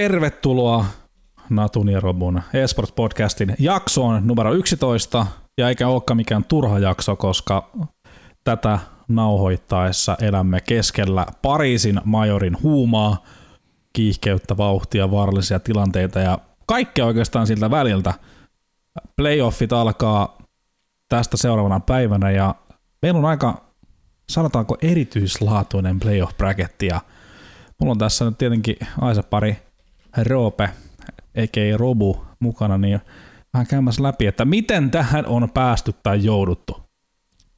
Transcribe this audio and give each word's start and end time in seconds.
Tervetuloa 0.00 0.84
Natun 1.50 1.88
ja 1.88 2.00
Robun 2.00 2.42
eSports 2.54 2.92
podcastin 2.92 3.54
jaksoon 3.58 4.26
numero 4.26 4.54
11, 4.54 5.26
ja 5.58 5.68
eikä 5.68 5.88
olekaan 5.88 6.16
mikään 6.16 6.44
turha 6.44 6.78
jakso, 6.78 7.16
koska 7.16 7.70
tätä 8.44 8.78
nauhoittaessa 9.08 10.16
elämme 10.20 10.60
keskellä 10.60 11.26
Pariisin 11.42 12.00
majorin 12.04 12.62
huumaa, 12.62 13.24
kiihkeyttä, 13.92 14.56
vauhtia, 14.56 15.10
vaarallisia 15.10 15.60
tilanteita 15.60 16.20
ja 16.20 16.38
kaikkea 16.66 17.06
oikeastaan 17.06 17.46
siltä 17.46 17.70
väliltä. 17.70 18.14
Playoffit 19.16 19.72
alkaa 19.72 20.38
tästä 21.08 21.36
seuraavana 21.36 21.80
päivänä 21.80 22.30
ja 22.30 22.54
meillä 23.02 23.18
on 23.18 23.24
aika, 23.24 23.64
sanotaanko 24.30 24.76
erityislaatuinen 24.82 26.00
playoff 26.00 26.36
bracketti 26.36 26.86
ja 26.86 27.00
mulla 27.80 27.90
on 27.90 27.98
tässä 27.98 28.24
nyt 28.24 28.38
tietenkin 28.38 28.76
Aisa 29.00 29.22
pari 29.22 29.69
Roope, 30.16 30.70
eikä 31.34 31.60
Robu 31.76 32.24
mukana, 32.40 32.78
niin 32.78 33.00
vähän 33.54 33.66
käymässä 33.66 34.02
läpi, 34.02 34.26
että 34.26 34.44
miten 34.44 34.90
tähän 34.90 35.26
on 35.26 35.50
päästy 35.50 35.94
tai 36.02 36.24
jouduttu. 36.24 36.90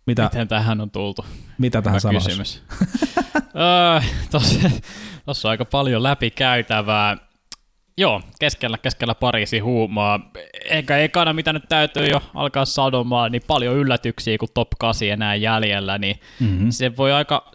Mitä, 0.07 0.23
miten 0.23 0.49
tähän 0.49 0.81
on 0.81 0.91
tultu? 0.91 1.25
Mitä 1.59 1.83
tähän 1.83 2.01
sanoisi? 2.01 2.29
kysymys. 2.29 2.63
Tuossa 5.25 5.49
on 5.49 5.51
aika 5.51 5.65
paljon 5.65 6.03
läpikäytävää. 6.03 7.17
Joo, 7.99 8.21
keskellä, 8.41 8.79
keskellä 8.79 9.15
Pariisi 9.15 9.59
huumaa. 9.59 10.31
Eikä 10.65 10.99
ekana, 10.99 11.33
mitä 11.33 11.53
nyt 11.53 11.65
täytyy 11.69 12.07
jo 12.07 12.23
alkaa 12.35 12.65
sadomaan, 12.65 13.33
niin 13.33 13.43
paljon 13.47 13.77
yllätyksiä, 13.77 14.39
kun 14.39 14.49
top 14.55 14.69
8 14.79 15.09
enää 15.09 15.35
jäljellä, 15.35 15.99
niin 15.99 16.21
mm-hmm. 16.41 16.71
se 16.71 16.97
voi 16.97 17.13
aika, 17.13 17.51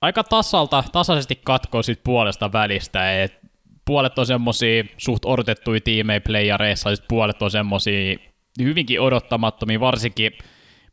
aika 0.00 0.24
tasalta, 0.24 0.84
tasaisesti 0.92 1.40
katkoa 1.44 1.82
sit 1.82 2.00
puolesta 2.04 2.52
välistä. 2.52 3.22
Et 3.22 3.37
puolet 3.88 4.18
on 4.18 4.26
semmosia 4.26 4.84
suht 4.96 5.24
odotettuja 5.24 5.80
tiimejä 5.80 6.20
playareissa, 6.20 6.90
ja 6.90 6.96
puolet 7.08 7.42
on 7.42 7.50
semmosia 7.50 8.16
hyvinkin 8.62 9.00
odottamattomia, 9.00 9.80
varsinkin 9.80 10.32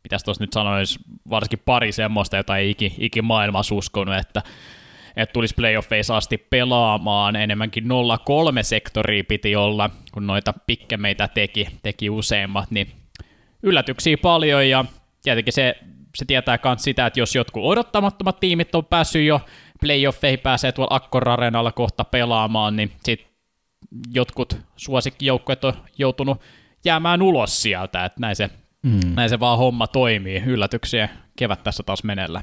mitäs 0.04 0.24
tuossa 0.24 0.42
nyt 0.42 0.52
sanoisi, 0.52 0.98
varsinkin 1.30 1.62
pari 1.64 1.92
semmoista, 1.92 2.36
jota 2.36 2.56
ei 2.56 2.70
iki, 2.70 2.94
iki 2.98 3.22
maailmassa 3.22 3.74
uskonut, 3.74 4.14
että, 4.14 4.42
että 5.16 5.32
tulisi 5.32 5.54
playoffeissa 5.54 6.16
asti 6.16 6.38
pelaamaan, 6.38 7.36
enemmänkin 7.36 7.84
0-3 7.84 7.86
sektoria 8.62 9.24
piti 9.28 9.56
olla, 9.56 9.90
kun 10.12 10.26
noita 10.26 10.54
pikkemeitä 10.66 11.28
teki, 11.28 11.68
teki 11.82 12.10
useimmat, 12.10 12.70
niin 12.70 12.92
yllätyksiä 13.62 14.16
paljon, 14.22 14.68
ja 14.68 14.84
tietenkin 15.22 15.52
se, 15.52 15.76
se 16.14 16.24
tietää 16.24 16.58
myös 16.64 16.82
sitä, 16.82 17.06
että 17.06 17.20
jos 17.20 17.34
jotkut 17.34 17.64
odottamattomat 17.64 18.40
tiimit 18.40 18.74
on 18.74 18.84
päässyt 18.84 19.26
jo 19.26 19.40
playoffeihin, 19.80 20.38
pääsee 20.38 20.72
tuolla 20.72 20.96
Akkor 20.96 21.28
Arenalla 21.28 21.72
kohta 21.72 22.04
pelaamaan, 22.04 22.76
niin 22.76 22.92
sit 23.04 23.26
jotkut 24.12 24.58
suosikkijoukkueet 24.76 25.64
on 25.64 25.72
joutunut 25.98 26.40
jäämään 26.84 27.22
ulos 27.22 27.62
sieltä, 27.62 28.04
että 28.04 28.20
näin 28.20 28.36
se 28.36 28.50
Mm. 28.82 29.14
Näin 29.14 29.30
se 29.30 29.40
vaan 29.40 29.58
homma 29.58 29.86
toimii. 29.86 30.42
Yllätyksiä 30.46 31.08
kevät 31.38 31.62
tässä 31.62 31.82
taas 31.82 32.04
menellä. 32.04 32.42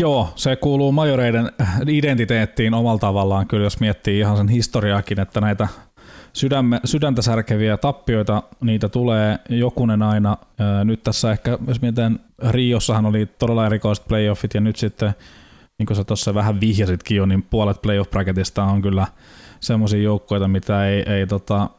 Joo, 0.00 0.32
se 0.36 0.56
kuuluu 0.56 0.92
majoreiden 0.92 1.50
identiteettiin 1.86 2.74
omalla 2.74 2.98
tavallaan, 2.98 3.46
kyllä 3.46 3.64
jos 3.64 3.80
miettii 3.80 4.18
ihan 4.18 4.36
sen 4.36 4.48
historiaakin, 4.48 5.20
että 5.20 5.40
näitä 5.40 5.68
sydämme, 6.32 6.80
sydäntä 6.84 7.22
särkeviä 7.22 7.76
tappioita, 7.76 8.42
niitä 8.60 8.88
tulee 8.88 9.38
jokunen 9.48 10.02
aina. 10.02 10.36
Nyt 10.84 11.02
tässä 11.02 11.30
ehkä, 11.30 11.58
jos 11.68 11.80
mietitään, 11.80 12.20
Riossahan 12.50 13.06
oli 13.06 13.26
todella 13.26 13.66
erikoiset 13.66 14.08
playoffit, 14.08 14.54
ja 14.54 14.60
nyt 14.60 14.76
sitten, 14.76 15.14
niin 15.78 15.86
kuin 15.86 15.96
sä 15.96 16.04
tuossa 16.04 16.34
vähän 16.34 16.60
vihjasitkin 16.60 17.16
jo, 17.16 17.26
niin 17.26 17.42
puolet 17.42 17.82
playoff 17.82 18.10
bracketista 18.10 18.64
on 18.64 18.82
kyllä 18.82 19.06
semmoisia 19.60 20.02
joukkoita, 20.02 20.48
mitä 20.48 20.86
ei, 20.86 21.12
ei 21.12 21.26
tota, 21.26 21.70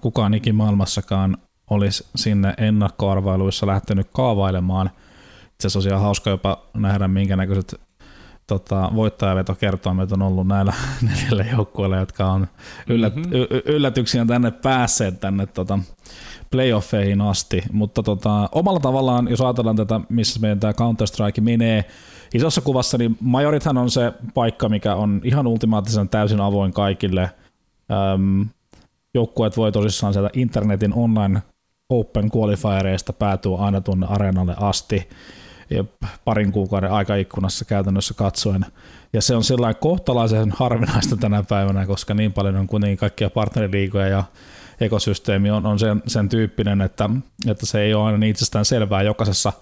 kukaan 0.00 0.34
ikimaailmassakaan 0.34 1.36
olisi 1.70 2.06
sinne 2.16 2.54
ennakkoarvailuissa 2.58 3.66
lähtenyt 3.66 4.06
kaavailemaan. 4.12 4.90
Itse 5.52 5.66
asiassa 5.66 5.96
on 5.96 6.02
hauska 6.02 6.30
jopa 6.30 6.62
nähdä, 6.74 7.08
minkä 7.08 7.36
näköiset 7.36 7.80
tota, 8.46 8.90
voittajavetokertoimet 8.94 10.12
on 10.12 10.22
ollut 10.22 10.46
näillä 10.46 10.72
neljällä 11.10 11.44
joukkueilla, 11.52 11.96
jotka 11.96 12.26
on 12.26 12.46
yllät, 12.88 13.16
mm-hmm. 13.16 13.32
y- 13.32 13.62
yllätyksiä 13.66 14.24
tänne 14.24 14.50
päässeet 14.50 15.20
tänne 15.20 15.46
tota, 15.46 15.78
playoffeihin 16.50 17.20
asti. 17.20 17.62
Mutta 17.72 18.02
tota, 18.02 18.48
omalla 18.52 18.80
tavallaan, 18.80 19.28
jos 19.28 19.40
ajatellaan 19.40 19.76
tätä, 19.76 20.00
missä 20.08 20.40
meidän 20.40 20.60
tämä 20.60 20.72
Counter-Strike 20.72 21.40
menee, 21.40 21.84
isossa 22.34 22.60
kuvassa, 22.60 22.98
niin 22.98 23.16
Majorithan 23.20 23.78
on 23.78 23.90
se 23.90 24.12
paikka, 24.34 24.68
mikä 24.68 24.94
on 24.94 25.20
ihan 25.24 25.46
ultimaattisen 25.46 26.08
täysin 26.08 26.40
avoin 26.40 26.72
kaikille. 26.72 27.30
Öm, 28.14 28.48
joukkueet 29.14 29.56
voi 29.56 29.72
tosissaan 29.72 30.12
sieltä 30.12 30.30
internetin 30.32 30.94
online 30.94 31.42
Open 31.88 32.30
Qualifiereista 32.36 33.12
päätyy 33.12 33.64
aina 33.64 33.80
tuonne 33.80 34.06
areenalle 34.10 34.54
asti 34.60 35.08
ja 35.70 35.84
parin 36.24 36.52
kuukauden 36.52 36.92
aikaikkunassa 36.92 37.64
käytännössä 37.64 38.14
katsoen. 38.14 38.66
Ja 39.12 39.22
se 39.22 39.36
on 39.36 39.44
sellainen 39.44 39.80
kohtalaisen 39.80 40.52
harvinaista 40.56 41.16
tänä 41.16 41.42
päivänä, 41.42 41.86
koska 41.86 42.14
niin 42.14 42.32
paljon 42.32 42.56
on 42.56 42.66
kuitenkin 42.66 42.98
kaikkia 42.98 43.30
partneriliikoja 43.30 44.08
ja 44.08 44.24
ekosysteemi 44.80 45.50
on, 45.50 45.66
on 45.66 45.78
sen, 45.78 46.02
sen 46.06 46.28
tyyppinen, 46.28 46.80
että, 46.80 47.10
että 47.46 47.66
se 47.66 47.80
ei 47.80 47.94
ole 47.94 48.04
aina 48.04 48.18
niin 48.18 48.30
itsestään 48.30 48.64
selvää 48.64 49.02
jokaisessa 49.02 49.52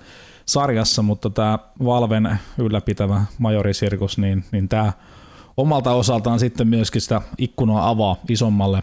sarjassa, 0.48 1.02
mutta 1.02 1.30
tämä 1.30 1.58
Valven 1.84 2.38
ylläpitävä 2.58 3.24
majorisirkus, 3.38 4.18
niin, 4.18 4.44
niin 4.52 4.68
tämä 4.68 4.92
omalta 5.56 5.92
osaltaan 5.92 6.38
sitten 6.38 6.68
myöskin 6.68 7.02
sitä 7.02 7.22
ikkunaa 7.38 7.88
avaa 7.88 8.16
isommalle 8.28 8.82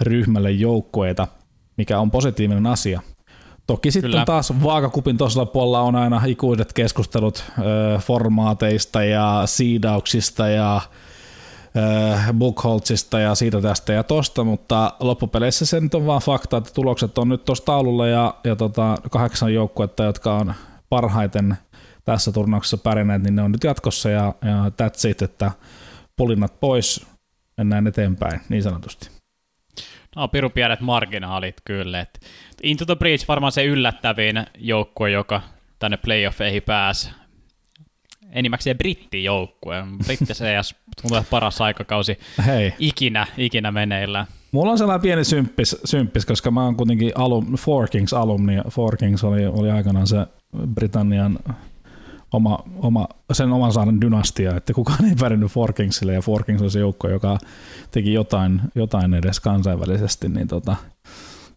ryhmälle 0.00 0.50
joukkoita 0.50 1.26
mikä 1.78 2.00
on 2.00 2.10
positiivinen 2.10 2.66
asia. 2.66 3.00
Toki 3.66 3.90
sitten 3.90 4.10
Kyllä. 4.10 4.24
taas 4.24 4.62
vaakakupin 4.62 5.18
tuossa 5.18 5.46
puolella 5.46 5.80
on 5.80 5.96
aina 5.96 6.22
ikuiset 6.26 6.72
keskustelut 6.72 7.44
ö, 7.58 7.98
formaateista 7.98 9.04
ja 9.04 9.42
siidauksista 9.46 10.48
ja 10.48 10.80
Bookholtzista 12.32 13.20
ja 13.20 13.34
siitä 13.34 13.60
tästä 13.60 13.92
ja 13.92 14.04
tosta, 14.04 14.44
mutta 14.44 14.92
loppupeleissä 15.00 15.66
se 15.66 15.80
nyt 15.80 15.94
on 15.94 16.06
vaan 16.06 16.22
fakta, 16.22 16.56
että 16.56 16.70
tulokset 16.74 17.18
on 17.18 17.28
nyt 17.28 17.44
tuossa 17.44 17.64
taululla 17.64 18.06
ja, 18.06 18.34
ja 18.44 18.56
tota, 18.56 18.96
kahdeksan 19.10 19.54
joukkuetta, 19.54 20.04
jotka 20.04 20.34
on 20.34 20.54
parhaiten 20.88 21.56
tässä 22.04 22.32
turnauksessa 22.32 22.78
pärjänneet, 22.78 23.22
niin 23.22 23.36
ne 23.36 23.42
on 23.42 23.52
nyt 23.52 23.64
jatkossa 23.64 24.10
ja, 24.10 24.34
ja 24.44 24.68
that's 24.68 25.08
it, 25.08 25.22
että 25.22 25.50
polinnat 26.16 26.60
pois, 26.60 27.06
mennään 27.56 27.86
eteenpäin 27.86 28.40
niin 28.48 28.62
sanotusti. 28.62 29.10
No, 30.16 30.28
piru 30.28 30.50
pienet 30.50 30.80
marginaalit 30.80 31.56
kyllä. 31.64 32.00
Et 32.00 32.20
Into 32.62 32.86
the 32.86 32.96
Breach 32.96 33.28
varmaan 33.28 33.52
se 33.52 33.64
yllättävin 33.64 34.46
joukkue, 34.58 35.10
joka 35.10 35.42
tänne 35.78 35.96
playoffeihin 35.96 36.62
pääsi. 36.62 37.10
Enimmäkseen 38.32 38.78
brittijoukkue. 38.78 39.84
Britti 40.04 40.32
CS 40.32 40.74
tulee 41.02 41.22
paras 41.30 41.60
aikakausi 41.60 42.18
Hei. 42.46 42.74
ikinä, 42.78 43.26
ikinä 43.36 43.70
meneillä. 43.70 44.26
Mulla 44.52 44.72
on 44.72 44.78
sellainen 44.78 45.02
pieni 45.02 45.24
symppis, 45.24 45.76
symppis 45.84 46.26
koska 46.26 46.50
mä 46.50 46.64
oon 46.64 46.76
kuitenkin 46.76 47.12
alum, 47.14 47.56
Four 47.56 47.88
Kings 47.88 48.12
alumni. 48.12 48.54
Four 48.70 48.96
Kings 48.96 49.24
oli, 49.24 49.46
oli 49.46 49.70
aikanaan 49.70 50.06
se 50.06 50.26
Britannian 50.74 51.38
oma, 52.32 52.58
oma, 52.76 53.08
sen 53.32 53.52
oman 53.52 53.72
saaren 53.72 54.00
dynastia, 54.00 54.56
että 54.56 54.72
kukaan 54.72 55.04
ei 55.04 55.14
pärjännyt 55.20 55.52
Forkingsille 55.52 56.14
ja 56.14 56.22
Forkings 56.22 56.62
on 56.62 56.70
se 56.70 56.78
joukko, 56.78 57.08
joka 57.08 57.38
teki 57.90 58.12
jotain, 58.12 58.60
jotain 58.74 59.14
edes 59.14 59.40
kansainvälisesti, 59.40 60.28
niin 60.28 60.48
tota, 60.48 60.76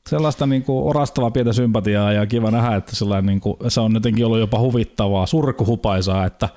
sellaista 0.10 0.46
niin 0.46 0.64
kuin 0.64 0.90
orastavaa 0.90 1.32
pientä 1.32 1.54
sympatiaa 1.54 2.14
ja 2.14 2.26
kiva 2.26 2.52
nähdä, 2.52 2.76
että 2.76 2.92
niin 3.22 3.40
kuin, 3.40 3.58
se 3.68 3.82
on 3.82 3.94
jotenkin 3.94 4.26
ollut 4.26 4.40
jopa 4.40 4.60
huvittavaa, 4.60 5.26
surkuhupaisaa, 5.26 6.26
että 6.26 6.50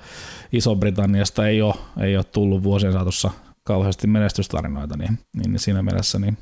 Iso-Britanniasta 0.51 1.47
ei 1.47 1.61
ole, 1.61 1.75
ei 1.99 2.17
ole 2.17 2.23
tullut 2.23 2.63
vuosien 2.63 2.93
saatossa 2.93 3.31
kauheasti 3.63 4.07
menestystarinoita, 4.07 4.97
niin, 4.97 5.19
niin 5.37 5.59
siinä 5.59 5.83
mielessä 5.83 6.19
niin 6.19 6.37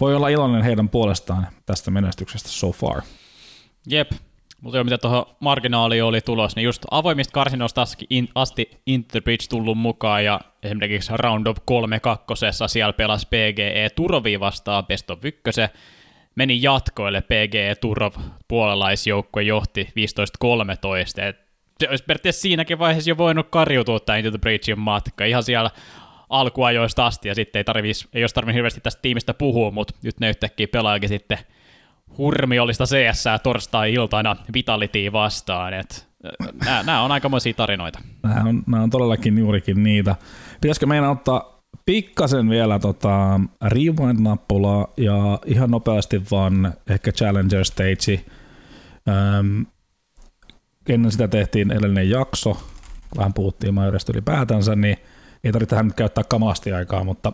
voi 0.00 0.14
olla 0.14 0.28
iloinen 0.28 0.62
heidän 0.62 0.88
puolestaan 0.88 1.46
tästä 1.66 1.90
menestyksestä 1.90 2.48
so 2.48 2.72
far. 2.72 3.02
Jep, 3.86 4.10
mutta 4.60 4.76
joo, 4.76 4.84
mitä 4.84 4.98
tuohon 4.98 5.26
marginaaliin 5.40 6.04
oli 6.04 6.20
tulos, 6.20 6.56
niin 6.56 6.64
just 6.64 6.82
avoimista 6.90 7.32
karsinoista 7.32 7.84
asti 8.34 8.70
Interbridge 8.86 9.46
tullut 9.50 9.78
mukaan, 9.78 10.24
ja 10.24 10.40
esimerkiksi 10.62 11.12
Round 11.16 11.46
of 11.46 11.56
3 11.64 12.00
kakkosessa 12.00 12.68
siellä 12.68 12.92
pelasi 12.92 13.26
PGE 13.26 13.90
Turvi 13.96 14.40
vastaan 14.40 14.86
Best 14.86 15.10
of 15.10 15.24
1, 15.24 15.40
meni 16.34 16.62
jatkoille 16.62 17.20
PGE 17.20 17.74
Turov 17.80 18.12
puolalaisjoukkue 18.48 19.42
johti 19.42 19.88
15-13, 21.18 21.22
et 21.22 21.36
se 21.80 21.88
olisi 21.88 22.04
periaatteessa 22.04 22.40
siinäkin 22.40 22.78
vaiheessa 22.78 23.10
jo 23.10 23.18
voinut 23.18 23.46
karjutua 23.50 24.00
tämä 24.00 24.16
Into 24.16 24.30
the 24.30 24.38
Breachin 24.38 24.78
matka, 24.78 25.24
ihan 25.24 25.42
siellä 25.42 25.70
alkuajoista 26.28 27.06
asti, 27.06 27.28
ja 27.28 27.34
sitten 27.34 27.60
ei, 27.60 27.64
tarvis, 27.64 28.08
ei 28.12 28.22
olisi 28.22 28.34
tarvinnut 28.34 28.54
hirveästi 28.54 28.80
tästä 28.80 29.02
tiimistä 29.02 29.34
puhua, 29.34 29.70
mutta 29.70 29.94
nyt 30.02 30.20
ne 30.20 30.28
yhtäkkiä 30.28 30.68
pelaajakin 30.68 31.08
sitten 31.08 31.38
hurmiollista 32.18 32.84
CS 32.84 33.24
torstai-iltana 33.42 34.36
Vitalityin 34.54 35.12
vastaan. 35.12 35.74
Et, 35.74 36.08
nämä, 36.64 36.82
nämä 36.82 37.02
on 37.02 37.12
aikamoisia 37.12 37.54
tarinoita. 37.54 37.98
Nämä 38.22 38.48
on, 38.48 38.62
nämä 38.66 38.82
on 38.82 38.90
todellakin 38.90 39.38
juurikin 39.38 39.82
niitä. 39.82 40.16
Pitäisikö 40.60 40.86
meidän 40.86 41.10
ottaa 41.10 41.51
pikkasen 41.84 42.50
vielä 42.50 42.78
tota, 42.78 43.40
rewind-nappulaa 43.64 44.92
ja 44.96 45.38
ihan 45.46 45.70
nopeasti 45.70 46.22
vaan 46.30 46.74
ehkä 46.90 47.12
Challenger 47.12 47.64
Stage. 47.64 48.24
Ähm, 49.08 49.62
ennen 50.88 51.12
sitä 51.12 51.28
tehtiin 51.28 51.70
edellinen 51.70 52.10
jakso, 52.10 52.56
vähän 53.16 53.34
puhuttiin 53.34 53.74
Majoresta 53.74 54.12
ylipäätänsä, 54.12 54.76
niin 54.76 54.96
ei 55.44 55.52
tarvitse 55.52 55.70
tähän 55.70 55.86
nyt 55.86 55.96
käyttää 55.96 56.24
kamaasti 56.24 56.72
aikaa, 56.72 57.04
mutta 57.04 57.32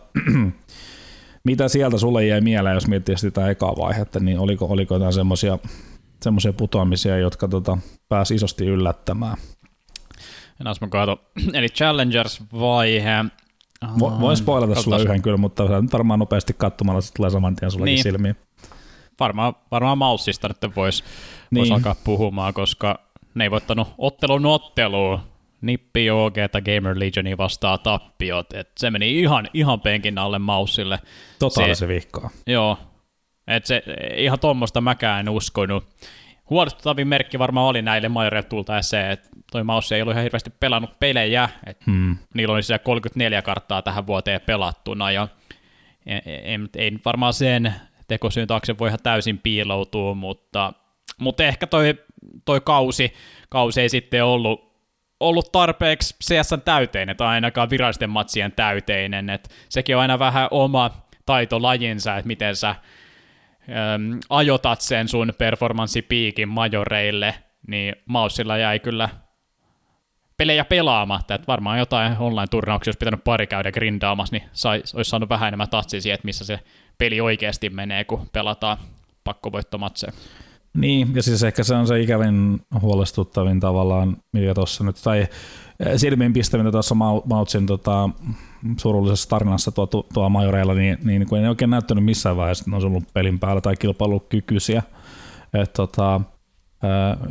mitä 1.44 1.69
sieltä 1.69 1.99
sulle 1.99 2.26
jäi 2.26 2.41
mieleen, 2.41 2.75
jos 2.75 2.88
miettii 2.88 3.19
sitä 3.19 3.50
ekaa 3.50 3.76
vaihetta, 3.76 4.20
niin 4.20 4.38
oliko, 4.38 4.64
oliko 4.64 4.94
jotain 4.94 5.12
semmoisia 5.12 5.58
semmoisia 6.23 6.52
putoamisia, 6.52 7.19
jotka 7.19 7.49
tota, 7.49 7.79
pääsi 8.08 8.34
isosti 8.34 8.67
yllättämään? 8.67 9.37
Enäs 10.61 10.81
mä 10.81 10.88
katson. 10.88 11.19
Eli 11.55 11.67
Challengers-vaihe. 11.69 13.25
Vo, 14.01 14.21
voin 14.21 14.37
spoilata 14.37 14.83
sulle 14.83 15.03
yhden 15.03 15.23
kyllä, 15.23 15.37
mutta 15.37 15.65
varmaan 15.93 16.19
nopeasti 16.19 16.55
katsomalla 16.59 17.01
se 17.01 17.15
tulee 17.15 17.31
saman 17.31 17.57
tien 17.57 17.71
sullekin 17.71 17.95
niin. 17.95 18.03
silmiin. 18.03 18.37
Varmaan, 19.21 19.55
varmaan 19.71 19.99
Maussista 19.99 20.49
nyt 20.49 20.77
voisi 20.77 21.05
niin. 21.51 21.59
vois 21.59 21.71
alkaa 21.71 21.95
puhumaan, 22.05 22.55
koska 22.55 23.01
ne 23.35 23.45
ei 23.45 23.51
voittanut 23.51 23.89
ottelun 23.99 24.47
otteluun. 24.47 25.21
Nippi 25.61 26.07
tai 26.53 26.63
Gamer 26.63 26.99
Legioni 26.99 27.39
vastaa 27.39 27.79
tappiot. 27.79 28.53
Et 28.53 28.71
se 28.77 28.91
meni 28.91 29.21
ihan, 29.21 29.49
ihan 29.55 29.81
penkin 29.81 30.19
alle 30.19 30.39
Maussille. 30.39 30.99
Totaalisen 31.39 31.89
vihkaa. 31.89 32.31
Joo. 32.47 32.79
Et 33.47 33.67
se, 33.67 33.83
ihan 34.17 34.41
tuommoista 34.41 34.81
mäkään 34.81 35.21
en 35.21 35.29
uskonut. 35.29 35.85
Huolestuttavin 36.51 37.09
merkki 37.09 37.39
varmaan 37.39 37.67
oli 37.67 37.83
näille 37.83 38.09
majoreille 38.09 38.49
tultaessa 38.49 38.91
se, 38.91 39.11
että 39.11 39.28
toi 39.53 39.65
Maussi 39.65 39.95
ei 39.95 40.03
ollut 40.03 40.12
ihan 40.12 40.23
hirveästi 40.23 40.50
pelannut 40.61 41.00
pelejä, 41.00 41.49
että 41.67 41.85
hmm. 41.87 42.17
niillä 42.35 42.55
oli 42.55 42.62
siellä 42.62 42.79
34 42.79 43.43
karttaa 43.43 43.83
tähän 43.83 44.06
vuoteen 44.06 44.41
pelattuna, 44.41 45.11
ja 45.11 45.29
ei, 46.06 46.59
ei 46.77 46.93
varmaan 47.05 47.33
sen 47.33 47.75
tekosyyn 48.09 48.47
taakse 48.47 48.79
voi 48.79 48.89
ihan 48.89 48.99
täysin 49.03 49.39
piiloutua, 49.39 50.15
mutta, 50.15 50.73
mutta 51.19 51.45
ehkä 51.45 51.67
toi, 51.67 51.95
toi 52.45 52.61
kausi, 52.61 53.12
kausi 53.49 53.81
ei 53.81 53.89
sitten 53.89 54.25
ollut, 54.25 54.73
ollut 55.21 55.53
tarpeeksi 55.53 56.17
CS 56.25 56.55
täyteinen 56.65 57.17
tai 57.17 57.29
ainakaan 57.29 57.71
virallisten 57.71 58.11
matsien 58.11 58.53
täyteinen, 58.53 59.31
että 59.31 59.49
sekin 59.69 59.97
on 59.97 60.03
aina 60.03 60.19
vähän 60.19 60.49
oma 60.51 60.91
taitolajinsa, 61.27 62.17
että 62.17 62.27
miten 62.27 62.56
sä 62.56 62.69
äm, 62.69 64.19
ajotat 64.31 64.81
sen 64.81 65.09
sun 65.09 65.33
performanssipiikin 65.39 66.49
majoreille, 66.49 67.35
niin 67.67 67.97
Maussilla 68.06 68.56
jäi 68.56 68.81
kyllä 68.81 69.09
pelejä 70.38 70.64
pelaamatta, 70.64 71.35
että 71.35 71.46
varmaan 71.46 71.79
jotain 71.79 72.19
online-turnauksia 72.19 72.90
olisi 72.90 72.99
pitänyt 72.99 73.25
pari 73.25 73.46
käydä 73.46 73.73
grindaamassa, 73.73 74.37
niin 74.37 74.49
sai, 74.52 74.82
olisi 74.94 75.11
saanut 75.11 75.29
vähän 75.29 75.49
enemmän 75.49 75.69
tatsia 75.69 76.00
siihen, 76.00 76.14
että 76.14 76.25
missä 76.25 76.44
se 76.44 76.61
peli 76.99 77.20
oikeasti 77.20 77.70
menee, 77.70 78.05
kun 78.05 78.29
pelataan 78.32 78.79
pakkovoittomatseja. 79.25 80.12
Niin, 80.75 81.14
ja 81.14 81.23
siis 81.23 81.43
ehkä 81.43 81.64
se 81.64 81.75
on 81.75 81.87
se 81.87 82.00
ikävin 82.00 82.61
huolestuttavin 82.81 83.61
tavallaan, 83.61 84.17
mikä 84.32 84.55
tuossa 84.55 84.85
nyt, 84.85 84.96
tai 85.05 85.26
silmiin 85.96 86.32
pistäminen 86.32 86.73
tuossa 86.73 86.94
Mautsin 87.25 87.67
tota, 87.67 88.11
surullisessa 88.76 89.29
tarinassa 89.29 89.73
tuo, 89.73 89.87
tuo 89.87 90.29
majoreilla, 90.29 90.75
niin, 90.75 90.99
niin 91.05 91.26
kun 91.26 91.38
ei 91.38 91.49
oikein 91.49 91.70
näyttänyt 91.70 92.05
missään 92.05 92.37
vaiheessa, 92.37 92.62
että 92.62 92.70
ne 92.70 92.76
olisi 92.76 92.87
ollut 92.87 93.12
pelin 93.14 93.38
päällä 93.38 93.61
tai 93.61 93.76
kilpailukykyisiä. 93.76 94.82
Et, 95.55 95.73
tota, 95.73 96.20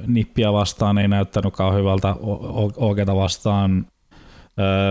nippiä 0.08 0.54
vastaan 0.54 0.98
ei 0.98 1.08
näyttänyt 1.08 1.54
kauhean 1.54 1.80
hyvältä, 1.80 2.16
Ogeta 2.78 3.16
vastaan. 3.16 3.86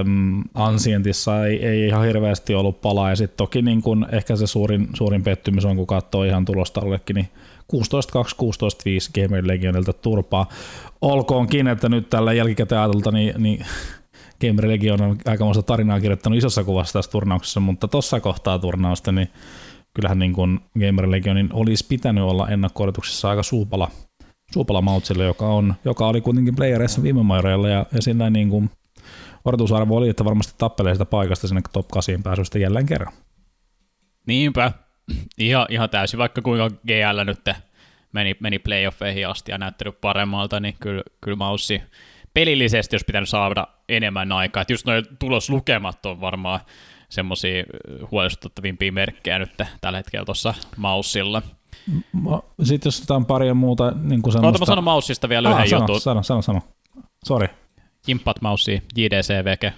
Äm, 0.00 0.42
Ansientissa 0.54 1.46
ei, 1.46 1.66
ei 1.66 1.86
ihan 1.86 2.04
hirveästi 2.04 2.54
ollut 2.54 2.80
palaa, 2.80 3.10
ja 3.10 3.16
sitten 3.16 3.36
toki 3.36 3.62
niin 3.62 3.82
kun 3.82 4.06
ehkä 4.12 4.36
se 4.36 4.46
suurin, 4.46 4.88
suurin 4.94 5.22
pettymys 5.22 5.64
on, 5.64 5.76
kun 5.76 5.86
katsoo 5.86 6.24
ihan 6.24 6.44
tulostallekin, 6.44 7.14
niin 7.14 7.28
16-2, 7.72 7.78
16-5 9.18 9.22
Gamer 9.22 9.46
Legionilta 9.46 9.92
turpaa. 9.92 10.48
Olkoonkin, 11.00 11.68
että 11.68 11.88
nyt 11.88 12.10
tällä 12.10 12.32
jälkikäteen 12.32 12.80
ajatelta, 12.80 13.10
niin, 13.10 13.34
niin 13.38 13.66
Gamer 14.40 14.68
Legion 14.68 15.02
on 15.02 15.16
aikamoista 15.24 15.62
tarinaa 15.62 16.00
kirjoittanut 16.00 16.38
isossa 16.38 16.64
kuvassa 16.64 16.92
tässä 16.92 17.10
turnauksessa, 17.10 17.60
mutta 17.60 17.88
tuossa 17.88 18.20
kohtaa 18.20 18.58
turnausta, 18.58 19.12
niin 19.12 19.28
kyllähän 19.94 20.18
niin 20.18 20.32
kuin 20.32 20.60
Gamer 20.86 21.10
Legionin 21.10 21.48
olisi 21.52 21.86
pitänyt 21.88 22.24
olla 22.24 22.48
ennakko 22.48 22.84
aika 23.28 23.42
suupala, 23.42 23.90
suupala 24.52 24.82
Mautsille, 24.82 25.24
joka, 25.24 25.46
on, 25.46 25.74
joka 25.84 26.06
oli 26.06 26.20
kuitenkin 26.20 26.56
playereissa 26.56 27.02
viime 27.02 27.22
maireilla 27.22 27.68
ja, 27.68 27.86
ja 27.92 28.02
siinä 28.02 28.30
niin 28.30 28.50
kuin 28.50 28.70
odotusarvo 29.44 29.96
oli, 29.96 30.08
että 30.08 30.24
varmasti 30.24 30.54
tappelee 30.58 30.94
sitä 30.94 31.04
paikasta 31.04 31.48
sinne 31.48 31.60
top 31.72 31.88
8 31.88 32.22
pääsystä 32.22 32.58
jälleen 32.58 32.86
kerran. 32.86 33.12
Niinpä, 34.26 34.72
ihan, 35.38 35.66
ihan 35.70 35.90
täysin, 35.90 36.18
vaikka 36.18 36.42
kuinka 36.42 36.70
GL 36.70 37.24
nyt 37.24 37.40
meni, 38.12 38.36
meni 38.40 38.58
playoffeihin 38.58 39.28
asti 39.28 39.52
ja 39.52 39.58
näyttänyt 39.58 40.00
paremmalta, 40.00 40.60
niin 40.60 40.76
kyllä, 40.80 41.02
kyllä 41.20 41.36
Maussi 41.36 41.82
pelillisesti 42.34 42.94
olisi 42.94 43.04
pitänyt 43.06 43.28
saada 43.28 43.66
enemmän 43.88 44.32
aikaa. 44.32 44.60
Että 44.60 44.72
just 44.72 44.86
noin 44.86 45.04
tuloslukemat 45.18 46.06
on 46.06 46.20
varmaan 46.20 46.60
semmoisia 47.08 47.64
huolestuttavimpia 48.10 48.92
merkkejä 48.92 49.38
nyt 49.38 49.50
tällä 49.80 49.98
hetkellä 49.98 50.24
tuossa 50.24 50.54
Maussilla. 50.76 51.42
Sitten 52.62 52.88
jos 52.88 52.98
otetaan 52.98 53.26
pari 53.26 53.54
muuta 53.54 53.92
niin 54.02 54.22
kuin 54.22 54.32
semmoista... 54.32 54.46
Oota, 54.46 54.58
mä 54.58 54.66
sanon 54.66 54.84
Maussista 54.84 55.28
vielä 55.28 55.48
ah, 55.48 55.54
yhden 55.54 55.68
sano, 55.68 55.82
jutun. 55.82 56.00
Sano, 56.00 56.22
sano, 56.22 56.42
sano. 56.42 56.60
Sori. 57.24 57.48
Kimppat 58.06 58.42
Maussi, 58.42 58.82
JDCVG. 58.96 59.74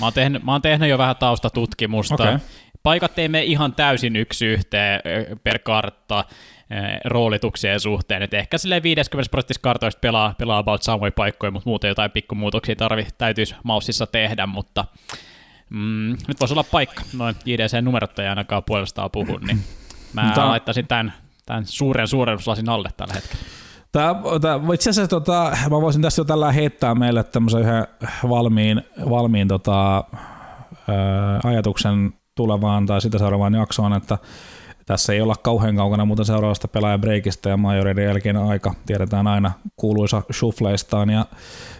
Mä 0.00 0.06
oon, 0.06 0.12
tehnyt, 0.12 0.44
mä 0.44 0.52
oon 0.52 0.62
tehnyt 0.62 0.88
jo 0.88 0.98
vähän 0.98 1.16
taustatutkimusta. 1.16 2.14
Okay. 2.14 2.38
Paikat 2.82 3.18
ei 3.18 3.28
mene 3.28 3.44
ihan 3.44 3.74
täysin 3.74 4.16
yksi 4.16 4.46
yhteen 4.46 5.00
per 5.42 5.58
kartta 5.58 6.24
roolituksien 7.04 7.80
suhteen, 7.80 8.22
että 8.22 8.36
ehkä 8.36 8.58
sille 8.58 8.82
50 8.82 9.30
prosenttia 9.30 9.60
kartoista 9.62 10.00
pelaa, 10.00 10.34
pelaa 10.38 10.58
about 10.58 10.82
samoja 10.82 11.12
paikkoja, 11.12 11.50
mutta 11.50 11.70
muuten 11.70 11.88
jotain 11.88 12.10
pikkumuutoksia 12.10 12.76
tarvi, 12.76 13.06
täytyisi 13.18 13.54
maussissa 13.62 14.06
tehdä, 14.06 14.46
mutta 14.46 14.84
mm, 15.70 16.10
nyt 16.28 16.40
voisi 16.40 16.54
olla 16.54 16.64
paikka, 16.64 17.02
noin 17.16 17.34
JDC-numerot 17.44 18.18
ei 18.18 18.28
ainakaan 18.28 18.62
puolestaan 18.66 19.10
puhu, 19.10 19.38
niin 19.38 19.60
mä 20.12 20.32
Tää... 20.34 20.48
laittaisin 20.48 20.86
tämän, 20.86 21.12
tämän 21.46 21.66
suuren 21.66 22.08
suurennuslasin 22.08 22.68
alle 22.68 22.88
tällä 22.96 23.14
hetkellä. 23.14 23.44
Tämä, 23.92 24.14
tämä, 24.40 24.74
itse 24.74 24.90
asiassa 24.90 25.10
tota, 25.10 25.56
mä 25.70 25.80
voisin 25.80 26.02
tässä 26.02 26.20
jo 26.20 26.24
tällä 26.24 26.52
heittää 26.52 26.94
meille 26.94 27.24
tämmöisen 27.24 27.60
yhden 27.60 27.86
valmiin, 28.28 28.82
valmiin 29.10 29.48
tota, 29.48 30.04
ää, 30.88 31.40
ajatuksen 31.44 32.12
tulevaan 32.34 32.86
tai 32.86 33.00
sitä 33.00 33.18
seuraavaan 33.18 33.54
jaksoon, 33.54 33.92
että 33.92 34.18
tässä 34.86 35.12
ei 35.12 35.20
olla 35.20 35.34
kauhean 35.36 35.76
kaukana 35.76 36.04
muuten 36.04 36.24
seuraavasta 36.24 36.68
pelaajabreikistä 36.68 37.48
ja 37.48 37.56
majoreiden 37.56 38.04
jälkeen 38.04 38.36
aika. 38.36 38.74
Tiedetään 38.86 39.26
aina 39.26 39.52
kuuluisa 39.76 40.22
shufleistaan 40.32 41.10
ja, 41.10 41.26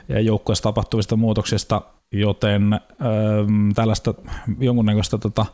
ja 0.09 0.21
joukkueessa 0.21 0.63
tapahtuvista 0.63 1.17
muutoksista, 1.17 1.83
joten 2.13 2.73
ähm, 2.73 3.71
tällaista 3.75 4.15
jonkunnäköistä 4.59 5.19
tota, 5.19 5.47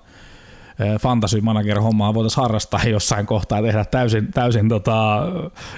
fantasy 1.01 1.41
manager 1.41 1.81
hommaa 1.81 2.15
voitaisiin 2.15 2.43
harrastaa 2.43 2.81
jossain 2.85 3.27
kohtaa 3.27 3.63
tehdä 3.63 3.85
täysin, 3.85 4.33
täysin 4.33 4.69
tota, 4.69 5.23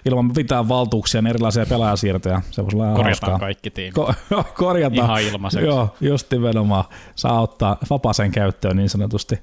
ilman 0.04 0.30
mitään 0.36 0.68
valtuuksia 0.68 1.22
erilaisia 1.28 1.66
pelaajasiirtoja. 1.66 2.42
Se 2.50 2.62
voisi 2.62 2.76
olla 2.76 2.86
Korjataan 2.86 3.04
hauskaa. 3.04 3.38
kaikki 3.38 3.70
tiimit. 3.70 3.94
Ko- 3.98 4.44
korjataan. 4.64 5.04
Ihan 5.04 5.22
ilmaiseksi. 5.22 5.66
Joo, 5.66 5.96
just 6.00 6.30
nimenomaan. 6.30 6.84
Saa 7.14 7.40
ottaa 7.40 7.76
vapaaseen 7.90 8.30
käyttöön 8.32 8.76
niin 8.76 8.88
sanotusti, 8.88 9.38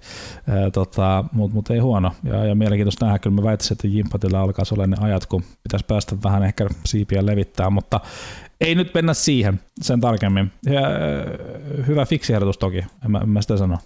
tota, 0.73 1.23
mutta 1.31 1.55
mut 1.55 1.69
ei 1.69 1.79
huono. 1.79 2.11
Ja, 2.23 2.45
ja 2.45 2.55
mielenkiintoista 2.55 3.05
nähdä, 3.05 3.19
kyllä 3.19 3.35
mä 3.35 3.43
väittäisin, 3.43 3.75
että 3.75 3.87
Jimpatilla 3.87 4.41
alkaa 4.41 4.65
olla 4.71 4.87
ne 4.87 4.97
ajat, 5.01 5.25
kun 5.25 5.43
pitäisi 5.63 5.85
päästä 5.85 6.15
vähän 6.23 6.43
ehkä 6.43 6.67
siipiä 6.85 7.25
levittää, 7.25 7.69
mutta 7.69 7.99
ei 8.61 8.75
nyt 8.75 8.93
mennä 8.93 9.13
siihen 9.13 9.59
sen 9.81 10.01
tarkemmin. 10.01 10.51
Ja, 10.65 10.81
hyvä 11.87 12.05
fiksi 12.05 12.33
toki, 12.59 12.77
en 12.77 13.11
mä, 13.11 13.19
en 13.19 13.29
mä 13.29 13.41
sitä 13.41 13.57
sano. 13.57 13.77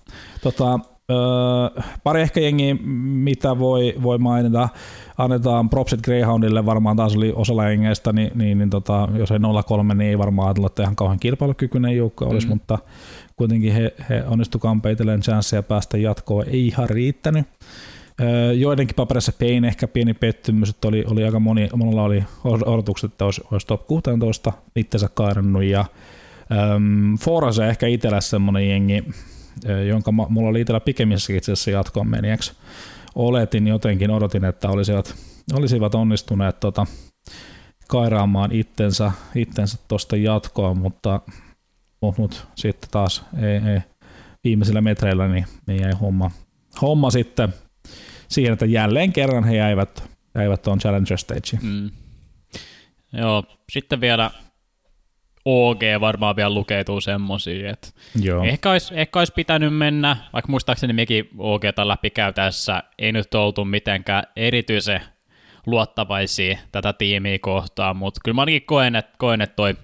Tota, 0.42 0.80
Öö, 1.12 1.84
pari 2.04 2.22
ehkä 2.22 2.40
jengiä, 2.40 2.76
mitä 3.04 3.60
voi, 3.60 3.94
voi 4.04 4.18
mainita. 4.18 4.70
Annetaan 5.18 5.70
propsit 5.70 6.02
Greyhoundille, 6.02 6.66
varmaan 6.66 6.98
taas 6.98 7.16
oli 7.16 7.34
osalla 7.36 7.70
jengeistä, 7.70 8.14
niin, 8.14 8.32
niin, 8.36 8.58
niin 8.58 8.70
tota, 8.70 9.10
jos 9.18 9.32
ei 9.32 9.38
0-3, 9.38 9.42
niin 9.96 10.10
ei 10.10 10.18
varmaan 10.18 10.48
ajatella, 10.48 10.68
että 10.68 10.84
ihan 10.84 10.96
kauhean 10.96 11.20
kilpailukykyinen 11.20 11.98
joukko 11.98 12.26
olisi, 12.26 12.48
mm. 12.48 12.54
mutta 12.54 12.80
kuitenkin 13.36 13.74
he, 13.74 13.94
he 14.10 14.24
onnistu 14.28 14.60
kampeitellen 14.60 15.22
chansseja 15.22 15.64
päästä 15.64 15.98
jatkoon, 15.98 16.46
ei 16.48 16.68
ihan 16.68 16.90
riittänyt. 16.90 17.48
Öö, 18.22 18.54
joidenkin 18.54 18.96
paperissa 18.96 19.32
pein 19.32 19.66
ehkä 19.66 19.88
pieni 19.88 20.14
pettymys, 20.14 20.70
että 20.70 20.88
oli, 20.88 21.04
oli 21.12 21.24
aika 21.24 21.40
moni, 21.40 21.70
monella 21.76 22.04
oli 22.04 22.24
odotukset, 22.66 23.12
että 23.12 23.26
olisi, 23.26 23.42
olisi 23.52 23.68
top 23.68 23.88
16 23.88 24.54
itsensä 24.76 25.10
kairannut 25.16 25.64
ja 25.64 25.86
Um, 26.76 27.18
Forza 27.18 27.68
ehkä 27.68 27.88
itsellä 27.88 28.22
semmoinen 28.22 28.70
jengi, 28.70 29.04
jonka 29.88 30.12
mulla 30.12 30.50
oli 30.50 30.62
itsellä 30.62 30.80
pikemmissäkin 30.80 31.38
itse 31.38 31.52
asiassa 31.52 31.72
jatkoon 31.72 32.08
meniäksi. 32.08 32.54
Oletin 33.16 33.68
jotenkin, 33.68 34.12
odotin, 34.12 34.46
että 34.46 34.70
olisivat, 34.70 35.16
olisivat 35.54 35.96
onnistuneet 35.96 36.60
tota, 36.60 36.86
kairaamaan 37.88 38.52
itsensä, 38.52 39.12
itsensä 39.36 39.78
jatkoon, 40.24 40.78
mutta 40.78 41.22
mut, 42.02 42.18
mut, 42.18 42.48
sitten 42.56 42.90
taas 42.92 43.26
ei, 43.42 43.74
ei, 43.74 43.80
viimeisillä 44.44 44.82
metreillä, 44.82 45.28
niin, 45.28 45.46
niin 45.68 45.82
jäi 45.82 45.92
homma, 45.92 46.32
homma 46.82 47.12
sitten 47.12 47.54
siihen, 48.28 48.54
että 48.54 48.66
jälleen 48.66 49.14
kerran 49.14 49.44
he 49.44 49.56
jäivät, 49.56 50.10
jäivät 50.36 50.62
tuon 50.62 50.80
Challenger 50.80 51.18
Stageen. 51.18 51.64
Mm. 51.64 51.90
Joo, 53.14 53.44
sitten 53.72 54.02
vielä 54.02 54.32
OG 55.46 55.82
varmaan 56.00 56.36
vielä 56.36 56.54
lukeutuu 56.54 57.02
semmosia, 57.02 57.70
että 57.72 57.88
Joo. 58.22 58.44
Ehkä, 58.44 58.72
olisi, 58.72 58.94
ehkä 58.98 59.20
olisi 59.20 59.34
pitänyt 59.34 59.78
mennä, 59.78 60.18
vaikka 60.34 60.52
muistaakseni 60.52 60.94
mekin 60.94 61.30
OGta 61.38 61.88
läpi 61.88 62.10
käytäessä 62.10 62.84
ei 63.00 63.12
nyt 63.12 63.34
oltu 63.34 63.66
mitenkään 63.66 64.24
erityisen 64.36 65.02
luottavaisia 65.66 66.58
tätä 66.72 66.94
tiimiä 66.94 67.40
kohtaan, 67.40 67.98
mutta 67.98 68.22
kyllä 68.24 68.36
mä 68.36 68.42
ainakin 68.42 68.66
koen, 68.66 68.96
että, 68.96 69.16
koen, 69.18 69.42
että 69.42 69.56
toi, 69.56 69.76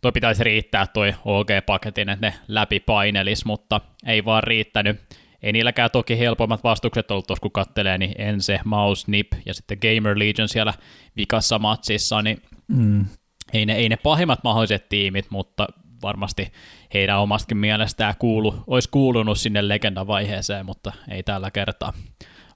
toi 0.00 0.12
pitäisi 0.12 0.44
riittää 0.44 0.86
toi 0.86 1.14
OG-paketin, 1.24 2.08
että 2.08 2.26
ne 2.26 2.34
läpi 2.48 2.80
painelis, 2.80 3.44
mutta 3.44 3.80
ei 4.06 4.24
vaan 4.24 4.42
riittänyt. 4.42 5.00
Ei 5.42 5.52
niilläkään 5.52 5.90
toki 5.90 6.18
helpommat 6.18 6.64
vastukset 6.64 7.10
ollut 7.10 7.26
tuossa, 7.26 7.42
kun 7.42 7.52
kattelee, 7.52 7.98
niin 7.98 8.14
Ense, 8.18 8.60
Mouse, 8.64 9.04
Nip 9.06 9.32
ja 9.46 9.54
sitten 9.54 9.78
Gamer 9.82 10.18
Legion 10.18 10.48
siellä 10.48 10.74
vikassa 11.16 11.58
matsissa, 11.58 12.22
niin 12.22 12.42
mm. 12.68 13.06
Ei, 13.52 13.66
ne, 13.66 13.74
ei 13.74 13.88
ne 13.88 13.96
pahimmat 13.96 14.44
mahdolliset 14.44 14.88
tiimit, 14.88 15.26
mutta 15.30 15.66
varmasti 16.02 16.52
heidän 16.94 17.20
omastakin 17.20 17.56
mielestään 17.56 18.14
kuulu, 18.18 18.54
olisi 18.66 18.88
kuulunut 18.88 19.38
sinne 19.38 19.68
legendavaiheeseen, 19.68 20.66
mutta 20.66 20.92
ei 21.10 21.22
tällä 21.22 21.50
kertaa. 21.50 21.92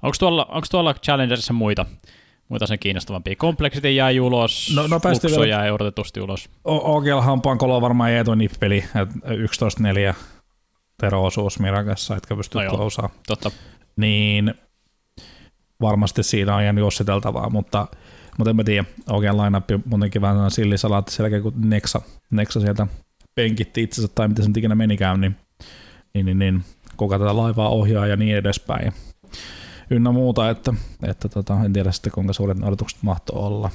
Onko 0.02 0.16
tuolla, 0.18 0.44
onko 0.44 0.66
tuolla 0.70 0.94
Challengerissa 0.94 1.52
muita 1.52 1.86
muita 2.48 2.66
sen 2.66 2.78
kiinnostavampia. 2.78 3.34
Complexity 3.34 3.90
jäi 3.90 4.20
ulos, 4.20 4.72
no, 4.76 4.86
no 4.86 5.00
vielä... 5.30 5.46
jäi 5.46 5.70
odotetusti 5.70 6.20
ulos. 6.20 6.50
Ogel 6.64 7.20
Hampaankolo 7.20 7.80
varmaan 7.80 8.12
jäi 8.12 8.24
tuo 8.24 8.34
nippeli, 8.34 8.84
11-4 10.12 10.14
Tero-osuus 11.00 11.58
Mirakassa, 11.58 12.16
etkä 12.16 12.36
pysty 12.36 12.58
no 12.58 12.70
klousaan. 12.70 13.10
Totta. 13.26 13.50
Niin 13.96 14.54
varmasti 15.80 16.22
siinä 16.22 16.56
on 16.56 16.64
jäänyt 16.64 16.84
jossiteltavaa, 16.84 17.50
mutta, 17.50 17.86
mutta 18.38 18.50
en 18.50 18.56
mä 18.56 18.64
tiedä. 18.64 18.84
Ogel 19.10 19.36
lineup 19.36 19.64
muutenkin 19.84 20.22
vähän 20.22 20.50
sillisalaatti 20.50 21.12
selkeä, 21.12 21.40
kun 21.40 21.54
Nexa, 21.56 22.00
Nexa 22.30 22.60
sieltä 22.60 22.86
penkitti 23.34 23.82
itsensä 23.82 24.12
tai 24.14 24.28
miten 24.28 24.44
se 24.44 24.48
nyt 24.48 24.56
ikinä 24.56 24.74
menikään, 24.74 25.20
niin, 25.20 25.36
niin, 26.14 26.26
niin, 26.26 26.38
niin 26.38 26.64
koko 26.96 27.18
tätä 27.18 27.36
laivaa 27.36 27.68
ohjaa 27.68 28.06
ja 28.06 28.16
niin 28.16 28.36
edespäin 28.36 28.92
ynnä 29.90 30.12
muuta, 30.12 30.50
että, 30.50 30.74
että 31.02 31.28
tota, 31.28 31.64
en 31.64 31.72
tiedä 31.72 31.92
sitten 31.92 32.12
kuinka 32.12 32.32
suuret 32.32 32.62
odotukset 32.62 33.02
mahtoi 33.02 33.38
olla. 33.38 33.70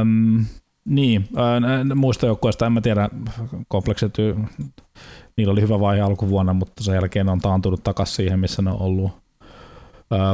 Öm, 0.00 0.44
niin, 0.84 1.28
muista 1.94 2.26
joukkueista 2.26 2.66
en 2.66 2.72
mä 2.72 2.80
tiedä, 2.80 3.10
kompleksit, 3.68 4.14
niillä 5.36 5.52
oli 5.52 5.60
hyvä 5.60 5.80
vaihe 5.80 6.00
alkuvuonna, 6.00 6.52
mutta 6.52 6.84
sen 6.84 6.94
jälkeen 6.94 7.28
on 7.28 7.40
taantunut 7.40 7.84
takaisin 7.84 8.16
siihen, 8.16 8.40
missä 8.40 8.62
ne 8.62 8.70
on 8.70 8.80
ollut. 8.80 9.23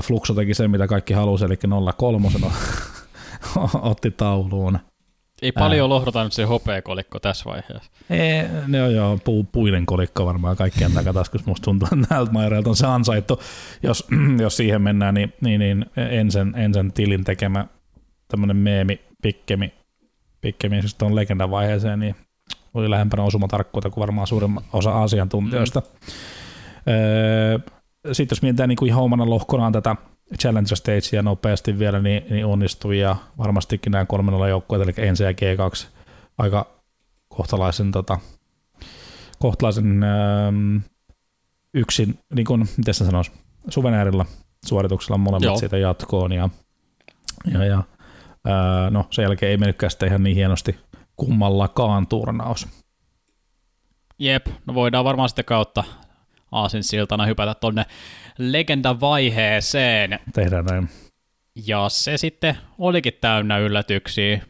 Fluxo 0.02 0.34
teki 0.34 0.54
sen, 0.54 0.70
mitä 0.70 0.86
kaikki 0.86 1.14
halusi, 1.14 1.44
eli 1.44 1.58
03 1.96 2.28
otti 3.82 4.10
tauluun. 4.10 4.78
Ei 5.42 5.52
paljon 5.52 5.84
Ää. 5.84 5.88
lohdota 5.88 6.24
nyt 6.24 6.32
se 6.32 6.44
hopeakolikko 6.44 7.20
tässä 7.20 7.44
vaiheessa. 7.44 7.92
Ei, 8.10 8.42
ne 8.66 8.82
on 8.82 8.94
jo 8.94 9.18
pu, 9.24 9.44
puinen 9.44 9.86
kolikko 9.86 10.26
varmaan 10.26 10.56
kaikkien 10.56 10.92
takataskussa. 10.92 11.50
Musta 11.50 11.64
tuntuu, 11.64 11.88
että 11.92 12.06
näiltä 12.14 12.32
Maireilta 12.32 12.70
on 12.70 12.76
se 12.76 12.86
ansaittu. 12.86 13.40
Jos, 13.82 14.06
jos 14.42 14.56
siihen 14.56 14.82
mennään, 14.82 15.14
niin, 15.14 15.32
niin, 15.40 15.58
niin 15.58 15.86
ensin, 15.96 16.52
ensin 16.56 16.92
tilin 16.92 17.24
tekemä 17.24 17.66
tämmöinen 18.28 18.56
meemi, 18.56 19.00
pikkemi, 19.22 19.74
pikkemi 20.40 20.80
siis 20.80 20.94
tuon 20.94 21.16
legendavaiheeseen, 21.16 22.00
niin 22.00 22.16
oli 22.74 22.90
lähempänä 22.90 23.22
osumatarkkuutta 23.22 23.90
kuin 23.90 24.00
varmaan 24.00 24.26
suurin 24.26 24.60
osa 24.72 25.02
asiantuntijoista. 25.02 25.80
Mm. 25.80 26.92
Öö, 26.92 27.58
Sitten 28.12 28.36
jos 28.36 28.42
mietitään 28.42 28.68
niin 28.68 28.76
kuin 28.76 28.88
ihan 28.88 29.02
omana 29.02 29.30
lohkonaan 29.30 29.72
tätä 29.72 29.96
Challenger 30.38 30.76
Stagea 30.76 31.22
nopeasti 31.22 31.78
vielä, 31.78 32.00
niin, 32.00 32.22
niin 32.30 32.46
onnistui 32.46 32.98
ja 32.98 33.16
varmastikin 33.38 33.92
nämä 33.92 34.04
kolmen 34.04 34.34
olla 34.34 34.48
joukkueet, 34.48 34.82
eli 34.82 35.06
Ense 35.08 35.24
ja 35.24 35.32
G2 35.32 35.86
aika 36.38 36.66
kohtalaisen, 37.28 37.92
tota, 37.92 38.18
kohtalaisen 39.38 40.02
ähm, 40.02 40.76
yksin, 41.74 42.18
niin 42.34 42.46
kuin, 42.46 42.68
miten 42.76 42.94
se 42.94 43.04
sanoisi, 43.04 43.32
suveneerilla 43.68 44.26
suorituksella 44.66 45.18
molemmat 45.18 45.42
Joo. 45.42 45.58
siitä 45.58 45.78
jatkoon 45.78 46.32
ja, 46.32 46.48
ja, 47.52 47.64
ja 47.64 47.82
ää, 48.44 48.90
no 48.90 49.06
sen 49.10 49.22
jälkeen 49.22 49.50
ei 49.50 49.56
mennytkään 49.56 49.90
sitten 49.90 50.08
ihan 50.08 50.22
niin 50.22 50.36
hienosti 50.36 50.78
kummallakaan 51.16 52.06
turnaus. 52.06 52.68
Jep, 54.18 54.46
no 54.66 54.74
voidaan 54.74 55.04
varmaan 55.04 55.28
sitten 55.28 55.44
kautta 55.44 55.84
aasinsiltana 56.52 57.26
hypätä 57.26 57.54
tuonne 57.54 57.86
legendavaiheeseen. 58.38 60.18
Tehdään 60.34 60.64
näin. 60.64 60.88
Ja 61.66 61.88
se 61.88 62.16
sitten 62.16 62.56
olikin 62.78 63.12
täynnä 63.20 63.58
yllätyksiä. 63.58 64.40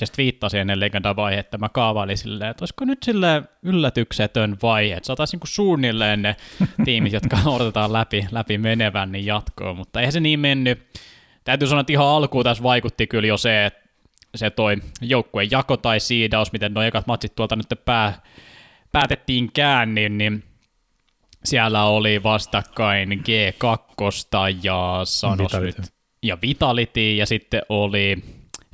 Just 0.00 0.18
viittasin 0.18 0.60
ennen 0.60 0.80
legendavaihe, 0.80 1.40
että 1.40 1.58
mä 1.58 1.68
kaavailin 1.68 2.18
silleen, 2.18 2.50
että 2.50 2.62
olisiko 2.62 2.84
nyt 2.84 3.02
sille 3.02 3.42
yllätyksetön 3.62 4.56
vaihe, 4.62 4.96
että 4.96 5.06
saataisiin 5.06 5.40
niin 5.40 5.54
suunnilleen 5.54 6.22
ne 6.22 6.36
tiimit, 6.84 7.12
jotka 7.12 7.36
odotetaan 7.46 7.92
läpi, 7.92 8.26
läpi 8.30 8.58
menevän, 8.58 9.12
niin 9.12 9.26
jatkoon, 9.26 9.76
mutta 9.76 10.00
eihän 10.00 10.12
se 10.12 10.20
niin 10.20 10.40
mennyt. 10.40 10.86
Täytyy 11.44 11.68
sanoa, 11.68 11.80
että 11.80 11.92
ihan 11.92 12.06
alkuun 12.06 12.44
tässä 12.44 12.62
vaikutti 12.62 13.06
kyllä 13.06 13.28
jo 13.28 13.36
se, 13.36 13.66
että 13.66 13.88
se 14.34 14.50
toi 14.50 14.76
joukkueen 15.00 15.50
jako 15.50 15.76
tai 15.76 16.00
siidaus, 16.00 16.52
miten 16.52 16.74
nuo 16.74 16.82
ekat 16.82 17.06
matsit 17.06 17.34
tuolta 17.34 17.56
nyt 17.56 17.84
pää, 17.84 18.22
päätettiin 18.92 19.52
käännin, 19.52 20.18
niin 20.18 20.44
siellä 21.44 21.84
oli 21.84 22.22
vastakkain 22.22 23.10
G2 23.10 24.58
ja 24.62 25.00
sanos 25.04 25.52
Vitality. 25.52 25.80
nyt, 25.80 25.92
ja 26.22 26.38
Vitality, 26.42 27.14
ja 27.14 27.26
sitten 27.26 27.62
oli 27.68 28.24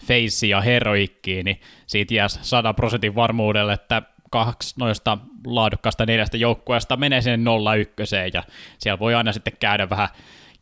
Face 0.07 0.47
ja 0.47 0.61
Heroikki, 0.61 1.43
niin 1.43 1.61
siitä 1.87 2.15
jää 2.15 2.29
100 2.29 2.75
prosentin 2.75 3.15
varmuudelle, 3.15 3.73
että 3.73 4.03
kaksi 4.31 4.75
noista 4.79 5.19
laadukkaasta 5.47 6.07
neljästä 6.07 6.37
joukkueesta 6.37 6.97
menee 6.97 7.21
sinne 7.21 7.51
0-1, 7.51 8.35
ja 8.35 8.43
siellä 8.79 8.99
voi 8.99 9.15
aina 9.15 9.33
sitten 9.33 9.57
käydä 9.61 9.91
vähän, 9.91 10.09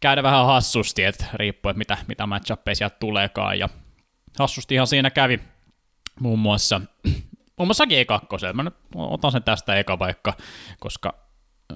käydä 0.01 0.23
vähän 0.23 0.47
hassusti, 0.47 1.05
että 1.05 1.25
riippuu, 1.35 1.71
että 1.71 1.79
mitä, 1.79 1.97
mitä 2.09 2.27
match 2.27 2.53
sieltä 2.73 2.97
tuleekaan, 3.01 3.59
ja 3.59 3.69
hassustihan 4.39 4.87
siinä 4.87 5.11
kävi 5.11 5.41
muun 6.21 6.39
muassa, 6.39 6.81
muun 7.57 7.67
muassa 7.69 7.85
G2, 7.85 8.55
mä 8.55 8.71
otan 8.95 9.33
sen 9.33 9.43
tästä 9.43 9.77
eka 9.77 9.99
vaikka, 9.99 10.35
koska 10.81 11.22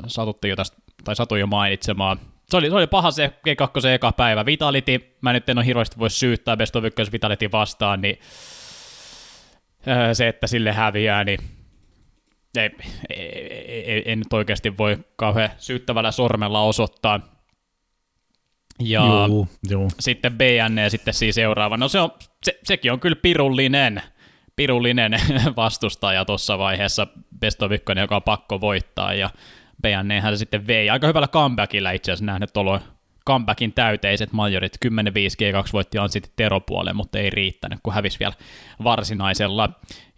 satuttiin 0.06 0.50
jo 0.50 0.56
tästä, 0.56 0.76
tai 1.04 1.16
satuin 1.16 1.40
jo 1.40 1.46
mainitsemaan. 1.46 2.20
Se 2.48 2.56
oli, 2.56 2.68
se 2.68 2.74
oli 2.74 2.86
paha 2.86 3.10
se 3.10 3.32
G2 3.48 3.86
eka 3.86 4.12
päivä. 4.12 4.46
Vitality, 4.46 5.16
mä 5.20 5.32
nyt 5.32 5.48
en 5.48 5.58
ole 5.58 5.66
hirveästi 5.66 5.98
voi 5.98 6.10
syyttää 6.10 6.56
Best 6.56 6.76
of 6.76 6.84
1 6.84 7.12
Vitality 7.12 7.52
vastaan, 7.52 8.00
niin 8.00 8.18
se, 10.12 10.28
että 10.28 10.46
sille 10.46 10.72
häviää, 10.72 11.24
niin 11.24 11.38
ei, 12.58 12.70
ei, 13.10 13.92
ei, 13.92 14.02
ei 14.06 14.16
nyt 14.16 14.32
oikeasti 14.32 14.78
voi 14.78 14.98
kauhean 15.16 15.50
syyttävällä 15.58 16.10
sormella 16.10 16.62
osoittaa. 16.62 17.20
Ja 18.80 19.00
juu, 19.28 19.48
juu. 19.70 19.88
sitten 20.00 20.38
BN 20.38 20.78
ja 20.78 20.90
sitten 20.90 21.14
siis 21.14 21.34
seuraava. 21.34 21.76
No 21.76 21.88
se 21.88 22.00
on, 22.00 22.10
se, 22.44 22.58
sekin 22.64 22.92
on 22.92 23.00
kyllä 23.00 23.16
pirullinen, 23.22 24.02
pirullinen 24.56 25.12
vastustaja 25.56 26.24
tuossa 26.24 26.58
vaiheessa 26.58 27.06
Best 27.40 27.62
of 27.62 27.72
1, 27.72 27.84
joka 28.00 28.16
on 28.16 28.22
pakko 28.22 28.60
voittaa. 28.60 29.14
Ja 29.14 29.30
BNEhän 29.82 30.32
se 30.32 30.38
sitten 30.38 30.66
vei 30.66 30.90
aika 30.90 31.06
hyvällä 31.06 31.28
comebackilla 31.28 31.90
itse 31.90 32.12
asiassa 32.12 32.24
nähnyt 32.24 32.52
tuolla 32.52 32.80
comebackin 33.26 33.72
täyteiset 33.72 34.32
majorit. 34.32 34.78
10-5 34.86 34.88
G2 34.88 35.68
voitti 35.72 35.98
sitten 36.08 36.32
teropuoleen, 36.36 36.96
mutta 36.96 37.18
ei 37.18 37.30
riittänyt, 37.30 37.78
kun 37.82 37.94
hävisi 37.94 38.18
vielä 38.18 38.34
varsinaisella. 38.84 39.68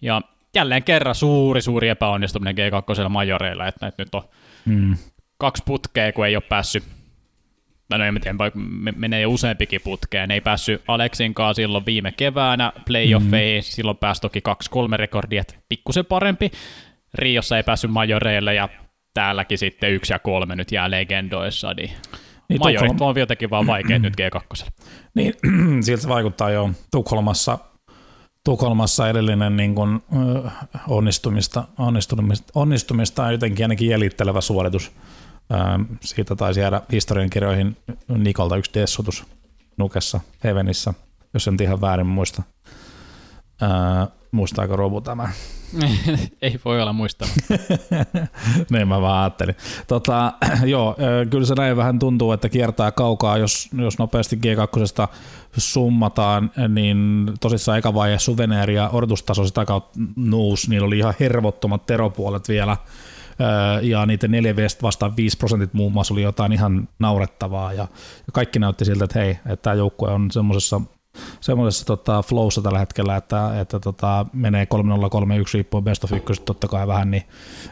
Ja 0.02 0.22
jälleen 0.54 0.82
kerran 0.82 1.14
suuri, 1.14 1.62
suuri 1.62 1.88
epäonnistuminen 1.88 2.54
G2 2.56 3.08
majoreilla, 3.08 3.66
että 3.66 3.92
nyt 3.98 4.14
on 4.14 4.22
mm. 4.64 4.96
kaksi 5.38 5.62
putkea, 5.66 6.12
kun 6.12 6.26
ei 6.26 6.36
ole 6.36 6.44
päässyt 6.48 6.84
no 7.90 8.04
en 8.04 8.20
tiedä, 8.20 8.36
menee 8.96 9.20
jo 9.20 9.30
useampikin 9.30 9.80
putkeen. 9.84 10.30
Ei 10.30 10.40
päässyt 10.40 10.82
Aleksinkaan 10.88 11.54
silloin 11.54 11.86
viime 11.86 12.12
keväänä 12.12 12.72
playoffeihin, 12.86 13.62
mm. 13.62 13.64
silloin 13.64 13.96
pääsi 13.96 14.20
toki 14.20 14.42
2-3 14.48 14.96
rekordia, 14.96 15.42
pikkusen 15.68 16.06
parempi. 16.06 16.50
Riossa 17.14 17.56
ei 17.56 17.62
päässyt 17.62 17.90
majoreille 17.90 18.54
ja 18.54 18.68
täälläkin 19.14 19.58
sitten 19.58 19.92
yksi 19.92 20.12
ja 20.12 20.18
kolme 20.18 20.56
nyt 20.56 20.72
jää 20.72 20.90
legendoissa, 20.90 21.74
niin, 21.74 21.90
niin 22.48 22.60
majorit 22.60 22.88
Tukholma... 22.88 23.10
on 23.10 23.18
jotenkin 23.18 23.50
vaan 23.50 23.66
vaikeat 23.66 24.02
nyt 24.02 24.14
G2. 24.20 24.66
Niin, 25.14 25.34
siltä 25.84 26.02
se 26.02 26.08
vaikuttaa 26.08 26.50
jo 26.50 26.70
Tukholmassa, 26.90 27.58
Tukholmassa 28.44 29.08
edellinen 29.08 29.56
niin 29.56 29.74
kuin, 29.74 30.02
onnistumista, 30.88 31.64
onnistumista, 31.78 32.52
onnistumista 32.54 33.24
on 33.24 33.32
jotenkin 33.32 33.64
ainakin 33.64 33.88
jäljittelevä 33.88 34.40
suoritus. 34.40 34.92
Siitä 36.00 36.36
taisi 36.36 36.60
jäädä 36.60 36.82
historiankirjoihin 36.92 37.76
Nikolta 38.08 38.56
yksi 38.56 38.70
dessutus 38.74 39.24
Nukessa, 39.76 40.20
Hevenissä, 40.44 40.94
jos 41.34 41.48
en 41.48 41.56
ihan 41.62 41.80
väärin 41.80 42.06
muista. 42.06 42.42
Muistaako 44.32 44.76
Robu 44.76 45.00
tämän? 45.00 45.28
Ei 46.42 46.60
voi 46.64 46.82
olla 46.82 46.92
muistama. 46.92 47.32
niin 48.70 48.88
mä 48.88 49.00
vaan 49.00 49.22
ajattelin. 49.22 49.56
Tota, 49.86 50.32
joo, 50.64 50.96
kyllä 51.30 51.46
se 51.46 51.54
näin 51.54 51.76
vähän 51.76 51.98
tuntuu, 51.98 52.32
että 52.32 52.48
kiertää 52.48 52.92
kaukaa, 52.92 53.38
jos, 53.38 53.68
jos 53.78 53.98
nopeasti 53.98 54.36
G2 54.36 55.08
summataan, 55.56 56.50
niin 56.68 57.26
tosissaan 57.40 57.78
eka 57.78 57.94
vaihe 57.94 58.18
Suveneeri 58.18 58.74
ja 58.74 58.88
odotustaso 58.92 59.46
sitä 59.46 59.64
kautta 59.64 60.00
nousi, 60.16 60.70
niillä 60.70 60.86
oli 60.86 60.98
ihan 60.98 61.14
hervottomat 61.20 61.86
teropuolet 61.86 62.48
vielä, 62.48 62.76
ja 63.82 64.06
niiden 64.06 64.30
4 64.30 64.54
vastaan 64.82 65.16
5 65.16 65.36
prosentit 65.36 65.74
muun 65.74 65.92
muassa 65.92 66.14
oli 66.14 66.22
jotain 66.22 66.52
ihan 66.52 66.88
naurettavaa, 66.98 67.72
ja 67.72 67.88
kaikki 68.32 68.58
näytti 68.58 68.84
siltä, 68.84 69.04
että 69.04 69.18
hei, 69.18 69.30
että 69.30 69.56
tämä 69.56 69.74
joukkue 69.74 70.10
on 70.10 70.30
semmoisessa 70.30 70.80
semmoisessa 71.40 71.86
tota, 71.86 72.22
flowssa 72.22 72.62
tällä 72.62 72.78
hetkellä, 72.78 73.16
että, 73.16 73.60
että 73.60 73.80
tota, 73.80 74.26
menee 74.32 74.64
3-0-3-1 74.64 74.68
riippuen 75.54 75.84
best 75.84 76.04
of 76.04 76.12
ykköset 76.12 76.44
totta 76.44 76.68
kai 76.68 76.86
vähän, 76.86 77.10
niin, 77.10 77.22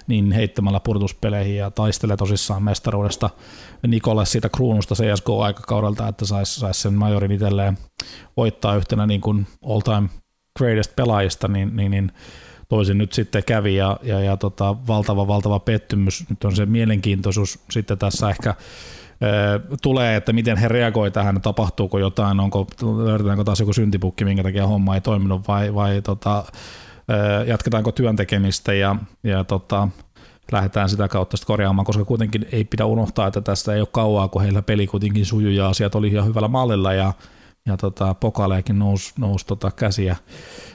niin 0.07 0.33
heittämällä 0.33 0.81
purtuspeleihin 0.81 1.57
ja 1.57 1.71
taistelee 1.71 2.17
tosissaan 2.17 2.63
mestaruudesta 2.63 3.31
Nikolle 3.87 4.27
siitä 4.27 4.49
kruunusta 4.49 4.95
CSGO-aikakaudelta, 4.95 6.09
että 6.09 6.27
saisi 6.27 6.61
sais 6.61 6.83
sen 6.83 6.95
majorin 6.95 7.33
itselleen 7.33 7.79
voittaa 8.37 8.77
yhtenä 8.77 9.07
niin 9.07 9.21
kuin 9.21 9.47
all 9.69 9.81
time 9.81 10.09
greatest 10.59 10.97
pelaajista, 10.97 11.49
niin, 11.49 11.77
niin, 11.77 11.91
niin 11.91 12.13
toisin 12.69 12.99
nyt 12.99 13.13
sitten 13.13 13.45
kävi 13.45 13.77
ja, 13.77 13.99
ja, 14.03 14.21
ja 14.21 14.37
tota, 14.37 14.77
valtava, 14.87 15.27
valtava 15.27 15.59
pettymys. 15.59 16.25
Nyt 16.31 16.45
on 16.45 16.57
se 16.57 16.67
mielenkiintoisuus 16.67 17.59
sitten 17.71 17.99
tässä 17.99 18.31
ehkä 18.31 18.55
tulee, 19.83 20.17
että 20.17 20.33
miten 20.33 20.57
he 20.57 20.69
reagoivat 20.69 21.13
tähän, 21.13 21.41
tapahtuuko 21.41 21.99
jotain, 21.99 22.41
onko, 22.41 22.67
löydetäänkö 23.05 23.45
taas 23.45 23.61
joku 23.61 23.73
syntipukki, 23.73 24.25
minkä 24.25 24.43
takia 24.43 24.67
homma 24.67 24.95
ei 24.95 25.01
toiminut 25.01 25.49
vai, 25.49 25.75
vai 25.75 26.03
tota, 26.03 26.45
jatketaanko 27.47 27.93
työntekemistä 27.93 28.75
ja, 28.75 28.97
ja 29.25 29.45
tota, 29.45 29.89
lähdetään 30.53 30.89
sitä 30.89 31.09
kautta 31.09 31.37
sitten 31.37 31.47
korjaamaan, 31.47 31.87
koska 31.87 32.05
kuitenkin 32.05 32.47
ei 32.53 32.65
pidä 32.65 32.85
unohtaa, 32.85 33.27
että 33.27 33.41
tästä 33.41 33.75
ei 33.75 33.81
ole 33.81 33.89
kauaa, 33.93 34.29
kun 34.29 34.43
heillä 34.43 34.63
peli 34.63 34.87
kuitenkin 34.87 35.27
sujuu 35.27 35.53
ja 35.53 35.69
asiat 35.69 35.95
oli 35.95 36.09
ihan 36.09 36.27
hyvällä 36.27 36.49
mallilla 36.49 36.93
ja, 36.93 37.13
ja 37.67 37.77
tota, 37.77 38.15
pokaleekin 38.15 38.79
nousi, 38.79 39.13
nousi 39.19 39.47
tota 39.47 39.71
käsiä, 39.71 40.17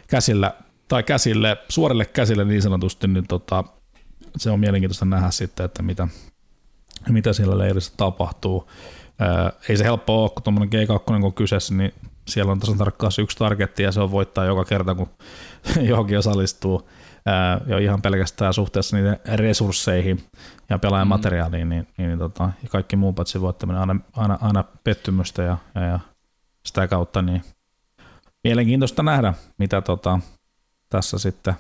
käsillä, 0.07 0.53
tai 0.87 1.03
käsille, 1.03 1.57
suorille 1.69 2.05
käsille 2.05 2.45
niin 2.45 2.61
sanotusti, 2.61 3.07
niin 3.07 3.27
tota, 3.27 3.63
se 4.37 4.51
on 4.51 4.59
mielenkiintoista 4.59 5.05
nähdä 5.05 5.31
sitten, 5.31 5.65
että 5.65 5.83
mitä, 5.83 6.07
mitä 7.09 7.33
siellä 7.33 7.57
leirissä 7.57 7.93
tapahtuu. 7.97 8.69
Ää, 9.19 9.51
ei 9.69 9.77
se 9.77 9.83
helppo 9.83 10.21
ole, 10.21 10.29
kun 10.29 10.43
tuommoinen 10.43 10.87
G2 10.87 10.99
kun 10.99 11.23
on 11.23 11.33
kyseessä, 11.33 11.73
niin 11.73 11.93
siellä 12.27 12.51
on 12.51 12.59
tasan 12.59 12.77
tarkkaan 12.77 13.11
yksi 13.19 13.37
targetti 13.37 13.83
ja 13.83 13.91
se 13.91 14.01
on 14.01 14.11
voittaa 14.11 14.45
joka 14.45 14.65
kerta, 14.65 14.95
kun 14.95 15.09
johonkin 15.89 16.17
osallistuu. 16.17 16.89
Ää, 17.25 17.61
jo 17.67 17.77
ihan 17.77 18.01
pelkästään 18.01 18.53
suhteessa 18.53 18.97
niiden 18.97 19.19
resursseihin 19.35 20.23
ja 20.69 20.79
pelaajan 20.79 21.07
mm. 21.07 21.09
materiaaliin, 21.09 21.69
niin, 21.69 21.87
niin, 21.97 22.07
niin 22.07 22.19
tota, 22.19 22.43
ja 22.63 22.69
kaikki 22.69 22.95
muu 22.95 23.13
paitsi 23.13 23.41
voittaminen 23.41 23.81
aina, 23.81 23.95
aina, 24.15 24.37
aina 24.41 24.63
pettymystä 24.83 25.43
ja, 25.43 25.57
ja, 25.75 25.81
ja, 25.81 25.99
sitä 26.65 26.87
kautta 26.87 27.21
niin 27.21 27.41
mielenkiintoista 28.43 29.03
nähdä, 29.03 29.33
mitä 29.57 29.81
tota, 29.81 30.19
tässä 30.89 31.19
sitten 31.19 31.53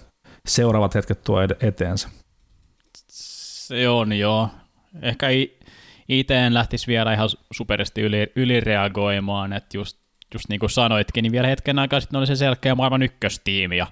seuraavat 0.47 0.95
hetket 0.95 1.23
tuo 1.23 1.37
eteensä. 1.61 2.09
Se 3.07 3.89
on 3.89 4.13
joo 4.13 4.49
ehkä 5.01 5.27
itse 6.07 6.37
en 6.37 6.53
lähtisi 6.53 6.87
vielä 6.87 7.13
ihan 7.13 7.29
superisti 7.53 8.01
yli, 8.01 8.31
ylireagoimaan, 8.35 9.53
että 9.53 9.77
just, 9.77 9.97
just 10.33 10.45
niin 10.49 10.59
kuin 10.59 10.69
sanoitkin, 10.69 11.23
niin 11.23 11.31
vielä 11.31 11.47
hetken 11.47 11.79
aikaa 11.79 11.99
sitten 11.99 12.17
oli 12.17 12.27
se 12.27 12.35
selkeä 12.35 12.75
maailman 12.75 13.03
ykköstiimi, 13.03 13.77
ja 13.77 13.87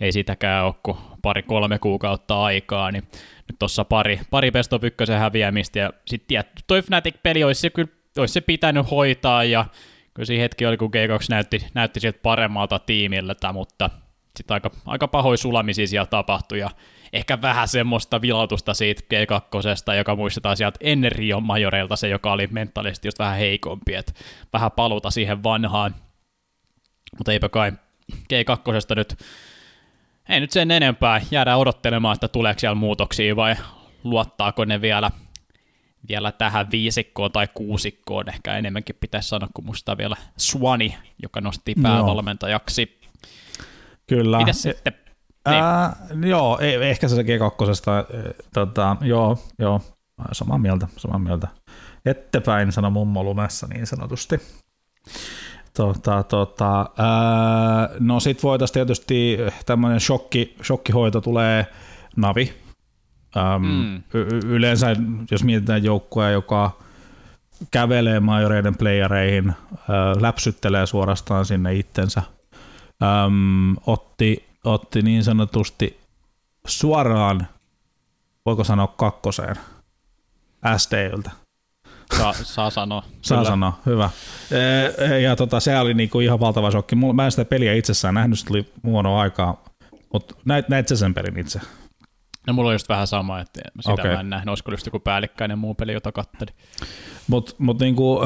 ei 0.00 0.12
sitäkään 0.12 0.64
ole 0.64 0.74
kuin 0.82 0.96
pari-kolme 1.22 1.78
kuukautta 1.78 2.42
aikaa, 2.42 2.90
niin 2.90 3.04
nyt 3.48 3.58
tuossa 3.58 3.84
pari, 3.84 4.20
pari 4.30 4.50
best 4.50 4.72
of 4.72 4.84
ykkösen 4.84 5.18
häviämistä, 5.18 5.78
ja 5.78 5.92
sitten 6.06 6.44
toi 6.66 6.82
Fnatic-peli 6.82 7.44
olisi 7.44 7.60
se, 7.60 7.70
olisi 8.18 8.32
se 8.32 8.40
pitänyt 8.40 8.90
hoitaa, 8.90 9.44
ja 9.44 9.66
kyllä 10.14 10.26
siinä 10.26 10.42
hetki 10.42 10.66
oli, 10.66 10.76
kun 10.76 10.90
G2 10.96 11.26
näytti, 11.30 11.66
näytti 11.74 12.00
sieltä 12.00 12.18
paremmalta 12.22 12.78
tiimiltä, 12.78 13.52
mutta 13.52 13.90
sitten 14.36 14.54
aika, 14.54 14.70
aika 14.86 15.08
pahoin 15.08 15.38
sulamisia 15.38 15.86
siellä 15.86 16.06
tapahtui, 16.06 16.58
ja 16.58 16.70
ehkä 17.12 17.42
vähän 17.42 17.68
semmoista 17.68 18.20
vilautusta 18.20 18.74
siitä 18.74 19.02
G2, 19.02 19.94
joka 19.96 20.16
muistetaan 20.16 20.56
sieltä 20.56 20.78
ennen 20.80 21.12
Rio 21.12 21.40
Majoreilta, 21.40 21.96
se 21.96 22.08
joka 22.08 22.32
oli 22.32 22.46
mentaalisesti 22.46 23.08
just 23.08 23.18
vähän 23.18 23.38
heikompi, 23.38 23.94
että 23.94 24.12
vähän 24.52 24.70
paluta 24.70 25.10
siihen 25.10 25.42
vanhaan. 25.42 25.94
Mutta 27.18 27.32
eipä 27.32 27.48
kai 27.48 27.72
G2 28.12 28.94
nyt, 28.96 29.18
ei 30.28 30.40
nyt 30.40 30.50
sen 30.50 30.70
enempää, 30.70 31.20
jäädään 31.30 31.58
odottelemaan, 31.58 32.14
että 32.14 32.28
tuleeko 32.28 32.60
siellä 32.60 32.74
muutoksia 32.74 33.36
vai 33.36 33.56
luottaako 34.04 34.64
ne 34.64 34.80
vielä, 34.80 35.10
vielä 36.08 36.32
tähän 36.32 36.70
viisikkoon 36.70 37.32
tai 37.32 37.48
kuusikkoon, 37.54 38.28
ehkä 38.28 38.56
enemmänkin 38.56 38.96
pitäisi 39.00 39.28
sanoa, 39.28 39.48
kuin 39.54 39.66
musta 39.66 39.98
vielä 39.98 40.16
Swani, 40.36 40.96
joka 41.22 41.40
nosti 41.40 41.74
päävalmentajaksi. 41.82 43.00
Kyllä. 44.06 44.38
Mitäs 44.38 44.62
sitten 44.62 45.01
niin. 45.48 45.62
Ää, 45.62 45.96
joo, 46.24 46.58
ei, 46.58 46.74
ehkä 46.74 47.08
se 47.08 47.22
G2. 47.22 47.26
Tota, 48.54 48.96
joo, 49.00 49.38
joo, 49.58 49.80
samaa 50.32 50.58
mieltä, 50.58 50.88
samaa 50.96 51.18
mieltä. 51.18 51.48
Ettepäin, 52.06 52.72
sano 52.72 52.90
mummo 52.90 53.24
lumessa 53.24 53.66
niin 53.66 53.86
sanotusti. 53.86 54.40
Tota, 55.76 56.22
tota, 56.22 56.90
ää, 56.98 57.88
no 58.00 58.20
sit 58.20 58.42
voitaisiin 58.42 58.74
tietysti 58.74 59.38
tämmöinen 59.66 60.00
shokki, 60.00 60.56
shokkihoito 60.62 61.20
tulee 61.20 61.66
Navi. 62.16 62.52
Äm, 63.36 63.62
mm. 63.62 63.96
y- 64.14 64.40
yleensä, 64.44 64.96
jos 65.30 65.44
mietitään 65.44 65.84
joukkoja, 65.84 66.30
joka 66.30 66.70
kävelee 67.70 68.20
majoreiden 68.20 68.76
playereihin, 68.76 69.52
ää, 69.88 70.14
läpsyttelee 70.20 70.86
suorastaan 70.86 71.44
sinne 71.44 71.74
itsensä, 71.74 72.22
äm, 73.02 73.76
otti 73.86 74.51
otti 74.64 75.02
niin 75.02 75.24
sanotusti 75.24 76.00
suoraan, 76.66 77.46
voiko 78.46 78.64
sanoa 78.64 78.86
kakkoseen, 78.86 79.56
STYltä. 80.76 81.30
Saa, 82.16 82.32
saa 82.32 82.70
sanoa. 82.70 83.02
Saa 83.22 83.38
Kyllä. 83.38 83.50
sanoa, 83.50 83.80
hyvä. 83.86 84.10
Ja 85.22 85.36
tota, 85.36 85.60
se 85.60 85.78
oli 85.78 85.94
niinku 85.94 86.20
ihan 86.20 86.40
valtava 86.40 86.70
shokki. 86.70 86.96
Mä 87.14 87.24
en 87.24 87.30
sitä 87.30 87.44
peliä 87.44 87.74
itsessään 87.74 88.14
nähnyt, 88.14 88.38
se 88.38 88.46
tuli 88.46 88.72
huono 88.84 89.18
aikaa, 89.18 89.64
mutta 90.12 90.34
näit, 90.44 90.68
näit 90.68 90.88
sä 90.88 90.96
sen 90.96 91.14
pelin 91.14 91.38
itse? 91.38 91.60
No 92.46 92.52
mulla 92.52 92.68
on 92.68 92.74
just 92.74 92.88
vähän 92.88 93.06
sama, 93.06 93.40
että 93.40 93.60
sitä 93.80 93.92
okay. 93.92 94.14
mä 94.14 94.20
en 94.20 94.30
nähnyt, 94.30 94.48
olisiko 94.48 94.70
just 94.70 94.86
joku 94.86 94.98
päällikkäinen 94.98 95.58
muu 95.58 95.74
peli, 95.74 95.92
jota 95.92 96.12
kattelin. 96.12 96.54
Mutta 97.28 97.54
mut 97.58 97.80
niinku, 97.80 98.20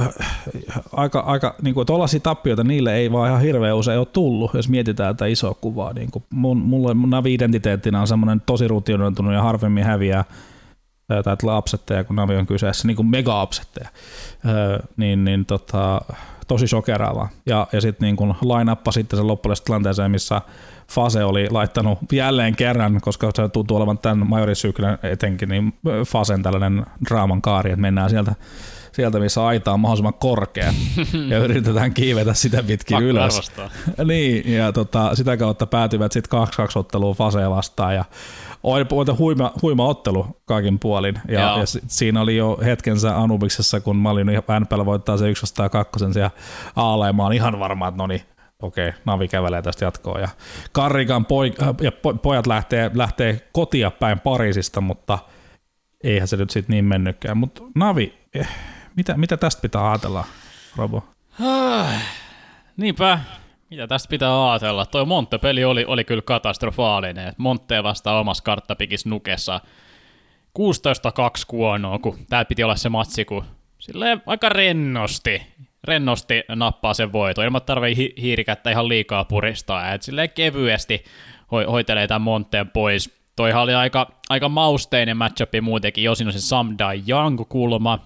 aika, 0.92 1.20
aika 1.20 1.54
niinku, 1.62 1.84
tuollaisia 1.84 2.20
tappioita 2.20 2.64
niille 2.64 2.94
ei 2.94 3.12
vaan 3.12 3.28
ihan 3.28 3.40
hirveän 3.40 3.76
usein 3.76 3.98
ole 3.98 4.06
tullut, 4.06 4.54
jos 4.54 4.68
mietitään 4.68 5.16
tätä 5.16 5.26
isoa 5.26 5.54
kuvaa. 5.54 5.92
Niinku, 5.92 6.22
mun, 6.30 6.58
mulla, 6.58 6.94
mun 6.94 7.10
navi-identiteettinä 7.10 8.00
on 8.00 8.06
semmoinen 8.06 8.40
tosi 8.40 8.68
rutinoitunut 8.68 9.34
ja 9.34 9.42
harvemmin 9.42 9.84
häviää 9.84 10.24
tai 11.24 11.36
tulee 11.36 11.58
upsetteja, 11.58 12.04
kun 12.04 12.16
Navi 12.16 12.36
on 12.36 12.46
kyseessä, 12.46 12.86
niin 12.86 12.96
kuin 12.96 13.06
mega 13.06 13.42
upsetteja, 13.42 13.88
öö, 14.48 14.78
niin, 14.96 15.24
niin 15.24 15.46
tota, 15.46 16.00
tosi 16.48 16.66
shokeraavaa. 16.66 17.28
Ja, 17.46 17.66
ja 17.72 17.80
sitten 17.80 18.06
niin 18.06 18.28
line 18.28 18.76
sitten 18.90 19.16
sen 19.16 19.26
loppujen 19.26 19.56
tilanteeseen, 19.64 20.10
missä 20.10 20.40
Fase 20.90 21.24
oli 21.24 21.50
laittanut 21.50 21.98
jälleen 22.12 22.56
kerran, 22.56 23.00
koska 23.00 23.30
se 23.34 23.48
tuntuu 23.48 23.76
olevan 23.76 23.98
tämän 23.98 24.26
majorisyklän 24.26 24.98
etenkin, 25.02 25.48
niin 25.48 25.74
Fasen 26.06 26.42
tällainen 26.42 26.86
draaman 27.08 27.42
kaari, 27.42 27.70
että 27.70 27.80
mennään 27.80 28.10
sieltä 28.10 28.34
sieltä, 28.96 29.18
missä 29.18 29.46
aita 29.46 29.72
on 29.72 29.80
mahdollisimman 29.80 30.14
korkea, 30.14 30.72
ja 31.30 31.38
yritetään 31.38 31.94
kiivetä 31.94 32.34
sitä 32.34 32.62
pitkin 32.62 32.94
Pakko 32.94 33.08
ylös. 33.08 33.52
niin, 34.08 34.52
ja 34.52 34.72
tota, 34.72 35.14
sitä 35.14 35.36
kautta 35.36 35.66
päätyvät 35.66 36.12
sitten 36.12 36.40
2-2 36.40 36.44
otteluun 36.74 37.16
Fasea 37.16 37.50
vastaan, 37.50 37.94
ja 37.94 38.04
oli 38.62 38.84
huima, 39.18 39.52
huima 39.62 39.86
ottelu 39.86 40.26
kaikin 40.44 40.78
puolin, 40.78 41.18
ja, 41.28 41.40
ja 41.40 41.64
siinä 41.86 42.20
oli 42.20 42.36
jo 42.36 42.58
hetkensä 42.64 43.18
Anubiksessa, 43.18 43.80
kun 43.80 43.96
mä 43.96 44.10
olin 44.10 44.26
NPL 44.60 44.84
voittaa 44.84 45.16
se 45.16 45.30
1 45.30 45.42
vastaan 45.42 45.70
kakkosen 45.70 46.12
siellä 46.12 46.30
Aale, 46.76 47.12
mä 47.12 47.22
ihan 47.34 47.58
varma, 47.58 47.88
että 47.88 47.98
no 47.98 48.06
niin, 48.06 48.22
okei, 48.62 48.92
Navi 49.04 49.28
kävelee 49.28 49.62
tästä 49.62 49.84
jatkoon. 49.84 50.20
Ja 50.20 50.28
Karrikan 50.72 51.26
poi, 51.26 51.52
ja 51.82 51.92
pojat 52.22 52.46
lähtee, 52.46 52.90
lähtee 52.94 53.48
kotia 53.52 53.90
päin 53.90 54.20
Pariisista, 54.20 54.80
mutta 54.80 55.18
eihän 56.04 56.28
se 56.28 56.36
nyt 56.36 56.50
sitten 56.50 56.74
niin 56.74 56.84
mennytkään. 56.84 57.36
Mutta 57.36 57.62
Navi, 57.74 58.14
eh, 58.34 58.48
mitä, 58.96 59.16
mitä 59.16 59.36
tästä 59.36 59.62
pitää 59.62 59.90
ajatella, 59.90 60.24
Robo? 60.76 61.04
Niinpä, 62.76 63.18
mitä 63.70 63.86
tästä 63.86 64.10
pitää 64.10 64.50
ajatella? 64.50 64.86
Toi 64.86 65.06
Monte-peli 65.06 65.64
oli, 65.64 65.84
oli 65.84 66.04
kyllä 66.04 66.22
katastrofaalinen. 66.22 67.32
Monte 67.36 67.82
vastaa 67.82 68.20
omassa 68.20 68.44
karttapikis 68.44 69.06
nukessa 69.06 69.60
16-2 70.58 70.60
kuonoa, 71.46 71.98
kun 71.98 72.18
tää 72.28 72.44
piti 72.44 72.64
olla 72.64 72.76
se 72.76 72.88
matsi, 72.88 73.24
kun 73.24 73.44
silleen 73.78 74.22
aika 74.26 74.48
rennosti, 74.48 75.42
rennosti 75.88 76.42
nappaa 76.48 76.94
sen 76.94 77.12
voiton, 77.12 77.44
ilman 77.44 77.62
tarvii 77.62 77.96
hi- 77.96 78.14
hiirikättä 78.20 78.70
ihan 78.70 78.88
liikaa 78.88 79.24
puristaa, 79.24 79.92
et 79.92 80.02
silleen 80.02 80.30
kevyesti 80.30 81.04
ho- 81.42 81.70
hoitelee 81.70 82.06
tämän 82.06 82.22
Monteen 82.22 82.70
pois. 82.70 83.16
Toihan 83.36 83.62
oli 83.62 83.74
aika, 83.74 84.10
aika 84.28 84.48
mausteinen 84.48 85.16
matchupi 85.16 85.60
muutenkin, 85.60 86.04
jo 86.04 86.14
siinä 86.14 86.28
on 86.28 86.32
se 86.32 86.40
Samdai 86.40 87.02
Young 87.08 87.40
kulma, 87.48 87.98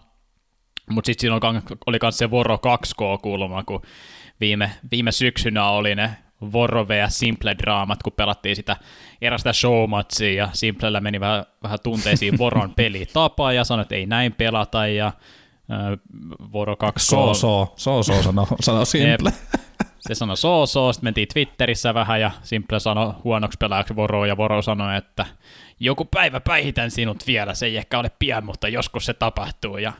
mutta 0.90 1.06
sitten 1.06 1.20
siinä 1.20 1.62
oli 1.86 1.98
myös 2.02 2.18
se 2.18 2.30
Voro 2.30 2.56
2K-kulma, 2.56 3.64
kun 3.64 3.82
viime, 4.40 4.70
viime 4.90 5.12
syksynä 5.12 5.68
oli 5.68 5.94
ne 5.94 6.10
Vorove 6.52 6.96
ja 6.96 7.08
Simple-draamat, 7.08 7.98
kun 8.04 8.12
pelattiin 8.12 8.56
sitä 8.56 8.76
erästä 9.22 9.52
showmatsia, 9.52 10.34
ja 10.34 10.48
Simplellä 10.52 11.00
meni 11.00 11.20
vähän, 11.20 11.44
vähän 11.62 11.78
tunteisiin 11.82 12.38
Voron 12.38 12.74
pelitapa, 12.74 13.52
ja 13.52 13.64
sanoi, 13.64 13.82
että 13.82 13.94
ei 13.94 14.06
näin 14.06 14.32
pelata, 14.32 14.86
ja 14.86 15.12
äh, 15.72 15.98
Voro 16.52 16.76
2 16.76 17.06
So, 17.06 17.34
so, 17.34 17.72
so, 17.76 18.02
so 18.02 18.22
sano, 18.22 18.46
sano 18.60 18.84
Simple. 18.84 19.32
Se 20.00 20.14
sanoi 20.14 20.36
so, 20.36 20.66
so, 20.66 20.92
sitten 20.92 21.06
mentiin 21.06 21.28
Twitterissä 21.32 21.94
vähän, 21.94 22.20
ja 22.20 22.30
Simple 22.42 22.80
sanoi 22.80 23.14
huonoksi 23.24 23.58
pelaajaksi 23.58 23.96
Voro, 23.96 24.24
ja 24.24 24.36
Voro 24.36 24.62
sanoi, 24.62 24.96
että 24.96 25.26
joku 25.80 26.04
päivä 26.04 26.40
päihitän 26.40 26.90
sinut 26.90 27.26
vielä, 27.26 27.54
se 27.54 27.66
ei 27.66 27.76
ehkä 27.76 27.98
ole 27.98 28.10
pian, 28.18 28.44
mutta 28.44 28.68
joskus 28.68 29.06
se 29.06 29.14
tapahtuu, 29.14 29.78
ja 29.78 29.92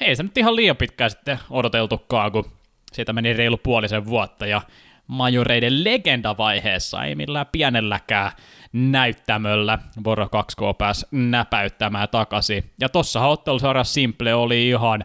ei 0.00 0.16
se 0.16 0.22
nyt 0.22 0.38
ihan 0.38 0.56
liian 0.56 0.76
pitkään 0.76 1.10
sitten 1.10 1.38
odoteltukaan, 1.50 2.32
kun 2.32 2.44
siitä 2.92 3.12
meni 3.12 3.32
reilu 3.32 3.56
puolisen 3.56 4.06
vuotta, 4.06 4.46
ja 4.46 4.62
majoreiden 5.06 5.84
legendavaiheessa, 5.84 7.04
ei 7.04 7.14
millään 7.14 7.46
pienelläkään 7.52 8.32
näyttämöllä 8.72 9.78
Voro 10.04 10.24
2K 10.24 10.74
pääsi 10.78 11.06
näpäyttämään 11.10 12.08
takaisin. 12.08 12.70
Ja 12.80 12.88
tossa 12.88 13.26
ottelusarja 13.26 13.84
Simple 13.84 14.34
oli 14.34 14.68
ihan 14.68 15.04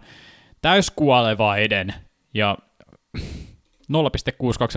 täyskuolevaiden 0.62 1.94
ja 2.34 2.58
0,62 3.18 3.26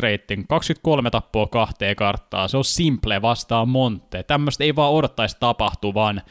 rating, 0.03 0.45
23 0.49 1.11
tappoa 1.11 1.47
kahteen 1.47 1.97
karttaa, 1.97 2.49
se 2.49 2.57
on 2.57 2.65
Simple 2.65 3.23
vastaan 3.23 3.69
Monte. 3.69 4.23
Tämmöistä 4.23 4.65
ei 4.65 4.77
vaan 4.77 4.93
odottaisi 4.93 5.37
tapahtuvan. 5.41 6.23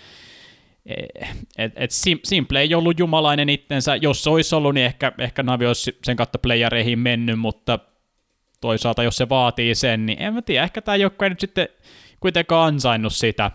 Et, 1.58 1.74
et 1.76 1.91
Simple 2.24 2.62
ei 2.62 2.76
ollut 2.76 3.00
jumalainen 3.00 3.50
itsensä, 3.50 3.96
jos 3.96 4.24
se 4.24 4.30
olisi 4.30 4.56
ollut, 4.56 4.74
niin 4.74 4.86
ehkä, 4.86 5.12
ehkä 5.20 5.44
Navi 5.44 5.65
olisi 5.65 5.98
sen 6.04 6.15
kautta 6.15 6.39
playereihin 6.39 7.00
mennyt, 7.00 7.39
mutta 7.39 7.80
toisaalta 8.62 9.04
jos 9.04 9.18
se 9.18 9.30
vaatii 9.30 9.76
sen, 9.76 10.06
niin 10.06 10.22
en 10.22 10.34
mä 10.34 10.41
tiedä, 10.41 10.63
ehkä 10.63 10.82
tämä 10.82 10.96
joukko 10.96 11.26
ei 11.26 11.30
nyt 11.30 11.39
sitten 11.39 11.68
kuitenkaan 12.25 12.67
ansainnut 12.67 13.13
sitä. 13.13 13.51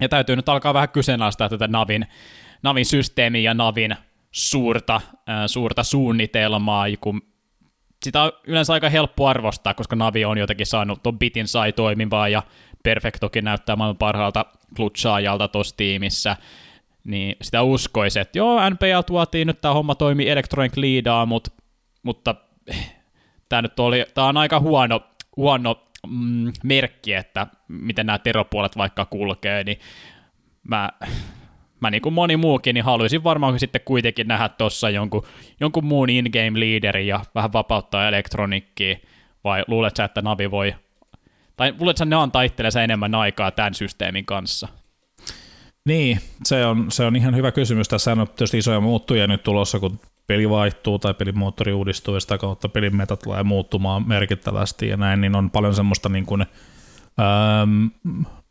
Ja 0.00 0.08
täytyy 0.08 0.36
nyt 0.36 0.48
alkaa 0.48 0.74
vähän 0.74 0.88
kyseenalaistaa 0.88 1.48
tätä 1.48 1.68
Navin, 1.68 2.06
Navin 2.62 2.86
systeemiä 2.86 3.40
ja 3.40 3.54
Navin 3.54 3.96
suurta, 4.30 4.94
äh, 4.94 5.42
suurta 5.46 5.82
suunnitelmaa, 5.82 6.86
kun 7.00 7.22
sitä 8.04 8.22
on 8.22 8.32
yleensä 8.46 8.72
aika 8.72 8.88
helppo 8.88 9.26
arvostaa, 9.26 9.74
koska 9.74 9.96
Navi 9.96 10.24
on 10.24 10.38
jotenkin 10.38 10.66
saanut 10.66 11.02
tuon 11.02 11.18
bitin 11.18 11.48
sai 11.48 11.72
toimivaa 11.72 12.28
ja 12.28 12.42
Perfectokin 12.82 13.44
näyttää 13.44 13.76
maailman 13.76 13.96
parhaalta 13.96 14.46
klutsaajalta 14.76 15.48
tuossa 15.48 15.76
tiimissä, 15.76 16.36
niin 17.04 17.36
sitä 17.42 17.62
uskoisi, 17.62 18.20
että 18.20 18.38
joo, 18.38 18.70
NPA 18.70 19.02
tuotiin, 19.06 19.46
nyt 19.46 19.60
tämä 19.60 19.74
homma 19.74 19.94
toimii 19.94 20.28
Electronic 20.28 20.76
Leadaa, 20.76 21.26
mutta, 21.26 21.50
mutta 22.02 22.34
tämä 23.48 23.62
nyt 23.62 23.80
oli, 23.80 24.06
tämä 24.14 24.26
on 24.26 24.36
aika 24.36 24.60
huono, 24.60 25.00
huono 25.36 25.84
mm, 26.06 26.52
merkki, 26.64 27.14
että 27.14 27.46
miten 27.68 28.06
nämä 28.06 28.18
teropuolet 28.18 28.76
vaikka 28.76 29.04
kulkee, 29.04 29.64
niin 29.64 29.78
mä, 30.68 30.90
mä 31.80 31.90
niin 31.90 32.02
kuin 32.02 32.12
moni 32.12 32.36
muukin, 32.36 32.74
niin 32.74 32.84
haluaisin 32.84 33.24
varmaan 33.24 33.58
sitten 33.58 33.80
kuitenkin 33.84 34.28
nähdä 34.28 34.48
tuossa 34.48 34.90
jonkun, 34.90 35.24
jonkun 35.60 35.84
muun 35.84 36.10
in-game 36.10 36.60
leaderin 36.60 37.06
ja 37.06 37.20
vähän 37.34 37.52
vapauttaa 37.52 38.08
elektronikkiä, 38.08 38.98
vai 39.44 39.64
luuletko 39.66 40.02
että 40.02 40.22
Navi 40.22 40.50
voi, 40.50 40.74
tai 41.56 41.74
luuletko 41.80 42.04
ne 42.04 42.16
antaa 42.16 42.42
itsellensä 42.42 42.84
enemmän 42.84 43.14
aikaa 43.14 43.50
tämän 43.50 43.74
systeemin 43.74 44.24
kanssa? 44.24 44.68
Niin, 45.84 46.18
se 46.44 46.66
on, 46.66 46.90
se 46.90 47.04
on 47.04 47.16
ihan 47.16 47.36
hyvä 47.36 47.52
kysymys. 47.52 47.88
Tässä 47.88 48.12
on 48.12 48.28
tietysti 48.28 48.58
isoja 48.58 48.80
muuttuja 48.80 49.26
nyt 49.26 49.42
tulossa, 49.42 49.80
kun 49.80 50.00
peli 50.26 50.50
vaihtuu 50.50 50.98
tai 50.98 51.14
pelimoottori 51.14 51.72
uudistuu 51.72 52.14
ja 52.14 52.20
sitä 52.20 52.38
kautta 52.38 52.68
pelin 52.68 52.96
meta 52.96 53.16
tulee 53.16 53.42
muuttumaan 53.42 54.08
merkittävästi 54.08 54.88
ja 54.88 54.96
näin, 54.96 55.20
niin 55.20 55.36
on 55.36 55.50
paljon 55.50 55.74
semmoista 55.74 56.08
niin 56.08 56.26
kuin, 56.26 56.40
ähm, 57.20 57.86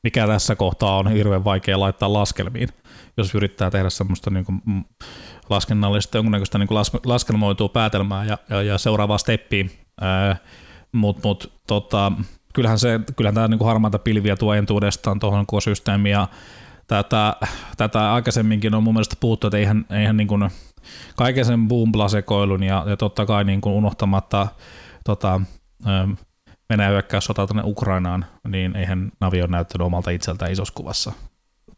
mikä 0.04 0.28
tässä 0.28 0.56
kohtaa 0.56 0.98
on 0.98 1.12
hirveän 1.12 1.44
vaikea 1.44 1.80
laittaa 1.80 2.14
laskelmiin, 2.14 2.70
jos 3.18 3.36
yrittää 3.36 3.72
tehdä 3.72 3.90
semmoista 3.90 4.30
niin 4.30 4.46
kuin 4.46 4.62
laskennallista 5.50 6.18
jonkunnäköistä 6.18 6.58
niin 6.58 6.68
kuin 6.68 6.76
las, 6.76 6.92
laskelmoitua 7.06 7.70
päätelmää 7.70 8.26
ja, 8.26 8.38
ja, 8.50 8.62
ja 8.62 8.78
seuraavaa 8.78 9.18
steppiä, 9.18 9.66
äh, 10.04 10.40
mutta 10.92 11.28
mut, 11.28 11.54
tota, 11.68 12.12
kyllähän, 12.54 12.80
se, 12.80 13.00
kyllähän 13.16 13.36
tämä 13.36 13.48
niin 13.48 13.58
kuin 13.58 13.68
harmaata 13.68 14.00
pilviä 14.00 14.36
tuo 14.36 14.54
entuudestaan 14.54 15.20
tuohon 15.20 15.46
koko 15.46 15.62
systeemiin 15.62 16.14
ja 16.14 16.28
tätä, 16.88 17.36
tätä 17.78 18.14
aikaisemminkin 18.14 18.76
on 18.76 18.84
mun 18.84 18.94
mielestä 18.94 19.16
puhuttu, 19.20 19.48
että 19.48 19.58
eihän, 19.58 19.86
eihän 19.90 20.18
niin 20.18 20.28
kuin, 20.28 20.50
kaiken 21.16 21.46
sen 21.46 21.68
boomplasekoilun 21.68 22.64
ja, 22.64 22.84
ja 22.88 22.98
totta 22.98 23.26
kai 23.26 23.44
niin 23.44 23.62
kuin 23.62 23.76
unohtamatta 23.76 24.48
tota, 25.04 25.42
ähm, 25.88 26.12
Venäjän 26.70 26.92
hyökkäyssota 26.92 27.48
tänne 27.48 27.64
Ukrainaan, 27.66 28.26
niin 28.48 28.76
eihän 28.76 29.12
Navi 29.20 29.42
ole 29.42 29.50
näyttänyt 29.50 29.86
omalta 29.86 30.12
itseltään 30.12 30.52
isossa 30.52 30.74
kuvassa 30.74 31.12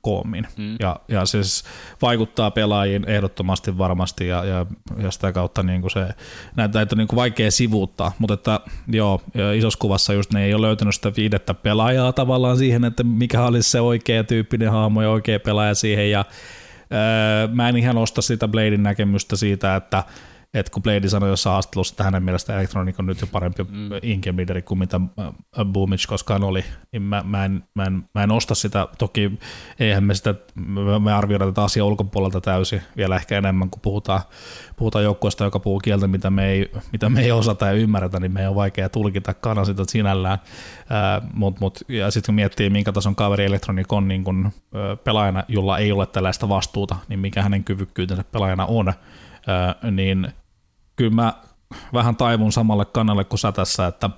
koommin. 0.05 0.47
Mm. 0.57 0.75
Ja, 0.79 0.99
ja 1.07 1.25
siis 1.25 1.63
vaikuttaa 2.01 2.51
pelaajiin 2.51 3.09
ehdottomasti 3.09 3.77
varmasti 3.77 4.27
ja, 4.27 4.43
ja, 4.43 4.65
ja 4.97 5.11
sitä 5.11 5.31
kautta 5.31 5.63
niin 5.63 5.81
kuin 5.81 5.91
se, 5.91 6.07
näitä, 6.55 6.79
on 6.79 6.97
niin 6.97 7.07
kuin 7.07 7.17
vaikea 7.17 7.51
sivuuttaa, 7.51 8.11
mutta 8.19 8.33
että 8.33 8.59
joo, 8.87 9.21
isossa 9.55 9.79
kuvassa 9.79 10.13
just 10.13 10.33
ne 10.33 10.45
ei 10.45 10.53
ole 10.53 10.67
löytänyt 10.67 10.95
sitä 10.95 11.11
viidettä 11.17 11.53
pelaajaa 11.53 12.13
tavallaan 12.13 12.57
siihen, 12.57 12.85
että 12.85 13.03
mikä 13.03 13.45
olisi 13.45 13.69
se 13.69 13.81
oikea 13.81 14.23
tyyppinen 14.23 14.71
hahmo 14.71 15.01
ja 15.01 15.09
oikea 15.09 15.39
pelaaja 15.39 15.75
siihen 15.75 16.11
ja 16.11 16.25
mä 17.53 17.69
en 17.69 17.77
ihan 17.77 17.97
osta 17.97 18.21
sitä 18.21 18.47
Bladein 18.47 18.83
näkemystä 18.83 19.35
siitä, 19.35 19.75
että 19.75 20.03
että 20.55 20.71
kun 20.71 20.83
Blade 20.83 21.09
sanoi 21.09 21.29
jossain 21.29 21.51
haastattelussa, 21.51 21.93
että 21.93 22.03
hänen 22.03 22.23
mielestä 22.23 22.55
Electronic 22.55 22.99
on 22.99 23.05
nyt 23.05 23.21
jo 23.21 23.27
parempi 23.27 23.63
mm. 23.63 23.89
in 24.01 24.21
leaderi 24.37 24.61
kuin 24.61 24.77
mitä 24.77 25.01
äh, 25.19 25.65
Boomich 25.65 26.07
koskaan 26.07 26.43
oli, 26.43 26.65
niin 26.91 27.01
mä, 27.01 27.23
mä, 27.25 27.45
en, 27.45 27.63
mä, 27.73 27.83
en, 27.83 28.09
mä 28.13 28.23
en 28.23 28.31
osta 28.31 28.55
sitä. 28.55 28.87
Toki 28.97 29.39
eihän 29.79 30.03
me 30.03 30.13
sitä, 30.15 30.35
me 31.03 31.13
arvioidaan 31.13 31.53
tätä 31.53 31.63
asiaa 31.63 31.85
ulkopuolelta 31.85 32.41
täysin, 32.41 32.81
vielä 32.97 33.15
ehkä 33.15 33.37
enemmän, 33.37 33.69
kun 33.69 33.81
puhutaan, 33.81 34.21
puhutaan 34.75 35.03
joukkueesta, 35.03 35.43
joka 35.43 35.59
puhuu 35.59 35.79
kieltä, 35.79 36.07
mitä 36.07 36.29
me, 36.29 36.47
ei, 36.47 36.71
mitä 36.91 37.09
me 37.09 37.21
ei 37.21 37.31
osata 37.31 37.65
ja 37.65 37.71
ymmärretä, 37.71 38.19
niin 38.19 38.31
me 38.31 38.47
ole 38.47 38.55
vaikea 38.55 38.89
tulkita 38.89 39.33
kanan 39.33 39.65
sitä 39.65 39.83
sinällään. 39.87 40.39
Äh, 40.79 41.29
mut, 41.33 41.59
mut, 41.59 41.79
ja 41.87 42.11
sitten 42.11 42.25
kun 42.25 42.35
miettii, 42.35 42.69
minkä 42.69 42.91
tason 42.91 43.15
kaveri 43.15 43.45
Electronic 43.45 43.93
on 43.93 44.07
niin 44.07 44.23
kun, 44.23 44.45
äh, 44.45 44.51
pelaajana, 45.03 45.43
jolla 45.47 45.77
ei 45.77 45.91
ole 45.91 46.05
tällaista 46.05 46.49
vastuuta, 46.49 46.95
niin 47.07 47.19
mikä 47.19 47.43
hänen 47.43 47.63
kyvykkyytensä 47.63 48.23
pelaajana 48.31 48.65
on, 48.65 48.87
äh, 48.87 49.91
niin 49.91 50.27
kyllä 50.95 51.15
mä 51.15 51.33
vähän 51.93 52.15
taivun 52.15 52.51
samalle 52.51 52.85
kannalle 52.85 53.23
kuin 53.23 53.39
sä 53.39 53.51
tässä, 53.51 53.87
että 53.87 54.09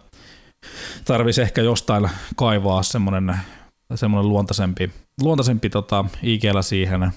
tarvisi 1.06 1.42
ehkä 1.42 1.62
jostain 1.62 2.10
kaivaa 2.36 2.84
semmoinen, 2.84 3.38
semmoinen 3.96 4.30
luontaisempi, 4.30 4.92
luontaisempi 5.22 5.70
tota, 5.70 6.06
IGL 6.24 6.62
siihen, 6.62 7.12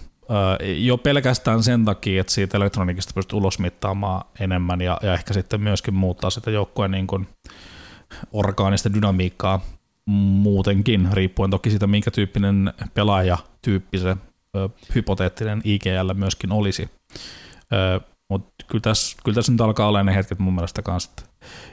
jo 0.77 0.99
pelkästään 0.99 1.63
sen 1.63 1.85
takia, 1.85 2.21
että 2.21 2.33
siitä 2.33 2.57
elektronikista 2.57 3.13
pystyy 3.15 3.37
ulosmittaamaan 3.39 4.25
enemmän 4.41 4.81
ja, 4.81 4.99
ja 5.03 5.15
ehkä 5.15 5.35
sitten 5.35 5.61
myöskin 5.61 5.95
muuttaa 5.95 6.31
sitä 6.31 6.51
joukkueen 6.51 6.91
niin 6.91 7.07
kuin 7.07 7.29
orgaanista 8.33 8.95
dynamiikkaa 8.95 9.61
muutenkin, 10.07 11.09
riippuen 11.13 11.51
toki 11.51 11.71
siitä, 11.71 11.87
minkä 11.87 12.11
tyyppinen 12.11 12.73
pelaajatyyppi 12.95 13.99
se 13.99 14.17
ö, 14.57 14.69
hypoteettinen 14.95 15.61
IGL 15.65 16.15
myöskin 16.15 16.53
olisi. 16.53 16.91
Ö, 17.73 18.01
mutta 18.31 18.65
kyllä 18.67 18.83
tässä, 18.83 19.17
kyllä 19.25 19.35
tässä 19.35 19.53
nyt 19.53 19.61
alkaa 19.61 19.89
olla 19.89 20.03
ne 20.03 20.15
hetket 20.15 20.39
mun 20.39 20.55
mielestä 20.55 20.83
kanssa, 20.83 21.11
että 21.11 21.23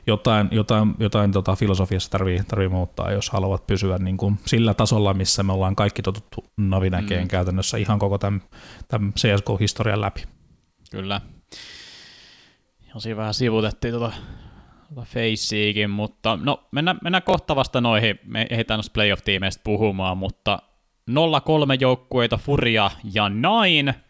jotain, 0.08 0.48
jotain, 0.52 0.96
jotain 1.00 1.32
tota 1.32 1.56
filosofiassa 1.56 2.12
tarvii, 2.12 2.44
tarvii 2.48 2.68
muuttaa, 2.68 3.12
jos 3.12 3.30
haluavat 3.30 3.68
pysyä 3.68 3.98
niin 3.98 4.18
kuin 4.18 4.40
sillä 4.46 4.74
tasolla, 4.74 5.14
missä 5.14 5.44
me 5.44 5.54
ollaan 5.54 5.76
kaikki 5.76 6.02
totuttu 6.02 6.44
Navinäkeen 6.58 7.24
mm. 7.24 7.28
käytännössä 7.28 7.78
ihan 7.78 8.00
koko 8.00 8.18
tämän, 8.18 8.42
tämän 8.88 9.14
CSGO-historian 9.14 10.02
läpi. 10.02 10.24
Kyllä. 10.92 11.22
Ja 12.94 13.00
siinä 13.00 13.18
vähän 13.18 13.34
sivutettiin 13.34 13.94
tuota, 13.94 14.14
tuota 14.94 15.08
Faceikin, 15.14 15.90
mutta 15.90 16.40
no 16.44 16.64
mennään, 16.72 17.00
mennään 17.04 17.24
kohta 17.24 17.56
vasta 17.56 17.82
noihin, 17.82 18.20
me 18.26 18.48
ehditään 18.50 18.78
noista 18.78 18.94
playoff-tiimeistä 18.94 19.62
puhumaan, 19.64 20.18
mutta 20.18 20.60
0-3 21.10 21.14
joukkueita 21.80 22.38
Furia 22.38 22.92
ja 23.14 23.30
Nine– 23.30 23.96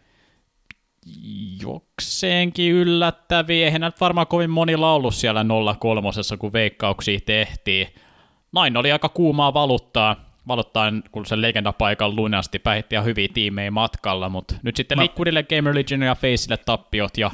jokseenkin 1.62 2.72
yllättäviä. 2.72 3.64
Eihän 3.64 3.80
nyt 3.80 4.00
varmaan 4.00 4.26
kovin 4.26 4.50
moni 4.50 4.76
laulu 4.76 5.10
siellä 5.10 5.44
03, 5.78 6.08
kun 6.38 6.52
veikkauksia 6.52 7.18
tehtiin. 7.26 7.88
Nain 8.52 8.76
oli 8.76 8.92
aika 8.92 9.08
kuumaa 9.08 9.54
valuttaa, 9.54 10.16
valuttaa 10.48 10.92
kun 11.12 11.26
se 11.26 11.40
legendapaikan 11.40 12.16
lunasti 12.16 12.58
päihitti 12.58 12.94
ja 12.94 13.02
hyviä 13.02 13.28
tiimejä 13.34 13.70
matkalla, 13.70 14.28
mutta 14.28 14.54
nyt 14.62 14.76
sitten 14.76 14.98
Mä... 14.98 15.02
Liquidille, 15.02 15.42
Gamer 15.42 15.74
Legion 15.74 16.02
ja 16.02 16.14
Faceille 16.14 16.56
tappiot 16.56 17.18
ja 17.18 17.30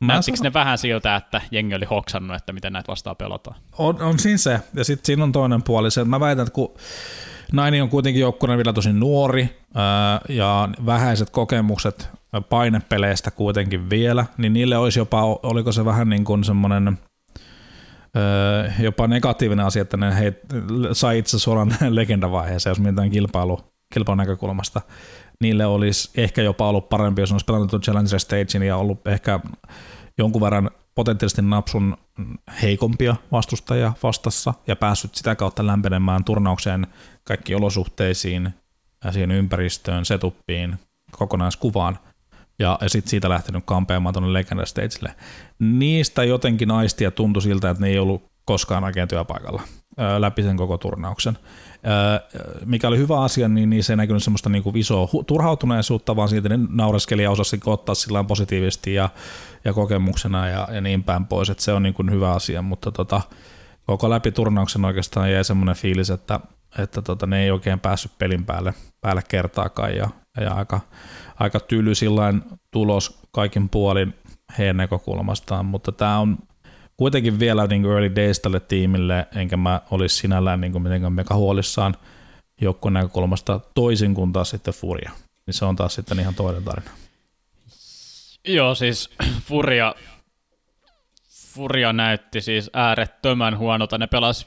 Näyttikö 0.00 0.36
sanon... 0.36 0.50
ne 0.50 0.54
vähän 0.54 0.78
siltä, 0.78 1.16
että 1.16 1.40
jengi 1.50 1.74
oli 1.74 1.84
hoksannut, 1.84 2.36
että 2.36 2.52
miten 2.52 2.72
näitä 2.72 2.88
vastaan 2.88 3.16
pelataan? 3.16 3.56
On, 3.78 4.02
on 4.02 4.18
siinä 4.18 4.38
se, 4.38 4.60
ja 4.74 4.84
sitten 4.84 5.06
siinä 5.06 5.24
on 5.24 5.32
toinen 5.32 5.62
puoli 5.62 5.90
se, 5.90 6.00
että 6.00 6.10
mä 6.10 6.20
väitän, 6.20 6.42
että 6.42 6.54
kun 6.54 6.74
Naini 7.52 7.80
on 7.80 7.88
kuitenkin 7.88 8.20
joukkueena 8.20 8.56
vielä 8.56 8.72
tosi 8.72 8.92
nuori 8.92 9.60
ää, 9.74 10.20
ja 10.28 10.68
vähäiset 10.86 11.30
kokemukset 11.30 12.19
painepeleistä 12.50 13.30
kuitenkin 13.30 13.90
vielä, 13.90 14.26
niin 14.38 14.52
niille 14.52 14.76
olisi 14.76 14.98
jopa, 14.98 15.24
oliko 15.24 15.72
se 15.72 15.84
vähän 15.84 16.08
niin 16.08 16.24
kuin 16.24 16.44
semmoinen 16.44 16.98
jopa 18.78 19.08
negatiivinen 19.08 19.66
asia, 19.66 19.82
että 19.82 19.96
ne 19.96 20.18
hei, 20.18 20.32
sai 20.92 21.18
itse 21.18 21.38
suoraan 21.38 21.76
legendavaiheeseen, 21.88 22.70
jos 22.70 22.80
mietitään 22.80 23.10
kilpailu, 23.10 23.60
kilpailun 23.94 24.18
näkökulmasta. 24.18 24.80
Niille 25.40 25.66
olisi 25.66 26.10
ehkä 26.16 26.42
jopa 26.42 26.68
ollut 26.68 26.88
parempi, 26.88 27.22
jos 27.22 27.32
olisi 27.32 27.44
pelannut 27.44 27.82
Challenger 27.82 28.20
Stagein 28.20 28.62
ja 28.62 28.76
ollut 28.76 29.06
ehkä 29.06 29.40
jonkun 30.18 30.40
verran 30.40 30.70
potentiaalisesti 30.94 31.42
napsun 31.42 31.96
heikompia 32.62 33.16
vastustajia 33.32 33.92
vastassa 34.02 34.54
ja 34.66 34.76
päässyt 34.76 35.14
sitä 35.14 35.34
kautta 35.34 35.66
lämpenemään 35.66 36.24
turnaukseen 36.24 36.86
kaikki 37.24 37.54
olosuhteisiin, 37.54 38.54
siihen 39.10 39.30
ympäristöön, 39.30 40.04
setuppiin, 40.04 40.78
kokonaiskuvaan 41.10 41.98
ja, 42.60 42.78
ja 42.80 42.88
sitten 42.88 43.10
siitä 43.10 43.28
lähtenyt 43.28 43.62
kampeamaan 43.66 44.12
tuonne 44.12 44.32
Legend 44.32 44.66
Stagelle. 44.66 45.14
Niistä 45.58 46.24
jotenkin 46.24 46.70
aistia 46.70 47.10
tuntui 47.10 47.42
siltä, 47.42 47.70
että 47.70 47.80
ne 47.80 47.88
ei 47.88 47.98
ollut 47.98 48.30
koskaan 48.44 48.84
oikein 48.84 49.08
työpaikalla 49.08 49.62
läpi 50.18 50.42
sen 50.42 50.56
koko 50.56 50.78
turnauksen. 50.78 51.38
Mikä 52.64 52.88
oli 52.88 52.98
hyvä 52.98 53.20
asia, 53.20 53.48
niin, 53.48 53.70
niin 53.70 53.84
se 53.84 53.92
ei 53.92 53.96
näkynyt 53.96 54.22
semmoista 54.22 54.48
niin 54.48 54.62
kuin 54.62 54.76
isoa 54.76 55.08
turhautuneisuutta, 55.26 56.16
vaan 56.16 56.28
siitä 56.28 56.48
ne 56.48 56.58
naureskeli 56.68 57.22
ja 57.22 57.30
osasi 57.30 57.60
ottaa 57.66 57.94
sillä 57.94 58.24
positiivisesti 58.24 58.94
ja, 58.94 59.08
ja 59.64 59.72
kokemuksena 59.72 60.48
ja, 60.48 60.68
ja 60.72 60.80
niin 60.80 61.04
päin 61.04 61.26
pois, 61.26 61.50
että 61.50 61.62
se 61.62 61.72
on 61.72 61.82
niin 61.82 61.94
kuin 61.94 62.10
hyvä 62.10 62.32
asia, 62.32 62.62
mutta 62.62 62.92
tota, 62.92 63.20
koko 63.86 64.10
läpi 64.10 64.32
turnauksen 64.32 64.84
oikeastaan 64.84 65.32
jäi 65.32 65.44
semmoinen 65.44 65.76
fiilis, 65.76 66.10
että, 66.10 66.40
että 66.78 67.02
tota, 67.02 67.26
ne 67.26 67.42
ei 67.42 67.50
oikein 67.50 67.80
päässyt 67.80 68.12
pelin 68.18 68.44
päälle, 68.44 68.74
päälle 69.00 69.22
kertaakaan 69.28 69.96
ja, 69.96 70.08
ja 70.40 70.54
aika, 70.54 70.80
aika 71.38 71.60
tyly 71.60 71.94
sillain 71.94 72.42
tulos 72.70 73.20
kaikin 73.32 73.68
puolin 73.68 74.14
heidän 74.58 74.76
näkökulmastaan, 74.76 75.66
mutta 75.66 75.92
tämä 75.92 76.18
on 76.18 76.38
kuitenkin 76.96 77.38
vielä 77.38 77.66
niin 77.66 77.84
early 77.84 78.16
days 78.16 78.40
tälle 78.40 78.60
tiimille, 78.60 79.28
enkä 79.34 79.56
mä 79.56 79.80
olisi 79.90 80.16
sinällään 80.16 80.60
niin 80.60 80.82
mitenkään 80.82 81.12
mega 81.12 81.34
huolissaan 81.34 81.94
joukkueen 82.60 82.94
näkökulmasta 82.94 83.60
toisin 83.74 84.14
kuin 84.14 84.32
taas 84.32 84.50
sitten 84.50 84.74
Furia. 84.74 85.10
Niin 85.46 85.54
se 85.54 85.64
on 85.64 85.76
taas 85.76 85.94
sitten 85.94 86.18
ihan 86.18 86.34
toinen 86.34 86.64
tarina. 86.64 86.90
Joo, 88.48 88.74
siis 88.74 89.10
Furia, 89.46 89.94
Furia 91.54 91.92
näytti 91.92 92.40
siis 92.40 92.70
äärettömän 92.72 93.58
huonolta. 93.58 93.98
Ne 93.98 94.06
pelasi 94.06 94.46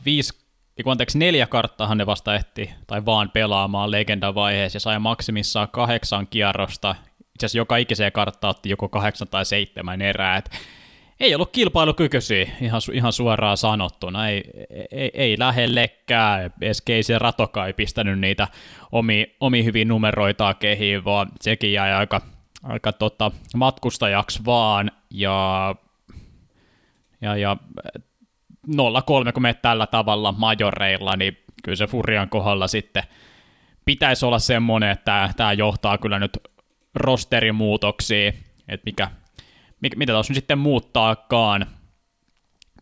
viisi, 0.77 0.89
anteeksi, 0.89 1.17
neljä 1.17 1.47
karttahan 1.47 1.97
ne 1.97 2.05
vasta 2.05 2.36
ehti, 2.36 2.69
tai 2.88 3.05
vaan 3.05 3.29
pelaamaan 3.29 3.91
legendavaiheessa 3.91 4.75
ja 4.75 4.79
sai 4.79 4.99
maksimissaan 4.99 5.67
kahdeksan 5.71 6.27
kierrosta. 6.27 6.95
Itse 7.19 7.45
asiassa 7.45 7.57
joka 7.57 7.77
ikiseen 7.77 8.12
karttaan 8.12 8.49
otti 8.51 8.69
joko 8.69 8.89
kahdeksan 8.89 9.27
tai 9.27 9.45
seitsemän 9.45 10.01
erää. 10.01 10.38
Et 10.38 10.49
ei 11.19 11.36
ollut 11.36 11.51
kilpailukykyisiä, 11.51 12.47
ihan, 12.62 12.81
ihan 12.93 13.13
suoraan 13.13 13.57
sanottuna. 13.57 14.29
Ei, 14.29 14.43
ei, 14.91 15.12
ei 15.13 15.39
lähellekään, 15.39 16.53
edes 16.62 16.81
Keisi 16.81 17.19
Ratoka 17.19 17.67
ei 17.67 17.73
pistänyt 17.73 18.19
niitä 18.19 18.47
omi, 18.91 19.36
omi 19.39 19.63
hyvin 19.63 19.88
numeroitaan 19.88 20.55
kehiin, 20.55 21.05
vaan 21.05 21.31
sekin 21.41 21.73
jäi 21.73 21.93
aika, 21.93 22.21
aika 22.63 22.93
tota, 22.93 23.31
matkustajaksi 23.55 24.45
vaan, 24.45 24.91
ja, 25.09 25.75
ja, 27.21 27.38
ja 27.38 27.57
0-3, 28.67 29.32
kun 29.34 29.41
menet 29.43 29.62
tällä 29.62 29.88
tavalla 29.88 30.32
majoreilla, 30.32 31.15
niin 31.15 31.38
kyllä 31.63 31.76
se 31.76 31.88
Furian 31.88 32.30
kohdalla 32.30 32.67
sitten 32.67 33.04
pitäisi 33.86 34.26
olla 34.26 34.39
semmoinen, 34.39 34.89
että 34.89 35.30
tämä 35.38 35.54
johtaa 35.54 35.97
kyllä 35.97 36.19
nyt 36.19 36.38
rosterimuutoksiin, 36.95 38.34
että 38.67 38.86
mikä, 38.86 39.12
mitä 39.95 40.13
tuossa 40.13 40.32
nyt 40.32 40.36
sitten 40.36 40.58
muuttaakaan. 40.58 41.65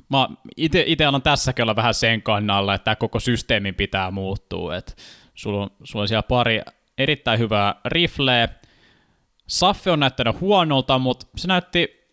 Mä 0.10 0.30
itse 0.58 1.08
olen 1.08 1.22
tässä 1.22 1.54
kyllä 1.54 1.76
vähän 1.76 1.94
sen 1.94 2.22
kannalla, 2.22 2.74
että 2.74 2.84
tämä 2.84 2.96
koko 2.96 3.20
systeemi 3.20 3.72
pitää 3.72 4.12
muuttua. 4.12 4.76
Et 4.76 4.98
sulla, 5.36 5.64
on, 5.64 5.70
sulla 5.84 6.04
on 6.04 6.08
siellä 6.08 6.24
pari 6.24 6.62
erittäin 6.98 7.40
hyvää 7.40 7.76
rifleä. 7.86 8.48
Saffe 9.48 9.92
on 9.92 10.00
näyttänyt 10.00 10.42
huonolta, 10.42 11.00
mutta 11.00 11.28
se 11.38 11.48
näytti, 11.48 12.08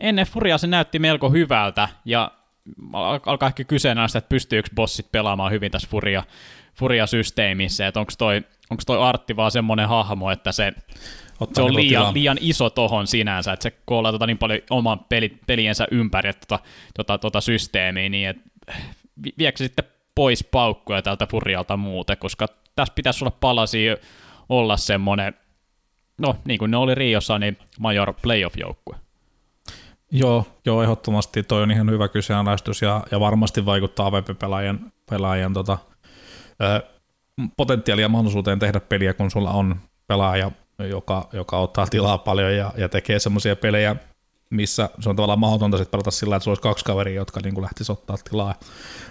ennen 0.00 0.26
Furia 0.26 0.58
se 0.58 0.66
näytti 0.66 0.98
melko 0.98 1.30
hyvältä, 1.30 1.88
ja 2.04 2.30
alkaa 3.26 3.46
ehkä 3.46 3.64
kyseenalaista, 3.64 4.18
että 4.18 4.28
pystyykö 4.28 4.68
bossit 4.74 5.12
pelaamaan 5.12 5.52
hyvin 5.52 5.70
tässä 5.70 5.88
Furia, 5.90 6.24
Furia-systeemissä, 6.74 7.86
että 7.86 8.00
onko 8.00 8.12
toi, 8.18 8.42
onko 8.70 8.82
toi 8.86 9.02
Artti 9.02 9.36
vaan 9.36 9.50
semmoinen 9.50 9.88
hahmo, 9.88 10.30
että 10.30 10.52
se 10.52 10.72
Ottaa 11.40 11.54
se 11.54 11.62
on 11.62 11.66
niinku 11.66 11.82
liian, 11.82 12.14
liian 12.14 12.38
iso 12.40 12.70
tohon 12.70 13.06
sinänsä, 13.06 13.52
että 13.52 13.62
se 13.62 13.78
koolaa 13.84 14.12
tota 14.12 14.26
niin 14.26 14.38
paljon 14.38 14.60
oman 14.70 14.98
peli, 15.08 15.38
peliensä 15.46 15.86
ympäri 15.90 16.32
tota, 16.32 16.58
tota, 16.96 17.18
tota 17.18 17.40
systeemiä, 17.40 18.08
niin 18.08 18.28
että 18.28 18.50
viekö 19.38 19.58
sitten 19.58 19.84
pois 20.14 20.44
paukkuja 20.44 21.02
tältä 21.02 21.26
Furialta 21.26 21.76
muuten, 21.76 22.18
koska 22.18 22.46
tässä 22.76 22.94
pitäisi 22.94 23.24
olla 23.24 23.36
palasia 23.40 23.96
olla 24.48 24.76
semmoinen, 24.76 25.34
no 26.18 26.36
niin 26.44 26.58
kuin 26.58 26.70
ne 26.70 26.76
oli 26.76 26.94
Riossa, 26.94 27.38
niin 27.38 27.58
major 27.78 28.14
playoff-joukkue. 28.22 28.96
Joo, 30.12 30.46
joo, 30.66 30.82
ehdottomasti 30.82 31.42
toi 31.42 31.62
on 31.62 31.70
ihan 31.70 31.90
hyvä 31.90 32.08
kyseenalaistus 32.08 32.82
ja, 32.82 33.04
ja 33.10 33.20
varmasti 33.20 33.66
vaikuttaa 33.66 34.06
AVP-pelaajan 34.06 34.92
pelaajan, 35.10 35.52
tota, 35.52 35.78
potentiaalia 37.56 38.04
ja 38.04 38.08
mahdollisuuteen 38.08 38.58
tehdä 38.58 38.80
peliä, 38.80 39.14
kun 39.14 39.30
sulla 39.30 39.50
on 39.50 39.76
pelaaja 40.06 40.50
joka, 40.78 41.28
joka 41.32 41.58
ottaa 41.58 41.86
tilaa 41.86 42.18
paljon 42.18 42.56
ja, 42.56 42.72
ja 42.76 42.88
tekee 42.88 43.18
semmoisia 43.18 43.56
pelejä, 43.56 43.96
missä 44.50 44.90
se 45.00 45.08
on 45.08 45.16
tavallaan 45.16 45.38
mahdotonta 45.38 45.76
sitten 45.76 45.90
pelata 45.90 46.10
sillä, 46.10 46.36
että 46.36 46.44
sulla 46.44 46.52
olisi 46.52 46.62
kaksi 46.62 46.84
kaveria, 46.84 47.14
jotka 47.14 47.40
niin 47.44 47.62
lähtisivät 47.62 47.98
ottaa 47.98 48.16
tilaa. 48.30 48.54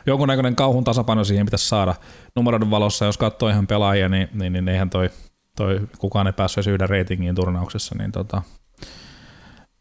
Jonkunnäköinen 0.05 0.55
kauhun 0.55 0.83
tasapaino 0.83 1.23
siihen 1.23 1.45
pitäisi 1.45 1.67
saada. 1.67 1.95
Numeroiden 2.35 2.71
valossa, 2.71 3.05
jos 3.05 3.17
katsoo 3.17 3.49
ihan 3.49 3.67
pelaajia, 3.67 4.09
niin, 4.09 4.29
niin, 4.33 4.53
niin 4.53 4.69
eihän 4.69 4.89
toi, 4.89 5.09
toi 5.55 5.81
kukaan 5.97 6.27
ei 6.27 6.33
päässyt 6.33 6.67
yhden 6.67 6.89
reitingiin 6.89 7.35
turnauksessa, 7.35 7.95
niin 7.97 8.11
tota, 8.11 8.41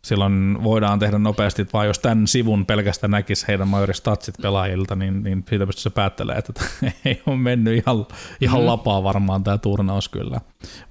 silloin 0.06 0.58
voidaan 0.64 0.98
tehdä 0.98 1.18
nopeasti, 1.18 1.62
että 1.62 1.72
vaan 1.72 1.86
jos 1.86 1.98
tämän 1.98 2.26
sivun 2.26 2.66
pelkästään 2.66 3.10
näkisi 3.10 3.48
heidän 3.48 3.68
majoristatsit 3.68 4.34
pelaajilta, 4.42 4.96
niin, 4.96 5.22
niin 5.22 5.44
siitä 5.48 5.66
pystyy 5.66 5.92
päättelemään, 5.92 6.38
että 6.38 6.52
ei 7.04 7.22
ole 7.26 7.36
mennyt 7.36 7.74
ihan, 7.74 8.06
ihan 8.40 8.60
mm. 8.60 8.66
lapaa 8.66 9.02
varmaan 9.02 9.44
tämä 9.44 9.58
turnaus 9.58 10.08
kyllä. 10.08 10.40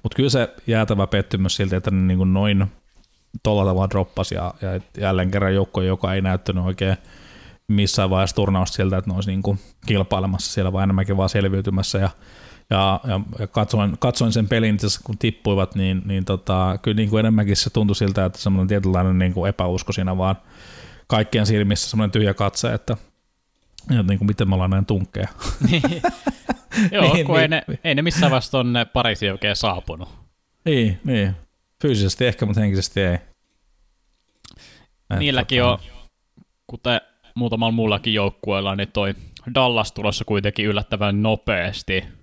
Mutta 0.02 0.16
kyllä 0.16 0.30
se 0.30 0.54
jäätävä 0.66 1.06
pettymys 1.06 1.56
silti, 1.56 1.76
että 1.76 1.90
ne 1.90 2.00
niin 2.00 2.18
kuin 2.18 2.32
noin 2.32 2.66
tuolla 3.42 3.64
tavalla 3.70 3.90
droppasi 3.90 4.34
ja, 4.34 4.54
ja 4.62 4.80
jälleen 4.98 5.30
kerran 5.30 5.54
joukko, 5.54 5.82
joka 5.82 6.14
ei 6.14 6.22
näyttänyt 6.22 6.64
oikein 6.64 6.96
missään 7.68 8.10
vaiheessa 8.10 8.36
turnausta 8.36 8.76
siltä, 8.76 8.96
että 8.96 9.10
ne 9.10 9.14
olisi 9.14 9.30
niin 9.30 9.42
kuin 9.42 9.58
kilpailemassa 9.86 10.52
siellä, 10.52 10.72
vaan 10.72 10.84
enemmänkin 10.84 11.16
vaan 11.16 11.28
selviytymässä 11.28 11.98
ja 11.98 12.10
ja, 12.70 13.00
ja, 13.04 13.20
ja 13.38 13.46
katsoin, 13.46 13.96
katsoin, 13.98 14.32
sen 14.32 14.48
pelin, 14.48 14.78
kun 15.04 15.18
tippuivat, 15.18 15.74
niin, 15.74 16.02
niin 16.04 16.24
tota, 16.24 16.78
kyllä 16.82 16.96
niin 16.96 17.10
kuin 17.10 17.20
enemmänkin 17.20 17.56
se 17.56 17.70
tuntui 17.70 17.96
siltä, 17.96 18.24
että 18.24 18.38
semmoinen 18.38 18.68
tietynlainen 18.68 19.18
niin 19.18 19.34
kuin 19.34 19.48
epäusko 19.48 19.92
siinä 19.92 20.16
vaan 20.16 20.36
kaikkien 21.06 21.46
silmissä 21.46 21.90
semmoinen 21.90 22.10
tyhjä 22.10 22.34
katse, 22.34 22.74
että, 22.74 22.96
että 23.90 24.02
niin 24.02 24.18
kuin 24.18 24.26
miten 24.26 24.48
me 24.48 24.54
ollaan 24.54 24.70
näin 24.70 24.86
tunkkeja. 24.86 25.28
Joo, 26.92 27.14
niin, 27.14 27.26
kun 27.26 27.34
niin, 27.34 27.42
ei, 27.42 27.48
ne, 27.48 27.62
ei 27.84 27.94
ne 27.94 28.02
missään 28.02 28.30
vaiheessa 28.30 28.50
tuonne 28.50 28.84
Pariisiin 28.84 29.32
oikein 29.32 29.56
saapunut. 29.56 30.08
Niin, 30.64 31.00
niin. 31.04 31.36
Fyysisesti 31.82 32.26
ehkä, 32.26 32.46
mutta 32.46 32.60
henkisesti 32.60 33.00
ei. 33.00 33.18
Niilläkin 35.18 35.62
tota... 35.62 35.72
on, 35.72 35.78
kuten 36.66 37.00
muutamalla 37.34 37.72
muullakin 37.72 38.14
joukkueella, 38.14 38.76
niin 38.76 38.92
toi 38.92 39.14
Dallas 39.54 39.92
tulossa 39.92 40.24
kuitenkin 40.24 40.66
yllättävän 40.66 41.22
nopeasti– 41.22 42.04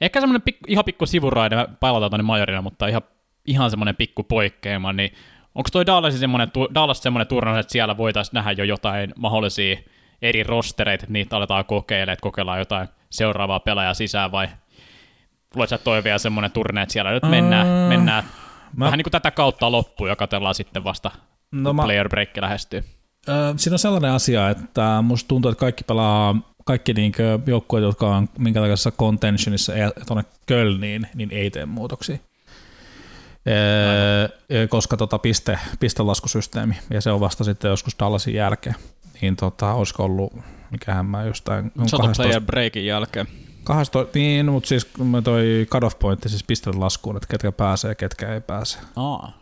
Ehkä 0.00 0.20
semmoinen 0.20 0.42
pikku, 0.42 0.64
ihan 0.68 0.84
pikku 0.84 1.06
sivuraide, 1.06 1.56
me 1.56 1.66
palataan 1.80 2.10
tuonne 2.10 2.22
Majorina, 2.22 2.62
mutta 2.62 2.86
ihan, 2.86 3.02
ihan 3.46 3.70
semmoinen 3.70 3.96
pikku 3.96 4.22
poikkeama, 4.22 4.92
niin 4.92 5.12
onko 5.54 5.68
toi 5.72 5.86
Dallas 5.86 6.20
semmoinen, 6.20 6.48
Dallas 6.74 7.02
semmoinen 7.02 7.26
turnaus, 7.26 7.58
että 7.58 7.72
siellä 7.72 7.96
voitaisiin 7.96 8.34
nähdä 8.34 8.52
jo 8.52 8.64
jotain 8.64 9.12
mahdollisia 9.16 9.76
eri 10.22 10.42
rostereita, 10.42 11.04
että 11.04 11.12
niitä 11.12 11.36
aletaan 11.36 11.64
kokeilemaan, 11.64 12.12
että 12.12 12.22
kokeillaan 12.22 12.58
jotain 12.58 12.88
seuraavaa 13.10 13.60
pelaajaa 13.60 13.94
sisään, 13.94 14.32
vai 14.32 14.48
luuletko 15.54 15.78
toi 15.78 16.04
vielä 16.04 16.18
semmoinen 16.18 16.50
turne, 16.50 16.82
että 16.82 16.92
siellä 16.92 17.10
nyt 17.10 17.22
mennään, 17.22 17.66
uh, 17.66 17.88
mennään 17.88 18.24
mä... 18.76 18.84
vähän 18.84 18.98
niin 18.98 19.04
kuin 19.04 19.12
tätä 19.12 19.30
kautta 19.30 19.72
loppuun 19.72 20.10
ja 20.10 20.16
katsellaan 20.16 20.54
sitten 20.54 20.84
vasta, 20.84 21.10
no, 21.52 21.72
mä... 21.72 21.82
player 21.82 22.08
break 22.08 22.36
lähestyy. 22.40 22.84
Siinä 23.56 23.74
on 23.74 23.78
sellainen 23.78 24.10
asia, 24.10 24.50
että 24.50 25.02
musta 25.02 25.28
tuntuu, 25.28 25.50
että 25.50 25.60
kaikki 25.60 25.84
pelaa 25.84 26.34
kaikki 26.70 26.92
niin 26.92 27.12
joukkueet, 27.46 27.84
jotka 27.84 28.16
on 28.16 28.28
minkälaisessa 28.38 28.90
contentionissa 28.90 29.72
tuonne 30.06 30.24
Kölniin, 30.46 31.06
niin 31.14 31.28
ei 31.32 31.50
tee 31.50 31.66
muutoksia. 31.66 32.18
Ee, 33.46 34.66
koska 34.68 34.96
tota 34.96 35.18
piste, 35.18 35.58
pistelaskusysteemi, 35.80 36.74
ja 36.90 37.00
se 37.00 37.10
on 37.10 37.20
vasta 37.20 37.44
sitten 37.44 37.68
joskus 37.68 37.96
Dallasin 37.98 38.34
jälkeen. 38.34 38.74
Niin 39.20 39.36
tota, 39.36 39.74
olisiko 39.74 40.04
ollut, 40.04 40.32
mikähän 40.70 41.06
mä 41.06 41.24
jostain... 41.24 41.72
12 41.90 42.22
player 42.22 42.40
breakin 42.40 42.86
jälkeen. 42.86 43.26
12, 43.64 44.18
niin, 44.18 44.52
mutta 44.52 44.68
siis 44.68 44.88
toi 45.24 45.66
cut-off 45.70 45.98
pointti, 45.98 46.28
siis 46.28 46.44
pistelaskuun, 46.44 47.16
että 47.16 47.28
ketkä 47.28 47.52
pääsee, 47.52 47.94
ketkä 47.94 48.34
ei 48.34 48.40
pääse. 48.40 48.78
Aa. 48.96 49.38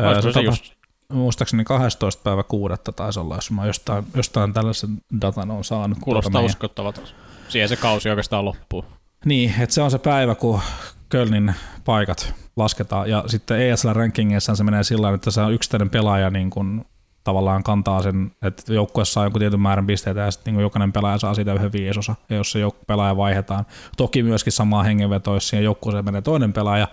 Öö, 0.00 0.22
se, 0.22 0.32
se 0.32 0.40
just... 0.40 0.72
Muistaakseni 1.12 1.64
12. 1.64 2.22
päivä 2.24 2.42
kuudetta 2.42 2.92
taisi 2.92 3.20
olla, 3.20 3.34
jos 3.34 3.50
mä 3.50 3.66
jostain, 3.66 4.04
jostain 4.14 4.52
tällaisen 4.52 4.90
datan 5.20 5.50
on 5.50 5.64
saanut. 5.64 5.98
Kuulostaa 6.00 6.30
tuota 6.30 6.46
uskottavalta. 6.46 7.00
Siihen 7.48 7.68
se 7.68 7.76
kausi 7.76 8.10
oikeastaan 8.10 8.44
loppuu. 8.44 8.84
Niin, 9.24 9.54
että 9.60 9.74
se 9.74 9.82
on 9.82 9.90
se 9.90 9.98
päivä, 9.98 10.34
kun 10.34 10.60
Kölnin 11.08 11.54
paikat 11.84 12.34
lasketaan. 12.56 13.10
Ja 13.10 13.24
sitten 13.26 13.60
ESL-rankingeissa 13.60 14.54
se 14.54 14.64
menee 14.64 14.84
sillä 14.84 15.14
että 15.14 15.30
se 15.30 15.40
on 15.40 15.52
yksittäinen 15.52 15.90
pelaaja 15.90 16.30
niin 16.30 16.50
kuin 16.50 16.84
tavallaan 17.24 17.62
kantaa 17.62 18.02
sen, 18.02 18.32
että 18.42 18.72
joukkueessa 18.72 19.20
on 19.20 19.24
jonkun 19.24 19.38
tietyn 19.38 19.60
määrän 19.60 19.86
pisteitä 19.86 20.20
ja 20.20 20.30
sitten 20.30 20.54
niin 20.54 20.62
jokainen 20.62 20.92
pelaaja 20.92 21.18
saa 21.18 21.34
siitä 21.34 21.54
yhden 21.54 21.72
viisosa. 21.72 22.14
Ja 22.28 22.36
jos 22.36 22.52
se 22.52 22.60
pelaaja 22.86 23.16
vaihdetaan, 23.16 23.66
toki 23.96 24.22
myöskin 24.22 24.52
samaa 24.52 24.82
hengenvetoa, 24.82 25.34
jos 25.34 25.48
siihen 25.48 25.64
joukkueeseen 25.64 26.04
menee 26.04 26.22
toinen 26.22 26.52
pelaaja, 26.52 26.88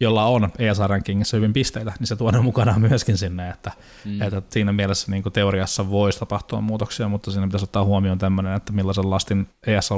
jolla 0.00 0.24
on 0.24 0.52
ESA-rankingissa 0.58 1.36
hyvin 1.36 1.52
pisteitä, 1.52 1.92
niin 1.98 2.06
se 2.06 2.16
tuodaan 2.16 2.44
mukana 2.44 2.78
myöskin 2.78 3.18
sinne, 3.18 3.50
että, 3.50 3.72
mm. 4.04 4.22
että 4.22 4.42
siinä 4.50 4.72
mielessä 4.72 5.10
niin 5.10 5.24
teoriassa 5.32 5.90
voisi 5.90 6.18
tapahtua 6.18 6.60
muutoksia, 6.60 7.08
mutta 7.08 7.30
siinä 7.30 7.46
pitäisi 7.46 7.64
ottaa 7.64 7.84
huomioon 7.84 8.18
tämmöinen, 8.18 8.54
että 8.54 8.72
millaisen 8.72 9.10
lastin 9.10 9.48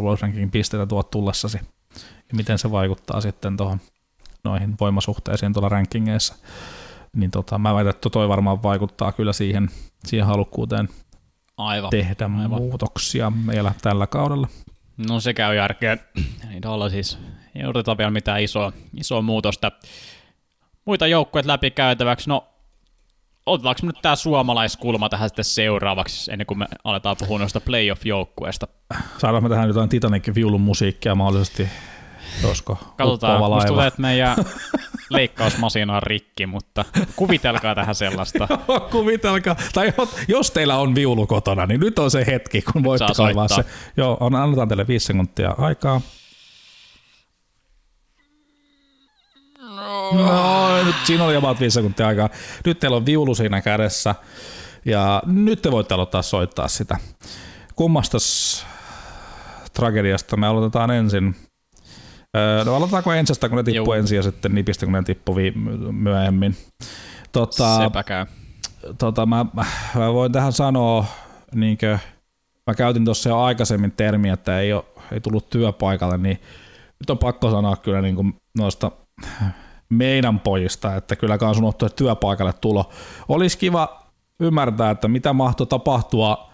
World 0.03 0.19
Rankingin 0.21 0.51
pisteitä 0.51 0.87
tuot 0.87 1.11
tullessasi 1.11 1.61
ja 2.31 2.37
miten 2.37 2.59
se 2.59 2.71
vaikuttaa 2.71 3.21
sitten 3.21 3.57
tuohon 3.57 3.81
noihin 4.45 4.75
voimasuhteisiin 4.81 5.53
tuolla 5.53 5.69
rankingeissa. 5.69 6.35
Niin 7.17 7.31
tota, 7.31 7.59
mä 7.59 7.75
väitän, 7.75 7.91
että 7.91 8.11
toi 8.11 8.29
varmaan 8.29 8.63
vaikuttaa 8.63 9.13
kyllä 9.13 9.33
siihen, 9.33 9.69
siihen 10.07 10.27
halukkuuteen 10.27 10.89
Aivan. 11.57 11.91
tehdä 11.91 12.25
Aivan. 12.25 12.49
muutoksia 12.63 13.31
meillä 13.31 13.73
tällä 13.83 14.07
kaudella. 14.07 14.49
No 15.09 15.21
se 15.21 15.35
käy 15.35 15.57
järkeen. 15.57 16.01
Niin 16.49 16.63
tuolla 16.63 16.89
siis 16.89 17.19
ei 17.55 17.65
odoteta 17.67 17.99
vielä 17.99 18.11
mitään 18.11 18.43
isoa, 18.43 18.73
isoa 18.97 19.23
muutosta. 19.23 19.73
Muita 20.85 21.07
joukkueet 21.07 21.47
läpi 21.47 21.71
käytäväksi. 21.71 22.29
No, 22.29 22.49
otetaanko 23.47 23.81
nyt 23.87 23.97
tämä 24.03 24.17
suomalaiskulma 24.17 25.09
tähän 25.09 25.29
sitten 25.29 25.45
seuraavaksi, 25.45 26.33
ennen 26.33 26.47
kuin 26.47 26.59
me 26.59 26.67
aletaan 26.85 27.17
puhua 27.19 27.39
noista 27.39 27.61
playoff-joukkueesta? 27.61 28.69
Saadaan 29.19 29.43
me 29.43 29.49
tähän 29.49 29.69
jotain 29.69 29.89
Titanic 29.89 30.35
viulun 30.35 30.61
musiikkia 30.61 31.15
mahdollisesti 31.15 31.69
Josko 32.43 32.79
Katsotaan, 32.97 33.41
musta 33.41 33.69
tulee, 33.69 33.87
että 33.87 34.01
meidän 34.01 34.37
leikkausmasina 35.11 35.97
on 35.97 36.03
rikki, 36.03 36.47
mutta 36.47 36.85
kuvitelkaa 37.17 37.75
tähän 37.75 37.95
sellaista. 37.95 38.49
kuvitelkaa. 38.93 39.57
Tai 39.75 39.93
jos 40.29 40.51
teillä 40.51 40.77
on 40.77 40.95
viulu 40.95 41.27
kotona, 41.27 41.67
niin 41.67 41.81
nyt 41.81 41.99
on 41.99 42.11
se 42.11 42.27
hetki, 42.27 42.63
kun 42.63 42.85
voitte 42.85 43.13
kaivaa 43.17 43.49
se. 43.49 43.65
Joo, 43.97 44.19
annetaan 44.21 44.69
teille 44.69 44.87
viisi 44.87 45.07
sekuntia 45.07 45.55
aikaa. 45.59 46.01
No, 50.13 50.85
nyt 50.85 50.97
siinä 51.05 51.25
oli 51.25 51.37
about 51.37 51.61
viisi 51.61 51.75
sekuntia 51.75 52.07
aikaa. 52.07 52.29
Nyt 52.65 52.81
teillä 52.81 52.97
on 52.97 53.07
viulu 53.07 53.35
siinä 53.35 53.61
kädessä 53.61 54.15
ja 54.85 55.23
nyt 55.27 55.63
te 55.63 55.71
voitte 55.71 55.95
aloittaa 55.95 56.23
soittaa 56.23 56.69
sitä. 56.69 56.97
Kummastas 57.77 58.67
tragediasta 59.73 60.37
me 60.37 60.47
aloitetaan 60.47 60.91
ensin? 60.91 61.37
No 62.65 62.77
aloitetaanko 62.77 63.13
ensistä, 63.13 63.49
kun 63.49 63.57
ne 63.57 63.63
tippuu 63.63 63.93
ensin 63.93 64.17
ja 64.17 64.23
sitten 64.23 64.55
nipistä, 64.55 64.87
kun 64.87 64.93
ne 64.93 65.03
tippuu 65.03 65.37
myöhemmin. 65.93 66.57
Tota, 67.33 67.79
Sepä 67.79 68.03
käy. 68.03 68.27
Tota, 68.99 69.27
mä, 69.27 69.47
mä, 69.55 69.65
voin 70.13 70.33
tähän 70.33 70.53
sanoa, 70.53 71.05
niin 71.55 71.79
kuin, 71.79 71.99
mä 72.67 72.75
käytin 72.75 73.05
tuossa 73.05 73.29
jo 73.29 73.41
aikaisemmin 73.41 73.93
termiä, 73.93 74.33
että 74.33 74.61
ei, 74.61 74.73
ole, 74.73 74.85
ei 75.13 75.21
tullut 75.21 75.51
työpaikalle, 75.51 76.19
niin 76.19 76.41
nyt 77.01 77.11
on 77.11 77.19
pakko 77.19 77.51
sanoa 77.51 77.77
kyllä 77.77 78.01
niin 78.01 78.15
kuin 78.15 78.35
noista 78.59 78.91
meidän 79.91 80.41
pojista, 80.41 80.97
että 80.97 81.17
kyllä 81.17 81.39
unohtuu, 81.59 81.87
että 81.87 81.97
työpaikalle 81.97 82.53
tulo. 82.53 82.91
Olisi 83.29 83.59
kiva 83.59 84.07
ymmärtää, 84.41 84.91
että 84.91 85.09
mitä 85.09 85.33
mahtoi 85.33 85.67
tapahtua, 85.67 86.51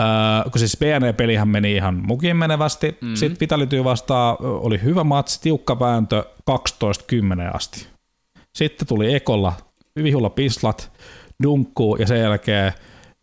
äh, 0.00 0.52
kun 0.52 0.58
siis 0.58 0.76
PNE-pelihän 0.76 1.48
meni 1.48 1.72
ihan 1.72 2.02
mukin 2.06 2.36
menevästi. 2.36 2.90
Mm-hmm. 2.90 3.16
Sitten 3.16 3.40
Vitality 3.40 3.84
vastaan 3.84 4.36
oli 4.40 4.82
hyvä 4.82 5.04
matsi, 5.04 5.40
tiukka 5.40 5.80
vääntö 5.80 6.24
12-10 6.50 6.54
asti. 7.54 7.86
Sitten 8.54 8.88
tuli 8.88 9.14
Ekolla 9.14 9.52
vihulla 10.02 10.30
pislat, 10.30 10.92
dunkkuu 11.42 11.96
ja 11.96 12.06
sen 12.06 12.20
jälkeen 12.20 12.72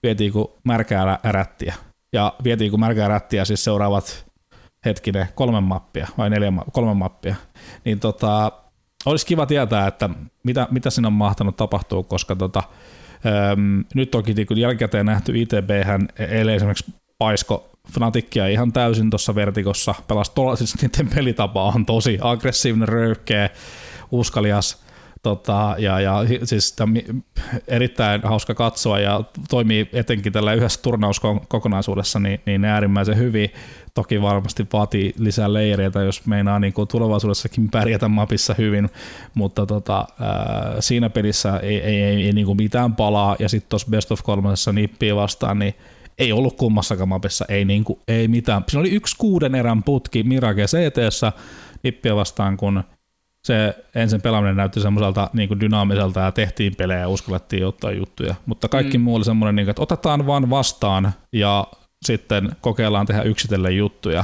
vietiin 0.04 0.34
kuin 0.34 0.48
märkää 0.64 1.20
rättiä. 1.24 1.76
Ja 2.14 2.34
vietiin 2.44 2.72
kuin 2.72 2.80
märkää 2.80 3.08
rättiä 3.08 3.46
siis 3.46 3.64
seuraavat 3.64 4.26
hetkinen 4.86 5.28
kolme 5.36 5.62
mappia 5.62 6.08
vai 6.18 6.30
neljä, 6.30 6.54
kolme 6.72 6.94
mappia. 6.94 7.36
Niin 7.86 8.00
tota, 8.00 8.52
olisi 9.06 9.26
kiva 9.26 9.46
tietää, 9.46 9.88
että 9.88 10.10
mitä, 10.44 10.68
mitä 10.72 10.90
siinä 10.90 11.08
on 11.08 11.14
mahtanut 11.14 11.58
tapahtua, 11.58 12.04
koska 12.04 12.36
tota, 12.36 12.64
äm, 13.52 13.84
nyt 13.96 14.12
toki 14.12 14.46
kun 14.46 14.58
jälkikäteen 14.58 15.06
nähty 15.06 15.42
ITB, 15.42 15.70
hän 15.86 16.08
eilen 16.20 16.56
esimerkiksi 16.56 16.94
paisko 17.18 17.70
Fnatickia 17.94 18.48
ihan 18.48 18.74
täysin 18.74 19.10
tuossa 19.10 19.36
vertikossa, 19.36 19.96
pelasi 20.08 20.32
to, 20.36 20.56
siis 20.56 20.82
niiden 20.82 21.10
pelitapa 21.16 21.64
on 21.64 21.86
tosi 21.86 22.18
aggressiivinen, 22.22 22.88
röyhkeä, 22.88 23.50
uskalias, 24.12 24.84
Tota, 25.24 25.76
ja, 25.78 26.00
ja 26.00 26.14
siis 26.44 26.76
erittäin 27.68 28.22
hauska 28.24 28.56
katsoa 28.56 29.00
ja 29.00 29.24
toimii 29.50 29.90
etenkin 29.94 30.34
tällä 30.34 30.54
yhdessä 30.54 30.82
turnauskokonaisuudessa 30.82 32.20
niin, 32.20 32.42
niin 32.46 32.66
äärimmäisen 32.66 33.18
hyvin. 33.18 33.50
Toki 33.94 34.22
varmasti 34.22 34.68
vaatii 34.74 35.14
lisää 35.18 35.54
leireitä, 35.54 36.02
jos 36.02 36.26
meinaa 36.26 36.60
niin 36.60 36.74
kuin 36.74 36.88
tulevaisuudessakin 36.88 37.70
pärjätä 37.70 38.08
mapissa 38.08 38.56
hyvin, 38.58 38.90
mutta 39.34 39.66
tota, 39.66 40.06
ää, 40.20 40.76
siinä 40.80 41.10
pelissä 41.10 41.58
ei, 41.58 41.82
ei, 41.82 42.04
ei, 42.04 42.26
ei 42.26 42.32
niin 42.32 42.46
kuin 42.46 42.58
mitään 42.58 42.96
palaa, 42.96 43.36
ja 43.40 43.50
sitten 43.50 43.70
tuossa 43.70 43.88
Best 43.90 44.12
of 44.12 44.24
kolmessa 44.24 44.74
nippiä 44.74 45.16
vastaan, 45.16 45.60
niin 45.60 45.74
ei 46.18 46.32
ollut 46.32 46.58
kummassakaan 46.58 47.10
mapissa, 47.10 47.46
ei, 47.50 47.66
niin 47.66 47.84
kuin, 47.84 48.00
ei 48.08 48.28
mitään. 48.28 48.64
Siinä 48.68 48.80
oli 48.80 48.92
yksi 48.92 49.16
kuuden 49.18 49.56
erän 49.56 49.84
putki 49.84 50.24
Mirage 50.24 50.66
ct 50.66 51.36
nippiä 51.84 52.16
vastaan, 52.16 52.58
kun 52.58 52.84
se 53.48 53.76
ensin 53.96 54.22
pelaaminen 54.22 54.56
näytti 54.56 54.80
semmoiselta 54.80 55.30
niin 55.34 55.48
kuin 55.48 55.60
dynaamiselta 55.60 56.20
ja 56.20 56.32
tehtiin 56.32 56.76
pelejä 56.76 57.00
ja 57.00 57.10
uskallettiin 57.10 57.66
ottaa 57.66 57.92
juttuja, 57.92 58.36
mutta 58.46 58.68
kaikki 58.68 58.98
mm. 58.98 59.04
muu 59.04 59.16
oli 59.16 59.26
semmoinen, 59.26 59.56
niin 59.56 59.66
kuin, 59.66 59.72
että 59.72 59.82
otetaan 59.82 60.28
vaan 60.28 60.50
vastaan 60.50 61.12
ja 61.34 61.68
sitten 62.06 62.56
kokeillaan 62.62 63.06
tehdä 63.06 63.22
yksitellen 63.22 63.78
juttuja. 63.78 64.24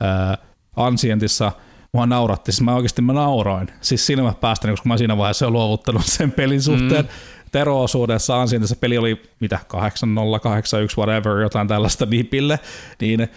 Ää, 0.00 0.38
Ansientissa 0.76 1.52
mua 1.92 2.06
nauratti, 2.06 2.52
siis 2.52 2.62
mä 2.62 2.74
oikeasti 2.74 3.02
mä 3.02 3.12
nauroin, 3.12 3.68
siis 3.80 4.06
silmät 4.06 4.40
päästä, 4.40 4.68
koska 4.68 4.88
mä 4.88 4.98
siinä 4.98 5.16
vaiheessa 5.16 5.44
jo 5.44 5.50
luovuttanut 5.50 6.06
sen 6.06 6.32
pelin 6.32 6.62
suhteen. 6.62 7.04
Mm. 7.04 7.10
Tero-osuudessa 7.54 8.46
se 8.64 8.76
peli 8.76 8.98
oli 8.98 9.22
mitä 9.40 9.58
8-0, 9.74 9.78
8-1, 9.78 9.78
whatever, 10.98 11.38
jotain 11.38 11.68
tällaista 11.68 12.06
nipille, 12.06 12.60
niin 13.00 13.28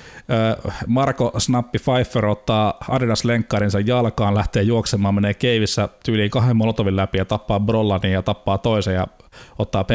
Marko 0.87 1.31
Snappi 1.37 1.79
Pfeiffer 1.79 2.25
ottaa 2.25 2.77
Adidas 2.89 3.25
lenkkarinsa 3.25 3.79
jalkaan, 3.79 4.35
lähtee 4.35 4.63
juoksemaan, 4.63 5.15
menee 5.15 5.33
keivissä 5.33 5.89
tyyliin 6.05 6.29
kahden 6.29 6.57
molotovin 6.57 6.95
läpi 6.95 7.17
ja 7.17 7.25
tappaa 7.25 7.59
Brollanin 7.59 8.11
ja 8.11 8.21
tappaa 8.21 8.57
toisen 8.57 8.93
ja 8.93 9.07
ottaa 9.59 9.85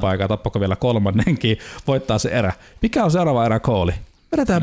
paikan 0.00 0.24
ja 0.24 0.28
tappako 0.28 0.60
vielä 0.60 0.76
kolmannenkin, 0.76 1.58
voittaa 1.86 2.18
se 2.18 2.28
erä. 2.28 2.52
Mikä 2.82 3.04
on 3.04 3.10
seuraava 3.10 3.46
erä 3.46 3.60
kooli? 3.60 3.92
Vedetään. 4.32 4.62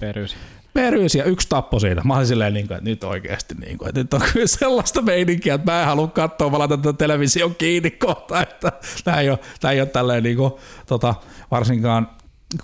Beryysi. 0.00 0.34
Perys 0.74 1.14
ja 1.14 1.24
yksi 1.24 1.48
tappo 1.48 1.78
siitä. 1.78 2.02
Mä 2.04 2.16
olin 2.16 2.26
silleen, 2.26 2.54
niin 2.54 2.66
kuin, 2.66 2.76
että 2.78 2.90
nyt 2.90 3.04
oikeasti, 3.04 3.54
niin 3.54 3.78
kuin, 3.78 3.88
että 3.88 4.00
nyt 4.00 4.14
on 4.14 4.20
kyllä 4.32 4.46
sellaista 4.46 5.02
meininkiä, 5.02 5.54
että 5.54 5.72
mä 5.72 5.80
en 5.80 5.86
halua 5.86 6.08
katsoa, 6.08 6.50
mä 6.50 6.68
tätä 6.68 6.92
television 6.92 7.54
kiinni 7.54 7.90
kohta, 7.90 8.42
että 8.42 8.72
tämä 9.04 9.20
ei 9.20 9.30
ole, 9.30 9.38
tämä 9.60 9.72
ei 9.72 9.80
ole 9.80 9.88
tälleen 9.88 10.22
niin 10.22 10.36
kuin, 10.36 10.52
tota, 10.86 11.14
varsinkaan 11.50 12.08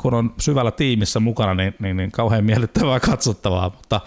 kun 0.00 0.14
on 0.14 0.34
syvällä 0.40 0.70
tiimissä 0.70 1.20
mukana, 1.20 1.54
niin, 1.54 1.74
niin, 1.78 1.96
niin 1.96 2.12
kauhean 2.12 2.44
miellyttävää 2.44 3.00
katsottavaa, 3.00 3.70
mutta 3.70 4.00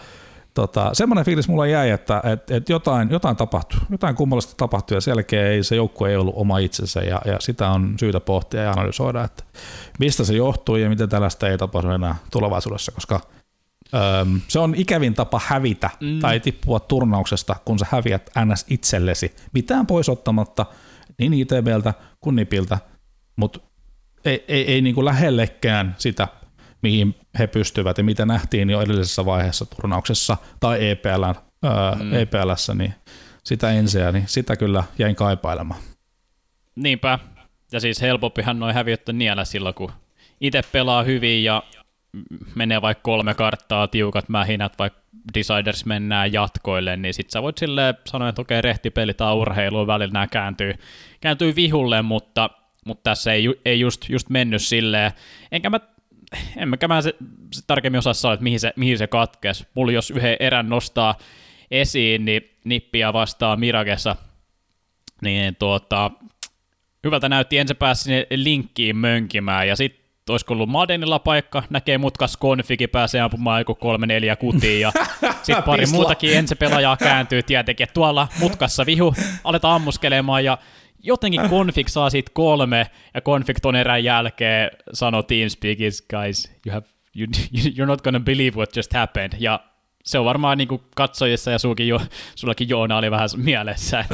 tota, 0.53 0.89
semmoinen 0.93 1.25
fiilis 1.25 1.47
mulla 1.47 1.67
jäi, 1.67 1.89
että 1.89 2.21
et, 2.23 2.52
et 2.52 2.69
jotain, 2.69 3.10
jotain 3.10 3.37
tapahtui, 3.37 3.79
jotain 3.89 4.15
kummallista 4.15 4.54
tapahtui 4.58 4.97
ja 4.97 5.02
selkeä 5.02 5.47
ei, 5.47 5.63
se 5.63 5.75
joukkue 5.75 6.10
ei 6.10 6.15
ollut 6.15 6.35
oma 6.37 6.58
itsensä 6.58 7.00
ja, 7.00 7.21
ja 7.25 7.37
sitä 7.39 7.69
on 7.69 7.95
syytä 8.00 8.19
pohtia 8.19 8.62
ja 8.62 8.71
analysoida, 8.71 9.23
että 9.23 9.43
mistä 10.00 10.23
se 10.23 10.33
johtuu 10.33 10.75
ja 10.75 10.89
miten 10.89 11.10
tällaista 11.10 11.50
ei 11.50 11.58
tapahdu 11.58 11.89
enää 11.89 12.15
tulevaisuudessa, 12.31 12.91
koska– 12.91 13.19
Öm, 13.94 14.42
se 14.48 14.60
on 14.60 14.75
ikävin 14.75 15.13
tapa 15.13 15.42
hävitä 15.46 15.90
mm. 16.00 16.19
tai 16.19 16.40
tippua 16.40 16.79
turnauksesta, 16.79 17.56
kun 17.65 17.79
sä 17.79 17.85
häviät 17.90 18.29
ns. 18.46 18.65
itsellesi. 18.69 19.35
Mitään 19.54 19.87
pois 19.87 20.10
ottamatta 20.10 20.65
niin 21.17 21.33
ITBltä 21.33 21.94
kuin 22.19 22.35
NIPiltä, 22.35 22.77
mutta 23.35 23.60
ei, 24.25 24.46
ei, 24.48 24.73
ei 24.73 24.81
niin 24.81 24.96
kuin 24.96 25.06
lähellekään 25.06 25.96
sitä, 25.98 26.27
mihin 26.81 27.15
he 27.40 27.48
pystyvät 27.48 27.98
ja 27.98 28.04
mitä 28.04 28.25
nähtiin 28.25 28.69
jo 28.69 28.81
edellisessä 28.81 29.25
vaiheessa 29.25 29.65
turnauksessa 29.65 30.37
tai 30.60 30.90
EPL, 30.90 31.23
öö, 31.23 31.71
mm. 32.00 32.13
EPLssä, 32.13 32.73
niin 32.73 32.94
sitä 33.44 33.71
ensiä, 33.71 34.12
niin 34.12 34.27
sitä 34.27 34.56
kyllä 34.56 34.83
jäin 35.00 35.15
kaipailemaan. 35.15 35.81
Niinpä, 36.75 37.19
ja 37.71 37.79
siis 37.79 38.02
helpompihan 38.02 38.60
noin 38.60 38.75
häviöt 38.75 39.02
niellä 39.13 39.46
silloin, 39.46 39.75
kun 39.75 39.92
itse 40.42 40.62
pelaa 40.71 41.04
hyvin 41.04 41.44
ja 41.44 41.63
menee 42.55 42.81
vaikka 42.81 43.01
kolme 43.01 43.33
karttaa, 43.33 43.87
tiukat 43.87 44.29
mähinät, 44.29 44.73
vaikka 44.79 44.99
Deciders 45.33 45.85
mennään 45.85 46.33
jatkoille, 46.33 46.97
niin 46.97 47.13
sit 47.13 47.29
sä 47.29 47.41
voit 47.41 47.57
silleen 47.57 47.93
sanoa, 48.07 48.29
että 48.29 48.41
okei, 48.41 48.62
rehtipeli 48.62 49.13
tai 49.13 49.33
urheilu 49.33 49.87
välillä 49.87 50.13
nämä 50.13 50.27
kääntyy, 50.27 50.73
kääntyy 51.21 51.55
vihulle, 51.55 52.01
mutta, 52.01 52.49
mutta 52.85 53.10
tässä 53.10 53.33
ei, 53.33 53.47
ei 53.65 53.79
just, 53.79 54.10
just 54.10 54.29
mennyt 54.29 54.62
silleen. 54.62 55.12
Enkä 55.51 55.69
mä, 55.69 55.79
enkä 56.57 56.87
mä 56.87 57.01
se, 57.01 57.15
se 57.53 57.62
tarkemmin 57.67 57.99
osaa 57.99 58.13
sanoa, 58.13 58.33
että 58.33 58.43
mihin 58.43 58.60
se, 58.60 58.73
mihin 58.75 58.97
se 58.97 59.07
katkesi. 59.07 59.67
Mulla 59.73 59.91
jos 59.91 60.12
yhden 60.12 60.37
erän 60.39 60.69
nostaa 60.69 61.17
esiin, 61.71 62.25
niin 62.25 62.57
nippiä 62.63 63.13
vastaa 63.13 63.55
Miragessa, 63.55 64.15
niin 65.21 65.55
tuota, 65.55 66.12
hyvältä 67.03 67.29
näytti, 67.29 67.57
ensin 67.57 67.77
pääsi 67.77 68.03
sinne 68.03 68.27
linkkiin 68.29 68.97
mönkimään, 68.97 69.67
ja 69.67 69.75
sitten 69.75 70.08
olisiko 70.30 70.54
ollut 70.54 70.69
Madenilla 70.69 71.19
paikka, 71.19 71.63
näkee 71.69 71.98
mutkas 71.98 72.38
konfigi, 72.38 72.88
pääsee 72.88 73.21
ampumaan 73.21 73.62
joku 73.62 73.75
kolme 73.75 74.08
neljä 74.08 74.36
kutiin, 74.36 74.82
ja 74.82 74.92
sitten 75.44 75.63
pari 75.63 75.86
muutakin 75.86 76.38
ensipelaajaa 76.38 76.98
kääntyy 76.98 77.44
tietenkin, 77.44 77.84
että 77.84 77.94
tuolla 77.94 78.27
mutkassa 78.40 78.86
vihu, 78.86 79.13
aletaan 79.44 79.75
ammuskelemaan, 79.75 80.46
ja 80.46 80.58
jotenkin 81.04 81.50
konfig 81.50 81.88
saa 81.88 82.10
siitä 82.10 82.32
kolme, 82.34 82.88
ja 83.13 83.21
konfig 83.21 83.58
ton 83.62 83.75
erän 83.75 84.04
jälkeen 84.04 84.71
sanoo 84.94 85.23
TeamSpeakissa, 85.23 86.06
guys, 86.10 86.52
you 86.65 86.73
have, 86.73 86.86
you, 87.15 87.27
you're 87.75 87.86
not 87.86 88.02
gonna 88.02 88.19
believe 88.19 88.58
what 88.58 88.75
just 88.75 88.94
happened, 88.94 89.34
ja 89.40 89.60
se 90.10 90.19
on 90.19 90.25
varmaan 90.25 90.57
niin 90.57 90.67
kuin 90.67 90.81
katsojissa 90.95 91.51
ja 91.51 91.60
suukin 91.60 91.87
jo, 91.87 92.01
sullakin 92.35 92.69
Joona 92.69 92.97
oli 92.97 93.12
vähän 93.12 93.29
mielessä. 93.37 94.05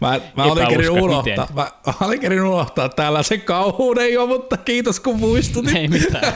Mä, 0.00 0.20
mä 0.36 0.44
olin 0.44 0.68
kerin 0.68 0.90
unohtaa, 0.90 1.48
mä, 1.54 1.70
mä 1.86 2.06
olin 2.06 2.20
kerin 2.20 2.42
unohtaa 2.42 2.88
tällaisen 2.88 3.40
kauhuuden 3.40 4.12
jo, 4.12 4.26
mutta 4.26 4.56
kiitos 4.56 5.00
kun 5.00 5.20
muistutit. 5.20 5.76
ei 5.76 5.88
mitään. 5.88 6.32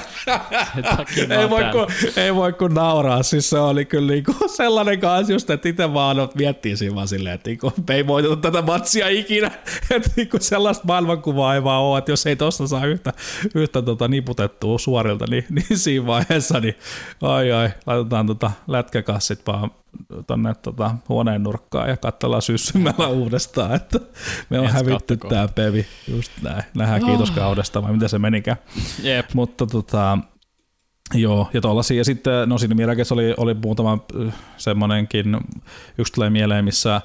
ei, 1.40 1.50
voi 1.50 1.64
kun, 1.72 1.86
ei 2.16 2.34
voi 2.34 2.52
kun 2.52 2.74
nauraa, 2.74 3.22
siis 3.22 3.50
se 3.50 3.58
oli 3.58 3.84
kyllä 3.84 4.12
niinku 4.12 4.34
sellainen 4.56 5.00
kanssa 5.00 5.32
just, 5.32 5.50
että 5.50 5.68
itse 5.68 5.94
vaan 5.94 6.16
miettii 6.34 6.76
siinä 6.76 6.94
vaan 6.94 7.08
silleen, 7.08 7.34
että 7.34 7.50
niinku, 7.50 7.72
ei 7.90 8.06
voiteta 8.06 8.36
tätä 8.36 8.62
matsia 8.62 9.08
ikinä, 9.08 9.50
että 9.96 10.10
niinku 10.16 10.36
sellaista 10.40 10.84
maailmankuvaa 10.86 11.54
ei 11.54 11.64
vaan 11.64 11.82
ole, 11.82 11.98
että 11.98 12.12
jos 12.12 12.26
ei 12.26 12.36
tosta 12.36 12.66
saa 12.66 12.86
yhtä, 12.86 13.12
yhtä 13.54 13.82
tota 13.82 14.08
niputettua 14.08 14.78
suorilta, 14.78 15.24
niin, 15.30 15.44
niin 15.50 15.78
siinä 15.78 16.06
vaiheessa, 16.06 16.60
niin 16.60 16.74
ai 17.22 17.52
ai, 17.52 17.70
laitetaan 17.86 18.26
tota 18.26 18.50
lätkä 18.68 19.07
kassit 19.12 19.46
vaan 19.46 19.70
tonne 20.26 20.54
tota, 20.54 20.94
huoneen 21.08 21.42
nurkkaan 21.42 21.88
ja 21.88 21.96
katsellaan 21.96 22.42
syssymällä 22.42 23.08
uudestaan, 23.08 23.74
että 23.74 24.00
me 24.50 24.60
on 24.60 24.66
hävitty 24.66 25.16
tämä 25.16 25.48
pevi. 25.48 25.86
Just 26.08 26.32
näin. 26.42 26.62
Nähdään 26.74 27.02
oh. 27.02 27.08
kiitos 27.08 27.30
kaudesta, 27.30 27.82
vai 27.82 27.92
miten 27.92 28.08
se 28.08 28.18
menikään. 28.18 28.56
Yep. 29.04 29.26
Mutta 29.34 29.66
tota, 29.66 30.18
Joo, 31.14 31.50
ja 31.52 31.60
tuollaisia. 31.60 31.96
Ja 31.96 32.04
sitten, 32.04 32.48
no 32.48 32.58
siinä 32.58 32.74
Mirakes 32.74 33.12
oli, 33.12 33.34
oli 33.36 33.54
muutama 33.54 33.98
äh, 34.26 34.34
semmoinenkin, 34.56 35.36
yksi 35.98 36.12
tulee 36.12 36.30
mieleen, 36.30 36.64
missä 36.64 36.94
äh, 36.94 37.02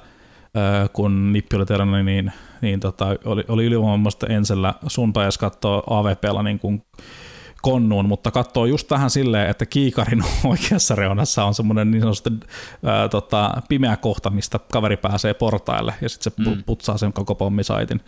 kun 0.94 1.34
Nippi 1.34 1.56
oli 1.56 1.66
terännyt, 1.66 2.06
niin, 2.06 2.32
niin 2.62 2.80
tota, 2.80 3.06
oli, 3.26 3.44
oli 3.48 3.66
ylivoimaista 3.66 4.28
Ensellä 4.28 4.74
sun 4.88 5.14
pääs 5.14 5.38
katsoa 5.38 5.84
AVPlla 5.88 6.44
niin 6.44 6.60
kuin 6.60 6.84
konnuun, 7.64 8.08
mutta 8.08 8.32
katsoo 8.32 8.66
just 8.66 8.88
tähän 8.88 9.10
silleen, 9.10 9.50
että 9.50 9.66
kiikarin 9.66 10.24
oikeassa 10.52 10.96
reunassa 10.96 11.46
on 11.46 11.54
semmoinen 11.54 11.92
niin 11.92 12.02
sanotusti 12.02 12.30
ää, 12.86 13.10
tota, 13.10 13.52
pimeä 13.70 13.98
kohta, 13.98 14.30
mistä 14.30 14.60
kaveri 14.72 14.98
pääsee 14.98 15.34
portaille 15.34 15.94
ja 16.02 16.10
sitten 16.10 16.46
se 16.46 16.50
mm. 16.50 16.64
putsaa 16.66 16.98
sen 16.98 17.14
koko 17.14 17.36
pommisaitin 17.36 18.02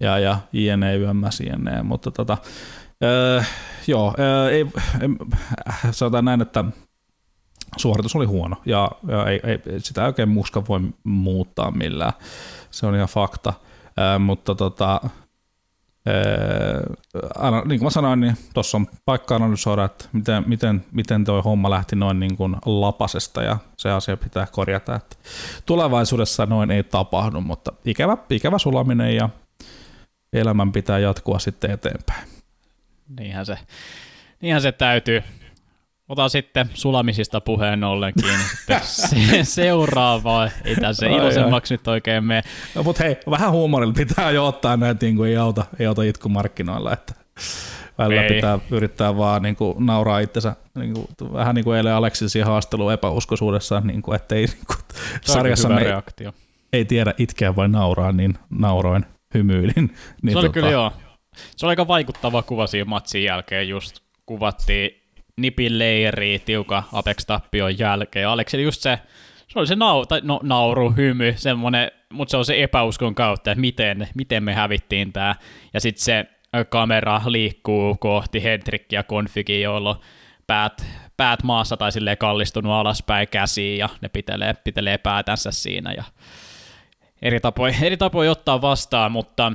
ja, 0.00 0.18
ja 0.18 0.38
jne, 0.52 0.96
yömmäs, 0.96 1.40
jne. 1.40 1.82
Mutta 1.82 2.10
tota, 2.10 2.38
ää, 3.02 3.44
joo, 3.86 4.14
ää, 4.18 4.50
ei, 4.50 4.66
ei, 5.00 5.08
sanotaan 5.90 6.24
näin, 6.24 6.42
että 6.42 6.64
suoritus 7.76 8.16
oli 8.16 8.26
huono 8.26 8.56
ja, 8.66 8.90
ja 9.08 9.26
ei, 9.26 9.40
ei, 9.44 9.58
sitä 9.80 10.02
ei 10.02 10.06
oikein 10.06 10.28
muska 10.28 10.66
voi 10.68 10.80
muuttaa 11.04 11.70
millään. 11.70 12.12
Se 12.70 12.86
on 12.86 12.94
ihan 12.94 13.08
fakta. 13.08 13.52
Ää, 13.96 14.18
mutta 14.18 14.54
tota, 14.54 15.00
Öö, 16.08 16.82
niin 17.64 17.78
kuin 17.78 17.82
mä 17.82 17.90
sanoin, 17.90 18.20
niin 18.20 18.36
tuossa 18.54 18.76
on 18.76 18.86
paikka 19.04 19.36
analysoida, 19.36 19.84
että 19.84 20.04
miten, 20.12 20.44
miten, 20.46 20.84
miten 20.92 21.24
tuo 21.24 21.42
homma 21.42 21.70
lähti 21.70 21.96
noin 21.96 22.20
niin 22.20 22.36
kuin 22.36 22.56
lapasesta 22.66 23.42
ja 23.42 23.56
se 23.76 23.90
asia 23.90 24.16
pitää 24.16 24.46
korjata. 24.52 24.94
Että 24.94 25.16
tulevaisuudessa 25.66 26.46
noin 26.46 26.70
ei 26.70 26.82
tapahdu, 26.82 27.40
mutta 27.40 27.72
ikävä, 27.84 28.16
ikävä 28.30 28.58
sulaminen 28.58 29.16
ja 29.16 29.28
elämän 30.32 30.72
pitää 30.72 30.98
jatkua 30.98 31.38
sitten 31.38 31.70
eteenpäin. 31.70 32.28
Niinhän 33.18 33.46
se, 33.46 33.58
niinhän 34.40 34.62
se 34.62 34.72
täytyy. 34.72 35.22
Ota 36.08 36.28
sitten 36.28 36.70
sulamisista 36.74 37.40
puheen 37.40 37.84
ollenkin. 37.84 38.24
se, 38.82 39.44
seuraava, 39.44 40.48
ei 40.64 40.76
tässä 40.76 41.06
iloisemmaksi 41.06 41.74
nyt 41.74 41.88
oikein 41.88 42.24
mene. 42.24 42.42
No, 42.74 42.82
mutta 42.82 43.04
hei, 43.04 43.16
vähän 43.30 43.52
huumorilla 43.52 43.94
pitää 43.94 44.30
jo 44.30 44.46
ottaa 44.46 44.76
näitä, 44.76 45.06
niin 45.06 45.16
kuin 45.16 45.30
ei 45.30 45.36
auta, 45.36 45.64
ei 45.78 45.86
auta 45.86 46.02
itku 46.02 46.28
markkinoilla, 46.28 46.92
että 46.92 47.14
välillä 47.98 48.22
ei. 48.22 48.34
pitää 48.34 48.58
yrittää 48.70 49.16
vaan 49.16 49.42
niin 49.42 49.56
kuin, 49.56 49.86
nauraa 49.86 50.18
itsensä, 50.18 50.56
niin 50.74 50.94
kuin, 50.94 51.32
vähän 51.32 51.54
niin 51.54 51.64
kuin 51.64 51.76
eilen 51.76 51.94
Aleksin 51.94 52.44
haastelu 52.44 52.90
epäuskoisuudessa, 52.90 53.80
niin 53.80 54.02
kuin, 54.02 54.16
ettei 54.16 54.46
niin 54.46 54.66
kuin, 54.66 54.78
sarjassa 55.22 55.68
me 55.68 55.82
reaktio. 55.82 56.32
ei 56.72 56.84
tiedä 56.84 57.14
itkeä 57.18 57.56
vai 57.56 57.68
nauraa, 57.68 58.12
niin 58.12 58.38
nauroin, 58.50 59.06
hymyilin. 59.34 59.94
Niin, 60.22 60.32
se 60.32 60.38
oli 60.38 60.48
tota... 60.48 60.52
kyllä 60.52 60.70
joo. 60.70 60.92
Se 61.56 61.66
oli 61.66 61.72
aika 61.72 61.88
vaikuttava 61.88 62.42
kuva 62.42 62.66
siinä 62.66 62.84
matsin 62.84 63.24
jälkeen, 63.24 63.68
just 63.68 64.00
kuvattiin 64.26 65.01
nipin 65.36 65.78
leiri 65.78 66.42
tiuka 66.44 66.82
Apex-tappion 66.92 67.78
jälkeen. 67.78 68.28
Aleksilla 68.28 68.64
just 68.64 68.82
se, 68.82 68.98
se 69.48 69.58
oli 69.58 69.66
se 69.66 69.76
nau, 69.76 70.06
tai 70.06 70.20
no, 70.24 70.40
nauru, 70.42 70.90
hymy, 70.90 71.34
semmoinen, 71.36 71.90
mutta 72.12 72.30
se 72.30 72.36
on 72.36 72.44
se 72.44 72.62
epäuskon 72.62 73.14
kautta, 73.14 73.50
että 73.50 73.60
miten, 73.60 74.08
miten 74.14 74.44
me 74.44 74.54
hävittiin 74.54 75.12
tämä. 75.12 75.34
Ja 75.74 75.80
sitten 75.80 76.04
se 76.04 76.26
kamera 76.68 77.20
liikkuu 77.26 77.96
kohti 77.96 78.42
Hendrikkiä 78.42 79.02
konfigi, 79.02 79.60
jolloin 79.60 79.96
päät, 80.46 80.86
päät 81.16 81.42
maassa 81.42 81.76
tai 81.76 81.92
silleen 81.92 82.18
kallistunut 82.18 82.72
alaspäin 82.72 83.28
käsiin 83.28 83.78
ja 83.78 83.88
ne 84.00 84.08
pitelee, 84.08 84.54
pitelee 84.64 84.98
päätänsä 84.98 85.50
siinä 85.50 85.92
ja 85.92 86.04
eri 87.22 87.40
tapoja, 87.40 87.74
eri 87.82 87.96
tapoja 87.96 88.30
ottaa 88.30 88.62
vastaan, 88.62 89.12
mutta 89.12 89.52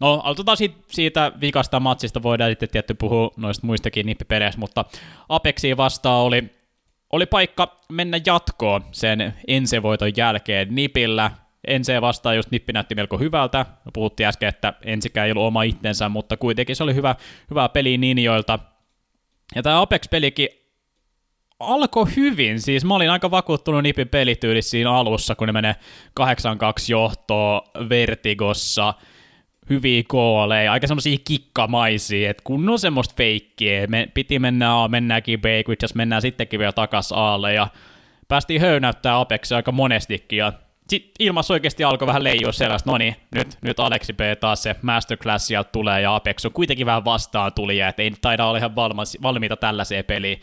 No, 0.00 0.20
aloitetaan 0.24 0.56
siitä, 0.56 0.76
siitä 0.88 1.32
vikasta 1.40 1.80
matsista, 1.80 2.22
voidaan 2.22 2.50
sitten 2.50 2.68
tietty 2.68 2.94
puhua 2.94 3.30
noista 3.36 3.66
muistakin 3.66 4.06
nippipeleissä, 4.06 4.60
mutta 4.60 4.84
Apexiin 5.28 5.76
vastaan 5.76 6.24
oli, 6.24 6.44
oli 7.12 7.26
paikka 7.26 7.76
mennä 7.92 8.20
jatkoon 8.26 8.84
sen 8.92 9.34
ensivoiton 9.48 10.12
jälkeen 10.16 10.74
nipillä. 10.74 11.30
Ense 11.66 12.00
vastaan 12.00 12.36
just 12.36 12.50
nippi 12.50 12.72
näytti 12.72 12.94
melko 12.94 13.18
hyvältä. 13.18 13.66
Puhuttiin 13.92 14.26
äsken, 14.26 14.48
että 14.48 14.72
ensikään 14.84 15.26
ei 15.26 15.32
ollut 15.32 15.46
oma 15.46 15.62
itsensä, 15.62 16.08
mutta 16.08 16.36
kuitenkin 16.36 16.76
se 16.76 16.84
oli 16.84 16.94
hyvä, 16.94 17.14
hyvää 17.50 17.68
peli 17.68 17.98
Ninjoilta. 17.98 18.58
Ja 19.54 19.62
tämä 19.62 19.80
Apex-pelikin 19.80 20.48
alkoi 21.58 22.06
hyvin, 22.16 22.60
siis 22.60 22.84
mä 22.84 22.94
olin 22.94 23.10
aika 23.10 23.30
vakuuttunut 23.30 23.82
Nipin 23.82 24.08
pelityylissä 24.08 24.70
siinä 24.70 24.92
alussa, 24.92 25.34
kun 25.34 25.46
ne 25.46 25.52
menee 25.52 25.76
8-2 26.20 26.24
johtoa 26.88 27.62
Vertigossa– 27.88 28.94
hyviä 29.70 30.02
kooleja, 30.08 30.72
aika 30.72 30.86
semmoisia 30.86 31.18
kikkamaisia, 31.24 32.30
että 32.30 32.42
kun 32.46 32.68
on 32.68 32.78
semmoista 32.78 33.14
feikkiä, 33.16 33.86
me 33.86 34.08
piti 34.14 34.38
mennä 34.38 34.82
A, 34.82 34.88
mennäänkin 34.88 35.40
B, 35.40 35.44
itse 35.72 35.86
mennään 35.94 36.22
sittenkin 36.22 36.58
vielä 36.58 36.72
takas 36.72 37.12
Aalle, 37.12 37.54
ja 37.54 37.68
päästiin 38.28 38.60
höynäyttää 38.60 39.20
Apexia 39.20 39.56
aika 39.56 39.72
monestikin, 39.72 40.36
ja 40.38 40.52
sitten 40.90 41.26
ilmassa 41.26 41.54
oikeasti 41.54 41.84
alkoi 41.84 42.06
vähän 42.06 42.24
leijua 42.24 42.52
sellaista, 42.52 42.90
no 42.90 42.98
niin, 42.98 43.16
nyt, 43.34 43.58
nyt 43.62 43.80
Aleksi 43.80 44.12
B 44.12 44.20
taas 44.40 44.62
se 44.62 44.76
masterclass 44.82 45.46
sieltä 45.46 45.70
tulee 45.72 46.00
ja 46.00 46.14
Apex 46.14 46.44
on 46.44 46.52
kuitenkin 46.52 46.86
vähän 46.86 47.04
vastaan 47.04 47.52
tulija, 47.52 47.88
että 47.88 48.02
ei 48.02 48.12
taida 48.20 48.46
olla 48.46 48.58
ihan 48.58 48.76
valmis, 48.76 49.18
valmiita 49.22 49.56
tällaiseen 49.56 50.04
peliin 50.04 50.40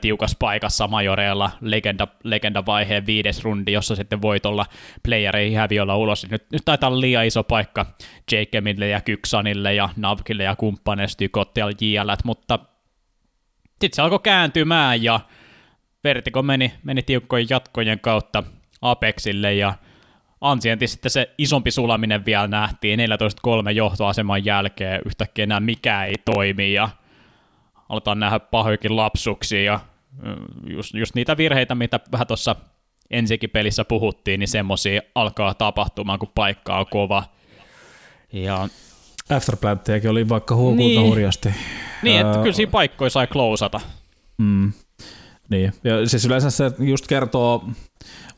tiukas 0.00 0.36
paikassa 0.38 0.88
Majoreella 0.88 1.50
legenda, 1.60 2.08
legenda 2.24 2.66
vaiheen 2.66 3.06
viides 3.06 3.44
rundi, 3.44 3.72
jossa 3.72 3.96
sitten 3.96 4.22
voit 4.22 4.46
olla 4.46 4.66
playereihin 5.02 5.58
häviöllä 5.58 5.94
ulos. 5.94 6.26
Nyt, 6.30 6.44
nyt 6.52 6.62
taitaa 6.64 6.88
olla 6.88 7.00
liian 7.00 7.26
iso 7.26 7.42
paikka 7.42 7.86
Jakemille 8.32 8.88
ja 8.88 9.00
Kyksanille 9.00 9.74
ja 9.74 9.88
Navkille 9.96 10.44
ja 10.44 10.56
kumppaneille, 10.56 11.12
Tykotte 11.16 11.60
ja 11.60 11.70
JL, 11.80 12.10
mutta 12.24 12.58
sitten 13.70 13.96
se 13.96 14.02
alkoi 14.02 14.20
kääntymään 14.22 15.02
ja 15.02 15.20
Vertigo 16.04 16.42
meni, 16.42 16.72
meni 16.82 17.02
tiukkojen 17.02 17.46
jatkojen 17.50 18.00
kautta 18.00 18.42
Apexille 18.82 19.54
ja 19.54 19.74
ansienti 20.40 20.86
sitten 20.86 21.10
se 21.10 21.30
isompi 21.38 21.70
sulaminen 21.70 22.24
vielä 22.24 22.46
nähtiin 22.46 23.00
14-3 23.68 23.70
johtoaseman 23.70 24.44
jälkeen, 24.44 25.00
yhtäkkiä 25.06 25.42
enää 25.42 25.60
mikä 25.60 26.04
ei 26.04 26.14
toimi 26.34 26.72
ja 26.72 26.88
aletaan 27.88 28.20
nähdä 28.20 28.40
pahoikin 28.40 28.96
lapsuksia 28.96 29.62
ja 29.62 29.80
just, 30.66 30.94
just 30.94 31.14
niitä 31.14 31.36
virheitä, 31.36 31.74
mitä 31.74 32.00
vähän 32.12 32.26
tuossa 32.26 32.56
ensikin 33.10 33.50
pelissä 33.50 33.84
puhuttiin, 33.84 34.40
niin 34.40 34.48
semmoisia 34.48 35.00
alkaa 35.14 35.54
tapahtumaan, 35.54 36.18
kun 36.18 36.32
paikka 36.34 36.78
on 36.78 36.86
kova. 36.90 37.24
Ja 38.32 38.68
Afterplanttejakin 39.30 40.10
oli 40.10 40.28
vaikka 40.28 40.56
huukulta 40.56 41.00
niin. 41.00 41.02
hurjasti. 41.02 41.48
Niin, 42.02 42.20
että 42.20 42.38
kyllä 42.38 42.52
siinä 42.52 42.70
paikkoja 42.70 43.10
sai 43.10 43.26
klousata. 43.26 43.80
Mm. 44.38 44.72
Niin, 45.48 45.72
ja 45.84 46.08
siis 46.08 46.24
yleensä 46.24 46.50
se 46.50 46.70
just 46.78 47.06
kertoo 47.06 47.68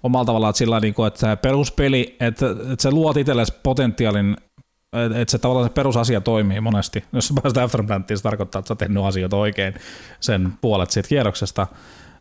omalla 0.03 0.25
tavallaan, 0.25 0.51
että, 0.51 0.59
sillä 0.59 0.81
niin 0.81 0.95
kuin, 0.95 1.07
että 1.07 1.37
peruspeli, 1.37 2.17
että, 2.21 2.51
että 2.51 2.83
se 2.83 2.91
luot 2.91 3.17
itsellesi 3.17 3.55
potentiaalin, 3.63 4.37
että 5.21 5.31
se 5.31 5.39
tavallaan 5.39 5.69
se 5.69 5.73
perusasia 5.73 6.21
toimii 6.21 6.61
monesti. 6.61 7.05
Jos 7.13 7.29
sä 7.29 7.35
pääset 7.43 7.59
Afterplanttiin, 7.59 8.19
se 8.19 8.23
tarkoittaa, 8.23 8.59
että 8.59 8.69
sä 8.69 8.73
oot 8.73 8.79
tehnyt 8.79 9.05
asioita 9.05 9.37
oikein 9.37 9.75
sen 10.21 10.53
puolet 10.61 10.91
siitä 10.91 11.09
kierroksesta, 11.09 11.67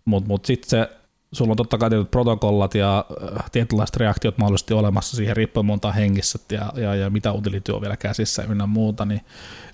mutta 0.06 0.28
mut 0.28 0.46
sitten 0.46 0.70
se 0.70 0.90
sulla 1.32 1.52
on 1.52 1.58
totta 1.58 1.78
kai 1.78 1.90
tietyt 1.90 2.12
protokollat 2.12 2.76
ja 2.76 3.06
äh, 3.40 3.52
tietynlaiset 3.52 3.98
reaktiot 3.98 4.38
mahdollisesti 4.38 4.74
olemassa 4.74 5.16
siihen 5.16 5.36
riippuen 5.36 5.66
monta 5.66 5.92
hengissä 5.92 6.40
ja, 6.52 6.74
ja, 6.76 6.96
ja 6.96 7.10
mitä 7.10 7.34
utility 7.34 7.72
on 7.72 7.82
vielä 7.82 7.98
käsissä 7.98 8.44
ynnä 8.44 8.66
muuta, 8.66 9.06
niin 9.06 9.22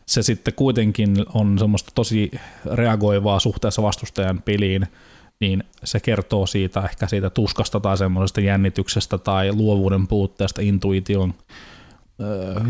se 0.05 0.23
sitten 0.23 0.53
kuitenkin 0.53 1.25
on 1.33 1.59
semmoista 1.59 1.91
tosi 1.95 2.31
reagoivaa 2.73 3.39
suhteessa 3.39 3.81
vastustajan 3.81 4.41
peliin, 4.41 4.87
niin 5.43 5.63
se 5.83 5.99
kertoo 5.99 6.45
siitä 6.45 6.81
ehkä 6.81 7.07
siitä 7.07 7.29
tuskasta 7.29 7.79
tai 7.79 7.97
semmoisesta 7.97 8.41
jännityksestä 8.41 9.17
tai 9.17 9.53
luovuuden 9.53 10.07
puutteesta. 10.07 10.61
Intuition, 10.61 11.33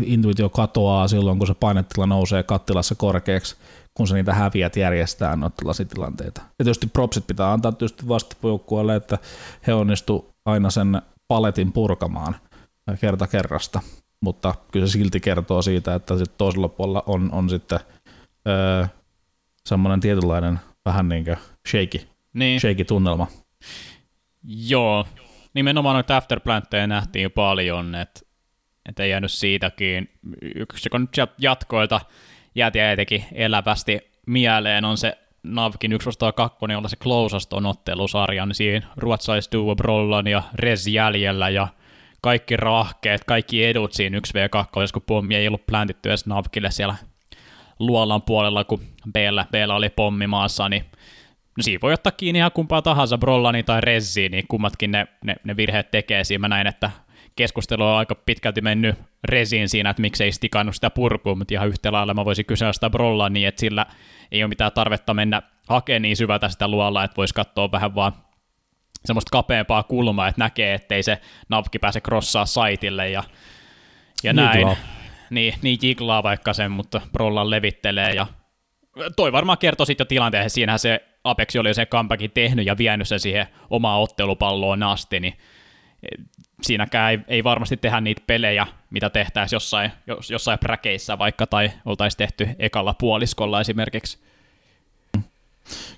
intuitio 0.04 0.48
katoaa 0.48 1.08
silloin, 1.08 1.38
kun 1.38 1.46
se 1.46 1.54
painetila 1.54 2.06
nousee 2.06 2.42
kattilassa 2.42 2.94
korkeaksi, 2.94 3.56
kun 3.94 4.08
sä 4.08 4.14
niitä 4.14 4.34
häviät 4.34 4.76
järjestää 4.76 5.36
noita 5.36 5.56
tällaisia 5.56 5.86
tilanteita. 5.86 6.40
Ja 6.58 6.64
tietysti 6.64 6.86
propsit 6.86 7.26
pitää 7.26 7.52
antaa 7.52 7.72
tietysti 7.72 8.08
vastapujoukkueelle, 8.08 8.96
että 8.96 9.18
he 9.66 9.74
onnistu 9.74 10.30
aina 10.44 10.70
sen 10.70 11.02
paletin 11.28 11.72
purkamaan 11.72 12.36
kerta 13.00 13.26
kerrasta, 13.26 13.80
mutta 14.20 14.54
kyllä 14.72 14.86
se 14.86 14.92
silti 14.92 15.20
kertoo 15.20 15.62
siitä, 15.62 15.94
että 15.94 16.18
sit 16.18 16.38
toisella 16.38 16.68
puolella 16.68 17.02
on, 17.06 17.32
on 17.32 17.50
sitten 17.50 17.80
öö, 18.48 18.86
semmoinen 19.68 20.00
tietynlainen 20.00 20.60
vähän 20.84 21.08
niin 21.08 21.24
kuin 21.24 21.36
shaky, 21.68 22.13
niin. 22.34 22.60
shaky 22.60 22.84
tunnelma. 22.84 23.26
Joo, 24.44 25.06
nimenomaan 25.54 25.94
noita 25.94 26.16
afterplantteja 26.16 26.86
nähtiin 26.86 27.30
paljon, 27.30 27.94
että 27.94 28.20
et 28.88 29.00
ei 29.00 29.10
jäänyt 29.10 29.32
siitäkin. 29.32 30.10
Yksi, 30.54 30.90
kun 30.90 31.00
nyt 31.00 31.30
jatkoilta 31.38 32.00
jäätiä 32.54 32.92
etenkin 32.92 33.24
elävästi 33.32 34.10
mieleen 34.26 34.84
on 34.84 34.98
se 34.98 35.18
Navkin 35.42 35.92
1 35.92 36.10
2, 36.34 36.58
jolla 36.72 36.88
se 36.88 36.96
Closaston 36.96 37.66
ottelusarjan 37.66 38.48
niin 38.48 38.56
siinä 38.56 38.86
ruotsalaisduo 38.96 39.76
Brollan 39.76 40.26
ja 40.26 40.42
Rez 40.54 40.86
jäljellä 40.86 41.48
ja 41.48 41.68
kaikki 42.20 42.56
rahkeet, 42.56 43.24
kaikki 43.24 43.64
edut 43.64 43.92
siinä 43.92 44.18
1v2, 44.18 44.92
kun 44.92 45.02
pommi 45.02 45.34
ei 45.34 45.48
ollut 45.48 45.66
plantittu 45.66 46.08
edes 46.08 46.26
Navkille 46.26 46.70
siellä 46.70 46.94
luolan 47.78 48.22
puolella, 48.22 48.64
kun 48.64 48.80
Bella 49.12 49.74
oli 49.74 49.88
pommimaassa, 49.88 50.68
niin 50.68 50.84
no 51.56 51.62
siinä 51.62 51.80
voi 51.82 51.92
ottaa 51.92 52.12
kiinni 52.12 52.38
ihan 52.38 52.52
kumpaa 52.52 52.82
tahansa, 52.82 53.18
Brollani 53.18 53.62
tai 53.62 53.80
Rezzi, 53.80 54.28
niin 54.28 54.44
kummatkin 54.48 54.90
ne, 54.90 55.06
ne, 55.24 55.34
ne 55.44 55.56
virheet 55.56 55.90
tekee. 55.90 56.24
Siinä 56.24 56.40
mä 56.40 56.48
näin, 56.48 56.66
että 56.66 56.90
keskustelu 57.36 57.86
on 57.86 57.96
aika 57.96 58.14
pitkälti 58.14 58.60
mennyt 58.60 58.94
resiin 59.24 59.68
siinä, 59.68 59.90
että 59.90 60.00
miksei 60.00 60.32
stikannut 60.32 60.74
sitä 60.74 60.90
purkua, 60.90 61.34
mutta 61.34 61.54
ihan 61.54 61.68
yhtä 61.68 61.92
lailla 61.92 62.14
mä 62.14 62.24
voisin 62.24 62.46
kysyä 62.46 62.72
sitä 62.72 62.90
brollaa 62.90 63.28
niin, 63.28 63.48
että 63.48 63.60
sillä 63.60 63.86
ei 64.32 64.42
ole 64.42 64.48
mitään 64.48 64.72
tarvetta 64.72 65.14
mennä 65.14 65.42
hakemaan 65.68 66.02
niin 66.02 66.16
syvältä 66.16 66.48
sitä 66.48 66.68
luolla, 66.68 67.04
että 67.04 67.16
voisi 67.16 67.34
katsoa 67.34 67.72
vähän 67.72 67.94
vaan 67.94 68.12
semmoista 69.04 69.30
kapeampaa 69.30 69.82
kulmaa, 69.82 70.28
että 70.28 70.40
näkee, 70.40 70.74
ettei 70.74 71.02
se 71.02 71.20
navki 71.48 71.78
pääse 71.78 72.00
crossaa 72.00 72.46
saitille 72.46 73.10
ja, 73.10 73.22
ja 74.22 74.32
näin. 74.32 74.76
Niin, 75.30 75.54
niin 75.62 75.78
jiglaa 75.82 76.22
vaikka 76.22 76.52
sen, 76.52 76.70
mutta 76.70 77.00
Brollan 77.12 77.50
levittelee 77.50 78.10
ja 78.10 78.26
toi 79.16 79.32
varmaan 79.32 79.58
kertoo 79.58 79.86
sitten 79.86 80.04
jo 80.04 80.08
tilanteen, 80.08 80.50
siinähän 80.50 80.78
se 80.78 81.04
Apex 81.24 81.56
oli 81.56 81.68
jo 81.68 81.74
sen 81.74 81.86
comebackin 81.86 82.30
tehnyt 82.30 82.66
ja 82.66 82.78
vienyt 82.78 83.08
sen 83.08 83.20
siihen 83.20 83.46
omaa 83.70 84.00
ottelupalloon 84.00 84.82
asti, 84.82 85.20
niin 85.20 85.34
siinäkään 86.62 87.10
ei, 87.10 87.18
ei 87.28 87.44
varmasti 87.44 87.76
tehdä 87.76 88.00
niitä 88.00 88.22
pelejä, 88.26 88.66
mitä 88.90 89.10
tehtäisiin 89.10 89.56
jossain, 89.56 89.92
jossain 90.30 90.58
präkeissä 90.58 91.18
vaikka, 91.18 91.46
tai 91.46 91.70
oltaisiin 91.84 92.18
tehty 92.18 92.48
ekalla 92.58 92.94
puoliskolla 92.94 93.60
esimerkiksi. 93.60 94.18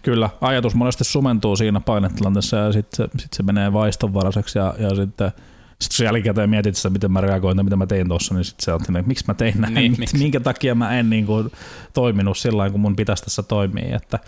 Kyllä, 0.03 0.31
ajatus 0.41 0.75
monesti 0.75 1.05
sumentuu 1.05 1.57
siinä 1.57 1.81
painetilanteessa 1.81 2.57
ja 2.57 2.73
sitten 2.73 2.97
se, 2.97 3.23
sit 3.23 3.33
se 3.33 3.43
menee 3.43 3.73
vaistonvaraiseksi 3.73 4.59
ja, 4.59 4.75
ja 4.79 4.95
sitten 4.95 5.33
sitten 5.81 5.95
jos 5.95 6.01
jälkikäteen 6.01 6.51
mietit 6.51 6.77
sitä, 6.77 6.91
miten 6.91 7.13
mä 7.13 7.21
reagoin 7.21 7.57
tai 7.57 7.65
mitä 7.65 7.77
mä 7.77 7.87
tein 7.87 8.09
tuossa, 8.09 8.35
niin 8.35 8.45
sitten 8.45 8.65
se 8.65 8.73
on, 8.73 8.81
että 8.81 9.09
miksi 9.09 9.25
mä 9.29 9.35
tein 9.35 9.61
näin, 9.61 9.75
niin, 9.75 9.95
miksi? 9.99 10.19
minkä 10.19 10.41
takia 10.41 10.75
mä 10.75 10.99
en 10.99 11.11
niin 11.11 11.27
kuin, 11.27 11.51
toiminut 11.95 12.39
sillä 12.39 12.71
kun 12.71 12.81
mun 12.81 12.97
pitäisi 12.97 13.23
tässä 13.23 13.43
toimia. 13.43 13.97
Että, 13.97 14.19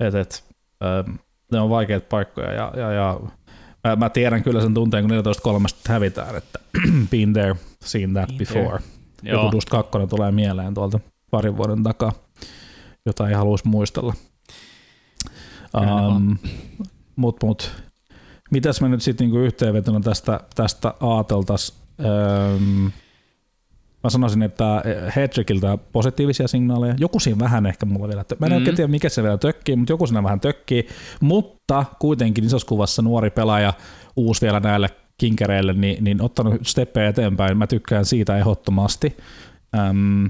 et, 0.00 0.14
et, 0.14 0.44
äh, 0.84 1.14
ne 1.52 1.60
on 1.60 1.70
vaikeita 1.70 2.06
paikkoja 2.08 2.52
ja, 2.52 2.72
ja, 2.76 2.92
ja 2.92 3.20
Mä, 3.88 3.96
mä 3.96 4.10
tiedän 4.10 4.42
kyllä 4.42 4.60
sen 4.60 4.74
tunteen, 4.74 5.08
kun 5.08 5.16
14.3. 5.60 5.66
hävitään, 5.88 6.36
että 6.36 6.58
been 7.10 7.32
there, 7.32 7.56
seen 7.84 8.14
that 8.14 8.26
been 8.26 8.38
before. 8.38 8.78
There. 8.78 8.82
Joku 9.22 9.52
Dust 9.52 9.68
2 9.68 9.90
tulee 10.10 10.32
mieleen 10.32 10.74
tuolta 10.74 11.00
parin 11.30 11.56
vuoden 11.56 11.82
takaa, 11.82 12.12
jota 13.06 13.28
ei 13.28 13.34
haluaisi 13.34 13.68
muistella. 13.68 14.14
Um, 15.74 16.36
mut, 17.16 17.42
mut, 17.42 17.82
mitäs 18.52 18.80
me 18.80 18.88
nyt 18.88 19.02
sitten 19.02 19.24
niinku 19.24 19.38
yhteenvetona 19.38 20.00
tästä, 20.00 20.40
tästä 20.54 20.94
aateltas? 21.00 21.82
Um, 21.98 22.92
Mä 24.04 24.10
sanoisin, 24.10 24.42
että 24.42 24.82
Hedrickiltä 25.16 25.78
positiivisia 25.92 26.48
signaaleja. 26.48 26.94
Joku 26.98 27.20
siinä 27.20 27.38
vähän 27.38 27.66
ehkä 27.66 27.86
mulla 27.86 28.08
vielä. 28.08 28.24
Mä 28.38 28.46
en 28.46 28.52
mm. 28.52 28.56
oikein 28.56 28.76
tiedä, 28.76 28.88
mikä 28.88 29.08
se 29.08 29.22
vielä 29.22 29.38
tökkii, 29.38 29.76
mutta 29.76 29.92
joku 29.92 30.06
siinä 30.06 30.22
vähän 30.22 30.40
tökkii. 30.40 30.88
Mutta 31.20 31.84
kuitenkin 31.98 32.44
isossa 32.44 32.68
kuvassa 32.68 33.02
nuori 33.02 33.30
pelaaja, 33.30 33.72
uusi 34.16 34.40
vielä 34.40 34.60
näille 34.60 34.88
kinkereille, 35.18 35.72
niin, 35.72 36.04
niin 36.04 36.22
ottanut 36.22 36.54
steppejä 36.62 37.08
eteenpäin. 37.08 37.56
Mä 37.56 37.66
tykkään 37.66 38.04
siitä 38.04 38.38
ehdottomasti. 38.38 39.16
Ähm, 39.78 40.26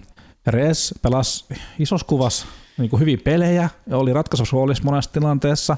Res 0.46 0.94
pelasi 1.02 1.44
isossa 1.78 2.06
kuvassa 2.06 2.46
niin 2.78 2.90
kuin 2.90 3.00
hyvin 3.00 3.20
pelejä 3.24 3.70
ja 3.86 3.96
oli 3.96 4.12
ratkaisussa 4.12 4.56
monessa 4.84 5.12
tilanteessa 5.12 5.76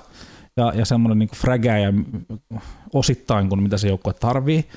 ja, 0.56 0.72
ja 0.74 0.84
semmoinen 0.84 1.18
niin 1.18 1.28
frägäjä 1.36 1.92
osittain 2.92 3.48
kuin 3.48 3.62
mitä 3.62 3.78
se 3.78 3.88
joukkue 3.88 4.12
tarvii. 4.12 4.68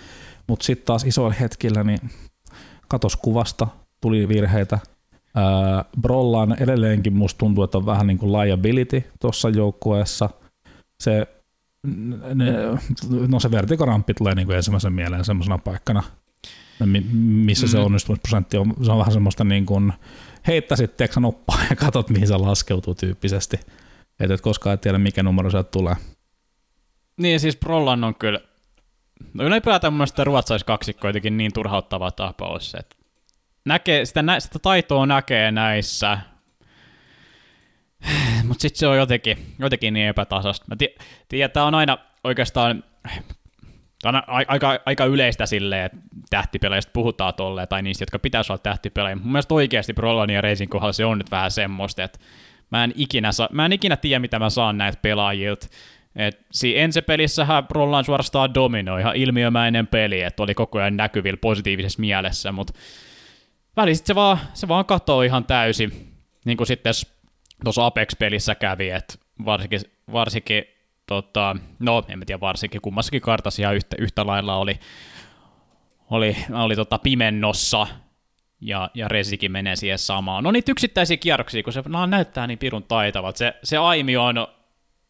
Mutta 0.48 0.66
sitten 0.66 0.86
taas 0.86 1.04
isoilla 1.04 1.36
hetkillä 1.40 1.84
niin 1.84 2.00
katos 2.88 3.16
kuvasta, 3.16 3.68
tuli 4.02 4.28
virheitä. 4.28 4.80
Ää, 5.36 5.86
Brollaan 6.02 6.56
edelleenkin 6.60 7.14
musta 7.14 7.38
tuntuu, 7.38 7.64
että 7.64 7.78
on 7.78 7.86
vähän 7.86 8.08
niin 8.08 8.18
kuin 8.18 8.34
liability 8.34 9.04
tuossa 9.20 9.50
joukkueessa. 9.50 10.30
Se, 11.00 11.28
ne, 12.34 12.54
no 13.28 13.40
se 13.40 13.52
vertikoramppi 13.52 14.14
tulee 14.14 14.36
niin 14.36 14.46
kuin 14.46 14.56
ensimmäisen 14.56 14.94
mieleen 14.94 15.26
semmoisena 15.26 15.58
paikkana, 15.58 16.04
missä 16.86 17.66
mm. 17.66 17.70
se 17.70 17.78
onnistumisprosentti 17.78 18.58
on, 18.58 18.74
se 18.84 18.92
on 18.92 18.98
vähän 19.00 19.14
semmoista 19.14 19.44
niin 19.44 19.66
kuin, 19.66 19.94
heittäisit 20.48 20.98
tiedätkö, 20.98 21.20
noppaa 21.20 21.60
ja 21.70 21.76
katsot, 21.76 22.10
mihin 22.10 22.28
se 22.28 22.38
laskeutuu 22.38 22.96
tyyppisesti. 22.96 23.60
Et 24.20 24.32
et 24.32 24.42
koskaan 24.42 24.74
et 24.74 24.82
tiedä, 24.82 24.98
mikä 24.98 25.24
numero 25.24 25.50
sieltä 25.50 25.70
tulee. 25.72 25.96
Niin, 27.18 27.40
siis 27.40 27.58
Brollan 27.58 28.04
on 28.04 28.16
kyllä 28.16 28.40
No 29.34 29.44
ylipäätään 29.44 29.94
mun 29.94 29.98
mielestä 29.98 30.24
ruotsalaiskaksikko 30.24 31.08
jotenkin 31.08 31.38
niin 31.38 31.54
turhauttava 31.54 32.12
tapaus, 32.12 32.76
että 32.76 32.96
näkee, 33.66 34.06
sitä, 34.06 34.22
nä, 34.22 34.40
sitä 34.40 34.60
taitoa 34.60 35.06
näkee 35.06 35.52
näissä, 35.52 36.18
mutta 38.48 38.62
sitten 38.62 38.80
se 38.80 38.88
on 38.88 38.98
jotenkin, 38.98 39.38
jotenkin 39.60 39.94
niin 39.94 40.08
epätasasta. 40.08 40.66
Mä 40.70 40.76
tiedän, 41.30 41.52
tämä 41.52 41.66
on 41.66 41.76
aina 41.76 41.98
oikeastaan 42.24 42.84
Tämä 44.02 44.24
on 44.28 44.46
aika, 44.48 44.80
aika 44.86 45.06
yleistä 45.06 45.46
silleen, 45.46 45.86
että 45.86 45.98
tähtipeleistä 46.30 46.92
puhutaan 46.94 47.34
tolleen, 47.34 47.68
tai 47.68 47.82
niistä, 47.82 48.02
jotka 48.02 48.20
pitäisi 48.20 48.52
olla 48.52 48.62
tähtipelejä. 48.64 49.16
Mun 49.16 49.32
mielestä 49.32 49.54
oikeasti 49.54 49.94
Prolani 49.94 50.34
ja 50.34 50.42
Racing 50.42 50.72
kohdalla 50.72 50.94
se 50.94 51.06
on 51.06 51.18
nyt 51.18 51.32
vähän 51.32 51.52
semmoista, 51.52 52.04
että 52.04 52.20
mä 52.70 52.84
en 52.84 52.94
ikinä, 52.96 53.32
saa, 53.32 53.50
mä 53.52 53.66
en 53.66 53.74
ikinä 53.74 53.98
tiedä, 53.98 54.20
mitä 54.20 54.40
mä 54.40 54.50
saan 54.50 54.78
näitä 54.78 55.00
pelaajilta. 55.02 55.68
Et 56.16 56.46
si 56.52 56.80
ensipelissähän 56.80 57.64
Rollaan 57.70 58.06
suorastaan 58.06 58.54
dominoi, 58.54 59.02
ihan 59.02 59.16
ilmiömäinen 59.16 59.88
peli, 59.88 60.22
että 60.22 60.44
oli 60.44 60.54
koko 60.54 60.80
ajan 60.80 60.98
näkyvillä 60.98 61.38
positiivisessa 61.38 62.00
mielessä, 62.00 62.52
mutta 62.52 62.74
välissä 63.78 64.04
se 64.06 64.16
vaan, 64.16 64.40
se 64.54 64.68
vaan 64.68 64.86
katoo 64.86 65.22
ihan 65.22 65.46
täysin, 65.46 66.14
niin 66.46 66.58
kuin 66.58 66.68
sitten 66.68 66.94
tuossa 67.64 67.86
Apex-pelissä 67.86 68.56
kävi, 68.56 68.90
että 68.90 69.14
varsinkin, 69.46 69.82
varsinkin 70.12 70.64
tota, 71.06 71.56
no 71.80 72.04
en 72.08 72.20
tiedä 72.26 72.40
varsinkin, 72.40 72.82
kummassakin 72.82 73.22
kartassa 73.22 73.62
ihan 73.62 73.76
yhtä, 73.76 73.96
yhtä 74.00 74.28
lailla 74.28 74.56
oli, 74.56 74.80
oli, 76.10 76.38
oli 76.52 76.76
tota 76.76 77.00
pimennossa, 77.00 77.88
ja, 78.62 78.90
ja 78.94 79.08
Resikin 79.08 79.52
menee 79.52 79.76
siihen 79.76 80.00
samaan. 80.00 80.44
No 80.44 80.52
niitä 80.52 80.72
yksittäisiä 80.72 81.18
kierroksia, 81.18 81.64
kun 81.64 81.74
se 81.74 81.84
no, 81.88 82.06
näyttää 82.06 82.48
niin 82.48 82.60
pirun 82.60 82.84
taitavat. 82.84 83.38
Se, 83.38 83.54
se 83.64 83.78
Aimi 83.78 84.18
on 84.18 84.48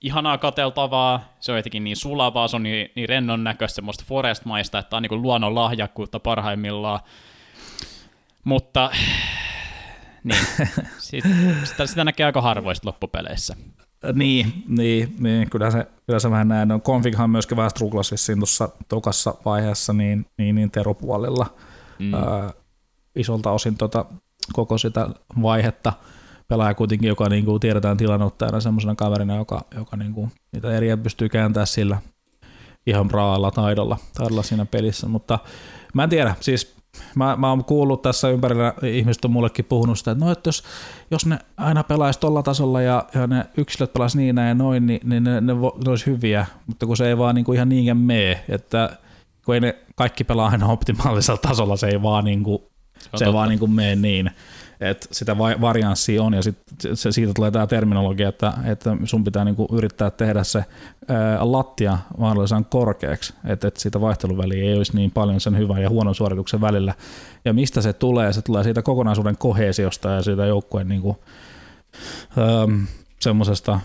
ihanaa 0.01 0.37
kateltavaa, 0.37 1.33
se 1.39 1.51
on 1.51 1.57
jotenkin 1.57 1.83
niin 1.83 1.97
sulavaa, 1.97 2.47
se 2.47 2.55
on 2.55 2.63
niin, 2.63 2.91
niin 2.95 3.09
rennon 3.09 3.43
näköistä, 3.43 3.75
semmoista 3.75 4.03
forest-maista, 4.07 4.79
että 4.79 4.97
on 4.97 5.03
niin 5.03 5.21
luonnon 5.21 5.55
lahjakkuutta 5.55 6.19
parhaimmillaan. 6.19 6.99
Mutta 8.43 8.91
niin, 10.23 10.39
sitä, 10.97 11.85
sitä 11.85 12.03
näkee 12.03 12.25
aika 12.25 12.41
harvoista 12.41 12.87
loppupeleissä. 12.87 13.55
Niin, 14.13 14.63
niin, 14.67 15.15
niin 15.19 15.49
kyllä, 15.49 15.71
se, 15.71 15.87
kyllä 16.05 16.19
se 16.19 16.31
vähän 16.31 16.47
näin. 16.47 16.67
No, 16.67 16.79
Confighan 16.79 17.29
myöskin 17.29 17.57
vähän 17.57 17.69
strugglas 17.69 18.11
vissiin 18.11 18.39
tuossa 18.39 18.69
tokassa 18.87 19.35
vaiheessa 19.45 19.93
niin, 19.93 20.25
niin, 20.37 20.55
niin 20.55 20.71
teropuolella 20.71 21.55
mm. 21.99 22.13
ää, 22.13 22.53
isolta 23.17 23.51
osin 23.51 23.77
tota, 23.77 24.05
koko 24.53 24.77
sitä 24.77 25.09
vaihetta. 25.41 25.93
Pelaaja 26.47 26.73
kuitenkin, 26.73 27.07
joka 27.07 27.29
niin 27.29 27.45
kuin 27.45 27.59
tiedetään 27.59 27.97
tilannuttajana 27.97 28.59
semmoisena 28.59 28.95
kaverina, 28.95 29.35
joka, 29.35 29.61
joka 29.75 29.97
niin 29.97 30.13
kuin, 30.13 30.31
niitä 30.51 30.71
eriä 30.71 30.97
pystyy 30.97 31.29
kääntämään 31.29 31.67
sillä 31.67 31.97
ihan 32.87 33.07
braalla 33.07 33.51
taidolla, 33.51 33.97
taidolla 34.13 34.43
siinä 34.43 34.65
pelissä, 34.65 35.07
mutta 35.07 35.39
mä 35.93 36.03
en 36.03 36.09
tiedä, 36.09 36.35
siis 36.39 36.77
mä, 37.15 37.35
mä 37.35 37.49
oon 37.49 37.65
kuullut 37.65 38.01
tässä 38.01 38.29
ympärillä, 38.29 38.73
ihmiset 38.83 39.25
on 39.25 39.31
mullekin 39.31 39.65
puhunut 39.65 39.97
sitä, 39.97 40.11
että 40.11 40.25
no, 40.25 40.31
että 40.31 40.47
jos, 40.47 40.63
jos 41.11 41.25
ne 41.25 41.39
aina 41.57 41.83
pelaisi 41.83 42.19
tuolla 42.19 42.43
tasolla 42.43 42.81
ja, 42.81 43.05
ja 43.15 43.27
ne 43.27 43.45
yksilöt 43.57 43.93
pelaisi 43.93 44.17
niin 44.17 44.37
ja 44.37 44.53
noin, 44.53 44.87
niin, 44.87 44.99
niin 45.03 45.23
ne, 45.23 45.41
ne, 45.41 45.61
vo, 45.61 45.77
ne 45.85 45.89
olisi 45.89 46.05
hyviä, 46.05 46.45
mutta 46.67 46.85
kun 46.85 46.97
se 46.97 47.07
ei 47.07 47.17
vaan 47.17 47.35
niin 47.35 47.45
kuin 47.45 47.55
ihan 47.55 47.69
niinkään 47.69 47.97
mene, 47.97 48.43
että 48.49 48.97
kun 49.45 49.55
ei 49.55 49.61
ne 49.61 49.75
kaikki 49.95 50.23
pelaa 50.23 50.49
aina 50.49 50.67
optimaalisella 50.67 51.39
tasolla, 51.41 51.77
se 51.77 51.87
ei 51.87 52.01
vaan, 52.01 52.25
niin 52.25 52.43
kuin, 52.43 52.59
se, 53.15 53.25
ei 53.25 53.33
vaan 53.33 53.49
niin 53.49 53.59
kuin 53.59 53.71
mene 53.71 53.95
niin 53.95 54.31
että 54.79 55.07
sitä 55.11 55.37
varianssia 55.37 56.23
on 56.23 56.33
ja 56.33 56.41
sit 56.41 56.57
se, 56.93 57.11
siitä 57.11 57.33
tulee 57.35 57.51
tämä 57.51 57.67
terminologia, 57.67 58.29
että, 58.29 58.53
että 58.65 58.97
sun 59.03 59.23
pitää 59.23 59.45
niinku 59.45 59.67
yrittää 59.71 60.11
tehdä 60.11 60.43
se 60.43 60.65
ää, 61.07 61.51
lattia 61.51 61.97
mahdollisimman 62.17 62.65
korkeaksi, 62.65 63.33
että, 63.45 63.67
että 63.67 63.79
siitä 63.79 64.01
vaihteluväliä 64.01 64.63
ei 64.63 64.77
olisi 64.77 64.95
niin 64.95 65.11
paljon 65.11 65.41
sen 65.41 65.57
hyvän 65.57 65.81
ja 65.81 65.89
huonon 65.89 66.15
suorituksen 66.15 66.61
välillä. 66.61 66.93
Ja 67.45 67.53
mistä 67.53 67.81
se 67.81 67.93
tulee? 67.93 68.33
Se 68.33 68.41
tulee 68.41 68.63
siitä 68.63 68.81
kokonaisuuden 68.81 69.37
kohesiosta 69.37 70.09
ja 70.09 70.21
siitä 70.21 70.45
joukkueen 70.45 70.87
niinku, 70.87 71.23
semmoisesta 73.19 73.79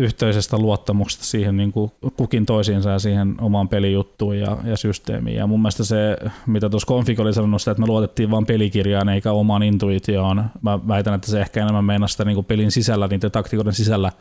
yhteisestä 0.00 0.58
luottamuksesta 0.58 1.24
siihen 1.24 1.56
niin 1.56 1.72
kuin 1.72 1.90
kukin 2.16 2.46
toisiinsa 2.46 2.90
ja 2.90 2.98
siihen 2.98 3.34
omaan 3.40 3.68
pelijuttuun 3.68 4.38
ja, 4.38 4.56
ja 4.64 4.76
systeemiin. 4.76 5.36
Ja 5.36 5.46
mun 5.46 5.60
mielestä 5.60 5.84
se, 5.84 6.16
mitä 6.46 6.68
tuossa 6.70 6.86
Config 6.86 7.20
oli 7.20 7.34
sanonut 7.34 7.62
sitä, 7.62 7.70
että 7.70 7.80
me 7.80 7.86
luotettiin 7.86 8.30
vain 8.30 8.46
pelikirjaan 8.46 9.08
eikä 9.08 9.32
omaan 9.32 9.62
intuitioon. 9.62 10.44
Mä 10.62 10.88
väitän, 10.88 11.14
että 11.14 11.30
se 11.30 11.40
ehkä 11.40 11.62
enemmän 11.62 11.84
meinaa 11.84 12.08
sitä 12.08 12.24
niin 12.24 12.34
kuin 12.34 12.44
pelin 12.44 12.70
sisällä, 12.70 13.08
niiden 13.08 13.30
taktikoiden 13.30 13.74
sisällä 13.74 14.12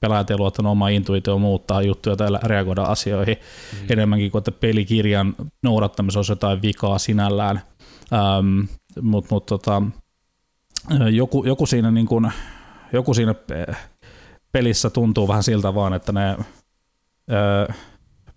pelaajat 0.00 0.30
ei 0.30 0.38
luottanut 0.38 0.72
omaa 0.72 0.88
intuitioon 0.88 1.40
muuttaa 1.40 1.82
juttuja 1.82 2.16
tai 2.16 2.28
reagoida 2.42 2.82
asioihin 2.82 3.36
mm. 3.72 3.86
enemmänkin 3.90 4.30
kuin, 4.30 4.40
että 4.40 4.52
pelikirjan 4.52 5.34
noudattamisessa 5.62 6.18
olisi 6.18 6.32
jotain 6.32 6.62
vikaa 6.62 6.98
sinällään. 6.98 7.60
Ähm, 8.12 8.60
Mutta 9.02 9.34
mut, 9.34 9.46
tota, 9.46 9.82
joku, 11.10 11.44
joku 11.44 11.66
siinä 11.66 11.90
niin 11.90 12.06
kuin, 12.06 12.32
joku 12.92 13.14
siinä 13.14 13.34
pelissä 14.52 14.90
tuntuu 14.90 15.28
vähän 15.28 15.42
siltä 15.42 15.74
vaan, 15.74 15.92
että 15.92 16.12
ne 16.12 16.36
öö, 17.32 17.66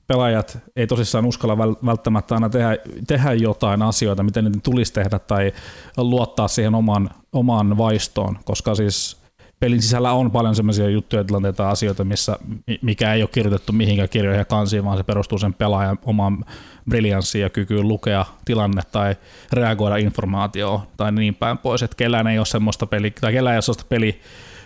pelaajat 0.08 0.58
ei 0.76 0.88
tosissaan 0.88 1.26
uskalla 1.26 1.58
välttämättä 1.58 2.36
aina 2.36 2.50
tehdä, 2.50 2.78
tehdä 3.08 3.34
jotain 3.34 3.82
asioita, 3.82 4.24
miten 4.24 4.46
niitä 4.46 4.60
tulisi 4.64 4.94
tehdä 4.94 5.20
tai 5.20 5.52
luottaa 5.98 6.48
siihen 6.48 6.76
oman, 6.76 7.10
omaan 7.34 7.78
vaistoon, 7.78 8.38
koska 8.46 8.76
siis 8.76 9.24
pelin 9.60 9.82
sisällä 9.82 10.12
on 10.12 10.32
paljon 10.32 10.56
sellaisia 10.56 10.90
juttuja, 10.90 11.24
tilanteita 11.24 11.70
asioita, 11.70 12.04
missä, 12.04 12.40
mikä 12.82 13.14
ei 13.14 13.22
ole 13.22 13.30
kirjoitettu 13.34 13.74
mihinkään 13.74 14.10
kirjoihin 14.10 14.40
ja 14.40 14.46
kansiin, 14.46 14.86
vaan 14.86 14.98
se 14.98 15.04
perustuu 15.04 15.38
sen 15.38 15.54
pelaajan 15.54 16.00
omaan 16.06 16.46
briljanssiin 16.90 17.42
ja 17.42 17.50
kykyyn 17.50 17.88
lukea 17.88 18.26
tilanne 18.46 18.82
tai 18.92 19.16
reagoida 19.54 19.96
informaatioon 19.96 20.80
tai 20.98 21.12
niin 21.12 21.36
päin 21.36 21.58
pois, 21.58 21.84
että 21.84 21.98
kellään 21.98 22.28
ei 22.28 22.38
ole 22.38 22.46
semmoista 22.46 22.86
peli, 22.86 23.12
tai 23.12 23.34
kellään 23.34 23.54
ei 23.54 23.58
ole 23.58 23.62
semmoista 23.62 23.86
peli, 23.90 24.22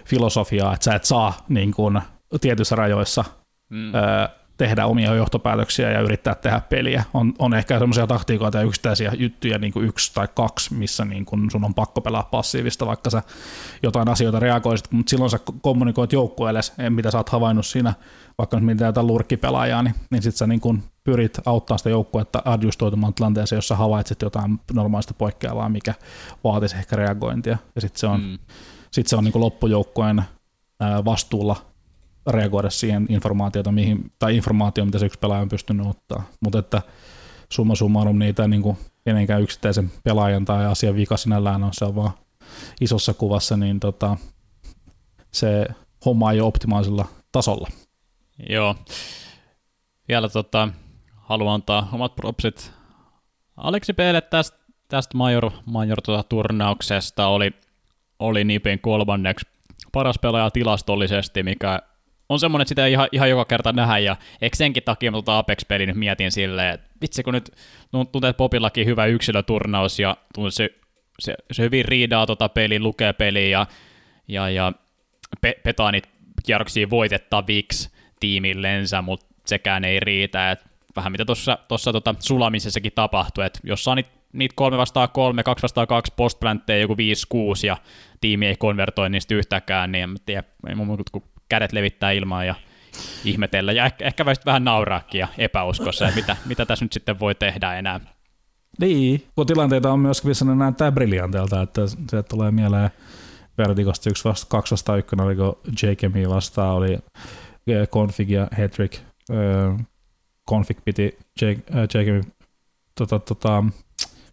filosofiaa, 0.07 0.73
että 0.73 0.83
sä 0.83 0.95
et 0.95 1.03
saa 1.03 1.33
niin 1.49 1.71
kuin, 1.71 2.01
tietyissä 2.41 2.75
rajoissa 2.75 3.25
mm. 3.69 3.95
ö, 3.95 4.29
tehdä 4.57 4.85
omia 4.85 5.15
johtopäätöksiä 5.15 5.91
ja 5.91 5.99
yrittää 5.99 6.35
tehdä 6.35 6.61
peliä. 6.69 7.03
On, 7.13 7.33
on 7.39 7.53
ehkä 7.53 7.79
semmoisia 7.79 8.07
taktiikoita 8.07 8.57
ja 8.57 8.63
yksittäisiä 8.63 9.11
juttuja 9.17 9.57
niin 9.57 9.73
kuin 9.73 9.85
yksi 9.85 10.13
tai 10.13 10.27
kaksi, 10.35 10.73
missä 10.73 11.05
niin 11.05 11.25
kuin 11.25 11.51
sun 11.51 11.65
on 11.65 11.73
pakko 11.73 12.01
pelaa 12.01 12.23
passiivista, 12.23 12.85
vaikka 12.85 13.09
sä 13.09 13.23
jotain 13.83 14.09
asioita 14.09 14.39
reagoisit, 14.39 14.91
mutta 14.91 15.09
silloin 15.09 15.29
sä 15.29 15.39
kommunikoit 15.61 16.13
joukkueelle, 16.13 16.59
mitä 16.89 17.11
sä 17.11 17.17
oot 17.17 17.29
havainnut 17.29 17.65
siinä, 17.65 17.93
vaikka 18.37 18.57
nyt 18.57 18.65
mitä 18.65 18.85
jotain 18.85 19.07
lurkkipelaajaa, 19.07 19.83
niin, 19.83 19.95
niin 20.11 20.21
sit 20.21 20.35
sä 20.35 20.47
niin 20.47 20.61
kuin 20.61 20.83
pyrit 21.03 21.37
auttaa 21.45 21.77
sitä 21.77 21.89
joukkuetta 21.89 22.41
adjustoitumaan 22.45 23.13
tilanteeseen, 23.13 23.57
jossa 23.57 23.75
havaitset 23.75 24.21
jotain 24.21 24.59
normaalista 24.73 25.13
poikkeavaa, 25.13 25.69
mikä 25.69 25.93
vaatisi 26.43 26.77
ehkä 26.77 26.95
reagointia, 26.95 27.57
ja 27.75 27.81
sitten 27.81 27.99
se 27.99 28.07
on 28.07 28.21
mm 28.21 28.37
sitten 28.97 29.09
se 29.09 29.15
on 29.15 29.23
niin 29.23 29.41
loppujoukkueen 29.41 30.23
vastuulla 31.05 31.55
reagoida 32.27 32.69
siihen 32.69 33.05
informaatiota, 33.09 33.71
mihin, 33.71 34.11
tai 34.19 34.35
informaatio, 34.35 34.85
mitä 34.85 34.99
se 34.99 35.05
yksi 35.05 35.19
pelaaja 35.19 35.41
on 35.41 35.49
pystynyt 35.49 35.87
ottaa. 35.87 36.23
Mutta 36.41 36.59
että 36.59 36.81
summa 37.51 37.75
summarum 37.75 38.19
niitä 38.19 38.47
niin 38.47 38.61
kuin 38.61 38.77
kenenkään 39.05 39.41
yksittäisen 39.41 39.91
pelaajan 40.03 40.45
tai 40.45 40.65
asian 40.65 40.95
vika 40.95 41.17
sinällään 41.17 41.63
on, 41.63 41.73
se 41.73 41.85
on 41.85 41.95
vaan 41.95 42.11
isossa 42.81 43.13
kuvassa, 43.13 43.57
niin 43.57 43.79
tota, 43.79 44.17
se 45.31 45.65
homma 46.05 46.31
ei 46.31 46.39
ole 46.39 46.47
optimaalisella 46.47 47.05
tasolla. 47.31 47.67
Joo. 48.49 48.75
Vielä 50.07 50.29
tota, 50.29 50.69
haluan 51.15 51.53
antaa 51.53 51.89
omat 51.91 52.15
propsit 52.15 52.71
Aleksi 53.57 53.93
Peelle 53.93 54.21
tästä, 54.21 54.57
tästä 54.87 55.17
major, 55.17 55.51
major 55.65 56.01
tuota, 56.01 56.23
turnauksesta. 56.23 57.27
Oli 57.27 57.51
oli 58.19 58.43
Nipin 58.43 58.79
kolmanneksi 58.79 59.47
paras 59.91 60.19
pelaaja 60.19 60.51
tilastollisesti, 60.51 61.43
mikä 61.43 61.81
on 62.29 62.39
semmoinen, 62.39 62.63
että 62.63 62.69
sitä 62.69 62.85
ei 62.85 62.91
ihan, 62.91 63.07
ihan 63.11 63.29
joka 63.29 63.45
kerta 63.45 63.73
nähdä, 63.73 63.97
ja 63.97 64.15
eikö 64.41 64.55
senkin 64.55 64.83
takia 64.83 65.11
mä 65.11 65.15
tuota 65.15 65.37
Apex-peli 65.37 65.85
nyt 65.85 65.95
mietin 65.95 66.31
silleen, 66.31 66.73
että 66.73 66.89
vitsi 67.01 67.23
kun 67.23 67.33
nyt 67.33 67.51
tuntuu, 67.91 68.21
että 68.23 68.37
Popillakin 68.37 68.85
hyvä 68.85 69.05
yksilöturnaus, 69.05 69.99
ja 69.99 70.17
tuntuu, 70.33 70.51
se, 70.51 70.69
se, 71.19 71.35
se, 71.51 71.63
hyvin 71.63 71.85
riidaa 71.85 72.25
tota 72.25 72.49
peli, 72.49 72.79
lukee 72.79 73.13
peliä, 73.13 73.47
ja, 73.47 73.67
ja, 74.27 74.49
ja 74.49 74.73
pe, 75.41 75.59
petaa 75.63 75.91
niitä 75.91 76.09
kierroksia 76.45 76.89
voitettaviksi 76.89 77.89
tiimillensä, 78.19 79.01
mutta 79.01 79.25
sekään 79.45 79.85
ei 79.85 79.99
riitä, 79.99 80.51
että 80.51 80.69
vähän 80.95 81.11
mitä 81.11 81.25
tuossa 81.67 81.91
tota, 81.91 82.15
sulamisessakin 82.19 82.91
tapahtui, 82.95 83.45
että 83.45 83.59
jos 83.63 83.83
saa 83.83 83.95
niitä 83.95 84.09
niitä 84.33 84.53
kolme 84.55 84.77
vastaan 84.77 85.09
kolme, 85.13 85.43
kaksi 85.43 85.63
vastaan 85.63 85.87
kaksi 85.87 86.13
postplantteja, 86.15 86.81
joku 86.81 86.93
5-6 86.93 86.97
ja 87.63 87.77
tiimi 88.21 88.47
ei 88.47 88.55
konvertoi 88.55 89.09
niistä 89.09 89.35
yhtäkään, 89.35 89.91
niin 89.91 90.03
en 90.03 90.15
tiedä, 90.25 90.43
ei 90.67 90.75
mun 90.75 90.97
kuin 91.11 91.23
kädet 91.49 91.73
levittää 91.73 92.11
ilmaan 92.11 92.47
ja 92.47 92.55
ihmetellä 93.25 93.71
ja 93.71 93.85
ehkä, 93.85 94.05
ehkä 94.05 94.25
vähän 94.45 94.63
nauraakin 94.63 95.19
ja 95.19 95.27
epäuskossa, 95.37 96.07
että 96.07 96.19
mitä, 96.19 96.37
mitä 96.45 96.65
tässä 96.65 96.85
nyt 96.85 96.93
sitten 96.93 97.19
voi 97.19 97.35
tehdä 97.35 97.73
enää. 97.73 97.99
Niin, 98.79 99.27
kun 99.35 99.47
tilanteita 99.47 99.91
on 99.91 99.99
myös, 99.99 100.23
missä 100.23 100.45
ne 100.45 100.55
näyttää 100.55 100.91
briljanteelta, 100.91 101.61
että 101.61 101.81
se 102.09 102.23
tulee 102.23 102.51
mieleen 102.51 102.89
Vertigosta 103.57 104.09
yksi 104.09 104.23
vasta, 104.23 104.47
kaksi 104.49 104.71
vastaan 104.71 104.99
ykkönen, 104.99 105.25
oliko 105.25 105.61
Jakemi 105.83 106.29
vastaan, 106.29 106.75
oli 106.75 106.97
Config 107.91 108.29
ja 108.29 108.47
Hedrick. 108.57 108.93
Eh, 108.93 109.85
Config 110.49 110.77
piti 110.85 111.17
Jakemi 111.93 112.21
tota, 112.95 113.19
tota, 113.19 113.63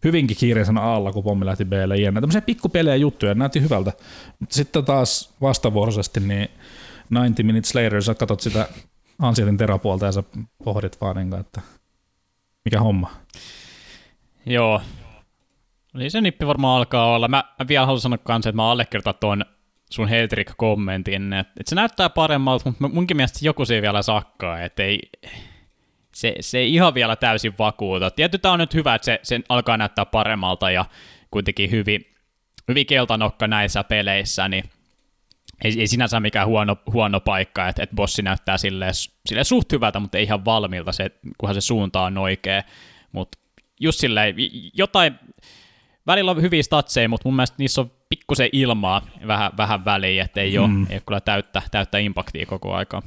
hyvinkin 0.04 0.36
kiireisenä 0.36 0.80
alla, 0.80 1.12
kun 1.12 1.24
pommi 1.24 1.46
lähti 1.46 1.64
Blle 1.64 1.96
jenne. 1.96 2.20
Tämmöisiä 2.20 2.40
pikkupelejä 2.40 2.96
juttuja, 2.96 3.34
näytti 3.34 3.60
hyvältä. 3.60 3.92
Mutta 4.38 4.54
sitten 4.54 4.84
taas 4.84 5.34
vastavuoroisesti, 5.40 6.20
niin 6.20 6.48
90 7.10 7.42
Minutes 7.42 7.74
Later, 7.74 8.02
sä 8.02 8.14
katsot 8.14 8.40
sitä 8.40 8.68
Ansietin 9.18 9.56
terapuolta 9.56 10.06
ja 10.06 10.12
sä 10.12 10.22
pohdit 10.64 11.00
vaan, 11.00 11.16
niin 11.16 11.34
että 11.34 11.60
mikä 12.64 12.80
homma. 12.80 13.10
Joo. 14.46 14.80
Niin 15.94 16.10
se 16.10 16.20
nippi 16.20 16.46
varmaan 16.46 16.78
alkaa 16.78 17.14
olla. 17.14 17.28
Mä, 17.28 17.44
mä 17.58 17.68
vielä 17.68 17.86
haluan 17.86 18.00
sanoa 18.00 18.18
kanssa, 18.18 18.50
että 18.50 18.56
mä 18.56 18.70
allekirjoitan 18.70 19.14
tuon 19.20 19.44
sun 19.90 20.08
Heldrick-kommentin, 20.08 21.32
että, 21.32 21.52
että 21.60 21.70
se 21.70 21.74
näyttää 21.74 22.10
paremmalta, 22.10 22.64
mutta 22.70 22.88
munkin 22.88 23.16
mielestä 23.16 23.38
joku 23.42 23.64
se 23.64 23.82
vielä 23.82 24.02
sakkaa, 24.02 24.60
että 24.60 24.82
ei, 24.82 25.00
se, 26.14 26.34
se 26.40 26.58
ei 26.58 26.74
ihan 26.74 26.94
vielä 26.94 27.16
täysin 27.16 27.54
vakuuta. 27.58 28.10
Tietysti 28.10 28.42
tämä 28.42 28.52
on 28.52 28.58
nyt 28.58 28.74
hyvä, 28.74 28.94
että 28.94 29.04
se, 29.04 29.20
se 29.22 29.40
alkaa 29.48 29.76
näyttää 29.76 30.04
paremmalta 30.04 30.70
ja 30.70 30.84
kuitenkin 31.30 31.70
hyvin, 31.70 32.06
hyvin 32.68 32.86
keltanokka 32.86 33.46
näissä 33.46 33.84
peleissä, 33.84 34.48
niin 34.48 34.64
ei, 35.64 35.80
ei 35.80 35.86
sinänsä 35.86 36.20
mikään 36.20 36.46
huono, 36.46 36.76
huono 36.92 37.20
paikka, 37.20 37.68
että, 37.68 37.82
että 37.82 37.96
bossi 37.96 38.22
näyttää 38.22 38.58
sille, 38.58 38.86
sille 39.26 39.44
suht 39.44 39.72
hyvältä, 39.72 40.00
mutta 40.00 40.18
ei 40.18 40.24
ihan 40.24 40.44
valmiilta, 40.44 40.92
se, 40.92 41.10
kunhan 41.38 41.54
se 41.54 41.60
suunta 41.60 42.00
on 42.00 42.18
oikea. 42.18 42.62
Mutta 43.12 43.38
just 43.80 44.00
silleen, 44.00 44.34
jotain, 44.74 45.14
välillä 46.06 46.30
on 46.30 46.42
hyviä 46.42 46.62
statseja, 46.62 47.08
mutta 47.08 47.28
mun 47.28 47.36
mielestä 47.36 47.56
niissä 47.58 47.80
on 47.80 47.90
pikkusen 48.08 48.48
ilmaa 48.52 49.06
vähän, 49.26 49.52
vähän 49.56 49.84
väliin, 49.84 50.22
että 50.22 50.40
ei, 50.40 50.58
mm. 50.58 50.64
ole, 50.64 50.86
ei 50.90 50.94
ole 50.94 51.02
kyllä 51.06 51.20
täyttä, 51.20 51.62
täyttä 51.70 51.98
impaktia 51.98 52.46
koko 52.46 52.74
aikaa. 52.74 53.02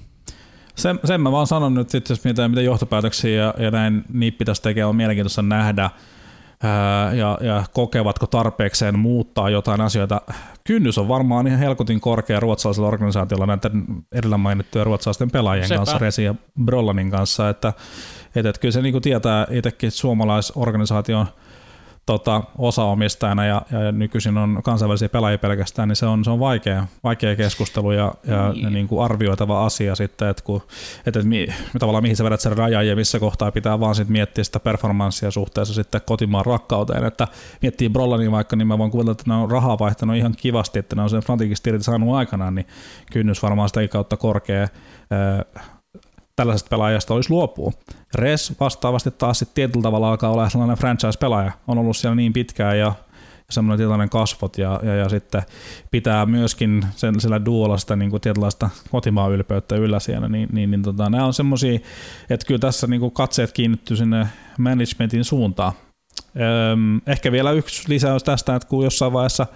Sen, 0.78 1.00
sen 1.06 1.22
mä 1.22 1.32
vaan 1.32 1.48
sanon 1.48 1.74
nyt, 1.74 1.90
sit, 1.90 2.10
jos 2.10 2.24
mitä, 2.24 2.48
mitä 2.48 2.62
johtopäätöksiä 2.62 3.44
ja, 3.44 3.54
ja 3.58 3.72
näin 3.72 4.04
niitä 4.14 4.38
pitäisi 4.38 4.62
tekemään, 4.62 4.90
on 4.90 4.96
mielenkiintoista 4.96 5.42
nähdä, 5.42 5.90
ää, 6.64 7.14
ja, 7.14 7.38
ja 7.42 7.64
kokevatko 7.74 8.28
tarpeekseen 8.28 9.00
muuttaa 9.00 9.50
jotain 9.50 9.82
asioita. 9.82 10.22
Kynnys 10.64 10.98
on 10.98 11.08
varmaan 11.08 11.48
ihan 11.48 11.60
helkutin 11.60 12.02
korkea 12.02 12.40
ruotsalaisella 12.40 12.88
organisaatiolla 12.88 13.46
näiden 13.46 13.86
edellä 14.12 14.38
mainittujen 14.38 14.86
ruotsalaisten 14.86 15.32
pelaajien 15.32 15.68
Sepä. 15.68 15.78
kanssa, 15.78 15.98
Resi 15.98 16.24
ja 16.24 16.36
Brollanin 16.64 17.12
kanssa, 17.12 17.50
että, 17.50 17.74
että, 18.36 18.50
että 18.50 18.62
kyllä 18.62 18.72
se 18.72 18.82
niin 18.82 19.02
tietää 19.02 19.48
itsekin 19.52 19.92
suomalaisorganisaation 19.92 21.26
tota, 22.08 22.44
osaomistajana 22.58 23.46
ja, 23.46 23.62
ja, 23.72 23.92
nykyisin 23.92 24.38
on 24.38 24.60
kansainvälisiä 24.64 25.10
pelaajia 25.10 25.38
pelkästään, 25.38 25.88
niin 25.88 25.96
se 25.96 26.06
on, 26.06 26.24
se 26.24 26.32
on 26.32 26.40
vaikea, 26.40 26.88
vaikea 27.04 27.36
keskustelu 27.36 27.92
ja, 27.92 28.14
ja 28.28 28.54
Niin. 28.54 28.74
niin 28.74 28.88
kuin 28.88 29.06
arvioitava 29.06 29.66
asia 29.66 29.96
sitten, 29.96 30.28
että, 30.28 30.44
kun, 30.44 30.62
että, 31.06 31.20
että 31.20 31.30
mi, 31.30 31.48
tavallaan 31.80 32.04
mihin 32.04 32.18
sä 32.18 32.24
vedät 32.24 32.42
sen 32.42 32.58
rajan 32.58 32.88
ja 32.88 32.96
missä 32.96 33.20
kohtaa 33.20 33.52
pitää 33.52 33.80
vaan 33.80 33.96
sit 33.96 34.10
miettiä 34.10 34.44
sitä 34.44 34.60
performanssia 34.60 35.32
suhteessa 35.32 35.74
sitten 35.74 36.02
kotimaan 36.06 36.46
rakkauteen, 36.46 37.04
että 37.04 37.28
miettii 37.62 37.90
Brollanin 37.90 38.32
vaikka, 38.32 38.56
niin 38.56 38.68
mä 38.68 38.78
voin 38.78 38.92
kuvitella, 38.92 39.12
että 39.12 39.24
ne 39.28 39.34
on 39.34 39.52
rahaa 39.52 39.80
vaihtanut 39.80 40.16
ihan 40.16 40.34
kivasti, 40.38 40.80
että 40.80 40.96
ne 40.96 41.02
on 41.02 41.10
sen 41.10 41.22
irti 41.68 41.84
saanut 41.84 42.16
aikanaan, 42.16 42.56
niin 42.56 42.68
kynnys 43.12 43.44
varmaan 43.44 43.70
sitä 43.70 43.88
kautta 43.88 44.18
korkea 44.18 44.68
tällaisesta 46.38 46.70
pelaajasta 46.70 47.14
olisi 47.14 47.30
luopua. 47.30 47.72
Res 48.16 48.54
vastaavasti 48.60 49.12
taas 49.12 49.40
sitten 49.40 49.56
tietyllä 49.56 49.84
tavalla 49.84 50.10
alkaa 50.10 50.32
olla 50.32 50.50
sellainen 50.50 50.78
franchise-pelaaja. 50.78 51.52
On 51.68 51.78
ollut 51.78 51.98
siellä 51.98 52.16
niin 52.16 52.34
pitkään 52.34 52.80
ja 52.80 52.94
semmoinen 53.50 53.78
tietynlainen 53.78 54.10
kasvot 54.10 54.58
ja, 54.58 54.80
ja, 54.84 54.96
ja 54.96 55.10
sitten 55.10 55.42
pitää 55.92 56.26
myöskin 56.26 56.86
sen, 56.96 57.20
sillä 57.20 57.46
duolla 57.46 57.78
sitä 57.78 57.96
niin 57.96 58.12
kuin 58.12 58.22
tietynlaista 58.22 58.70
kotimaan 58.92 59.32
ylpeyttä 59.32 59.76
yllä 59.76 60.00
siellä, 60.00 60.30
niin, 60.30 60.50
niin, 60.52 60.72
niin 60.72 60.84
tota, 60.84 61.10
nämä 61.10 61.26
on 61.26 61.34
semmoisia, 61.34 61.80
että 62.30 62.48
kyllä 62.48 62.60
tässä 62.60 62.88
niin 62.88 63.00
kuin 63.00 63.12
katseet 63.12 63.52
kiinnittyy 63.52 63.98
sinne 63.98 64.28
managementin 64.58 65.24
suuntaan. 65.24 65.74
Öm, 66.72 67.02
ehkä 67.08 67.32
vielä 67.32 67.52
yksi 67.52 67.90
lisäys 67.90 68.24
tästä, 68.24 68.56
että 68.56 68.68
kun 68.68 68.84
jossain 68.84 69.14
vaiheessa 69.14 69.48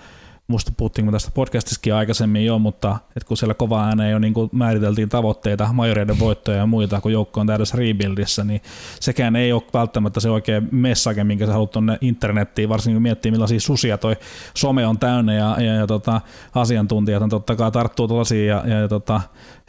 musta 0.52 0.72
puhuttiin 0.78 1.12
tästä 1.12 1.32
podcastissakin 1.34 1.94
aikaisemmin 1.94 2.46
jo, 2.46 2.60
mutta 2.60 2.98
että 3.16 3.28
kun 3.28 3.38
siellä 3.38 3.54
kova 3.54 3.86
ääneen 3.86 4.12
jo 4.12 4.20
niin 4.20 4.34
kuin 4.34 4.50
määriteltiin 4.54 5.10
tavoitteita, 5.10 5.74
majoreiden 5.74 6.20
voittoja 6.20 6.58
ja 6.58 6.66
muita, 6.66 7.02
kun 7.02 7.12
joukko 7.12 7.42
on 7.42 7.48
täydessä 7.48 7.78
rebuildissä, 7.78 8.44
niin 8.44 8.62
sekään 9.00 9.36
ei 9.36 9.54
ole 9.54 9.64
välttämättä 9.74 10.20
se 10.20 10.30
oikea 10.30 10.62
message, 10.72 11.24
minkä 11.24 11.46
sä 11.46 11.52
haluat 11.52 11.72
tuonne 11.72 11.98
internettiin, 12.02 12.70
varsinkin 12.70 12.96
kun 12.96 13.02
miettii 13.02 13.32
millaisia 13.32 13.60
susia 13.60 13.98
toi 13.98 14.16
some 14.58 14.88
on 14.88 15.00
täynnä 15.00 15.34
ja, 15.34 15.62
ja, 15.62 15.74
ja 15.74 15.88
tota, 15.88 16.22
asiantuntijat 16.56 17.24
on 17.24 17.30
totta 17.30 17.56
kai 17.56 17.72
tarttuu 17.72 18.08
tuollaisiin 18.08 18.48
ja, 18.48 18.64
ja, 18.66 18.80
ja 18.80 18.88
tota, 18.88 19.22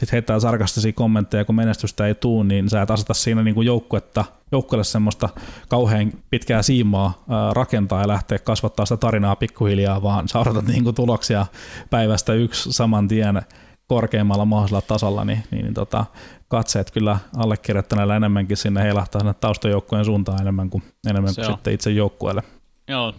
sit 0.05 0.11
heittää 0.11 0.39
sarkastisia 0.39 0.93
kommentteja, 0.93 1.45
kun 1.45 1.55
menestystä 1.55 2.07
ei 2.07 2.15
tuu, 2.15 2.43
niin 2.43 2.69
sä 2.69 2.81
et 2.81 2.91
aseta 2.91 3.13
siinä 3.13 3.43
niin 3.43 3.55
kuin 3.55 3.65
joukkuetta 3.65 4.25
joukkueelle 4.51 4.83
semmoista 4.83 5.29
kauhean 5.67 6.11
pitkää 6.29 6.61
siimaa 6.61 7.23
rakentaa 7.51 8.01
ja 8.01 8.07
lähteä 8.07 8.39
kasvattaa 8.39 8.85
sitä 8.85 8.97
tarinaa 8.97 9.35
pikkuhiljaa, 9.35 10.03
vaan 10.03 10.27
sä 10.27 10.39
odotat 10.39 10.65
niin 10.65 10.83
kuin 10.83 10.95
tuloksia 10.95 11.45
päivästä 11.89 12.33
yksi 12.33 12.73
saman 12.73 13.07
tien 13.07 13.41
korkeimmalla 13.87 14.45
mahdollisella 14.45 14.81
tasolla, 14.81 15.25
niin, 15.25 15.43
niin, 15.51 15.63
niin 15.63 15.73
tota, 15.73 16.05
katseet 16.47 16.91
kyllä 16.91 17.17
allekirjoittaneella 17.37 18.15
enemmänkin 18.15 18.57
sinne 18.57 18.83
heilahtaa 18.83 19.21
sinne 19.21 19.33
taustajoukkueen 19.33 20.05
suuntaan 20.05 20.41
enemmän 20.41 20.69
kuin, 20.69 20.83
enemmän 21.09 21.35
kuin 21.35 21.45
sitten 21.45 21.73
itse 21.73 21.91
joukkueelle. 21.91 22.43
Joo, 22.87 23.13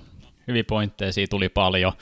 hyviä 0.49 0.65
pointteja, 0.65 1.13
siitä 1.13 1.31
tuli 1.31 1.49
paljon. 1.49 1.93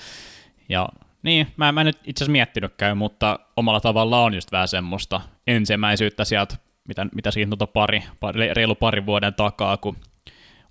Ja 0.68 0.89
niin, 1.22 1.46
mä, 1.56 1.72
mä 1.72 1.80
en 1.80 1.86
nyt 1.86 1.98
itse 2.04 2.24
asiassa 2.24 2.32
miettinytkään, 2.32 2.98
mutta 2.98 3.38
omalla 3.56 3.80
tavalla 3.80 4.20
on 4.20 4.34
just 4.34 4.52
vähän 4.52 4.68
semmoista 4.68 5.20
ensimmäisyyttä 5.46 6.24
sieltä, 6.24 6.56
mitä, 6.88 7.06
mitä 7.14 7.30
siinä 7.30 7.48
tuota 7.48 7.66
pari, 7.66 8.02
pari, 8.20 8.54
reilu 8.54 8.74
parin 8.74 9.06
vuoden 9.06 9.34
takaa, 9.34 9.76
kun 9.76 9.96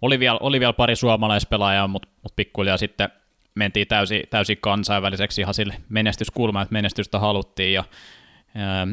oli 0.01 0.19
vielä, 0.19 0.37
oli 0.41 0.59
vielä 0.59 0.73
pari 0.73 0.95
suomalaispelaajaa, 0.95 1.87
mutta 1.87 2.07
mut 2.23 2.35
pikkuhiljaa 2.35 2.77
sitten 2.77 3.09
mentiin 3.55 3.87
täysin, 3.87 4.23
täysin 4.29 4.57
kansainväliseksi 4.61 5.41
ihan 5.41 5.53
sille 5.53 5.73
menestyskulmaan, 5.89 6.63
että 6.63 6.73
menestystä 6.73 7.19
haluttiin. 7.19 7.73
Ja, 7.73 7.83
ää, 8.55 8.87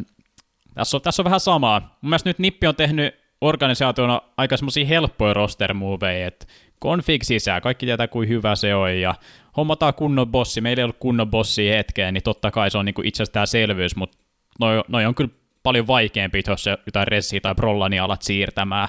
tässä, 0.74 0.96
on, 0.96 1.02
tässä 1.02 1.22
on 1.22 1.24
vähän 1.24 1.40
samaa. 1.40 1.80
Mun 1.80 2.10
mielestä 2.10 2.30
nyt 2.30 2.38
Nippi 2.38 2.66
on 2.66 2.76
tehnyt 2.76 3.14
organisaationa 3.40 4.22
aika 4.36 4.56
semmoisia 4.56 4.86
helppoja 4.86 5.34
roster 5.34 5.74
moveja, 5.74 6.26
että 6.26 6.46
config 6.82 7.22
sisään, 7.22 7.62
kaikki 7.62 7.86
tietää 7.86 8.08
kuin 8.08 8.28
hyvä 8.28 8.56
se 8.56 8.74
on, 8.74 9.00
ja 9.00 9.14
hommataan 9.58 9.94
kunnon 9.94 10.28
bossi, 10.28 10.60
meillä 10.60 10.80
ei 10.80 10.84
ollut 10.84 10.96
kunnon 11.00 11.30
bossi 11.30 11.70
hetkeen, 11.70 12.14
niin 12.14 12.22
totta 12.22 12.50
kai 12.50 12.70
se 12.70 12.78
on 12.78 12.84
niinku 12.84 13.02
itsestäänselvyys, 13.04 13.96
mutta 13.96 14.18
noi, 14.60 14.82
noi 14.88 15.06
on 15.06 15.14
kyllä 15.14 15.30
paljon 15.62 15.86
vaikeampi, 15.86 16.42
jos 16.46 16.64
se 16.64 16.78
jotain 16.86 17.08
Ressi 17.08 17.40
tai 17.40 17.54
Brollani 17.54 17.98
alat 17.98 18.22
siirtämään 18.22 18.88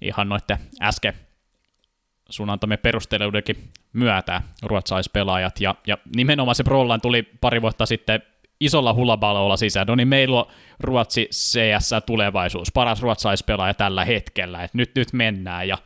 ihan 0.00 0.28
noitten 0.28 0.58
äsken 0.82 1.14
sun 2.30 2.50
antamien 2.50 2.78
perusteluidenkin 2.78 3.70
myötä 3.92 4.42
ruotsalaispelaajat, 4.62 5.60
ja, 5.60 5.74
ja 5.86 5.98
nimenomaan 6.16 6.54
se 6.54 6.64
Brollan 6.64 7.00
tuli 7.00 7.22
pari 7.40 7.62
vuotta 7.62 7.86
sitten 7.86 8.22
isolla 8.60 8.94
hulabalolla 8.94 9.56
sisään, 9.56 9.86
no 9.86 9.94
niin 9.94 10.08
meillä 10.08 10.38
on 10.38 10.46
Ruotsi 10.80 11.28
CS 11.32 11.90
tulevaisuus, 12.06 12.72
paras 12.72 13.02
ruotsalaispelaaja 13.02 13.74
tällä 13.74 14.04
hetkellä, 14.04 14.64
että 14.64 14.78
nyt, 14.78 14.90
nyt 14.94 15.12
mennään, 15.12 15.68
ja 15.68 15.78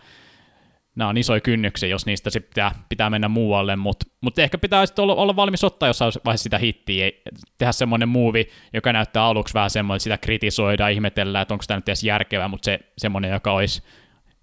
nämä 0.97 1.09
on 1.09 1.17
isoja 1.17 1.41
kynnyksiä, 1.41 1.89
jos 1.89 2.07
niistä 2.07 2.31
sit 2.31 2.49
pitää, 2.49 2.73
pitää 2.89 3.11
mennä 3.11 3.29
muualle, 3.29 3.77
mutta 3.77 4.07
mut 4.21 4.39
ehkä 4.39 4.59
pitää 4.59 4.87
sitten 4.87 5.03
olla, 5.03 5.15
olla 5.15 5.37
valmis 5.37 5.65
ottaa 5.65 5.89
jossain 5.89 6.13
vaiheessa 6.25 6.43
sitä 6.43 6.59
hittiä, 6.59 7.11
tehdä 7.59 7.73
semmoinen 7.73 8.09
muuvi, 8.09 8.49
joka 8.75 8.93
näyttää 8.93 9.25
aluksi 9.25 9.55
vähän 9.55 9.71
semmoinen, 9.71 9.97
että 9.97 10.03
sitä 10.03 10.19
kritisoidaan, 10.19 10.93
ihmetellään, 10.93 11.43
että 11.43 11.55
onko 11.55 11.65
tämä 11.67 11.79
nyt 11.79 11.89
edes 11.89 12.05
järkevää, 12.05 12.49
mutta 12.49 12.65
se 12.65 12.81
semmoinen, 12.99 13.31
joka 13.31 13.53
olisi 13.53 13.83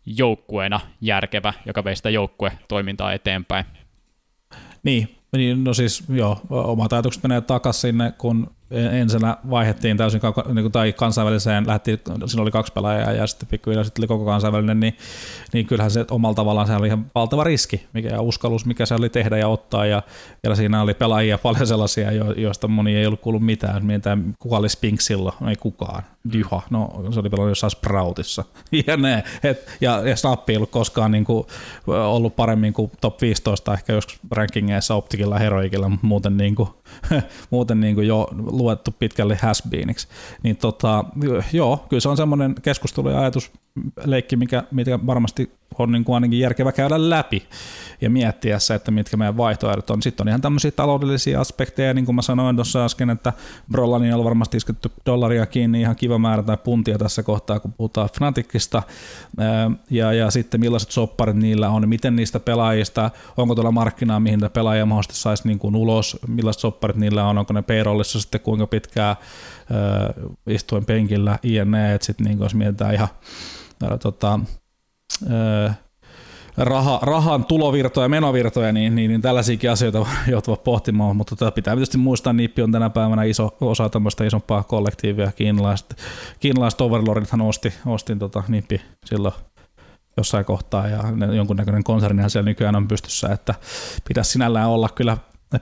joukkueena 0.05 0.79
järkevä, 1.01 1.53
joka 1.65 1.83
veisi 1.83 1.99
sitä 1.99 2.09
joukkuetoimintaa 2.09 3.13
eteenpäin. 3.13 3.65
Niin, 4.83 5.15
niin, 5.37 5.63
no 5.63 5.73
siis 5.73 6.03
joo, 6.09 6.41
omat 6.49 6.93
ajatukset 6.93 7.23
menee 7.23 7.41
takaisin 7.41 7.81
sinne, 7.81 8.13
kun 8.17 8.55
ensinnä 8.73 9.37
vaihdettiin 9.49 9.97
täysin 9.97 10.21
niin 10.53 10.63
kuin, 10.63 10.71
tai 10.71 10.93
kansainväliseen, 10.93 11.67
lähti, 11.67 12.01
siinä 12.25 12.41
oli 12.41 12.51
kaksi 12.51 12.73
pelaajaa 12.73 13.11
ja 13.11 13.27
sitten 13.27 13.47
pikkuhiljaa 13.47 13.83
sitten 13.83 14.01
oli 14.01 14.07
koko 14.07 14.25
kansainvälinen, 14.25 14.79
niin, 14.79 14.97
niin 15.53 15.65
kyllähän 15.65 15.91
se 15.91 16.05
omalla 16.11 16.35
tavallaan 16.35 16.67
se 16.67 16.75
oli 16.75 16.87
ihan 16.87 17.05
valtava 17.15 17.43
riski 17.43 17.87
mikä, 17.93 18.09
ja 18.09 18.21
uskallus, 18.21 18.65
mikä 18.65 18.85
se 18.85 18.95
oli 18.95 19.09
tehdä 19.09 19.37
ja 19.37 19.47
ottaa. 19.47 19.85
Ja 19.85 20.03
vielä 20.43 20.55
siinä 20.55 20.81
oli 20.81 20.93
pelaajia 20.93 21.37
paljon 21.37 21.67
sellaisia, 21.67 22.11
jo, 22.11 22.31
joista 22.31 22.67
moni 22.67 22.95
ei 22.95 23.07
ollut 23.07 23.21
kuullut 23.21 23.45
mitään, 23.45 23.85
mietitään 23.85 24.33
kuka 24.39 24.57
oli 24.57 24.69
Spink 24.69 25.01
silloin, 25.01 25.35
ei 25.49 25.55
kukaan, 25.55 26.03
Dyha, 26.31 26.61
no 26.69 27.03
se 27.11 27.19
oli 27.19 27.29
pelannut 27.29 27.51
jossain 27.51 27.71
Sproutissa. 27.71 28.43
Ja 28.87 28.97
ne, 28.97 29.23
et, 29.43 29.77
ja, 29.81 30.07
ja 30.07 30.15
Snappi 30.15 30.53
ei 30.53 30.57
ollut 30.57 30.69
koskaan 30.69 31.11
niin 31.11 31.25
kuin, 31.25 31.45
ollut 31.87 32.35
paremmin 32.35 32.73
kuin 32.73 32.91
top 33.01 33.21
15 33.21 33.73
ehkä 33.73 33.93
joskus 33.93 34.19
rankingeissa 34.31 34.95
Optikilla, 34.95 35.39
Heroikilla, 35.39 35.89
mutta 35.89 36.07
muuten, 36.07 36.37
niin 36.37 36.55
kuin, 36.55 36.69
muuten 37.49 37.79
niin 37.79 37.95
kuin 37.95 38.07
jo 38.07 38.27
luettu 38.63 38.91
pitkälle 38.99 39.37
has 39.41 39.63
Niin 40.43 40.57
tota, 40.57 41.05
joo, 41.53 41.85
kyllä 41.89 41.99
se 42.01 42.09
on 42.09 42.17
semmoinen 42.17 42.55
keskustelu 42.61 43.09
ja 43.09 43.19
ajatusleikki, 43.19 44.35
mikä, 44.35 44.63
mikä 44.71 44.99
varmasti 45.05 45.51
on 45.79 45.91
niin 45.91 46.03
kuin 46.03 46.13
ainakin 46.13 46.39
järkevä 46.39 46.71
käydä 46.71 47.09
läpi 47.09 47.43
ja 48.01 48.09
miettiä 48.09 48.59
se, 48.59 48.75
että 48.75 48.91
mitkä 48.91 49.17
meidän 49.17 49.37
vaihtoehdot 49.37 49.89
on. 49.89 50.01
Sitten 50.01 50.23
on 50.23 50.27
ihan 50.27 50.41
tämmöisiä 50.41 50.71
taloudellisia 50.71 51.41
aspekteja, 51.41 51.93
niin 51.93 52.05
kuin 52.05 52.15
mä 52.15 52.21
sanoin 52.21 52.55
tuossa 52.55 52.85
äsken, 52.85 53.09
että 53.09 53.33
Brollani 53.71 54.13
on 54.13 54.23
varmasti 54.23 54.57
isketty 54.57 54.91
dollaria 55.05 55.45
kiinni 55.45 55.81
ihan 55.81 55.95
kiva 55.95 56.17
määrä 56.17 56.43
tai 56.43 56.57
puntia 56.57 56.97
tässä 56.97 57.23
kohtaa, 57.23 57.59
kun 57.59 57.73
puhutaan 57.73 58.09
Fnaticista. 58.17 58.83
Ja, 59.89 60.13
ja 60.13 60.31
sitten 60.31 60.59
millaiset 60.59 60.91
sopparit 60.91 61.35
niillä 61.35 61.69
on, 61.69 61.89
miten 61.89 62.15
niistä 62.15 62.39
pelaajista, 62.39 63.11
onko 63.37 63.55
tuolla 63.55 63.71
markkinaa, 63.71 64.19
mihin 64.19 64.39
niitä 64.39 64.49
pelaajia 64.49 64.85
mahdollisesti 64.85 65.21
saisi 65.21 65.47
niin 65.47 65.59
kuin 65.59 65.75
ulos, 65.75 66.17
millaiset 66.27 66.61
sopparit 66.61 66.97
niillä 66.97 67.25
on, 67.25 67.37
onko 67.37 67.53
ne 67.53 67.61
payrollissa 67.61 68.21
sitten 68.21 68.41
kuinka 68.41 68.67
pitkää 68.67 69.07
ää, 69.07 69.17
istuen 70.47 70.85
penkillä, 70.85 71.39
INE, 71.43 71.93
että 71.93 72.05
sitten 72.05 72.25
niin 72.25 72.39
jos 72.39 72.55
mietitään 72.55 72.93
ihan 72.93 73.07
tota, 74.01 74.39
raha, 76.57 76.99
rahan 77.01 77.45
tulovirtoja 77.45 78.05
ja 78.05 78.09
menovirtoja, 78.09 78.71
niin, 78.71 78.95
niin, 78.95 79.09
niin 79.09 79.21
tällaisiakin 79.21 79.71
asioita 79.71 80.05
joutuvat 80.27 80.63
pohtimaan, 80.63 81.15
mutta 81.15 81.35
tätä 81.35 81.51
pitää 81.51 81.75
tietysti 81.75 81.97
muistaa, 81.97 82.33
Nippi 82.33 82.61
on 82.61 82.71
tänä 82.71 82.89
päivänä 82.89 83.23
iso 83.23 83.57
osa 83.61 83.89
tämmöistä 83.89 84.23
isompaa 84.23 84.63
kollektiivia. 84.63 85.31
Kiinalaiset, 85.31 85.97
kiinalaiset 86.39 86.81
overlordithan 86.81 87.41
osti, 87.41 87.73
ostin 87.85 88.19
tota 88.19 88.43
Nippi 88.47 88.81
silloin 89.05 89.33
jossain 90.17 90.45
kohtaa 90.45 90.87
ja 90.87 91.03
ne- 91.11 91.35
jonkunnäköinen 91.35 91.83
konsernihan 91.83 92.29
siellä 92.29 92.49
nykyään 92.49 92.75
on 92.75 92.87
pystyssä, 92.87 93.27
että 93.27 93.55
pitäisi 94.07 94.31
sinällään 94.31 94.69
olla 94.69 94.89
kyllä 94.89 95.17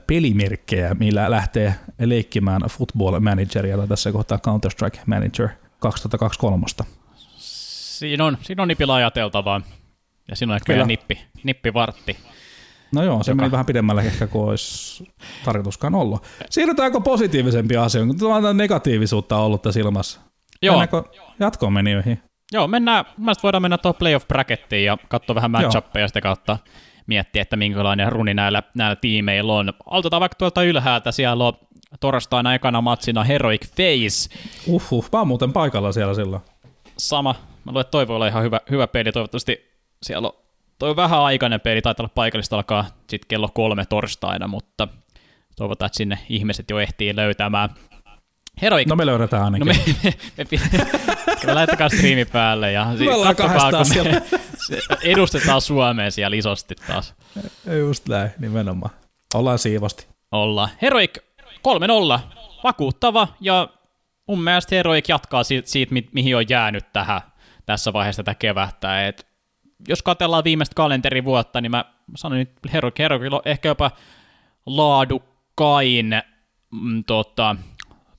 pelimerkkejä, 0.06 0.94
millä 0.94 1.30
lähtee 1.30 1.74
leikkimään 1.98 2.62
football 2.68 3.20
manageria 3.20 3.76
tai 3.76 3.88
tässä 3.88 4.12
kohtaa 4.12 4.38
Counter-Strike 4.38 5.00
Manager 5.06 5.48
2023. 5.78 6.66
Siinä 8.02 8.24
on, 8.24 8.38
siinä 8.42 8.62
on 8.62 8.68
nipillä 8.68 8.94
ajateltavaa. 8.94 9.60
Ja 10.28 10.36
siinä 10.36 10.52
on 10.52 10.56
ehkä 10.56 10.66
Kyllä. 10.66 10.76
vielä 10.76 10.86
nippi, 10.86 11.18
nippivartti. 11.44 12.16
No 12.92 13.02
joo, 13.02 13.22
se 13.22 13.30
Joka- 13.30 13.42
meni 13.42 13.52
vähän 13.52 13.66
pidemmälle 13.66 14.02
ehkä 14.02 14.26
kuin 14.26 14.48
olisi 14.48 15.04
tarkoituskaan 15.44 15.94
ollut. 15.94 16.26
Siirrytäänkö 16.50 17.00
positiivisempia 17.00 17.84
asioita? 17.84 18.06
Kun 18.06 18.18
tuota 18.18 18.54
negatiivisuutta 18.54 19.36
on 19.36 19.44
ollut 19.44 19.62
tässä 19.62 19.80
ilmassa. 19.80 20.20
Joo. 20.62 20.78
Mennäänkö 20.78 21.02
jatkoon 21.40 21.72
menijöihin? 21.72 22.22
Joo, 22.52 22.68
mennään, 22.68 23.04
mielestäni 23.16 23.42
voidaan 23.42 23.62
mennä 23.62 23.78
tuohon 23.78 23.98
playoff 23.98 24.28
brackettiin 24.28 24.84
ja 24.84 24.98
katsoa 25.08 25.34
vähän 25.34 25.50
matchappeja 25.50 26.08
sitä 26.08 26.20
kautta 26.20 26.58
miettiä, 27.06 27.42
että 27.42 27.56
minkälainen 27.56 28.12
runi 28.12 28.34
näillä, 28.34 28.62
näillä 28.74 28.96
tiimeillä 28.96 29.52
on. 29.52 29.72
Aloitetaan 29.90 30.20
vaikka 30.20 30.36
tuolta 30.38 30.62
ylhäältä, 30.62 31.12
siellä 31.12 31.44
on 31.44 31.52
torstaina 32.00 32.54
ekana 32.54 32.80
matsina 32.80 33.24
Heroic 33.24 33.66
Face. 33.68 34.36
Uhuh, 34.66 35.08
mä 35.12 35.18
oon 35.18 35.28
muuten 35.28 35.52
paikalla 35.52 35.92
siellä 35.92 36.14
silloin. 36.14 36.42
Sama. 36.98 37.34
Mä 37.64 37.72
luulen, 37.72 37.80
että 37.80 37.90
toi 37.90 38.08
voi 38.08 38.16
olla 38.16 38.26
ihan 38.26 38.42
hyvä, 38.42 38.60
hyvä 38.70 38.86
peli. 38.86 39.12
Toivottavasti 39.12 39.70
siellä 40.02 40.28
on 40.28 40.42
toi 40.78 40.96
vähän 40.96 41.20
aikainen 41.20 41.60
peli, 41.60 41.82
taitaa 41.82 42.04
olla 42.04 42.12
paikallista 42.14 42.56
alkaa 42.56 42.84
sitten 43.10 43.28
kello 43.28 43.48
kolme 43.48 43.86
torstaina, 43.86 44.48
mutta 44.48 44.88
toivotaan, 45.56 45.86
että 45.86 45.96
sinne 45.96 46.18
ihmiset 46.28 46.70
jo 46.70 46.78
ehtii 46.78 47.16
löytämään. 47.16 47.68
Heroic. 48.62 48.88
No 48.88 48.96
me 48.96 49.06
löydetään 49.06 49.44
ainakin. 49.44 49.66
No 49.66 49.74
me, 49.74 49.94
me, 50.04 50.14
me, 50.36 50.46
me, 50.50 50.86
me 51.46 51.54
laittakaa 51.54 51.88
striimi 51.88 52.24
päälle 52.24 52.72
ja 52.72 52.86
me 52.98 53.14
ollaan 53.14 53.36
kahdestaan 53.36 53.86
me, 54.04 54.22
edustetaan 55.02 55.60
Suomea 55.60 56.10
siellä 56.10 56.36
isosti 56.36 56.74
taas. 56.86 57.14
Just 57.78 58.08
näin, 58.08 58.30
nimenomaan. 58.38 58.94
Ollaan 59.34 59.58
siivosti. 59.58 60.06
Ollaan. 60.32 60.68
Heroic 60.82 61.18
3-0, 62.18 62.20
vakuuttava 62.64 63.28
ja 63.40 63.68
mun 64.28 64.42
mielestä 64.42 64.74
Heroic 64.74 65.08
jatkaa 65.08 65.44
siitä, 65.44 65.70
siitä 65.70 65.94
mi- 65.94 66.08
mihin 66.12 66.36
on 66.36 66.44
jäänyt 66.48 66.92
tähän 66.92 67.20
tässä 67.66 67.92
vaiheessa 67.92 68.22
tätä 68.22 68.38
kevättä. 68.38 69.06
Et 69.06 69.26
jos 69.88 70.02
katsellaan 70.02 70.44
viimeistä 70.44 70.74
kalenterivuotta, 70.74 71.60
niin 71.60 71.70
mä 71.70 71.84
sanon 72.16 72.38
nyt 72.38 72.50
Heroic 72.72 73.00
on 73.32 73.42
ehkä 73.44 73.68
jopa 73.68 73.90
laadukkain 74.66 76.22
mm, 76.70 77.04
tota, 77.04 77.56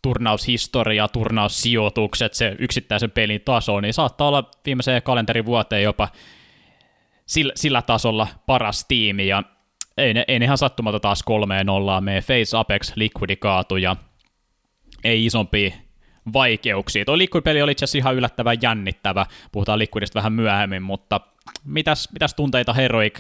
turnaushistoria, 0.01 1.07
turnaussijoitukset, 1.07 2.33
se 2.33 2.55
yksittäisen 2.59 3.11
pelin 3.11 3.41
taso, 3.41 3.81
niin 3.81 3.93
saattaa 3.93 4.27
olla 4.27 4.51
viimeiseen 4.65 5.03
kalenterivuoteen 5.03 5.83
jopa 5.83 6.09
sillä, 7.25 7.53
sillä 7.55 7.81
tasolla 7.81 8.27
paras 8.45 8.85
tiimi, 8.85 9.27
ja 9.27 9.43
ei 9.97 10.13
ne, 10.13 10.25
ei 10.27 10.39
ne 10.39 10.45
ihan 10.45 10.57
sattumata 10.57 10.99
taas 10.99 11.23
kolmeen 11.23 11.65
nollaan, 11.65 12.03
me 12.03 12.21
Face 12.21 12.57
Apex 12.57 12.91
Liquidi 12.95 13.35
kaatu, 13.35 13.77
ja 13.77 13.95
ei 15.03 15.25
isompia 15.25 15.71
vaikeuksia. 16.34 17.05
Tuo 17.05 17.17
Liquid-peli 17.17 17.61
oli 17.61 17.71
itse 17.71 17.86
asiassa 17.86 17.97
ihan 17.97 18.15
yllättävän 18.15 18.57
jännittävä, 18.61 19.26
puhutaan 19.51 19.80
Liquidista 19.80 20.17
vähän 20.17 20.34
myöhemmin, 20.34 20.84
mutta 20.84 21.21
mitäs, 21.65 22.09
mitäs 22.11 22.34
tunteita 22.34 22.74
Heroic 22.74 23.19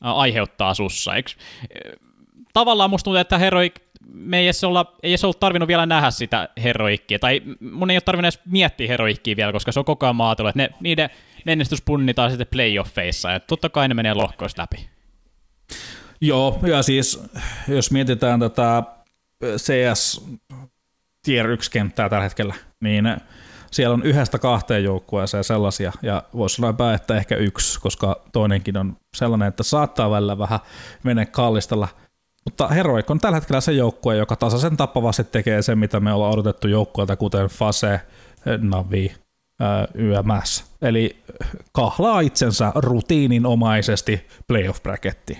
aiheuttaa 0.00 0.74
sussa? 0.74 1.14
Eikö, 1.14 1.30
tavallaan 2.52 2.90
musta 2.90 3.04
tuntuu, 3.04 3.20
että 3.20 3.38
Heroic 3.38 3.74
me 4.12 4.38
ei 4.38 4.46
edes, 4.46 4.64
olla, 4.64 4.96
ei 5.02 5.10
edes 5.10 5.24
ollut 5.24 5.40
tarvinnut 5.40 5.68
vielä 5.68 5.86
nähdä 5.86 6.10
sitä 6.10 6.48
heroikkia, 6.62 7.18
tai 7.18 7.42
mun 7.60 7.90
ei 7.90 7.96
ole 7.96 8.00
tarvinnut 8.00 8.34
edes 8.34 8.46
miettiä 8.46 8.88
heroikkia 8.88 9.36
vielä, 9.36 9.52
koska 9.52 9.72
se 9.72 9.78
on 9.78 9.84
koko 9.84 10.06
ajan 10.06 10.16
maatelu, 10.16 10.48
että 10.48 10.58
ne, 10.58 10.70
niiden 10.80 11.10
menestys 11.44 11.82
punnitaan 11.82 12.30
sitten 12.30 12.46
playoffeissa, 12.46 13.30
ja 13.30 13.40
totta 13.40 13.68
kai 13.68 13.88
ne 13.88 13.94
menee 13.94 14.14
lohkoista 14.14 14.62
läpi. 14.62 14.88
Joo, 16.20 16.58
ja 16.66 16.82
siis 16.82 17.22
jos 17.68 17.90
mietitään 17.90 18.40
tätä 18.40 18.82
CS 19.56 20.26
Tier 21.26 21.46
1 21.46 21.70
kenttää 21.70 22.08
tällä 22.08 22.22
hetkellä, 22.22 22.54
niin 22.80 23.16
siellä 23.70 23.94
on 23.94 24.02
yhdestä 24.02 24.38
kahteen 24.38 24.84
joukkueeseen 24.84 25.44
sellaisia, 25.44 25.92
ja 26.02 26.22
voisi 26.34 26.56
sanoa 26.56 26.94
että 26.94 27.16
ehkä 27.16 27.36
yksi, 27.36 27.80
koska 27.80 28.20
toinenkin 28.32 28.76
on 28.76 28.96
sellainen, 29.16 29.48
että 29.48 29.62
saattaa 29.62 30.10
välillä 30.10 30.38
vähän 30.38 30.60
mennä 31.02 31.26
kallistella– 31.26 31.88
mutta 32.46 32.68
Heroic 32.68 33.10
on 33.10 33.18
tällä 33.18 33.36
hetkellä 33.36 33.60
se 33.60 33.72
joukkue, 33.72 34.16
joka 34.16 34.36
tasaisen 34.36 34.76
tappavasti 34.76 35.24
tekee 35.24 35.62
sen, 35.62 35.78
mitä 35.78 36.00
me 36.00 36.12
ollaan 36.12 36.32
odotettu 36.32 36.68
joukkueelta, 36.68 37.16
kuten 37.16 37.46
Fase, 37.46 38.00
Navi, 38.60 39.14
YMS. 39.94 40.64
Eli 40.82 41.22
kahlaa 41.72 42.20
itsensä 42.20 42.72
rutiininomaisesti 42.74 44.26
playoff 44.48 44.82
brackettiin. 44.82 45.38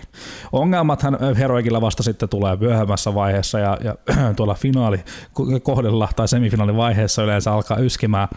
Ongelmathan 0.52 1.18
Heroikilla 1.38 1.80
vasta 1.80 2.02
sitten 2.02 2.28
tulee 2.28 2.56
myöhemmässä 2.56 3.14
vaiheessa 3.14 3.58
ja, 3.58 3.78
ja 3.84 3.94
tuolla 4.36 4.54
finaali 4.54 5.04
kohdella 5.62 6.08
tai 6.16 6.28
semifinaalivaiheessa 6.28 7.22
yleensä 7.22 7.52
alkaa 7.52 7.78
yskimään. 7.78 8.28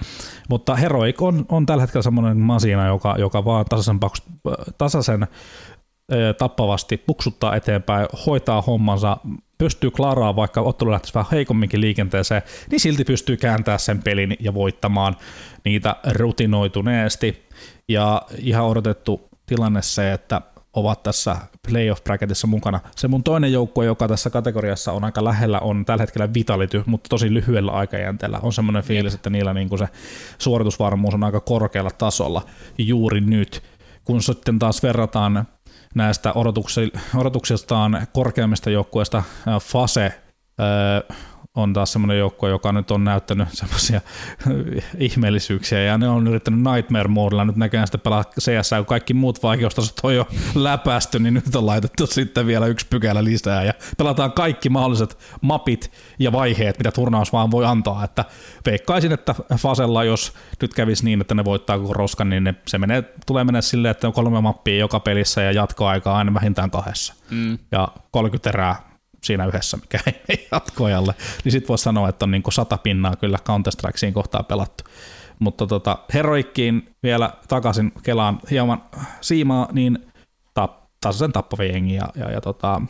Mutta 0.49 0.75
Heroik 0.75 1.21
on, 1.21 1.45
on 1.49 1.65
tällä 1.65 1.81
hetkellä 1.81 2.03
semmoinen 2.03 2.37
masina, 2.37 2.87
joka, 2.87 3.15
joka 3.17 3.45
vaan 3.45 3.65
tasaisen, 3.65 3.99
tasaisen 4.77 5.27
tappavasti 6.37 6.97
puksuttaa 6.97 7.55
eteenpäin, 7.55 8.07
hoitaa 8.25 8.61
hommansa, 8.61 9.17
pystyy 9.59 9.91
klaraamaan, 9.91 10.35
vaikka 10.35 10.61
ottelu 10.61 10.91
lähtisi 10.91 11.13
vähän 11.13 11.31
heikomminkin 11.31 11.81
liikenteeseen, 11.81 12.41
niin 12.71 12.79
silti 12.79 13.03
pystyy 13.03 13.37
kääntämään 13.37 13.79
sen 13.79 14.03
pelin 14.03 14.37
ja 14.39 14.53
voittamaan 14.53 15.15
niitä 15.65 15.95
rutinoituneesti. 16.11 17.47
Ja 17.87 18.21
ihan 18.37 18.65
odotettu 18.65 19.29
tilanne 19.45 19.81
se, 19.81 20.13
että 20.13 20.41
ovat 20.73 21.03
tässä 21.03 21.35
playoff 21.71 22.03
bracketissa 22.03 22.47
mukana. 22.47 22.79
Se 22.95 23.07
mun 23.07 23.23
toinen 23.23 23.53
joukkue, 23.53 23.85
joka 23.85 24.07
tässä 24.07 24.29
kategoriassa 24.29 24.91
on 24.91 25.03
aika 25.03 25.23
lähellä, 25.23 25.59
on 25.59 25.85
tällä 25.85 26.03
hetkellä 26.03 26.33
Vitality, 26.33 26.83
mutta 26.85 27.09
tosi 27.09 27.33
lyhyellä 27.33 27.71
aikajänteellä. 27.71 28.39
On 28.41 28.53
semmoinen 28.53 28.83
fiilis, 28.83 29.13
että 29.15 29.29
niillä 29.29 29.53
niin 29.53 29.77
se 29.79 29.87
suoritusvarmuus 30.37 31.13
on 31.13 31.23
aika 31.23 31.39
korkealla 31.39 31.91
tasolla 31.91 32.45
juuri 32.77 33.21
nyt. 33.21 33.63
Kun 34.03 34.23
sitten 34.23 34.59
taas 34.59 34.83
verrataan 34.83 35.47
näistä 35.95 36.33
odotuksistaan 37.15 38.07
korkeammista 38.13 38.69
joukkueista 38.69 39.23
Fase 39.61 40.21
on 41.59 41.73
taas 41.73 41.91
semmoinen 41.91 42.17
joukkue, 42.17 42.49
joka 42.49 42.71
nyt 42.71 42.91
on 42.91 43.03
näyttänyt 43.03 43.47
semmoisia 43.51 44.01
ihmeellisyyksiä, 44.97 45.79
ja 45.79 45.97
ne 45.97 46.09
on 46.09 46.27
yrittänyt 46.27 46.59
Nightmare 46.73 47.07
Modella, 47.07 47.45
nyt 47.45 47.55
näköjään 47.55 47.87
sitten 47.87 48.01
pelaa 48.01 48.23
CS, 48.39 48.69
kun 48.77 48.85
kaikki 48.85 49.13
muut 49.13 49.43
vaikeustasot 49.43 49.99
on 50.03 50.15
jo 50.15 50.27
läpästy, 50.55 51.19
niin 51.19 51.33
nyt 51.33 51.55
on 51.55 51.65
laitettu 51.65 52.07
sitten 52.07 52.47
vielä 52.47 52.65
yksi 52.65 52.87
pykälä 52.89 53.23
lisää, 53.23 53.63
ja 53.63 53.73
pelataan 53.97 54.31
kaikki 54.31 54.69
mahdolliset 54.69 55.17
mapit 55.41 55.91
ja 56.19 56.31
vaiheet, 56.31 56.77
mitä 56.77 56.91
turnaus 56.91 57.33
vaan 57.33 57.51
voi 57.51 57.65
antaa, 57.65 58.03
että 58.03 58.25
veikkaisin, 58.65 59.11
että 59.11 59.35
Fasella, 59.57 60.03
jos 60.03 60.33
nyt 60.61 60.73
kävisi 60.73 61.05
niin, 61.05 61.21
että 61.21 61.35
ne 61.35 61.45
voittaa 61.45 61.79
koko 61.79 61.93
roskan, 61.93 62.29
niin 62.29 62.43
ne, 62.43 62.55
se 62.67 62.77
menee, 62.77 63.03
tulee 63.25 63.43
mennä 63.43 63.61
silleen, 63.61 63.91
että 63.91 64.07
on 64.07 64.13
kolme 64.13 64.41
mappia 64.41 64.77
joka 64.77 64.99
pelissä 64.99 65.41
ja 65.41 65.51
jatkoaikaa 65.51 66.17
aina 66.17 66.33
vähintään 66.33 66.71
kahdessa. 66.71 67.13
Mm. 67.29 67.57
Ja 67.71 67.87
30 68.11 68.49
erää 68.49 68.88
siinä 69.23 69.45
yhdessä, 69.45 69.77
mikä 69.77 69.99
ei 70.29 70.47
jatkoajalle, 70.51 71.15
niin 71.43 71.51
sitten 71.51 71.67
voisi 71.67 71.83
sanoa, 71.83 72.09
että 72.09 72.25
on 72.25 72.31
niin 72.31 72.43
sata 72.51 72.77
pinnaa 72.77 73.15
kyllä 73.15 73.37
Counter-Strikeen 73.45 74.13
kohtaa 74.13 74.43
pelattu. 74.43 74.83
Mutta 75.39 75.67
tota, 75.67 75.99
Heroikkiin 76.13 76.95
vielä 77.03 77.33
takaisin 77.47 77.91
Kelaan 78.03 78.39
hieman 78.51 78.83
siimaa, 79.21 79.67
niin 79.71 80.09
tasaisen 81.01 81.31
tappava 81.31 81.63
jengi. 81.63 81.95
Ja, 81.95 82.07
ja, 82.15 82.31
ja 82.31 82.41
tota, 82.41 82.81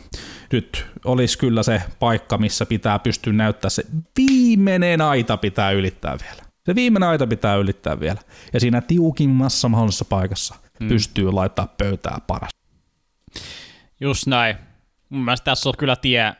nyt 0.53 0.85
olisi 1.05 1.37
kyllä 1.37 1.63
se 1.63 1.81
paikka, 1.99 2.37
missä 2.37 2.65
pitää 2.65 2.99
pystyä 2.99 3.33
näyttää 3.33 3.69
se 3.69 3.83
viimeinen 4.17 5.01
aita 5.01 5.37
pitää 5.37 5.71
ylittää 5.71 6.17
vielä. 6.23 6.43
Se 6.65 6.75
viimeinen 6.75 7.09
aita 7.09 7.27
pitää 7.27 7.55
ylittää 7.55 7.99
vielä. 7.99 8.19
Ja 8.53 8.59
siinä 8.59 8.81
tiukimmassa 8.81 9.69
mahdollisessa 9.69 10.05
paikassa 10.05 10.55
hmm. 10.79 10.87
pystyy 10.87 11.31
laittaa 11.31 11.67
pöytää 11.77 12.17
paras. 12.27 12.49
Just 14.01 14.27
näin 14.27 14.55
mun 15.09 15.25
mielestä 15.25 15.45
tässä 15.45 15.69
on 15.69 15.75
kyllä 15.77 15.95
tie, 15.95 16.33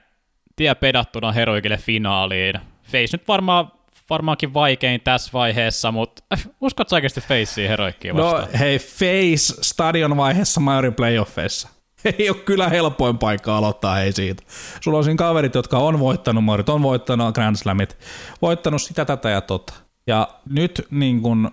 tie 0.55 0.76
pedattuna 0.76 1.32
heroikille 1.32 1.78
finaaliin. 1.78 2.55
Face 2.84 3.17
nyt 3.17 3.28
varmaan 3.28 3.72
varmaankin 4.09 4.53
vaikein 4.53 5.01
tässä 5.01 5.30
vaiheessa, 5.34 5.91
mutta 5.91 6.24
uskotko 6.61 6.95
oikeasti 6.95 7.22
Faceen 7.22 7.70
heroikkiin 7.70 8.15
no 8.15 8.24
vastaan? 8.24 8.51
No 8.53 8.59
hei, 8.59 8.80
Face 8.80 9.61
stadion 9.61 10.17
vaiheessa 10.17 10.59
Majorin 10.59 10.93
playoffeissa. 10.93 11.70
Ei 12.20 12.30
ole 12.30 12.38
kyllä 12.38 12.70
helpoin 12.70 13.17
paikka 13.17 13.57
aloittaa 13.57 13.95
hei 13.95 14.11
siitä. 14.11 14.43
Sulla 14.82 14.97
on 14.97 15.03
siinä 15.03 15.17
kaverit, 15.17 15.55
jotka 15.55 15.78
on 15.78 15.99
voittanut 15.99 16.43
Majorit, 16.43 16.70
on 16.70 16.84
voittanut 16.84 17.36
Grand 17.36 17.55
Slamit, 17.55 17.97
voittanut 18.41 18.82
sitä, 18.82 19.05
tätä 19.05 19.30
ja 19.30 19.41
tota. 19.41 19.74
Ja 20.07 20.28
nyt 20.49 20.88
niin 20.91 21.22
kun, 21.22 21.51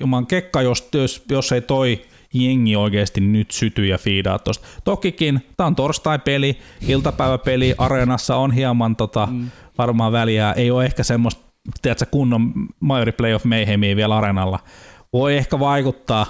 juman 0.00 0.26
kekka, 0.26 0.62
jos, 0.62 0.88
jos, 0.94 1.24
jos 1.30 1.52
ei 1.52 1.60
toi 1.60 2.02
jengi 2.34 2.76
oikeasti 2.76 3.20
nyt 3.20 3.50
sytyy 3.50 3.86
ja 3.86 3.98
fiidaa 3.98 4.38
tuosta. 4.38 4.66
Tokikin, 4.84 5.46
tämä 5.56 5.66
on 5.66 5.76
torstai-peli, 5.76 6.58
iltapäiväpeli, 6.88 7.74
areenassa 7.78 8.36
on 8.36 8.52
hieman 8.52 8.96
tota, 8.96 9.28
mm. 9.30 9.50
varmaan 9.78 10.12
väliä, 10.12 10.52
ei 10.52 10.70
ole 10.70 10.84
ehkä 10.84 11.02
semmoista, 11.02 11.42
tiedätkö, 11.82 12.06
kunnon 12.10 12.52
majori 12.80 13.12
playoff 13.12 13.44
mayhemia 13.44 13.96
vielä 13.96 14.16
areenalla. 14.16 14.58
Voi 15.12 15.36
ehkä 15.36 15.58
vaikuttaa, 15.58 16.26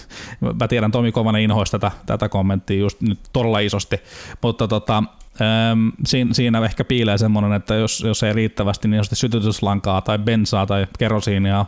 mä 0.60 0.68
tiedän 0.68 0.90
Tomi 0.92 1.12
Kovanen 1.12 1.42
inhoista 1.42 1.78
tätä, 1.78 1.96
tätä 2.06 2.28
kommenttia 2.28 2.78
just 2.78 3.00
nyt 3.00 3.20
todella 3.32 3.58
isosti, 3.58 3.96
mutta 4.42 4.68
tota, 4.68 5.02
Ähm, 5.40 5.88
siinä, 6.06 6.34
siinä 6.34 6.64
ehkä 6.64 6.84
piilee 6.84 7.18
semmoinen, 7.18 7.52
että 7.52 7.74
jos, 7.74 8.00
jos 8.00 8.22
ei 8.22 8.32
riittävästi 8.32 8.88
niin 8.88 9.04
sytytyslankaa 9.12 10.00
tai 10.00 10.18
bensaa 10.18 10.66
tai 10.66 10.86
kerosiinia 10.98 11.66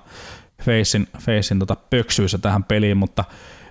Facein, 0.63 1.07
Facein 1.19 1.59
tota 1.59 1.77
pöksyissä 1.91 2.39
tähän 2.39 2.65
peliin, 2.65 2.97
mutta 2.97 3.25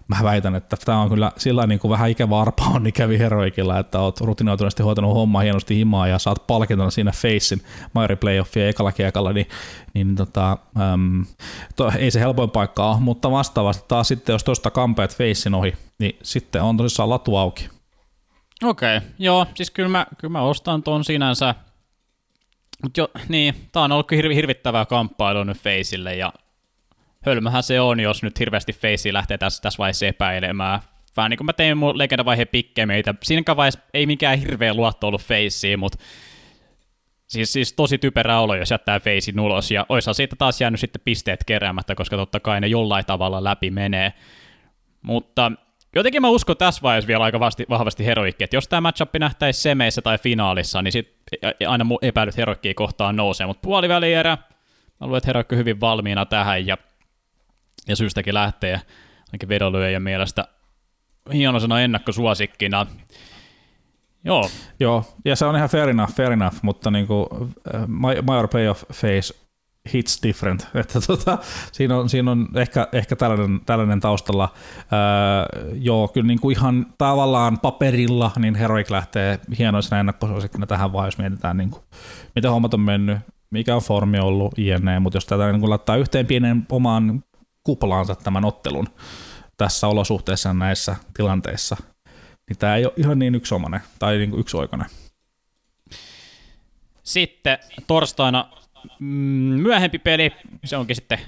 mä 0.07 0.17
väitän, 0.23 0.55
että 0.55 0.77
tämä 0.85 1.01
on 1.01 1.09
kyllä 1.09 1.31
sillä 1.37 1.67
niin 1.67 1.79
kuin 1.79 1.91
vähän 1.91 2.09
ikävä 2.09 2.39
arpa 2.39 2.63
on 2.63 2.87
ikävi 2.87 3.19
heroikilla, 3.19 3.79
että 3.79 3.99
oot 3.99 4.21
rutinoituneesti 4.21 4.83
hoitanut 4.83 5.13
hommaa 5.13 5.41
hienosti 5.41 5.75
himaa 5.75 6.07
ja 6.07 6.19
saat 6.19 6.47
palkintona 6.47 6.89
siinä 6.89 7.11
Facein 7.11 7.61
Mairi 7.93 8.15
Playoffia 8.15 8.69
ekalla 8.69 8.91
kiekalla, 8.91 9.33
niin, 9.33 9.47
niin 9.93 10.15
tota, 10.15 10.57
äm, 10.93 11.25
to, 11.75 11.91
ei 11.97 12.11
se 12.11 12.19
helpoin 12.19 12.49
paikka 12.49 12.91
ole, 12.91 12.99
mutta 12.99 13.31
vastaavasti 13.31 13.85
taas 13.87 14.07
sitten, 14.07 14.33
jos 14.33 14.43
tuosta 14.43 14.71
kampeat 14.71 15.17
Facein 15.17 15.55
ohi, 15.55 15.73
niin 15.99 16.17
sitten 16.23 16.61
on 16.61 16.77
tosissaan 16.77 17.09
latu 17.09 17.35
auki. 17.35 17.69
Okei, 18.63 18.97
okay, 18.97 19.09
joo, 19.19 19.47
siis 19.55 19.71
kyllä 19.71 19.89
mä, 19.89 20.05
kyllä 20.17 20.31
mä 20.31 20.41
ostan 20.41 20.83
ton 20.83 21.03
sinänsä. 21.03 21.55
Mutta 22.83 23.01
jo, 23.01 23.07
niin, 23.29 23.69
tää 23.71 23.83
on 23.83 23.91
ollut 23.91 24.11
hirvi, 24.11 24.35
hirvittävää 24.35 24.85
kamppailua 24.85 25.45
nyt 25.45 25.57
Faceille 25.57 26.15
ja 26.15 26.33
hölmöhän 27.25 27.63
se 27.63 27.81
on, 27.81 27.99
jos 27.99 28.23
nyt 28.23 28.39
hirveästi 28.39 28.73
Face 28.73 29.13
lähtee 29.13 29.37
tässä, 29.37 29.61
tässä 29.61 29.77
vaiheessa 29.77 30.05
epäilemään. 30.05 30.79
Vähän 31.17 31.29
niin 31.29 31.37
kuin 31.37 31.45
mä 31.45 31.53
tein 31.53 31.77
mun 31.77 31.97
legendavaiheen 31.97 32.47
pikkemeitä. 32.47 33.15
Siinäkään 33.23 33.57
vaiheessa 33.57 33.79
ei 33.93 34.05
mikään 34.05 34.39
hirveä 34.39 34.73
luotto 34.73 35.07
ollut 35.07 35.21
Faceen, 35.21 35.79
mutta 35.79 35.97
siis, 37.27 37.53
siis 37.53 37.73
tosi 37.73 37.97
typerä 37.97 38.39
olo, 38.39 38.55
jos 38.55 38.71
jättää 38.71 38.99
Facein 38.99 39.39
ulos. 39.39 39.71
Ja 39.71 39.85
oissa 39.89 40.13
siitä 40.13 40.35
taas 40.35 40.61
jäänyt 40.61 40.79
sitten 40.79 41.01
pisteet 41.05 41.43
keräämättä, 41.43 41.95
koska 41.95 42.17
totta 42.17 42.39
kai 42.39 42.61
ne 42.61 42.67
jollain 42.67 43.05
tavalla 43.05 43.43
läpi 43.43 43.71
menee. 43.71 44.13
Mutta 45.01 45.51
jotenkin 45.95 46.21
mä 46.21 46.29
uskon 46.29 46.57
tässä 46.57 46.81
vaiheessa 46.81 47.07
vielä 47.07 47.23
aika 47.23 47.39
vahvasti, 47.39 47.65
vahvasti 47.69 48.05
heroikki, 48.05 48.43
että 48.43 48.55
jos 48.55 48.67
tämä 48.67 48.81
matchup 48.81 49.15
nähtäisi 49.19 49.61
semeissä 49.61 50.01
tai 50.01 50.17
finaalissa, 50.17 50.81
niin 50.81 50.91
sit 50.91 51.17
aina 51.67 51.85
epäilyt 52.01 52.37
heroikkiä 52.37 52.73
kohtaan 52.73 53.15
nousee, 53.15 53.47
mutta 53.47 53.61
puolivälierä, 53.61 54.37
mä 54.99 55.07
luulen, 55.07 55.21
että 55.39 55.55
hyvin 55.55 55.79
valmiina 55.79 56.25
tähän, 56.25 56.67
ja 56.67 56.77
ja 57.87 57.95
syystäkin 57.95 58.33
lähtee 58.33 58.81
ainakin 59.31 59.49
vedonlyöjän 59.49 60.03
mielestä 60.03 60.47
hienosena 61.33 61.81
ennakkosuosikkina. 61.81 62.87
Joo. 64.25 64.49
Joo, 64.79 65.05
ja 65.25 65.35
se 65.35 65.45
on 65.45 65.55
ihan 65.55 65.69
fair 65.69 65.89
enough, 65.89 66.13
fair 66.13 66.31
enough 66.31 66.57
mutta 66.61 66.91
niin 66.91 67.07
kuin, 67.07 67.27
uh, 67.31 67.47
Major 68.21 68.47
Playoff 68.47 68.83
Phase 68.87 69.43
hits 69.93 70.19
different. 70.23 70.67
Että 70.81 70.99
tota, 71.07 71.37
siinä, 71.71 71.97
on, 71.97 72.09
siinä 72.09 72.31
on 72.31 72.47
ehkä, 72.55 72.87
ehkä 72.91 73.15
tällainen, 73.15 73.61
tällainen 73.65 73.99
taustalla. 73.99 74.49
Öö, 74.77 75.71
joo, 75.73 76.07
kyllä 76.07 76.27
niin 76.27 76.39
kuin 76.39 76.57
ihan 76.57 76.85
tavallaan 76.97 77.59
paperilla 77.59 78.31
niin 78.39 78.55
Heroic 78.55 78.89
lähtee 78.89 79.39
hienoisena 79.59 79.99
ennakkosuosikkina 79.99 80.67
tähän 80.67 80.93
vaan, 80.93 81.07
jos 81.07 81.17
mietitään 81.17 81.57
niin 81.57 81.69
kuin, 81.69 81.83
miten 82.35 82.51
hommat 82.51 82.73
on 82.73 82.79
mennyt, 82.79 83.17
mikä 83.49 83.75
on 83.75 83.81
formi 83.81 84.19
ollut, 84.19 84.57
jne. 84.57 84.99
Mutta 84.99 85.17
jos 85.17 85.25
tätä 85.25 85.51
niin 85.51 85.59
kuin 85.59 85.69
laittaa 85.69 85.95
yhteen 85.95 86.25
pienen 86.25 86.65
omaan 86.71 87.23
kuplaansa 87.63 88.15
tämän 88.15 88.45
ottelun 88.45 88.87
tässä 89.57 89.87
olosuhteessa 89.87 90.53
näissä 90.53 90.95
tilanteissa, 91.13 91.77
niin 92.49 92.57
tämä 92.57 92.75
ei 92.75 92.85
ole 92.85 92.93
ihan 92.97 93.19
niin 93.19 93.35
yksiomainen 93.35 93.81
tai 93.99 94.17
niin 94.17 94.39
yksioikoinen. 94.39 94.87
Sitten 97.03 97.57
torstaina 97.87 98.49
mm, 98.99 99.07
myöhempi 99.61 99.99
peli, 99.99 100.31
se 100.65 100.77
onkin 100.77 100.95
sitten 100.95 101.19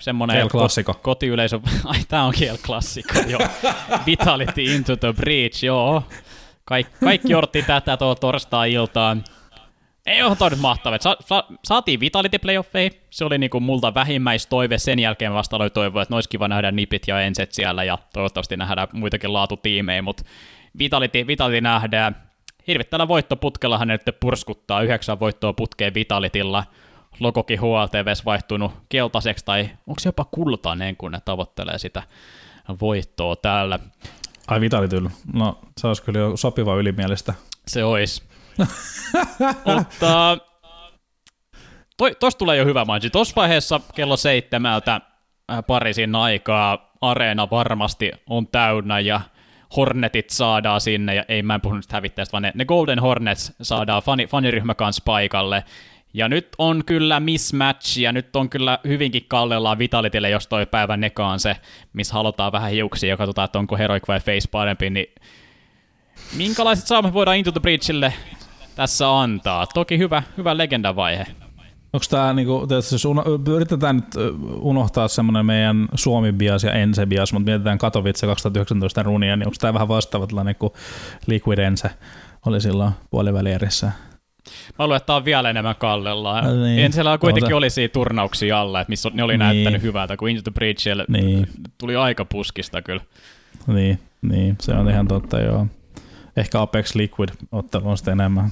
semmoinen 0.00 0.48
klassikko. 0.48 0.94
kotiyleisö, 0.94 1.60
ai 1.84 2.00
tää 2.08 2.24
on 2.24 2.34
kiel 2.34 2.58
klassikko, 2.66 3.18
joo. 3.26 3.40
Vitality 4.06 4.62
into 4.62 4.96
the 4.96 5.12
breach, 5.12 5.64
joo. 5.64 6.02
Kaik, 6.64 6.86
kaikki 7.04 7.34
odotti 7.34 7.62
tätä 7.62 7.96
tuo 7.96 8.14
torstai-iltaan. 8.14 9.24
Ei 10.06 10.22
ole 10.22 10.36
toi 10.36 10.50
nyt 10.50 10.60
mahtavaa. 10.60 10.98
Sa- 11.00 11.16
sa- 11.20 11.44
saatiin 11.64 12.00
Vitality 12.00 12.38
playoffeihin. 12.38 12.92
Se 13.10 13.24
oli 13.24 13.38
niinku 13.38 13.60
multa 13.60 13.94
vähimmäistoive. 13.94 14.78
Sen 14.78 14.98
jälkeen 14.98 15.32
vasta 15.34 15.56
oli 15.56 15.70
toivoa, 15.70 16.02
että 16.02 16.14
olisi 16.14 16.28
kiva 16.28 16.48
nähdä 16.48 16.72
nipit 16.72 17.02
ja 17.08 17.20
enset 17.20 17.52
siellä 17.52 17.84
ja 17.84 17.98
toivottavasti 18.12 18.56
nähdään 18.56 18.88
muitakin 18.92 19.32
laatutiimejä, 19.32 20.02
mutta 20.02 20.22
Vitality, 20.78 21.26
Vitality 21.26 21.60
nähdään. 21.60 22.16
Hirvittävällä 22.66 23.08
voittoputkella 23.08 23.78
hän 23.78 23.88
nyt 23.88 24.02
purskuttaa 24.20 24.82
yhdeksän 24.82 25.20
voittoa 25.20 25.52
putkeen 25.52 25.94
Vitalitilla. 25.94 26.64
Logokin 27.20 27.60
HLTVs 27.60 28.24
vaihtunut 28.24 28.72
keltaiseksi 28.88 29.44
tai 29.44 29.70
onko 29.86 30.00
se 30.00 30.08
jopa 30.08 30.24
kultainen, 30.24 30.96
kun 30.96 31.12
ne 31.12 31.20
tavoittelee 31.24 31.78
sitä 31.78 32.02
voittoa 32.80 33.36
täällä. 33.36 33.78
Ai 34.46 34.60
Vitalityllä. 34.60 35.10
No 35.32 35.58
se 35.80 35.86
olisi 35.86 36.02
kyllä 36.02 36.18
jo 36.18 36.36
sopiva 36.36 36.74
ylimielistä. 36.74 37.34
Se 37.68 37.84
olisi. 37.84 38.22
Mutta 39.74 40.38
tuosta 42.20 42.38
tulee 42.38 42.56
jo 42.56 42.64
hyvä 42.64 42.84
matchi. 42.84 43.10
Tuossa 43.10 43.36
vaiheessa 43.36 43.80
kello 43.94 44.16
seitsemältä 44.16 44.94
äh, 45.52 45.64
Pariisin 45.66 46.14
aikaa 46.14 46.92
areena 47.00 47.50
varmasti 47.50 48.12
on 48.26 48.46
täynnä 48.46 49.00
ja 49.00 49.20
Hornetit 49.76 50.30
saadaan 50.30 50.80
sinne, 50.80 51.14
ja 51.14 51.24
ei 51.28 51.42
mä 51.42 51.54
en 51.54 51.60
puhu 51.60 51.74
nyt 51.74 51.92
hävittäjistä, 51.92 52.32
vaan 52.32 52.42
ne, 52.42 52.52
ne 52.54 52.64
Golden 52.64 52.98
Hornets 52.98 53.52
saadaan 53.62 54.02
fani, 54.02 54.26
faniryhmä 54.26 54.74
kanssa 54.74 55.02
paikalle. 55.04 55.64
Ja 56.14 56.28
nyt 56.28 56.48
on 56.58 56.84
kyllä 56.86 57.20
mismatch, 57.20 57.98
ja 57.98 58.12
nyt 58.12 58.36
on 58.36 58.50
kyllä 58.50 58.78
hyvinkin 58.84 59.24
kallellaan 59.28 59.78
Vitalitille, 59.78 60.30
jos 60.30 60.46
toi 60.46 60.66
päivän 60.66 61.00
neka 61.00 61.26
on 61.26 61.40
se, 61.40 61.56
missä 61.92 62.14
halutaan 62.14 62.52
vähän 62.52 62.70
hiuksia, 62.70 63.08
ja 63.08 63.16
katsotaan, 63.16 63.44
että 63.44 63.58
onko 63.58 63.76
Heroic 63.76 64.08
vai 64.08 64.20
Face 64.20 64.48
parempi, 64.50 64.90
niin 64.90 65.14
minkälaiset 66.36 66.86
saamme 66.86 67.12
voidaan 67.12 67.36
Into 67.36 67.52
the 67.52 67.60
Breachille 67.60 68.12
tässä 68.76 69.20
antaa. 69.20 69.66
Toki 69.66 69.98
hyvä, 69.98 70.22
hyvä 70.36 70.58
legendavaihe. 70.58 71.26
Onko 71.92 72.06
tämä, 72.10 72.32
niinku, 72.32 72.66
siis 72.80 73.04
uno, 73.04 73.24
yritetään 73.54 73.96
nyt 73.96 74.34
unohtaa 74.60 75.08
semmoinen 75.08 75.46
meidän 75.46 75.88
Suomi-bias 75.94 76.64
ja 76.64 76.72
Ense-bias, 76.72 77.32
mutta 77.32 77.50
mietitään 77.50 77.78
Katowice 77.78 78.26
2019 78.26 79.02
runia, 79.02 79.36
niin 79.36 79.48
onko 79.48 79.56
tämä 79.60 79.74
vähän 79.74 79.88
vastaava 79.88 80.26
tällainen 80.26 80.54
kuin 80.54 80.72
Liquid 81.26 81.58
Ense 81.58 81.90
oli 82.46 82.60
silloin 82.60 82.92
puolivälierissä? 83.10 83.86
Mä 84.78 84.84
luulen, 84.84 84.96
että 84.96 85.06
tämä 85.06 85.16
on 85.16 85.24
vielä 85.24 85.50
enemmän 85.50 85.76
kallella. 85.78 86.40
Niin. 86.40 86.78
Ensellä 86.78 87.18
kuitenkin 87.18 87.50
se... 87.50 87.54
oli 87.54 87.70
siinä 87.70 87.92
turnauksia 87.92 88.60
alla, 88.60 88.80
että 88.80 88.90
missä 88.90 89.10
ne 89.14 89.22
oli 89.22 89.32
niin. 89.32 89.38
näyttänyt 89.38 89.82
hyvältä, 89.82 90.16
kun 90.16 90.28
Into 90.28 90.42
the 90.42 90.50
Breach 90.54 90.86
niin. 91.08 91.46
tuli 91.78 91.96
aika 91.96 92.24
puskista 92.24 92.82
kyllä. 92.82 93.02
Niin, 93.66 93.98
niin, 94.22 94.56
se 94.60 94.72
on 94.72 94.90
ihan 94.90 95.08
totta, 95.08 95.40
joo. 95.40 95.66
Ehkä 96.36 96.60
Apex 96.60 96.94
Liquid 96.94 97.28
ottelu 97.52 97.88
on 97.88 97.96
sitten 97.96 98.20
enemmän. 98.20 98.50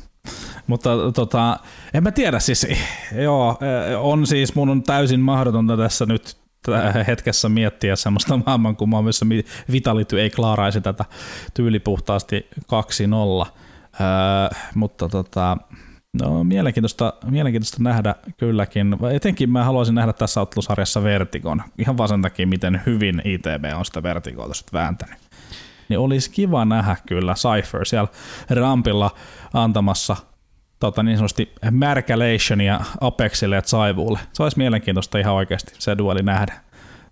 Mutta 0.67 1.13
tota, 1.15 1.59
en 1.95 2.03
mä 2.03 2.11
tiedä 2.11 2.41
siis, 2.41 2.67
joo, 3.25 3.59
on 3.99 4.27
siis 4.27 4.55
mun 4.55 4.69
on 4.69 4.83
täysin 4.83 5.21
mahdotonta 5.21 5.77
tässä 5.77 6.07
nyt 6.07 6.37
hetkessä 7.07 7.49
miettiä 7.49 7.97
semmoista 7.97 8.37
maailmankumaa, 8.47 9.03
missä 9.03 9.27
Vitality 9.73 10.21
ei 10.21 10.31
klaaraisi 10.31 10.81
tätä 10.81 11.05
tyylipuhtaasti 11.55 12.47
2-0. 13.45 13.47
Öö, 14.01 14.59
mutta 14.75 15.09
tota, 15.09 15.57
no, 16.23 16.45
mielenkiintoista, 16.45 17.13
mielenkiintoista 17.31 17.83
nähdä 17.83 18.15
kylläkin. 18.37 18.97
Etenkin 19.13 19.51
mä 19.51 19.65
haluaisin 19.65 19.95
nähdä 19.95 20.13
tässä 20.13 20.41
ottelusarjassa 20.41 21.03
Vertigon. 21.03 21.63
Ihan 21.79 21.99
vaan 21.99 22.09
sen 22.09 22.23
takia, 22.23 22.47
miten 22.47 22.83
hyvin 22.87 23.23
ITB 23.25 23.65
on 23.77 23.85
sitä 23.85 24.03
Vertigoa 24.03 24.51
vääntänyt 24.73 25.19
niin 25.89 25.99
olisi 25.99 26.31
kiva 26.31 26.65
nähdä 26.65 26.97
kyllä 27.07 27.35
Cypher 27.35 27.85
siellä 27.85 28.09
rampilla 28.51 29.11
antamassa 29.55 30.17
tota, 30.81 31.03
niin 31.03 31.19
sanotusti 31.19 31.53
Märkälationia 31.71 32.81
Apexille 33.01 33.57
ja 33.57 33.63
Saivuulle. 33.65 34.19
Se 34.33 34.43
olisi 34.43 34.59
mielenkiintoista 34.59 35.19
ihan 35.19 35.35
oikeasti 35.35 35.73
se 35.79 35.99
dueli 35.99 36.23
nähdä. 36.23 36.55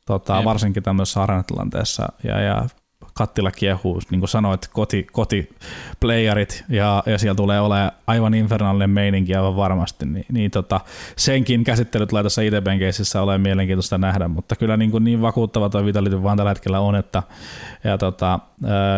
Tota, 0.06 0.44
varsinkin 0.44 0.82
tämmöisessä 0.82 1.22
arenatilanteessa. 1.22 2.08
Ja, 2.24 2.40
ja 2.40 2.68
kattila 3.20 3.50
kiehuu, 3.50 4.00
niin 4.10 4.20
kuin 4.20 4.28
sanoit, 4.28 4.68
koti, 4.72 5.06
kotiplayerit 5.12 6.64
ja, 6.68 7.02
ja 7.06 7.18
siellä 7.18 7.34
tulee 7.34 7.60
olemaan 7.60 7.92
aivan 8.06 8.34
infernaalinen 8.34 8.90
meininki 8.90 9.34
aivan 9.34 9.56
varmasti, 9.56 10.06
niin, 10.06 10.26
niin 10.32 10.50
tota, 10.50 10.80
senkin 11.16 11.64
käsittely 11.64 12.06
tulee 12.06 12.22
tässä 12.22 12.42
ITBn 12.42 12.78
keississä 12.78 13.22
ole 13.22 13.38
mielenkiintoista 13.38 13.98
nähdä, 13.98 14.28
mutta 14.28 14.56
kyllä 14.56 14.76
niin, 14.76 14.90
kuin 14.90 15.04
niin 15.04 15.22
vakuuttava 15.22 15.68
tuo 15.68 15.84
Vitality 15.84 16.22
vaan 16.22 16.36
tällä 16.36 16.50
hetkellä 16.50 16.80
on, 16.80 16.94
että 16.96 17.22
ja 17.84 17.98
tota, 17.98 18.38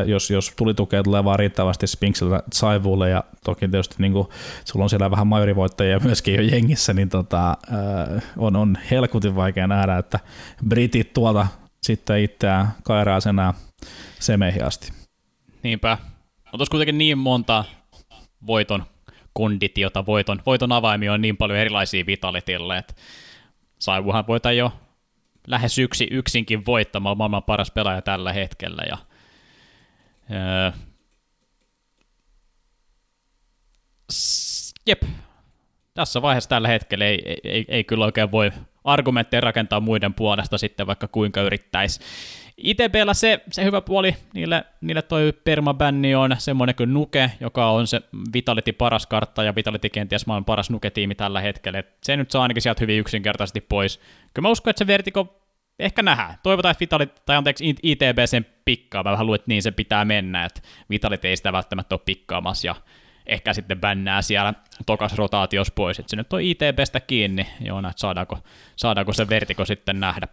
jos, 0.06 0.30
jos 0.30 0.52
tulitukea 0.56 1.02
tulee 1.02 1.24
vaan 1.24 1.38
riittävästi 1.38 1.86
Spinksiltä 1.86 2.42
Saivulle 2.52 3.10
ja 3.10 3.24
toki 3.44 3.68
tietysti 3.68 3.94
niin 3.98 4.12
kuin, 4.12 4.28
sulla 4.64 4.82
on 4.82 4.90
siellä 4.90 5.10
vähän 5.10 5.26
majorivoittajia 5.26 6.00
myöskin 6.04 6.34
jo 6.34 6.42
jengissä, 6.42 6.92
niin 6.92 7.08
tota, 7.08 7.56
on, 8.36 8.56
on 8.56 8.78
helkutin 8.90 9.36
vaikea 9.36 9.66
nähdä, 9.66 9.98
että 9.98 10.18
britit 10.68 11.12
tuolta 11.12 11.46
sitten 11.82 12.20
itseään 12.20 12.68
kairaa 12.82 13.20
semeihin 14.22 14.64
asti. 14.64 14.92
Niinpä. 15.62 15.98
Mutta 16.36 16.56
olisi 16.58 16.70
kuitenkin 16.70 16.98
niin 16.98 17.18
monta 17.18 17.64
voiton 18.46 18.84
konditiota, 19.32 20.06
voiton, 20.06 20.42
voiton 20.46 20.72
avaimia 20.72 21.12
on 21.12 21.20
niin 21.22 21.36
paljon 21.36 21.58
erilaisia 21.58 22.06
Vitalitille, 22.06 22.78
että 22.78 22.94
Saivuhan 23.78 24.26
voita 24.26 24.52
jo 24.52 24.72
lähes 25.46 25.78
yksi, 25.78 26.08
yksinkin 26.10 26.66
voittamaan 26.66 27.18
maailman 27.18 27.42
paras 27.42 27.70
pelaaja 27.70 28.02
tällä 28.02 28.32
hetkellä. 28.32 28.82
Ja, 28.88 28.98
öö, 30.30 30.72
jep, 34.86 35.02
tässä 35.94 36.22
vaiheessa 36.22 36.50
tällä 36.50 36.68
hetkellä 36.68 37.04
ei, 37.04 37.22
ei, 37.26 37.40
ei, 37.44 37.64
ei 37.68 37.84
kyllä 37.84 38.04
oikein 38.04 38.30
voi 38.30 38.50
argumentteja 38.84 39.40
rakentaa 39.40 39.80
muiden 39.80 40.14
puolesta 40.14 40.58
sitten 40.58 40.86
vaikka 40.86 41.08
kuinka 41.08 41.40
yrittäisi. 41.42 42.00
ITPllä 42.56 43.14
se, 43.14 43.40
se 43.50 43.64
hyvä 43.64 43.80
puoli, 43.80 44.16
niille, 44.34 44.64
niille 44.80 45.02
toi 45.02 45.32
permabänni 45.44 46.14
on 46.14 46.36
semmoinen 46.38 46.74
kuin 46.74 46.94
Nuke, 46.94 47.30
joka 47.40 47.70
on 47.70 47.86
se 47.86 48.00
Vitality 48.34 48.72
paras 48.72 49.06
kartta 49.06 49.42
ja 49.42 49.54
Vitality 49.54 49.88
kenties 49.88 50.26
maailman 50.26 50.44
paras 50.44 50.70
Nuke-tiimi 50.70 51.14
tällä 51.14 51.40
hetkellä. 51.40 51.78
Et 51.78 51.96
se 52.02 52.16
nyt 52.16 52.30
saa 52.30 52.42
ainakin 52.42 52.62
sieltä 52.62 52.80
hyvin 52.80 52.98
yksinkertaisesti 52.98 53.60
pois. 53.60 54.00
Kyllä 54.34 54.48
mä 54.48 54.50
uskon, 54.50 54.70
että 54.70 54.78
se 54.78 54.86
Vertigo 54.86 55.42
ehkä 55.78 56.02
nähdään. 56.02 56.34
Toivotaan, 56.42 56.70
että 56.70 56.80
Vitality, 56.80 57.12
tai 57.26 57.36
anteeksi, 57.36 57.74
ITB 57.82 58.18
sen 58.24 58.46
pikkaa. 58.64 59.02
Mä 59.02 59.10
vähän 59.10 59.26
luulen, 59.26 59.38
että 59.38 59.48
niin 59.48 59.62
se 59.62 59.70
pitää 59.70 60.04
mennä, 60.04 60.44
että 60.44 60.60
Vitality 60.90 61.28
ei 61.28 61.36
sitä 61.36 61.52
välttämättä 61.52 61.94
ole 61.94 62.02
pikkaamassa 62.04 62.66
ja 62.66 62.74
ehkä 63.26 63.52
sitten 63.52 63.80
bännää 63.80 64.22
siellä 64.22 64.54
tokas 64.86 65.14
rotaatios 65.14 65.70
pois, 65.70 65.98
että 65.98 66.10
se 66.10 66.16
nyt 66.16 66.32
on 66.32 66.40
ITBstä 66.42 67.00
kiinni, 67.00 67.46
joo, 67.60 67.78
että 67.78 67.92
saadaanko, 67.96 68.38
saadaanko 68.76 69.12
se 69.12 69.28
vertiko 69.28 69.64
sitten 69.64 70.00
nähdä. 70.00 70.28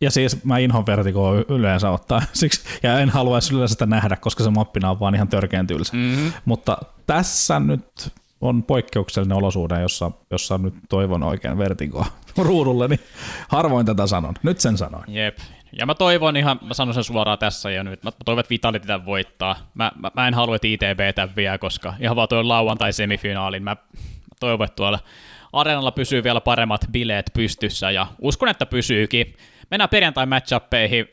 Ja 0.00 0.10
siis 0.10 0.44
mä 0.44 0.58
inhon 0.58 0.86
vertikoa 0.86 1.34
yleensä 1.48 1.90
ottaa, 1.90 2.22
siksi, 2.32 2.64
ja 2.82 2.98
en 2.98 3.10
halua 3.10 3.38
yleensä 3.52 3.72
sitä 3.72 3.86
nähdä, 3.86 4.16
koska 4.16 4.44
se 4.44 4.50
mappina 4.50 4.90
on 4.90 5.00
vaan 5.00 5.14
ihan 5.14 5.28
törkeän 5.28 5.66
tylsä. 5.66 5.96
Mm-hmm. 5.96 6.32
Mutta 6.44 6.78
tässä 7.06 7.60
nyt 7.60 8.12
on 8.40 8.62
poikkeuksellinen 8.62 9.36
olosuhde, 9.36 9.80
jossa, 9.80 10.10
jossa 10.30 10.58
nyt 10.58 10.74
toivon 10.88 11.22
oikein 11.22 11.58
vertikoa 11.58 12.06
ruudulle, 12.36 12.88
niin 12.88 13.00
harvoin 13.48 13.86
tätä 13.86 14.06
sanon. 14.06 14.34
Nyt 14.42 14.60
sen 14.60 14.78
sanoin. 14.78 15.14
Jep. 15.14 15.38
Ja 15.72 15.86
mä 15.86 15.94
toivon 15.94 16.36
ihan, 16.36 16.58
mä 16.62 16.74
sanon 16.74 16.94
sen 16.94 17.04
suoraan 17.04 17.38
tässä 17.38 17.70
jo 17.70 17.82
nyt, 17.82 18.02
mä 18.02 18.10
toivon, 18.24 18.40
että 18.40 18.50
Vitality 18.50 18.86
tämän 18.86 19.06
voittaa. 19.06 19.56
Mä, 19.74 19.92
mä, 20.00 20.10
mä 20.14 20.28
en 20.28 20.34
halua, 20.34 20.56
että 20.56 20.68
ITB 20.68 21.14
tämän 21.14 21.36
vie, 21.36 21.58
koska 21.58 21.94
ihan 22.00 22.16
vaan 22.16 22.28
tuo 22.28 22.48
lauantai-semifinaalin, 22.48 23.62
mä, 23.62 23.70
mä 23.70 24.36
toivon, 24.40 24.64
että 24.64 24.76
tuolla 24.76 24.98
areenalla 25.52 25.92
pysyy 25.92 26.24
vielä 26.24 26.40
paremmat 26.40 26.80
bileet 26.92 27.30
pystyssä, 27.34 27.90
ja 27.90 28.06
uskon, 28.20 28.48
että 28.48 28.66
pysyykin. 28.66 29.36
Mennään 29.70 29.88
perjantai 29.88 30.26
matchappeihin. 30.26 31.08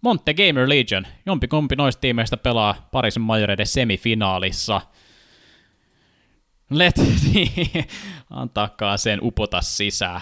Monte 0.00 0.34
Gamer 0.34 0.68
Legion, 0.68 1.06
jompikumpi 1.26 1.76
noista 1.76 2.00
tiimeistä 2.00 2.36
pelaa 2.36 2.88
Pariisin 2.92 3.22
majoreiden 3.22 3.66
semifinaalissa– 3.66 4.80
Let 6.70 6.94
antaakaan 8.30 8.98
sen 8.98 9.18
upota 9.22 9.60
sisään. 9.60 10.20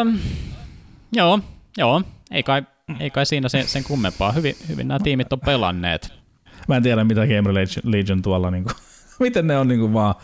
Um, 0.00 0.18
joo, 1.12 1.40
joo, 1.76 2.02
ei 2.30 2.42
kai, 2.42 2.62
ei 3.00 3.10
kai 3.10 3.26
siinä 3.26 3.48
sen, 3.48 3.68
sen 3.68 3.84
kummempaa. 3.84 4.32
Hyvin, 4.32 4.54
hyvin 4.68 4.88
nämä 4.88 4.98
tiimit 4.98 5.32
on 5.32 5.40
pelanneet. 5.40 6.12
Mä 6.68 6.76
en 6.76 6.82
tiedä, 6.82 7.04
mitä 7.04 7.20
Gamer 7.26 7.54
Legion 7.84 8.22
tuolla, 8.22 8.50
niin 8.50 8.64
kuin, 8.64 8.74
miten 9.20 9.46
ne 9.46 9.58
on 9.58 9.68
niin 9.68 9.80
kuin 9.80 9.92
vaan 9.92 10.14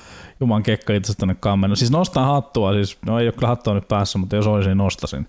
juman 0.41 0.63
kekka 0.63 0.93
itse 0.93 1.17
tuonne 1.17 1.35
kammennut. 1.35 1.79
Siis 1.79 1.91
nostaa 1.91 2.27
hattua, 2.27 2.73
siis 2.73 2.99
no 3.07 3.19
ei 3.19 3.27
ole 3.27 3.33
kyllä 3.33 3.49
hattua 3.49 3.75
nyt 3.75 3.89
päässä, 3.89 4.19
mutta 4.19 4.37
jos 4.37 4.47
olisin, 4.47 4.71
niin 4.71 4.79
nostasin. 4.79 5.27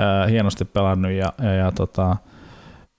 Äh, 0.00 0.30
hienosti 0.30 0.64
pelannut 0.64 1.12
ja, 1.12 1.32
ja, 1.42 1.52
ja 1.52 1.72
tota, 1.72 2.16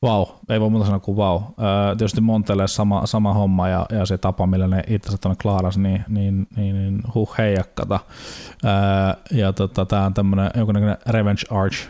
Vau, 0.01 0.26
wow. 0.26 0.36
ei 0.49 0.60
voi 0.60 0.70
muuta 0.70 0.86
sanoa 0.86 0.99
kuin 0.99 1.18
vau. 1.18 1.39
Wow. 1.39 1.43
Öö, 1.60 1.95
tietysti 1.95 2.22
Montelle 2.22 2.68
sama, 2.68 3.05
sama 3.05 3.34
homma 3.34 3.70
ja, 3.70 3.86
ja 3.89 4.05
se 4.05 4.18
tapa, 4.18 4.47
millä 4.47 4.68
ne 4.68 4.84
itse 4.88 5.18
tuonne 5.18 5.36
klaaras, 5.41 5.78
niin, 5.78 6.03
niin, 6.07 6.47
niin, 6.55 6.76
niin 6.76 7.01
huh 7.16 7.38
heijakkata. 7.38 7.99
Öö, 8.66 8.72
ja 9.32 9.53
tota, 9.53 9.86
tämä 9.86 10.05
on 10.05 10.14
tämmöinen 10.14 10.51
jonkunnäköinen 10.55 10.97
Revenge 11.07 11.41
Arch 11.49 11.89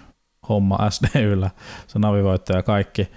homma 0.50 0.90
SDYllä, 0.90 1.50
se 1.88 2.00
navivoitto 2.00 2.54
ja 2.54 2.64
kaikki. 2.64 3.10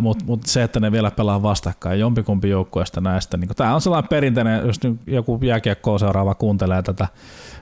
Mutta 0.00 0.24
mut 0.24 0.46
se, 0.46 0.62
että 0.62 0.80
ne 0.80 0.92
vielä 0.92 1.10
pelaa 1.10 1.42
vastakkain, 1.42 2.00
jompikumpi 2.00 2.48
joukkueesta 2.48 3.00
näistä, 3.00 3.36
niin 3.36 3.50
tämä 3.56 3.74
on 3.74 3.80
sellainen 3.80 4.08
perinteinen, 4.08 4.66
jos 4.66 4.80
joku 5.06 5.38
jääkiekkoa 5.42 5.98
seuraava 5.98 6.34
kuuntelee 6.34 6.82
tätä, 6.82 7.08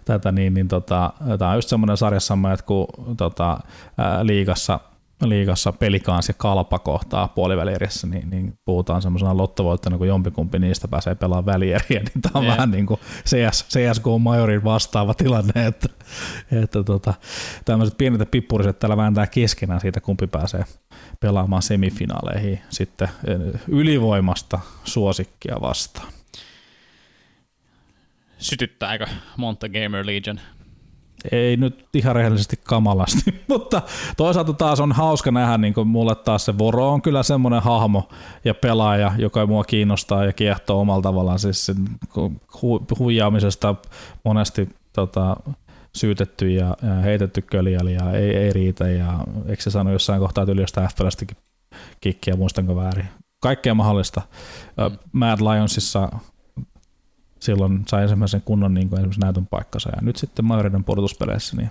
tätä 0.05 0.32
niin, 0.32 0.55
niin 0.55 0.68
tota, 0.68 1.12
tämä 1.38 1.51
on 1.51 1.57
just 1.57 1.68
semmoinen 1.68 1.97
sarjassamme, 1.97 2.53
että 2.53 2.66
kun 2.66 2.86
tota, 3.16 3.61
ää, 3.99 4.26
liigassa– 4.26 4.80
liigassa 5.25 5.73
pelikaans 5.73 6.29
ja 6.29 6.35
kalpa 6.35 6.79
kohtaa 6.79 7.29
puolivälierissä, 7.29 8.07
niin, 8.07 8.31
niin 8.31 8.55
puhutaan 8.64 9.03
semmoisena 9.03 9.37
lottovoittona, 9.37 9.99
kun 9.99 10.09
jompikumpi 10.09 10.59
niistä 10.59 10.89
pääsee 10.89 11.14
pelaamaan 11.14 11.47
välieriä, 11.47 12.01
niin 12.01 12.23
tämä 12.23 12.33
on 12.35 12.45
yeah. 12.45 12.57
vähän 12.57 12.71
niin 12.71 12.87
kuin 12.87 13.01
CS, 13.25 13.64
CSG 13.68 14.05
Majorin 14.18 14.64
vastaava 14.64 15.14
tilanne, 15.14 15.66
että, 15.66 15.89
että 16.53 16.83
tota, 16.83 17.14
tämmöiset 17.64 17.99
pienet 17.99 18.31
pippuriset 18.31 18.79
täällä 18.79 18.97
vääntää 18.97 19.27
keskenään 19.27 19.81
siitä, 19.81 20.01
kumpi 20.01 20.27
pääsee 20.27 20.64
pelaamaan 21.21 21.62
semifinaaleihin 21.62 22.61
sitten 22.68 23.09
ylivoimasta 23.68 24.61
suosikkia 24.85 25.57
vastaan. 25.61 26.12
Sytyttääkö 28.39 29.07
Monta 29.37 29.68
Gamer 29.68 30.07
Legion 30.07 30.41
ei 31.33 31.57
nyt 31.57 31.89
ihan 31.95 32.14
rehellisesti 32.14 32.57
kamalasti, 32.64 33.35
mutta 33.49 33.83
toisaalta 34.16 34.53
taas 34.53 34.81
on 34.81 34.93
hauska 34.93 35.31
nähdä, 35.31 35.59
niin 35.59 35.75
kuin 35.75 35.89
mulle 35.89 36.14
taas 36.14 36.45
se 36.45 36.59
Voro 36.59 36.93
on 36.93 37.03
kyllä 37.03 37.23
semmoinen 37.23 37.62
hahmo 37.62 38.09
ja 38.45 38.55
pelaaja, 38.55 39.12
joka 39.18 39.47
mua 39.47 39.64
kiinnostaa 39.64 40.25
ja 40.25 40.33
kiehtoo 40.33 40.81
omalla 40.81 41.03
tavallaan, 41.03 41.39
siis 41.39 41.66
sen 41.66 41.77
hu- 42.57 42.99
huijaamisesta 42.99 43.75
monesti 44.25 44.68
tota, 44.93 45.37
syytetty 45.95 46.51
ja, 46.51 46.77
ja 46.83 46.95
heitetty 46.95 47.43
köljäli 47.43 47.95
ja 47.95 48.12
ei, 48.12 48.37
ei 48.37 48.53
riitä 48.53 48.89
ja 48.89 49.25
eikö 49.47 49.62
se 49.62 49.71
sano 49.71 49.93
jossain 49.93 50.21
kohtaa 50.21 50.47
yli 50.49 50.61
jostain 50.61 50.89
FPLstäkin 50.89 51.37
kikkiä, 52.01 52.37
muistanko 52.37 52.77
väärin. 52.77 53.09
Kaikkea 53.43 53.75
mahdollista. 53.75 54.23
Mm. 54.77 54.99
Mad 55.12 55.41
Lionsissa 55.41 56.09
silloin 57.41 57.82
sai 57.88 58.03
ensimmäisen 58.03 58.43
kunnon 58.45 58.74
niin 58.74 58.88
kuin 58.88 59.11
näytön 59.18 59.47
paikkansa. 59.47 59.91
Ja 59.91 60.03
nyt 60.03 60.16
sitten 60.16 60.45
Majoreiden 60.45 60.84
pudotuspeleissä. 60.84 61.57
Niin, 61.57 61.70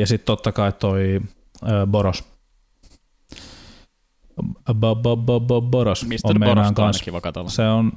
ja 0.00 0.06
sitten 0.06 0.26
totta 0.26 0.52
kai 0.52 0.72
toi 0.72 1.20
ää, 1.64 1.86
Boros. 1.86 2.24
Boros 5.70 6.06
on 6.24 6.40
Boros 6.40 6.72
kanssa. 6.72 7.04
kiva 7.04 7.20
katsella. 7.20 7.48
Se 7.48 7.68
on, 7.68 7.92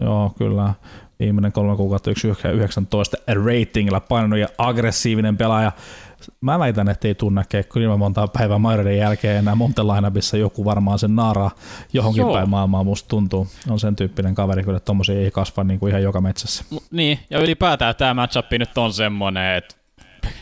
joo 0.00 0.32
kyllä, 0.38 0.74
viimeinen 1.18 1.52
kolme 1.52 1.76
kuukautta 1.76 2.10
19 2.54 3.16
ratingilla 3.44 4.00
painanut 4.00 4.38
ja 4.38 4.48
aggressiivinen 4.58 5.36
pelaaja 5.36 5.72
mä 6.40 6.58
väitän, 6.58 6.88
että 6.88 7.08
ei 7.08 7.14
tunne 7.14 7.42
Kekko 7.48 7.80
monta 7.98 8.28
päivää 8.28 8.58
Maireiden 8.58 8.98
jälkeen 8.98 9.36
enää 9.36 9.54
Montelainabissa 9.54 10.36
joku 10.36 10.64
varmaan 10.64 10.98
sen 10.98 11.16
naaraa 11.16 11.50
johonkin 11.92 12.20
Joo. 12.20 12.34
päin 12.34 12.50
maailmaa 12.50 12.84
musta 12.84 13.08
tuntuu. 13.08 13.46
On 13.70 13.80
sen 13.80 13.96
tyyppinen 13.96 14.34
kaveri, 14.34 14.62
kyllä 14.62 14.80
tommosia 14.80 15.20
ei 15.20 15.30
kasva 15.30 15.64
niin 15.64 15.80
kuin 15.80 15.90
ihan 15.90 16.02
joka 16.02 16.20
metsässä. 16.20 16.64
M- 16.70 16.76
niin, 16.90 17.18
ja 17.30 17.38
ylipäätään 17.38 17.96
tämä 17.96 18.14
matchup 18.14 18.46
nyt 18.50 18.78
on 18.78 18.92
semmonen, 18.92 19.56
että 19.56 19.74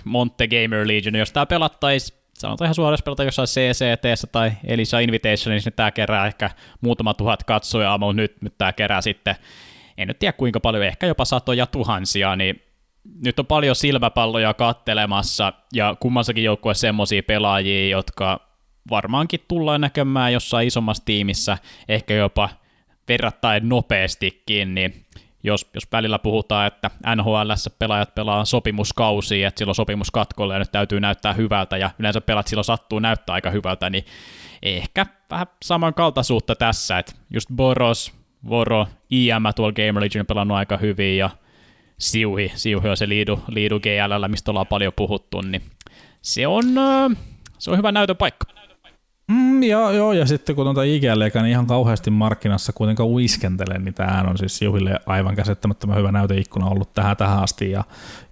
Monte 0.05 0.49
Gamer 0.49 0.89
Legion, 0.89 1.14
jos 1.14 1.33
tämä 1.33 1.47
pelattaisi 1.47 2.18
sanotaan 2.39 2.66
ihan 2.66 2.74
suoraan, 2.74 2.99
pelata 3.05 3.24
jossain 3.24 3.49
CCT 3.49 4.33
tai 4.33 4.53
Elisa 4.64 4.99
Invitationissa, 4.99 5.70
niin 5.70 5.76
tämä 5.76 5.91
kerää 5.91 6.26
ehkä 6.26 6.51
muutama 6.81 7.14
tuhat 7.14 7.45
katsojaa, 7.45 7.99
mutta 7.99 8.16
nyt, 8.16 8.43
nyt 8.43 8.59
tämä 8.59 8.72
kerää 8.72 9.01
sitten, 9.01 9.35
en 9.99 10.09
nyt 10.09 10.18
tiedä 10.18 10.33
kuinka 10.33 10.61
paljon, 10.61 10.85
ehkä 10.85 11.07
jopa 11.07 11.24
satoja 11.24 11.66
tuhansia, 11.66 12.37
niin 12.37 12.62
nyt 13.24 13.38
on 13.38 13.46
paljon 13.46 13.76
silmäpalloja 13.76 14.54
kattelemassa, 14.54 15.52
ja 15.72 15.96
kummassakin 16.00 16.44
joukkue 16.44 16.74
semmoisia 16.74 17.22
pelaajia, 17.22 17.88
jotka 17.88 18.40
varmaankin 18.90 19.40
tullaan 19.48 19.80
näkemään 19.80 20.32
jossain 20.32 20.66
isommassa 20.66 21.04
tiimissä, 21.04 21.59
ehkä 21.88 22.14
jopa 22.14 22.48
verrattain 23.09 23.68
nopeastikin, 23.68 24.74
niin 24.74 25.04
jos, 25.42 25.70
jos 25.74 25.92
välillä 25.92 26.18
puhutaan, 26.18 26.66
että 26.66 26.91
NHL 27.16 27.50
pelaajat 27.78 28.14
pelaa 28.14 28.45
sopimuskausia, 28.45 29.49
että 29.49 29.58
silloin 29.58 29.74
sopimus 29.74 30.11
katkolle 30.11 30.54
ja 30.54 30.58
nyt 30.58 30.72
täytyy 30.72 31.00
näyttää 31.00 31.33
hyvältä, 31.33 31.76
ja 31.76 31.91
yleensä 31.99 32.20
pelat 32.20 32.46
silloin 32.46 32.64
sattuu 32.64 32.99
näyttää 32.99 33.34
aika 33.34 33.50
hyvältä, 33.50 33.91
niin 33.91 34.04
ehkä 34.62 35.07
vähän 35.30 35.46
samankaltaisuutta 35.64 36.54
tässä, 36.54 36.99
että 36.99 37.12
just 37.30 37.49
Boros, 37.57 38.12
Voro, 38.49 38.87
IM 39.11 39.42
tuolla 39.57 39.72
Gamer 39.72 40.03
Legion 40.03 40.26
pelannut 40.26 40.57
aika 40.57 40.76
hyvin, 40.76 41.18
ja 41.18 41.30
Siuhi, 41.99 42.53
Siuhi 42.54 42.88
on 42.88 42.96
se 42.96 43.08
liidu, 43.08 43.41
liidu 43.49 43.80
GLL, 43.80 44.29
mistä 44.29 44.50
ollaan 44.50 44.66
paljon 44.66 44.92
puhuttu, 44.96 45.41
niin 45.41 45.62
se 46.22 46.46
on, 46.46 46.64
se 47.58 47.70
on 47.70 47.79
hyvä 47.79 47.92
näytöpaikka. 47.92 48.58
Mm, 49.30 49.62
joo, 49.62 49.91
joo, 49.91 50.12
ja 50.12 50.26
sitten 50.26 50.57
kun 50.57 50.64
tuota 50.64 50.83
IGL 50.83 51.20
niin 51.34 51.46
ihan 51.46 51.66
kauheasti 51.66 52.11
markkinassa 52.11 52.72
kuitenkaan 52.72 53.08
uiskentelee, 53.08 53.79
niin 53.79 53.95
tämähän 53.95 54.29
on 54.29 54.38
siis 54.38 54.62
Juhille 54.62 55.00
aivan 55.07 55.37
käsittämättömän 55.37 55.99
hyvä 55.99 56.12
näyteikkuna 56.12 56.66
ollut 56.66 56.95
tähän, 56.95 57.16
tähän 57.16 57.42
asti. 57.42 57.70
Ja, 57.70 57.84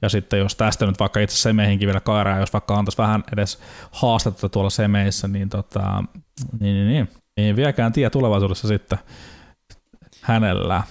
ja 0.02 0.09
sitten 0.09 0.38
jos 0.38 0.55
tästä 0.55 0.86
nyt 0.86 1.01
vaikka 1.01 1.20
itse 1.20 1.36
semeihinkin 1.36 1.86
vielä 1.86 2.01
kairaa, 2.01 2.38
jos 2.38 2.52
vaikka 2.52 2.78
antaisi 2.78 2.98
vähän 2.98 3.24
edes 3.32 3.59
haastetta 3.90 4.48
tuolla 4.48 4.70
semeissä, 4.70 5.28
niin, 5.28 5.48
tota, 5.48 6.05
niin, 6.60 6.74
niin, 6.74 6.88
niin, 6.88 7.09
niin 7.36 7.56
viekään 7.56 7.93
tie 7.93 8.10
tulevaisuudessa 8.10 8.68
sitten 8.68 8.98
hänellä. 10.20 10.82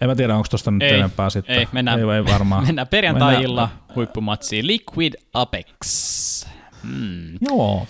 En 0.00 0.08
mä 0.08 0.14
tiedä, 0.14 0.34
onko 0.36 0.46
tuosta 0.50 0.70
nyt 0.70 0.82
ei, 0.82 0.98
enempää 0.98 1.30
sitten. 1.30 1.58
Ei, 1.58 1.68
mennään, 1.72 1.98
ei, 1.98 2.16
ei 2.16 2.24
varmaan. 2.24 2.64
mennään 2.66 2.88
perjantai-illa 2.88 3.68
huippumatsiin. 3.94 4.66
Liquid 4.66 5.14
Apex. 5.34 6.46
Hmm. 6.82 7.38
Joo, 7.40 7.86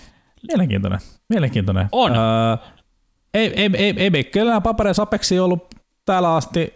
mielenkiintoinen. 0.47 0.99
Mielenkiintoinen. 1.29 1.87
On. 1.91 2.11
Öö, 2.11 2.57
ei, 3.33 3.53
ei, 3.55 3.69
ei, 3.73 3.93
ei, 3.97 4.11
ei 4.13 4.23
kellään 4.23 4.63
papereissa 4.63 5.03
Apexi 5.03 5.39
ollut 5.39 5.75
täällä 6.05 6.35
asti, 6.35 6.73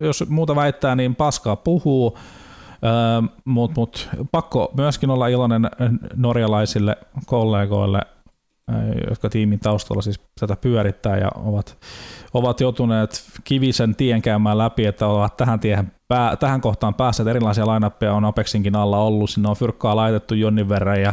jos 0.00 0.24
muuta 0.28 0.56
väittää, 0.56 0.96
niin 0.96 1.16
paskaa 1.16 1.56
puhuu. 1.56 2.18
Öö, 2.84 3.28
Mutta 3.44 3.80
mut, 3.80 4.08
pakko 4.32 4.72
myöskin 4.76 5.10
olla 5.10 5.28
iloinen 5.28 5.62
norjalaisille 6.16 6.96
kollegoille, 7.26 8.00
jotka 9.08 9.30
tiimin 9.30 9.60
taustalla 9.60 10.02
siis 10.02 10.20
tätä 10.40 10.56
pyörittää 10.56 11.16
ja 11.16 11.30
ovat, 11.34 11.78
ovat 12.34 12.60
joutuneet 12.60 13.24
kivisen 13.44 13.94
tien 13.94 14.22
käymään 14.22 14.58
läpi, 14.58 14.86
että 14.86 15.06
ovat 15.06 15.36
tähän, 15.36 15.60
tiehen, 15.60 15.92
pää, 16.08 16.36
tähän 16.36 16.60
kohtaan 16.60 16.94
päässeet. 16.94 17.28
Erilaisia 17.28 17.66
lainappeja 17.66 18.14
on 18.14 18.24
Apexinkin 18.24 18.76
alla 18.76 18.98
ollut, 18.98 19.30
sinne 19.30 19.48
on 19.48 19.56
fyrkkaa 19.56 19.96
laitettu 19.96 20.34
jonnin 20.34 20.68
verran 20.68 21.02
ja, 21.02 21.12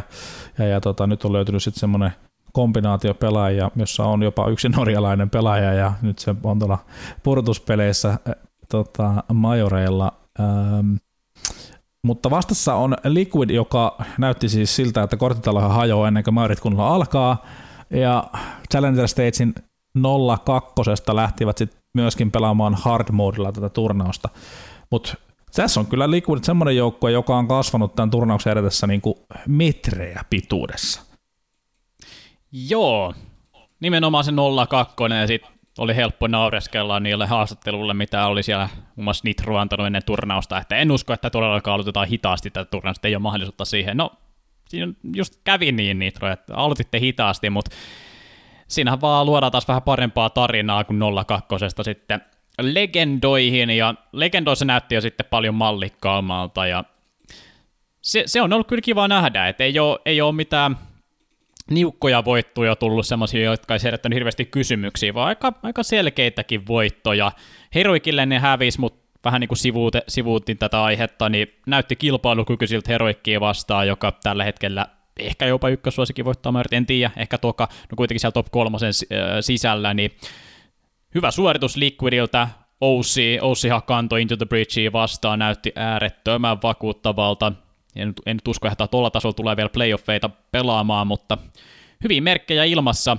ja, 0.58 0.66
ja 0.66 0.80
tota, 0.80 1.06
nyt 1.06 1.24
on 1.24 1.32
löytynyt 1.32 1.62
sitten 1.62 1.80
semmoinen 1.80 2.12
kombinaatio 2.52 3.14
pelaajia, 3.14 3.70
jossa 3.76 4.04
on 4.04 4.22
jopa 4.22 4.48
yksi 4.48 4.68
norjalainen 4.68 5.30
pelaaja 5.30 5.72
ja 5.72 5.92
nyt 6.02 6.18
se 6.18 6.34
on 6.42 6.58
tuolla 6.58 6.78
purtuspeleissä 7.22 8.18
tota, 8.68 9.24
majoreilla. 9.32 10.12
Ähm, 10.40 10.94
mutta 12.04 12.30
vastassa 12.30 12.74
on 12.74 12.96
Liquid, 13.04 13.50
joka 13.50 13.98
näytti 14.18 14.48
siis 14.48 14.76
siltä, 14.76 15.02
että 15.02 15.16
korttitalohan 15.16 15.70
hajoaa 15.70 16.08
ennen 16.08 16.24
kuin 16.24 16.34
Majorit 16.34 16.60
kunnolla 16.60 16.94
alkaa. 16.94 17.46
Ja 17.90 18.24
Challenger 18.70 19.08
Stagein 19.08 19.54
02 20.44 20.72
lähtivät 21.12 21.58
sitten 21.58 21.80
myöskin 21.94 22.30
pelaamaan 22.30 22.74
hard 22.74 23.12
modella 23.12 23.52
tätä 23.52 23.68
turnausta. 23.68 24.28
Mutta 24.90 25.14
tässä 25.54 25.80
on 25.80 25.86
kyllä 25.86 26.10
Liquid 26.10 26.44
semmoinen 26.44 26.76
joukkue, 26.76 27.10
joka 27.10 27.36
on 27.36 27.48
kasvanut 27.48 27.94
tämän 27.94 28.10
turnauksen 28.10 28.52
edetessä 28.52 28.86
niin 28.86 29.00
kuin 29.00 29.14
metrejä 29.48 30.24
pituudessa. 30.30 31.02
Joo, 32.52 33.14
nimenomaan 33.80 34.24
se 34.24 34.32
02 34.68 34.96
ja 35.20 35.26
sitten 35.26 35.52
oli 35.78 35.96
helppo 35.96 36.26
naureskella 36.26 37.00
niille 37.00 37.26
haastattelulle, 37.26 37.94
mitä 37.94 38.26
oli 38.26 38.42
siellä 38.42 38.68
muun 38.96 39.04
muassa 39.04 39.22
Nitro 39.24 39.56
antanut 39.56 39.86
ennen 39.86 40.04
turnausta, 40.06 40.58
että 40.58 40.76
en 40.76 40.90
usko, 40.90 41.12
että 41.12 41.30
todellakaan 41.30 41.74
aloitetaan 41.74 42.08
hitaasti 42.08 42.50
tätä 42.50 42.70
turnausta, 42.70 43.08
ei 43.08 43.14
ole 43.14 43.22
mahdollisuutta 43.22 43.64
siihen. 43.64 43.96
No, 43.96 44.10
siinä 44.68 44.92
just 45.16 45.40
kävi 45.44 45.72
niin 45.72 45.98
Nitro, 45.98 46.32
että 46.32 46.56
aloititte 46.56 47.00
hitaasti, 47.00 47.50
mutta 47.50 47.70
siinähän 48.72 49.00
vaan 49.00 49.26
luodaan 49.26 49.52
taas 49.52 49.68
vähän 49.68 49.82
parempaa 49.82 50.30
tarinaa 50.30 50.84
kuin 50.84 51.00
02 51.26 51.56
sitten 51.82 52.20
legendoihin, 52.60 53.70
ja 53.70 53.94
legendoissa 54.12 54.64
näytti 54.64 54.94
jo 54.94 55.00
sitten 55.00 55.26
paljon 55.30 55.54
mallikkaammalta, 55.54 56.66
ja 56.66 56.84
se, 58.02 58.22
se 58.26 58.42
on 58.42 58.52
ollut 58.52 58.66
kyllä 58.66 58.80
kiva 58.80 59.08
nähdä, 59.08 59.48
että 59.48 59.64
ei 59.64 59.78
ole, 59.78 59.98
ei 60.04 60.20
ole 60.20 60.32
mitään 60.32 60.76
niukkoja 61.70 62.24
voittoja 62.24 62.76
tullut 62.76 63.06
semmoisia, 63.06 63.42
jotka 63.42 63.74
ei 63.74 63.80
herättänyt 63.84 64.16
hirveästi 64.16 64.44
kysymyksiä, 64.44 65.14
vaan 65.14 65.28
aika, 65.28 65.52
aika 65.62 65.82
selkeitäkin 65.82 66.66
voittoja. 66.66 67.32
Heroikille 67.74 68.26
ne 68.26 68.38
hävisi, 68.38 68.80
mutta 68.80 69.02
vähän 69.24 69.40
niin 69.40 69.48
kuin 69.48 69.58
sivuute, 69.58 70.02
sivuutin 70.08 70.58
tätä 70.58 70.82
aihetta, 70.82 71.28
niin 71.28 71.48
näytti 71.66 71.96
kilpailukykyisiltä 71.96 72.92
heroikkiä 72.92 73.40
vastaan, 73.40 73.88
joka 73.88 74.12
tällä 74.12 74.44
hetkellä 74.44 74.86
ehkä 75.18 75.46
jopa 75.46 75.68
ykkösuosikin 75.68 76.24
voittaa, 76.24 76.52
mä 76.52 76.62
en 76.70 76.86
tiedä, 76.86 77.10
ehkä 77.16 77.38
toka, 77.38 77.68
no 77.90 77.96
kuitenkin 77.96 78.20
siellä 78.20 78.32
top 78.32 78.46
kolmosen 78.50 78.92
sisällä, 79.40 79.94
niin 79.94 80.10
hyvä 81.14 81.30
suoritus 81.30 81.76
Liquidiltä, 81.76 82.48
Oussi, 82.80 83.38
Oussi 83.40 83.68
kantoi 83.86 84.22
Into 84.22 84.36
the 84.36 84.46
Bridgea 84.46 84.92
vastaan, 84.92 85.38
näytti 85.38 85.72
äärettömän 85.76 86.62
vakuuttavalta, 86.62 87.52
en, 87.96 88.14
en 88.26 88.36
nyt 88.36 88.48
usko, 88.48 88.68
että 88.68 88.86
tuolla 88.86 89.10
tasolla 89.10 89.34
tulee 89.34 89.56
vielä 89.56 89.68
playoffeita 89.68 90.30
pelaamaan, 90.52 91.06
mutta 91.06 91.38
hyvin 92.04 92.22
merkkejä 92.22 92.64
ilmassa. 92.64 93.16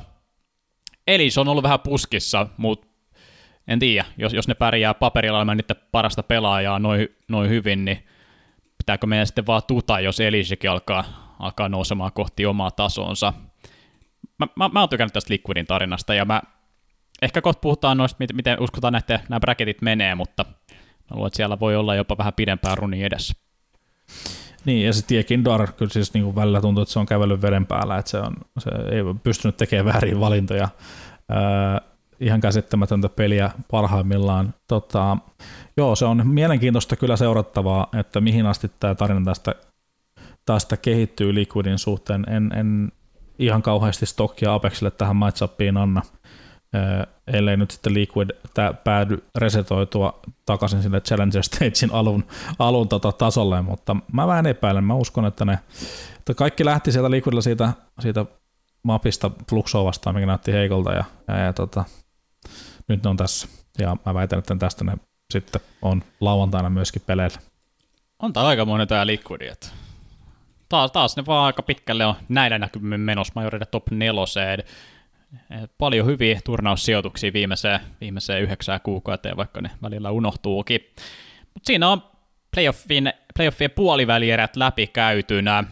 Elis 1.08 1.38
on 1.38 1.48
ollut 1.48 1.64
vähän 1.64 1.80
puskissa, 1.80 2.48
mutta 2.58 2.88
en 3.68 3.80
tiedä, 3.80 4.06
jos, 4.18 4.34
jos 4.34 4.48
ne 4.48 4.54
pärjää 4.54 4.94
paperilla 4.94 5.38
olemaan 5.38 5.58
niiden 5.58 5.84
parasta 5.92 6.24
pelaajaa 6.24 6.80
noin 6.80 7.08
noi 7.28 7.50
hyvin, 7.50 7.86
niin 7.86 8.08
pitääkö 8.78 9.08
meidän 9.08 9.28
sitten 9.28 9.46
vaan 9.46 9.62
tuta, 9.68 10.00
jos 10.00 10.20
Elisikin 10.20 10.70
alkaa, 10.70 11.23
alkaa 11.40 11.70
nousemaan 11.70 12.12
kohti 12.14 12.46
omaa 12.46 12.72
tasonsa. 12.72 13.34
Mä, 14.40 14.48
mä, 14.56 14.70
mä 14.74 14.80
oon 14.80 14.90
tykännyt 14.90 15.14
tästä 15.14 15.34
Liquidin 15.34 15.66
tarinasta, 15.66 16.14
ja 16.14 16.26
mä 16.26 16.42
ehkä 17.22 17.42
kohta 17.42 17.60
puhutaan 17.60 17.98
noista, 17.98 18.26
miten, 18.34 18.62
uskotaan, 18.62 18.96
että 18.96 19.20
nämä 19.30 19.40
bracketit 19.40 19.82
menee, 19.82 20.16
mutta 20.16 20.46
mä 21.10 21.16
luulen, 21.16 21.28
että 21.28 21.38
siellä 21.38 21.60
voi 21.60 21.76
olla 21.76 21.96
jopa 21.96 22.18
vähän 22.18 22.34
pidempää 22.34 22.76
runi 22.76 23.04
edessä. 23.04 23.34
Niin, 24.66 24.86
ja 24.86 24.94
se 24.94 25.06
Tiekin 25.06 25.46
Dar 25.46 25.72
kyllä 25.72 25.92
siis 25.92 26.14
niin 26.14 26.24
kuin 26.24 26.36
välillä 26.36 26.62
tuntuu, 26.62 26.82
että 26.82 26.94
se 26.94 27.00
on 27.00 27.06
kävellyt 27.06 27.42
veden 27.42 27.66
päällä, 27.66 27.98
että 27.98 28.12
se, 28.12 28.18
on, 28.18 28.36
se 28.60 28.70
ei 28.70 29.02
pystynyt 29.24 29.58
tekemään 29.58 29.94
väärin 29.94 30.20
valintoja. 30.20 30.70
Öö, 31.32 31.94
ihan 32.20 32.42
käsittämätöntä 32.42 33.10
peliä 33.10 33.52
parhaimmillaan. 33.72 34.54
Tota, 34.68 35.18
joo, 35.78 35.96
se 35.96 36.06
on 36.06 36.28
mielenkiintoista 36.28 36.96
kyllä 36.96 37.16
seurattavaa, 37.16 37.88
että 38.00 38.22
mihin 38.22 38.46
asti 38.46 38.72
tämä 38.80 38.96
tarina 38.96 39.22
tästä, 39.26 39.56
tästä 40.46 40.78
kehittyy 40.78 41.36
Liquidin 41.36 41.80
suhteen. 41.80 42.26
En, 42.30 42.52
en 42.56 42.92
ihan 43.40 43.62
kauheasti 43.62 44.06
stokkia 44.06 44.54
Apexille 44.54 44.92
tähän 44.92 45.16
matchupiin 45.16 45.78
anna 45.78 46.02
ellei 47.28 47.58
nyt 47.58 47.72
sitten 47.72 47.94
Liquid 47.94 48.30
päädy 48.84 49.24
resetoitua 49.36 50.20
takaisin 50.46 50.82
sinne 50.82 51.02
Challenger 51.02 51.44
Stagein 51.44 51.92
alun, 51.92 52.24
alun 52.60 52.90
tota 52.90 53.12
tasolle, 53.12 53.62
mutta 53.62 53.96
mä 54.14 54.28
vähän 54.28 54.46
epäilen, 54.46 54.84
mä 54.84 54.96
uskon, 54.96 55.26
että 55.26 55.46
ne 55.46 55.60
että 56.18 56.34
kaikki 56.34 56.66
lähti 56.66 56.92
sieltä 56.92 57.12
Liquidilla 57.12 57.42
siitä, 57.42 57.74
siitä 58.00 58.26
mapista 58.84 59.32
Fluxoa 59.50 59.84
vastaan, 59.86 60.16
mikä 60.16 60.26
näytti 60.26 60.52
heikolta 60.52 60.94
ja, 60.94 61.04
ja, 61.28 61.38
ja 61.38 61.54
tota, 61.54 61.86
nyt 62.88 63.04
ne 63.04 63.10
on 63.10 63.18
tässä 63.18 63.48
ja 63.80 63.98
mä 64.06 64.14
väitän, 64.14 64.40
että 64.40 64.56
tästä 64.56 64.84
ne 64.84 64.94
sitten 65.32 65.62
on 65.82 66.04
lauantaina 66.20 66.70
myöskin 66.70 67.02
peleillä. 67.06 67.38
On 68.20 68.34
tämä 68.34 68.46
aika 68.46 68.66
monen 68.66 68.88
tämä 68.88 69.08
Liquidi, 69.08 69.48
että 69.48 69.68
taas, 70.74 70.92
taas 70.92 71.18
ne 71.18 71.26
vaan 71.26 71.46
aika 71.46 71.64
pitkälle 71.64 72.06
on 72.06 72.16
näillä 72.30 72.58
näkymin 72.58 73.00
menossa 73.00 73.34
majoriden 73.36 73.68
top 73.72 73.92
neloseen. 73.92 74.64
Paljon 75.78 76.08
hyviä 76.08 76.40
turnaussijoituksia 76.46 77.34
viimeiseen, 77.34 77.80
viimeiseen 78.02 78.42
yhdeksään 78.42 78.80
kuukauteen, 78.82 79.38
vaikka 79.38 79.62
ne 79.62 79.72
välillä 79.82 80.12
unohtuukin. 80.12 80.82
Mutta 81.54 81.68
siinä 81.68 81.90
on 81.90 82.04
playoffin, 82.56 83.14
playoffien 83.36 83.72
puolivälierät 83.72 84.56
läpikäytynä. 84.56 85.64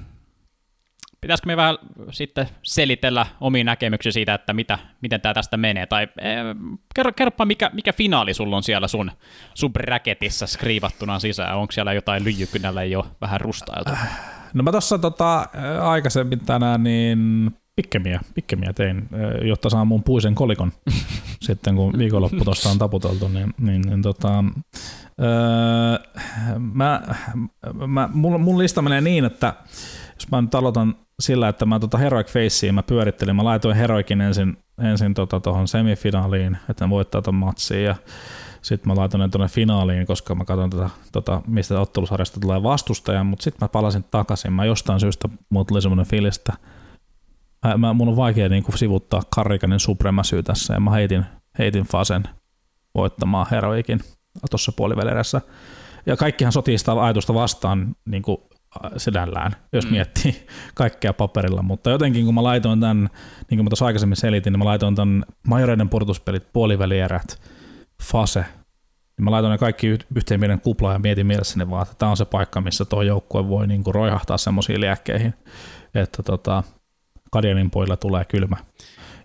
Pitäisikö 1.21 1.47
me 1.47 1.57
vähän 1.57 1.77
sitten 2.11 2.47
selitellä 2.63 3.25
omiin 3.39 3.65
näkemyksiä 3.65 4.11
siitä, 4.11 4.33
että 4.33 4.53
mitä, 4.53 4.79
miten 5.01 5.21
tämä 5.21 5.33
tästä 5.33 5.57
menee? 5.57 5.85
Tai 5.85 6.03
eh, 6.03 6.39
kerro, 6.95 7.11
kerropa, 7.11 7.45
mikä, 7.45 7.69
mikä 7.73 7.93
finaali 7.93 8.33
sulla 8.33 8.57
on 8.57 8.63
siellä 8.63 8.87
sun 8.87 9.11
subraketissa 9.53 10.47
skriivattuna 10.47 11.19
sisään? 11.19 11.57
Onko 11.57 11.71
siellä 11.71 11.93
jotain 11.93 12.23
lyijykynällä 12.23 12.83
jo 12.83 13.07
vähän 13.21 13.41
rustailtu? 13.41 13.91
No 14.53 14.63
mä 14.63 14.71
tuossa 14.71 14.97
tota, 14.97 15.47
aikaisemmin 15.81 16.39
tänään 16.39 16.83
niin 16.83 17.51
pikkemiä, 17.75 18.19
pikkemiä 18.33 18.73
tein, 18.73 19.09
jotta 19.41 19.69
saan 19.69 19.87
mun 19.87 20.03
puisen 20.03 20.35
kolikon. 20.35 20.71
Sitten, 21.41 21.75
kun 21.75 21.97
viikonloppu 21.97 22.43
tuosta 22.43 22.69
on 22.69 22.77
taputeltu, 22.77 23.27
niin, 23.27 23.53
niin, 23.59 23.81
niin 23.81 24.01
tota, 24.01 24.43
öö, 25.21 26.21
mä, 26.73 27.01
mä, 27.87 28.09
mun, 28.13 28.41
mun 28.41 28.59
lista 28.59 28.81
menee 28.81 29.01
niin, 29.01 29.25
että 29.25 29.53
jos 30.15 30.31
mä 30.31 30.41
nyt 30.41 30.55
aloitan 30.55 30.95
sillä, 31.19 31.49
että 31.49 31.65
mä 31.65 31.79
tota 31.79 31.97
Heroic 31.97 32.27
Faceen 32.27 32.75
mä 32.75 32.83
pyörittelin, 32.83 33.35
mä 33.35 33.43
laitoin 33.43 33.75
Heroicin 33.75 34.21
ensin, 34.21 34.57
ensin 34.83 35.13
tuohon 35.13 35.27
tota, 35.27 35.67
semifinaaliin, 35.67 36.57
että 36.69 36.85
ne 36.85 36.89
voittaa 36.89 37.21
ton 37.21 37.35
matsiin 37.35 37.83
ja 37.83 37.95
sitten 38.61 38.91
mä 38.91 38.95
laitoin 38.95 39.21
ne 39.21 39.29
tuonne 39.29 39.47
finaaliin, 39.47 40.07
koska 40.07 40.35
mä 40.35 40.45
katson 40.45 40.69
tätä, 40.69 40.89
tota, 41.11 41.41
mistä 41.47 41.79
ottelusarjasta 41.79 42.39
tulee 42.39 42.63
vastustaja, 42.63 43.23
mutta 43.23 43.43
sitten 43.43 43.65
mä 43.65 43.67
palasin 43.67 44.03
takaisin. 44.03 44.53
Mä 44.53 44.65
jostain 44.65 44.99
syystä 44.99 45.29
mulla 45.49 45.65
tuli 45.65 45.81
semmoinen 45.81 46.05
fiilis, 46.05 46.37
että 46.37 46.53
mä, 47.77 47.93
mun 47.93 48.07
on 48.07 48.15
vaikea 48.15 48.49
niin 48.49 48.63
kuin 48.63 48.77
sivuttaa 48.77 49.21
Karrikanen 49.35 49.79
supremasyy 49.79 50.43
tässä, 50.43 50.73
ja 50.73 50.79
mä 50.79 50.91
heitin, 50.91 51.25
heitin 51.59 51.83
Fasen 51.83 52.23
voittamaan 52.95 53.47
Heroikin 53.51 53.99
tuossa 54.49 54.71
puolivälirässä. 54.71 55.41
Ja 56.05 56.17
kaikkihan 56.17 56.51
sotii 56.51 56.77
sitä 56.77 57.03
ajatusta 57.03 57.33
vastaan 57.33 57.95
niin 58.05 58.23
kuin 58.23 58.37
sedällään, 58.97 59.51
jos 59.73 59.85
mm. 59.85 59.91
miettii 59.91 60.47
kaikkea 60.73 61.13
paperilla, 61.13 61.61
mutta 61.61 61.89
jotenkin 61.89 62.25
kun 62.25 62.33
mä 62.33 62.43
laitoin 62.43 62.79
tämän, 62.79 63.09
niin 63.49 63.57
kuin 63.57 63.63
mä 63.63 63.69
tuossa 63.69 63.85
aikaisemmin 63.85 64.15
selitin, 64.15 64.53
niin 64.53 64.59
mä 64.59 64.65
laitoin 64.65 64.95
tämän 64.95 65.25
majoreiden 65.47 65.89
purtuspelit, 65.89 66.53
puolivälierät, 66.53 67.41
fase, 68.01 68.45
niin 69.17 69.23
mä 69.23 69.31
laitoin 69.31 69.51
ne 69.51 69.57
kaikki 69.57 69.87
yhteen 70.15 70.39
meidän 70.39 70.61
kuplaan 70.61 70.95
ja 70.95 70.99
mietin 70.99 71.27
mielessäni 71.27 71.69
vaan, 71.69 71.81
että 71.83 71.95
tämä 71.97 72.09
on 72.09 72.17
se 72.17 72.25
paikka, 72.25 72.61
missä 72.61 72.85
tuo 72.85 73.01
joukkue 73.01 73.47
voi 73.47 73.67
niin 73.67 73.83
kuin 73.83 73.95
roihahtaa 73.95 74.37
semmoisiin 74.37 74.81
liäkkeihin, 74.81 75.33
että 75.95 76.23
tota, 76.23 76.63
Kadianin 77.31 77.71
poilla 77.71 77.97
tulee 77.97 78.25
kylmä. 78.25 78.57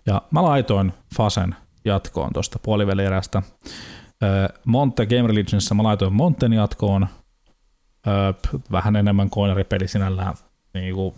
Ja 0.07 0.23
mä 0.31 0.43
laitoin 0.43 0.93
Fasen 1.17 1.57
jatkoon 1.85 2.33
tuosta 2.33 2.59
puolivälierästä. 2.63 3.43
Monte 4.65 5.07
Game 5.07 5.29
Religionissa 5.29 5.75
mä 5.75 5.83
laitoin 5.83 6.13
Monten 6.13 6.53
jatkoon. 6.53 7.07
Vähän 8.73 8.97
enemmän 8.97 9.31
koinaripeli 9.31 9.89
sinällään, 9.89 10.35
niin 10.75 10.95
kuin, 10.95 11.15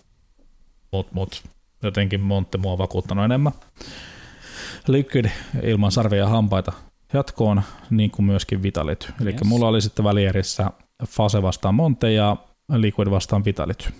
mut, 0.93 1.13
mut 1.13 1.43
jotenkin 1.83 2.21
Monte 2.21 2.59
mua 2.59 2.79
vakuuttanut 2.79 3.25
enemmän. 3.25 3.53
Liquid 4.87 5.31
ilman 5.63 5.93
sarvia 5.93 6.19
ja 6.19 6.29
hampaita 6.29 6.73
jatkoon, 7.13 7.63
niin 7.91 8.11
kuin 8.11 8.27
myöskin 8.27 8.63
Vitalit. 8.63 9.13
Eli 9.21 9.31
yes. 9.31 9.45
mulla 9.45 9.69
oli 9.69 9.81
sitten 9.81 10.05
välierissä 10.05 10.71
Fase 11.07 11.43
vastaan 11.43 11.75
Monte 11.75 12.13
ja 12.13 12.37
Liquid 12.77 13.11
vastaan 13.11 13.45
Vitality. 13.45 13.93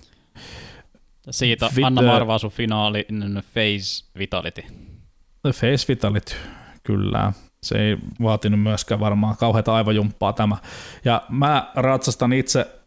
Siitä 1.31 1.67
Vit- 1.67 1.85
anna 1.85 2.25
mä 2.25 2.39
sun 2.39 2.51
finaali 2.51 3.07
Face 3.55 4.05
Vitality. 4.19 4.63
Face 5.47 5.89
Vitality, 5.89 6.35
kyllä. 6.83 7.33
Se 7.63 7.79
ei 7.79 7.97
vaatinut 8.23 8.63
myöskään 8.63 9.01
varmaan 9.01 9.37
kauheita 9.37 9.75
aivojumppaa 9.75 10.33
tämä. 10.33 10.57
Ja 11.05 11.23
mä 11.29 11.71
ratsastan 11.75 12.33
itse 12.33 12.81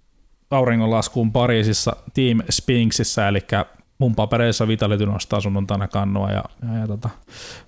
auringonlaskuun 0.51 1.31
Pariisissa 1.31 1.95
Team 2.13 2.41
Spinksissä, 2.49 3.27
eli 3.27 3.39
mun 3.97 4.15
papereissa 4.15 4.67
Vitality 4.67 5.05
nostaa 5.05 5.41
sunnuntaina 5.41 5.87
kannua 5.87 6.31
ja, 6.31 6.43
ja, 6.67 6.77
ja 6.79 6.87
tota, 6.87 7.09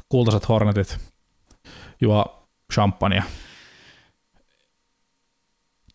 kultaiset 0.09 0.49
Hornetit 0.49 0.97
juo 2.01 2.42
champagnea. 2.73 3.23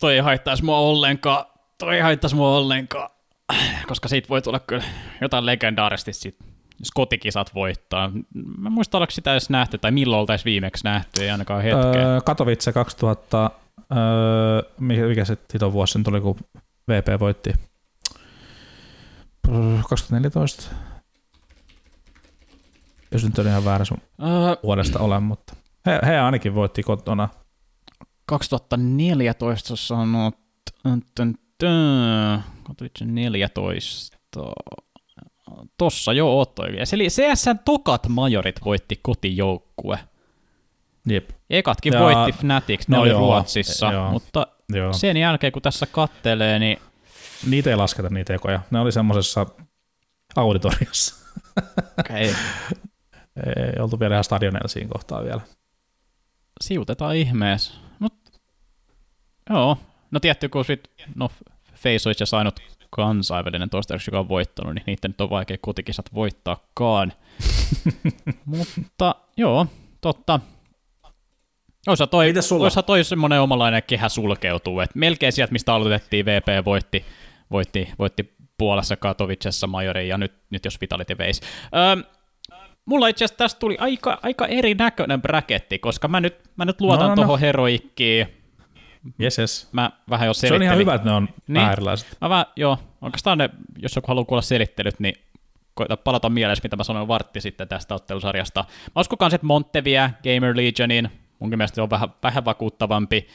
Toi 0.01 0.15
ei 0.15 0.21
haittaisi 0.21 0.65
mua 0.65 0.79
ollenkaan, 0.79 1.45
toi 1.79 1.95
ei 1.95 2.01
haittaisi 2.01 2.37
mua 2.37 2.57
ollenkaan, 2.57 3.11
koska 3.89 4.09
siitä 4.09 4.29
voi 4.29 4.43
tulla 4.43 4.59
kyllä 4.61 4.85
jotain 5.21 5.47
legendaarisesti 5.47 6.13
sit, 6.13 6.37
jos 6.79 6.91
kotikisat 6.95 7.55
voittaa. 7.55 8.11
Mä 8.59 8.71
muistan, 8.71 8.99
oliko 8.99 9.11
sitä 9.11 9.33
edes 9.33 9.51
nähty, 9.51 9.79
tai 9.79 9.91
milloin 9.91 10.21
oltaisiin 10.21 10.45
viimeksi 10.45 10.85
nähty, 10.85 11.23
ei 11.23 11.31
ainakaan 11.31 11.63
hetkeä. 11.63 12.09
Öö, 12.09 12.21
Katowice 12.21 12.73
2000, 12.73 13.51
öö, 13.93 14.63
mikä 14.81 15.25
se 15.25 15.37
Titon 15.37 15.73
vuosi 15.73 15.93
sen 15.93 16.05
tuli, 16.05 16.21
kun 16.21 16.37
VP 16.89 17.21
voitti 17.21 17.53
2014. 19.89 20.75
Jos 23.13 23.25
nyt 23.25 23.39
on 23.39 23.47
ihan 23.47 23.65
väärä 23.65 23.85
sun 23.85 23.99
uh, 24.19 24.63
vuodesta 24.63 24.99
olen, 24.99 25.23
mutta 25.23 25.57
he, 25.87 25.99
he 26.07 26.19
ainakin 26.19 26.55
voitti 26.55 26.83
kotona. 26.83 27.29
2014 28.27 29.77
sanot, 29.77 30.35
14. 33.05 34.19
Tossa 35.79 36.13
jo 36.13 36.41
ottoi. 36.41 36.69
Eli 36.93 37.07
CSN 37.09 37.59
tokat 37.65 38.09
majorit 38.09 38.65
voitti 38.65 39.01
kotijoukkue. 39.03 39.99
Jep. 41.09 41.31
Ekatkin 41.51 41.93
ja, 41.93 42.01
voitti 42.01 42.33
Fnatics, 42.33 42.89
ne 42.89 42.97
no 42.97 43.03
oli 43.03 43.11
joo, 43.11 43.21
Ruotsissa, 43.21 43.93
joo, 43.93 44.11
mutta 44.11 44.47
joo. 44.73 44.93
sen 44.93 45.17
jälkeen 45.17 45.53
kun 45.53 45.63
tässä 45.63 45.87
kattelee, 45.87 46.59
niin... 46.59 46.79
Niitä 47.47 47.71
ei 47.71 47.77
lasketa 47.77 48.09
niitä 48.09 48.35
ekoja. 48.35 48.61
Ne 48.71 48.81
oli 48.81 48.93
semmoisessa 48.93 49.47
auditoriossa. 50.37 51.15
Okei. 51.99 52.31
Okay. 52.31 52.35
ei 53.75 53.83
oltu 53.83 54.01
vielä 54.01 54.15
ihan 54.15 54.25
stadionilla 54.25 54.69
siinä 54.69 54.89
kohtaa 54.93 55.25
vielä. 55.25 55.41
Siutetaan 56.61 57.17
ihmeessä. 57.17 57.75
Mut, 57.99 58.15
joo, 59.51 59.79
no 60.11 60.21
tietty 60.21 60.49
kun 60.49 60.65
sit, 60.65 60.91
no 61.15 61.29
Face 61.75 62.09
olisi 62.09 62.27
saanut 62.27 62.61
kansainvälinen 62.91 63.71
toistaiseksi, 63.71 64.11
joka 64.11 64.19
on 64.19 64.29
voittanut, 64.29 64.75
niin 64.75 64.83
niiden 64.87 65.11
nyt 65.11 65.21
on 65.21 65.31
vaikea 65.31 65.57
kotikisat 65.61 66.15
voittaakaan. 66.15 67.13
Mutta 68.45 69.15
joo, 69.37 69.67
totta. 70.01 70.41
Osa 71.87 72.07
toi, 72.07 72.35
osa 72.61 72.83
toi 72.83 73.05
semmoinen 73.05 73.41
omanlainen 73.41 73.83
kehä 73.87 74.09
sulkeutuu, 74.09 74.81
että 74.81 74.99
melkein 74.99 75.33
sieltä, 75.33 75.53
mistä 75.53 75.75
aloitettiin, 75.75 76.27
VP 76.27 76.65
voitti, 76.65 77.05
voitti, 77.51 77.89
voitti 77.99 78.35
Puolassa 78.59 78.97
Katowicessa 78.97 79.67
Majorin, 79.67 80.09
ja 80.09 80.19
nyt, 80.19 80.33
nyt 80.51 80.65
jos 80.65 80.81
Vitality 80.81 81.19
veisi. 81.19 81.43
Öö, 81.75 82.18
mulla 82.89 83.09
itse 83.09 83.25
asiassa 83.25 83.39
tästä 83.39 83.59
tuli 83.59 83.77
aika, 83.81 84.19
aika 84.23 84.47
erinäköinen 84.47 85.23
braketti, 85.23 85.79
koska 85.79 86.09
mä 86.09 86.21
nyt, 86.21 86.37
mä 86.57 86.65
nyt 86.65 86.81
luotan 86.81 87.01
no, 87.01 87.09
no, 87.09 87.15
no. 87.15 87.23
tuohon 87.23 87.41
heroikkiin. 87.41 88.27
Yes, 89.23 89.39
yes. 89.39 89.69
Mä 89.73 89.91
vähän 90.11 90.27
jo 90.27 90.35
selittelin. 90.35 90.61
Se 90.61 90.65
on 90.65 90.67
ihan 90.67 90.79
hyvä, 90.79 90.95
että 90.95 91.09
ne 91.09 91.15
on 91.15 91.29
niin, 91.47 91.55
vähän 91.55 91.73
erilaiset. 91.73 92.17
Mä 92.21 92.29
vähän, 92.29 92.47
joo, 92.57 92.79
oikeastaan 93.03 93.39
ne, 93.39 93.51
jos 93.79 93.97
joku 93.97 94.07
haluaa 94.09 94.25
kuulla 94.25 94.43
selittelyt, 94.43 95.01
niin 95.01 95.15
koita 95.75 95.97
palata 95.97 96.31
mielessä, 96.31 96.63
mitä 96.63 96.77
mä 96.77 96.85
sanoin 96.85 97.09
vartti 97.09 97.41
sitten 97.41 97.69
tästä 97.69 97.95
ottelusarjasta. 97.95 98.65
Mä 98.95 99.01
uskon 99.01 99.19
kanssa, 99.19 99.35
että 99.35 99.47
Montevia, 99.47 100.11
Gamer 100.23 100.57
Legionin, 100.57 101.09
munkin 101.39 101.59
mielestä 101.59 101.75
se 101.75 101.83
on 101.83 101.91
vähän, 101.91 102.09
vähän 102.23 102.45
vakuuttavampi. 102.45 103.29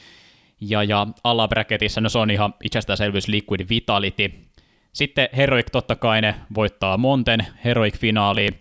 Ja, 0.60 0.82
ja 0.82 1.06
alabracketissa, 1.24 2.00
no 2.00 2.08
se 2.08 2.18
on 2.18 2.30
ihan 2.30 2.54
itsestäänselvyys 2.64 3.28
Liquid 3.28 3.68
Vitality. 3.68 4.32
Sitten 4.92 5.28
Heroic 5.36 5.66
totta 5.72 5.96
kai 5.96 6.20
ne 6.20 6.34
voittaa 6.54 6.98
Monten 6.98 7.46
Heroic-finaaliin. 7.64 8.60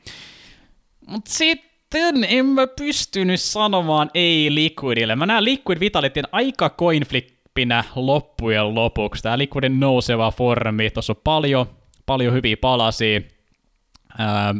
Mutta 1.07 1.31
sitten 1.31 2.23
en 2.23 2.45
mä 2.45 2.67
pystynyt 2.67 3.41
sanomaan 3.41 4.11
ei 4.13 4.55
Liquidille. 4.55 5.15
Mä 5.15 5.25
näen 5.25 5.43
Liquid 5.43 5.79
Vitalityn 5.79 6.27
aika 6.31 6.69
coinflippinä 6.69 7.83
loppujen 7.95 8.75
lopuksi. 8.75 9.23
Tää 9.23 9.37
Liquidin 9.37 9.79
nouseva 9.79 10.31
formi, 10.31 10.89
tuossa 10.89 11.13
on 11.13 11.21
paljon, 11.23 11.65
paljon 12.05 12.33
hyviä 12.33 12.57
palasia. 12.57 13.21
Ää, 14.17 14.55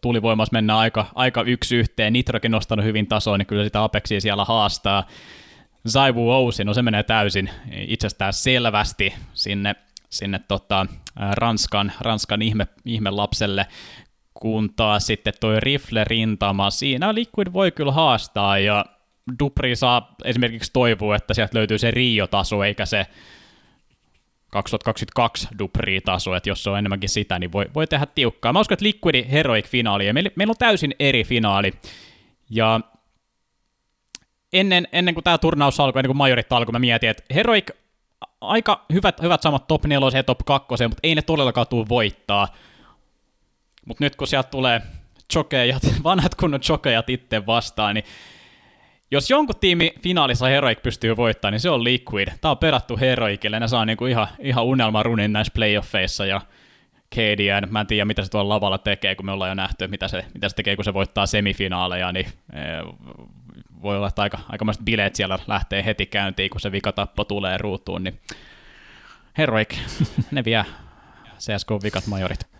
tulivoimassa 0.00 0.52
mennään 0.52 0.78
aika, 0.78 1.06
aika 1.14 1.42
yksi 1.42 1.76
yhteen. 1.76 2.12
Nitrokin 2.12 2.50
nostanut 2.50 2.84
hyvin 2.84 3.06
tasoa, 3.06 3.38
niin 3.38 3.46
kyllä 3.46 3.64
sitä 3.64 3.84
Apexia 3.84 4.20
siellä 4.20 4.44
haastaa. 4.44 5.06
Zaiwu 5.88 6.30
Ousi, 6.30 6.64
no 6.64 6.74
se 6.74 6.82
menee 6.82 7.02
täysin 7.02 7.50
itsestään 7.72 8.32
selvästi 8.32 9.14
sinne, 9.34 9.74
sinne 10.10 10.40
tota, 10.48 10.86
Ranskan, 11.32 11.92
Ranskan 12.00 12.42
ihme, 12.42 12.66
ihme 12.84 13.10
lapselle, 13.10 13.66
kun 14.40 14.74
taas 14.76 15.06
sitten 15.06 15.32
toi 15.40 15.60
rifle-rintama, 15.60 16.70
siinä 16.70 17.14
Liquid 17.14 17.52
voi 17.52 17.70
kyllä 17.70 17.92
haastaa, 17.92 18.58
ja 18.58 18.84
Dupri 19.38 19.76
saa 19.76 20.14
esimerkiksi 20.24 20.70
toivoa, 20.72 21.16
että 21.16 21.34
sieltä 21.34 21.58
löytyy 21.58 21.78
se 21.78 21.90
Rio-taso, 21.90 22.64
eikä 22.64 22.86
se 22.86 23.06
2022 24.50 25.48
Dupri-taso, 25.58 26.34
että 26.34 26.48
jos 26.48 26.62
se 26.62 26.70
on 26.70 26.78
enemmänkin 26.78 27.08
sitä, 27.08 27.38
niin 27.38 27.52
voi, 27.52 27.66
voi 27.74 27.86
tehdä 27.86 28.06
tiukkaa. 28.06 28.52
Mä 28.52 28.60
uskon, 28.60 28.74
että 28.74 28.84
Liquidi 28.84 29.26
Heroic-finaali, 29.30 30.06
ja 30.06 30.14
meillä, 30.14 30.30
meillä 30.34 30.50
on 30.50 30.56
täysin 30.58 30.94
eri 30.98 31.24
finaali, 31.24 31.72
ja 32.50 32.80
ennen, 34.52 34.88
ennen 34.92 35.14
kuin 35.14 35.24
tämä 35.24 35.38
turnaus 35.38 35.80
alkoi, 35.80 36.00
ennen 36.00 36.08
kuin 36.08 36.16
majorit 36.16 36.52
alkoi, 36.52 36.72
mä 36.72 36.78
mietin, 36.78 37.10
että 37.10 37.22
Heroic 37.34 37.70
aika 38.40 38.84
hyvät, 38.92 39.22
hyvät 39.22 39.42
samat 39.42 39.66
top 39.66 39.84
4 39.84 40.18
ja 40.18 40.22
top 40.22 40.38
2, 40.46 40.66
mutta 40.68 41.00
ei 41.02 41.14
ne 41.14 41.22
todellakaan 41.22 41.66
tule 41.66 41.88
voittaa. 41.88 42.48
Mutta 43.86 44.04
nyt 44.04 44.16
kun 44.16 44.26
sieltä 44.26 44.50
tulee 44.50 44.82
chokejat, 45.32 45.82
vanhat 46.04 46.34
kunnon 46.34 46.60
chokejat 46.60 47.10
itse 47.10 47.46
vastaan, 47.46 47.94
niin 47.94 48.04
jos 49.10 49.30
jonkun 49.30 49.56
tiimi 49.60 49.92
finaalissa 50.02 50.46
Heroic 50.46 50.82
pystyy 50.82 51.16
voittamaan, 51.16 51.52
niin 51.52 51.60
se 51.60 51.70
on 51.70 51.84
Liquid. 51.84 52.28
Tämä 52.40 52.50
on 52.50 52.58
perattu 52.58 52.96
Heroicille, 52.96 53.60
ne 53.60 53.68
saa 53.68 53.84
niinku 53.84 54.06
ihan, 54.06 54.28
ihan 54.38 54.64
unelmarunin 54.64 55.32
näissä 55.32 55.52
playoffeissa, 55.54 56.26
ja 56.26 56.40
KDN, 57.14 57.68
mä 57.70 57.80
en 57.80 57.86
tiedä 57.86 58.04
mitä 58.04 58.24
se 58.24 58.30
tuolla 58.30 58.54
lavalla 58.54 58.78
tekee, 58.78 59.14
kun 59.14 59.26
me 59.26 59.32
ollaan 59.32 59.50
jo 59.50 59.54
nähty, 59.54 59.88
mitä 59.88 60.08
se, 60.08 60.24
mitä 60.34 60.48
se 60.48 60.54
tekee, 60.54 60.76
kun 60.76 60.84
se 60.84 60.94
voittaa 60.94 61.26
semifinaaleja, 61.26 62.12
niin 62.12 62.26
e, 62.52 62.60
voi 63.82 63.96
olla, 63.96 64.08
että 64.08 64.22
aika, 64.22 64.38
aikamoiset 64.48 64.84
bileet 64.84 65.14
siellä 65.14 65.38
lähtee 65.46 65.84
heti 65.84 66.06
käyntiin, 66.06 66.50
kun 66.50 66.60
se 66.60 66.72
vikatappo 66.72 67.24
tulee 67.24 67.58
ruutuun, 67.58 68.04
niin 68.04 68.20
Heroic, 69.38 69.76
ne 70.30 70.44
vie 70.44 70.64
CSK-vikat 71.38 72.06
majorit. 72.06 72.59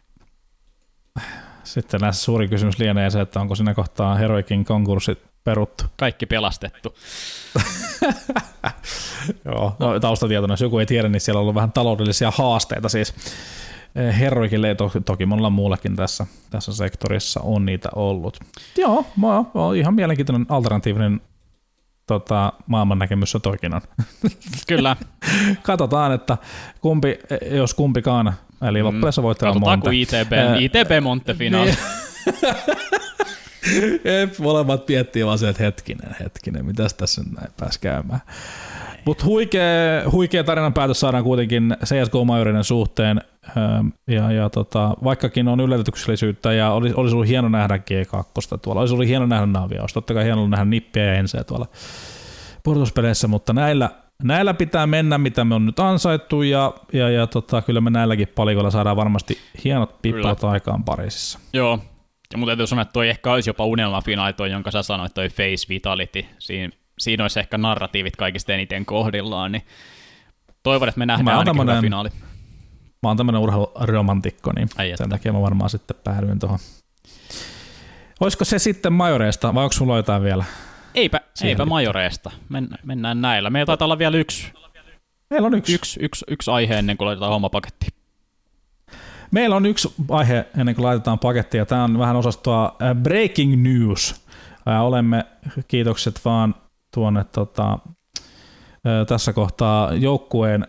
Sitten 1.64 2.00
näissä 2.00 2.22
suuri 2.22 2.48
kysymys 2.48 2.78
lienee 2.78 3.10
se, 3.10 3.20
että 3.20 3.40
onko 3.40 3.54
siinä 3.54 3.74
kohtaa 3.74 4.14
Heroicin 4.14 4.64
konkurssit 4.64 5.18
peruttu. 5.44 5.84
Kaikki 5.96 6.26
pelastettu. 6.26 6.94
Joo, 9.44 9.76
no, 9.78 10.00
taustatietona, 10.00 10.52
jos 10.52 10.60
joku 10.60 10.78
ei 10.78 10.86
tiedä, 10.86 11.08
niin 11.08 11.20
siellä 11.20 11.38
on 11.38 11.42
ollut 11.42 11.54
vähän 11.54 11.72
taloudellisia 11.72 12.30
haasteita 12.30 12.88
siis. 12.88 13.14
Eh, 13.94 14.18
Heroikille 14.18 14.68
ja 14.68 14.74
to, 14.74 14.92
toki 15.04 15.26
monella 15.26 15.50
muullakin 15.50 15.96
tässä, 15.96 16.26
tässä 16.50 16.72
sektorissa 16.72 17.40
on 17.40 17.66
niitä 17.66 17.88
ollut. 17.94 18.38
Joo, 18.76 19.06
mä, 19.16 19.28
mä 19.28 19.76
ihan 19.76 19.94
mielenkiintoinen 19.94 20.46
alternatiivinen 20.48 21.20
tota, 22.06 22.52
maailmannäkemys 22.66 23.30
se 23.30 23.40
toikin 23.40 23.74
on. 23.74 23.80
Kyllä. 24.68 24.96
Katsotaan, 25.62 26.12
että 26.12 26.38
kumpi, 26.80 27.18
jos 27.50 27.74
kumpikaan, 27.74 28.34
eli 28.68 28.82
mm. 28.82 28.86
loppujen 28.86 29.12
voittaa 29.22 29.54
Monte. 29.54 29.60
Katsotaan, 29.60 29.80
kun 29.80 29.92
ITB, 29.92 30.32
äh, 30.32 30.62
ITB 30.62 31.02
Monte 31.02 31.34
finaali. 31.34 31.74
Jep, 34.04 34.38
molemmat 34.38 34.88
miettii 34.88 35.26
vaan 35.26 35.38
se, 35.38 35.48
että 35.48 35.62
hetkinen, 35.62 36.16
hetkinen, 36.20 36.66
mitäs 36.66 36.94
tässä 36.94 37.22
nyt 37.22 37.32
näin 37.32 37.52
pääsi 37.56 37.80
käymään. 37.80 38.20
Mutta 39.04 39.24
huikea, 39.24 39.62
huikea 40.12 40.44
tarinan 40.44 40.72
päätös 40.72 41.00
saadaan 41.00 41.24
kuitenkin 41.24 41.76
CSGO-majorinen 41.84 42.64
suhteen, 42.64 43.20
ähm, 43.56 43.88
ja, 44.08 44.32
ja 44.32 44.50
tota, 44.50 44.94
vaikkakin 45.04 45.48
on 45.48 45.60
yllätyksellisyyttä 45.60 46.52
ja 46.52 46.72
olisi, 46.72 46.94
olisi 46.94 47.14
ollut 47.14 47.28
hieno 47.28 47.48
nähdä 47.48 47.76
G2 47.76 48.58
tuolla, 48.62 48.80
olisi 48.80 48.94
ollut 48.94 49.08
hieno 49.08 49.26
nähdä 49.26 49.46
Navia, 49.46 49.80
olisi 49.80 49.94
totta 49.94 50.14
kai 50.14 50.24
hieno 50.24 50.48
nähdä 50.48 50.64
Nippiä 50.64 51.04
ja 51.04 51.14
Enseä 51.14 51.44
tuolla 51.44 51.66
pudotuspeleissä, 52.62 53.28
mutta 53.28 53.52
näillä, 53.52 53.90
näillä 54.22 54.54
pitää 54.54 54.86
mennä, 54.86 55.18
mitä 55.18 55.44
me 55.44 55.54
on 55.54 55.66
nyt 55.66 55.80
ansaittu, 55.80 56.42
ja, 56.42 56.72
ja, 56.92 57.10
ja 57.10 57.26
tota, 57.26 57.62
kyllä 57.62 57.80
me 57.80 57.90
näilläkin 57.90 58.28
palikoilla 58.28 58.70
saadaan 58.70 58.96
varmasti 58.96 59.38
hienot 59.64 60.02
pippalot 60.02 60.44
aikaan 60.44 60.84
Pariisissa. 60.84 61.38
Joo, 61.52 61.78
ja 62.32 62.38
mutta 62.38 62.50
täytyy 62.50 62.66
sanoa, 62.66 62.82
että 62.82 62.92
toi 62.92 63.08
ehkä 63.08 63.32
olisi 63.32 63.50
jopa 63.50 63.64
unelmafinaali, 63.64 64.32
toi, 64.32 64.50
jonka 64.50 64.70
sä 64.70 64.82
sanoit, 64.82 65.14
toi 65.14 65.28
Face 65.28 65.68
Vitality. 65.68 66.24
Siinä, 66.38 66.72
siinä 67.00 67.24
olisi 67.24 67.40
ehkä 67.40 67.58
narratiivit 67.58 68.16
kaikista 68.16 68.52
eniten 68.52 68.86
kohdillaan, 68.86 69.52
niin 69.52 69.62
Toivon, 70.62 70.88
että 70.88 70.98
me 70.98 71.06
nähdään 71.06 71.38
ainakin 71.38 71.46
tämmönen, 71.46 71.72
hyvä 71.74 71.82
finaali. 71.82 72.08
Mä 73.02 73.08
oon 73.08 73.16
tämmönen 73.16 73.40
urheiluromantikko, 73.40 74.52
niin 74.52 74.68
Ai 74.78 74.92
sen 74.96 75.08
takia 75.08 75.32
mä 75.32 75.40
varmaan 75.40 75.70
sitten 75.70 75.96
päädyin 76.04 76.38
tuohon. 76.38 76.58
Olisiko 78.20 78.44
se 78.44 78.58
sitten 78.58 78.92
majoreista, 78.92 79.54
vai 79.54 79.64
onko 79.64 79.72
sulla 79.72 79.96
jotain 79.96 80.22
vielä? 80.22 80.44
Eipä, 80.94 81.20
eipä 81.42 81.64
majoreista. 81.64 82.30
Men, 82.48 82.68
mennään 82.84 83.20
näillä. 83.20 83.50
Meillä 83.50 83.66
taitaa 83.66 83.86
olla 83.86 83.98
vielä 83.98 84.16
yksi, 84.16 84.52
Meillä 85.30 85.46
on 85.46 85.54
yksi. 85.54 85.74
Yksi, 85.74 86.00
yksi, 86.02 86.24
yksi 86.28 86.50
aihe 86.50 86.78
ennen 86.78 86.96
kuin 86.96 87.06
laitetaan 87.06 87.32
homma 87.32 87.48
paketti. 87.48 87.86
Meillä 89.30 89.56
on 89.56 89.66
yksi 89.66 89.94
aihe 90.08 90.46
ennen 90.58 90.74
kuin 90.74 90.86
laitetaan 90.86 91.18
pakettia. 91.18 91.66
Tämä 91.66 91.84
on 91.84 91.98
vähän 91.98 92.16
osastoa 92.16 92.76
äh, 92.82 92.96
Breaking 92.96 93.62
News. 93.62 94.26
Äh, 94.68 94.82
olemme, 94.82 95.26
kiitokset 95.68 96.20
vaan 96.24 96.54
tuonne 96.94 97.24
tota, 97.24 97.78
tässä 99.08 99.32
kohtaa 99.32 99.94
joukkueen 99.94 100.66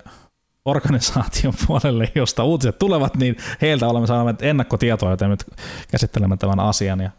organisaation 0.66 1.54
puolelle, 1.68 2.12
josta 2.16 2.44
uutiset 2.44 2.80
tulevat, 2.80 3.16
niin 3.16 3.38
heiltä 3.62 3.88
olemme 3.88 4.08
saaneet 4.08 4.42
ennakkotietoa, 4.42 5.10
joten 5.12 5.30
nyt 5.30 5.46
käsittelemme 5.92 6.38
tämän 6.38 6.60
asian 6.60 7.00
ja 7.00 7.10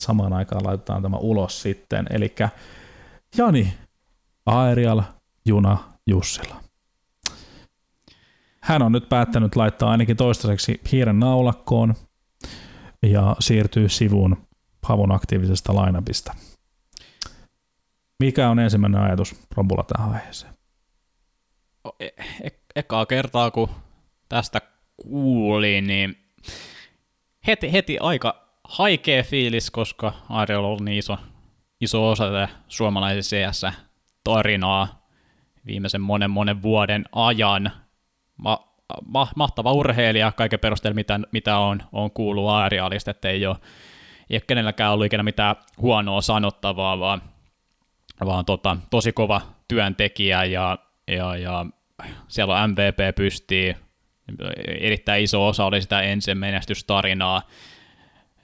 samaan 0.00 0.32
aikaan 0.32 0.64
laitetaan 0.64 1.02
tämä 1.02 1.16
ulos 1.16 1.62
sitten. 1.62 2.06
Eli 2.10 2.34
Jani 3.36 3.74
Aerial 4.46 5.02
Juna 5.46 5.78
Jussila. 6.06 6.64
Hän 8.62 8.82
on 8.82 8.92
nyt 8.92 9.08
päättänyt 9.08 9.56
laittaa 9.56 9.90
ainakin 9.90 10.16
toistaiseksi 10.16 10.80
hiiren 10.92 11.20
naulakkoon 11.20 11.94
ja 13.02 13.36
siirtyy 13.38 13.88
sivuun 13.88 14.36
Pavon 14.88 15.12
aktiivisesta 15.12 15.74
lainapista. 15.74 16.34
Mikä 18.20 18.48
on 18.48 18.58
ensimmäinen 18.58 19.00
ajatus 19.00 19.46
Robulla 19.56 19.82
tähän 19.82 20.12
aiheeseen? 20.12 20.54
E- 22.00 22.06
e- 22.44 22.60
ekaa 22.76 23.06
kertaa, 23.06 23.50
kun 23.50 23.70
tästä 24.28 24.60
kuulin, 24.96 25.86
niin 25.86 26.16
heti, 27.46 27.72
heti 27.72 27.98
aika 27.98 28.44
haikea 28.64 29.22
fiilis, 29.22 29.70
koska 29.70 30.12
Ariel 30.28 30.64
on 30.64 30.84
niin 30.84 30.98
iso, 30.98 31.18
iso 31.80 32.10
osa 32.10 32.24
tätä 32.24 32.48
suomalaisen 32.68 33.22
CS-tarinaa 33.22 35.04
viimeisen 35.66 36.00
monen 36.00 36.30
monen 36.30 36.62
vuoden 36.62 37.04
ajan. 37.12 37.70
Ma, 38.36 38.74
ma, 39.06 39.28
mahtava 39.36 39.72
urheilija 39.72 40.32
kaiken 40.32 40.60
perusteella, 40.60 40.94
mitä, 40.94 41.20
mitä 41.32 41.58
on, 41.58 41.82
on 41.92 42.10
kuullut 42.10 42.50
Arialista, 42.50 43.10
että 43.10 43.28
ei 43.28 43.46
ole, 43.46 43.56
ei 44.30 44.34
ole 44.34 44.42
kenelläkään 44.46 44.92
ollut 44.92 45.06
ikinä 45.06 45.22
mitään 45.22 45.56
huonoa 45.78 46.20
sanottavaa, 46.20 46.98
vaan, 46.98 47.22
vaan 48.20 48.44
tota, 48.44 48.76
tosi 48.90 49.12
kova 49.12 49.40
työntekijä 49.68 50.44
ja, 50.44 50.78
ja, 51.08 51.36
ja 51.36 51.66
siellä 52.28 52.54
on 52.54 52.70
MVP 52.70 53.16
pystyy, 53.16 53.74
erittäin 54.68 55.24
iso 55.24 55.46
osa 55.46 55.64
oli 55.64 55.82
sitä 55.82 56.00
ensin 56.00 56.38
menestystarinaa, 56.38 57.42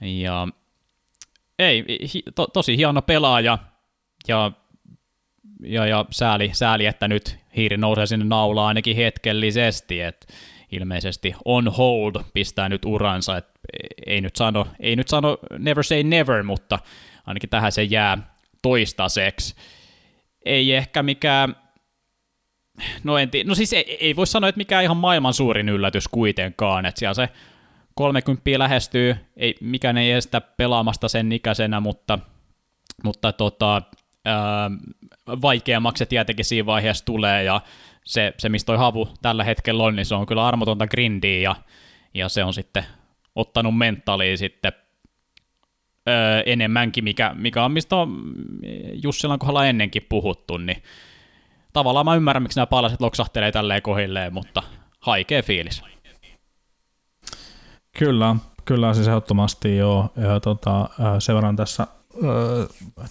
ja 0.01 0.47
ei, 1.59 1.85
to, 2.35 2.47
tosi 2.47 2.77
hieno 2.77 3.01
pelaaja, 3.01 3.57
ja, 4.27 4.51
ja, 5.63 5.85
ja 5.85 6.05
sääli, 6.11 6.49
sääli, 6.53 6.85
että 6.85 7.07
nyt 7.07 7.37
hiiri 7.55 7.77
nousee 7.77 8.05
sinne 8.05 8.25
naulaan 8.25 8.67
ainakin 8.67 8.95
hetkellisesti, 8.95 10.01
että 10.01 10.27
ilmeisesti 10.71 11.35
on 11.45 11.67
hold 11.67 12.23
pistää 12.33 12.69
nyt 12.69 12.85
uransa, 12.85 13.37
että 13.37 13.59
ei 14.05 14.21
nyt 14.21 14.35
sano, 14.35 14.67
ei 14.79 14.95
nyt 14.95 15.07
sano 15.07 15.37
never 15.59 15.83
say 15.83 16.03
never, 16.03 16.43
mutta 16.43 16.79
ainakin 17.25 17.49
tähän 17.49 17.71
se 17.71 17.83
jää 17.83 18.30
toistaiseksi. 18.61 19.55
Ei 20.45 20.73
ehkä 20.73 21.03
mikään 21.03 21.55
No, 23.03 23.17
en 23.17 23.29
tii, 23.29 23.43
no 23.43 23.55
siis 23.55 23.73
ei, 23.73 23.97
ei 23.99 24.15
voi 24.15 24.27
sanoa, 24.27 24.49
että 24.49 24.57
mikä 24.57 24.81
ihan 24.81 24.97
maailman 24.97 25.33
suurin 25.33 25.69
yllätys 25.69 26.07
kuitenkaan, 26.07 26.85
että 26.85 26.99
siellä 26.99 27.13
se 27.13 27.29
30 27.95 28.59
lähestyy, 28.59 29.15
ei, 29.37 29.55
mikään 29.61 29.97
ei 29.97 30.11
estä 30.11 30.41
pelaamasta 30.41 31.09
sen 31.09 31.31
ikäisenä, 31.31 31.79
mutta, 31.79 32.19
mutta 33.03 33.33
tota, 33.33 33.81
ää, 34.25 34.71
vaikeammaksi 35.41 35.99
se 36.01 36.05
tietenkin 36.05 36.45
siinä 36.45 36.65
vaiheessa 36.65 37.05
tulee, 37.05 37.43
ja 37.43 37.61
se, 38.05 38.33
se 38.37 38.49
mistä 38.49 38.65
toi 38.65 38.77
havu 38.77 39.09
tällä 39.21 39.43
hetkellä 39.43 39.83
on, 39.83 39.95
niin 39.95 40.05
se 40.05 40.15
on 40.15 40.25
kyllä 40.25 40.47
armotonta 40.47 40.87
grindiä, 40.87 41.39
ja, 41.39 41.55
ja 42.13 42.29
se 42.29 42.43
on 42.43 42.53
sitten 42.53 42.85
ottanut 43.35 43.77
mentaaliin 43.77 44.37
sitten 44.37 44.73
öö, 46.09 46.41
enemmänkin, 46.45 47.03
mikä, 47.03 47.31
mikä 47.33 47.63
on, 47.63 47.71
mistä 47.71 47.95
on 47.95 48.33
Jussilan 49.03 49.39
kohdalla 49.39 49.65
ennenkin 49.65 50.05
puhuttu, 50.09 50.57
niin 50.57 50.83
tavallaan 51.73 52.05
mä 52.05 52.15
ymmärrän, 52.15 52.43
miksi 52.43 52.59
nämä 52.59 52.65
palaset 52.65 53.01
loksahtelee 53.01 53.51
tälleen 53.51 53.81
kohilleen, 53.81 54.33
mutta 54.33 54.63
haikea 54.99 55.41
fiilis. 55.43 55.83
Kyllä, 57.97 58.35
kyllä 58.65 58.93
siis 58.93 59.07
ehdottomasti 59.07 59.77
joo. 59.77 60.09
Ja 60.17 60.39
tota, 60.39 60.89
sen 61.19 61.35
verran 61.35 61.55
tässä 61.55 61.87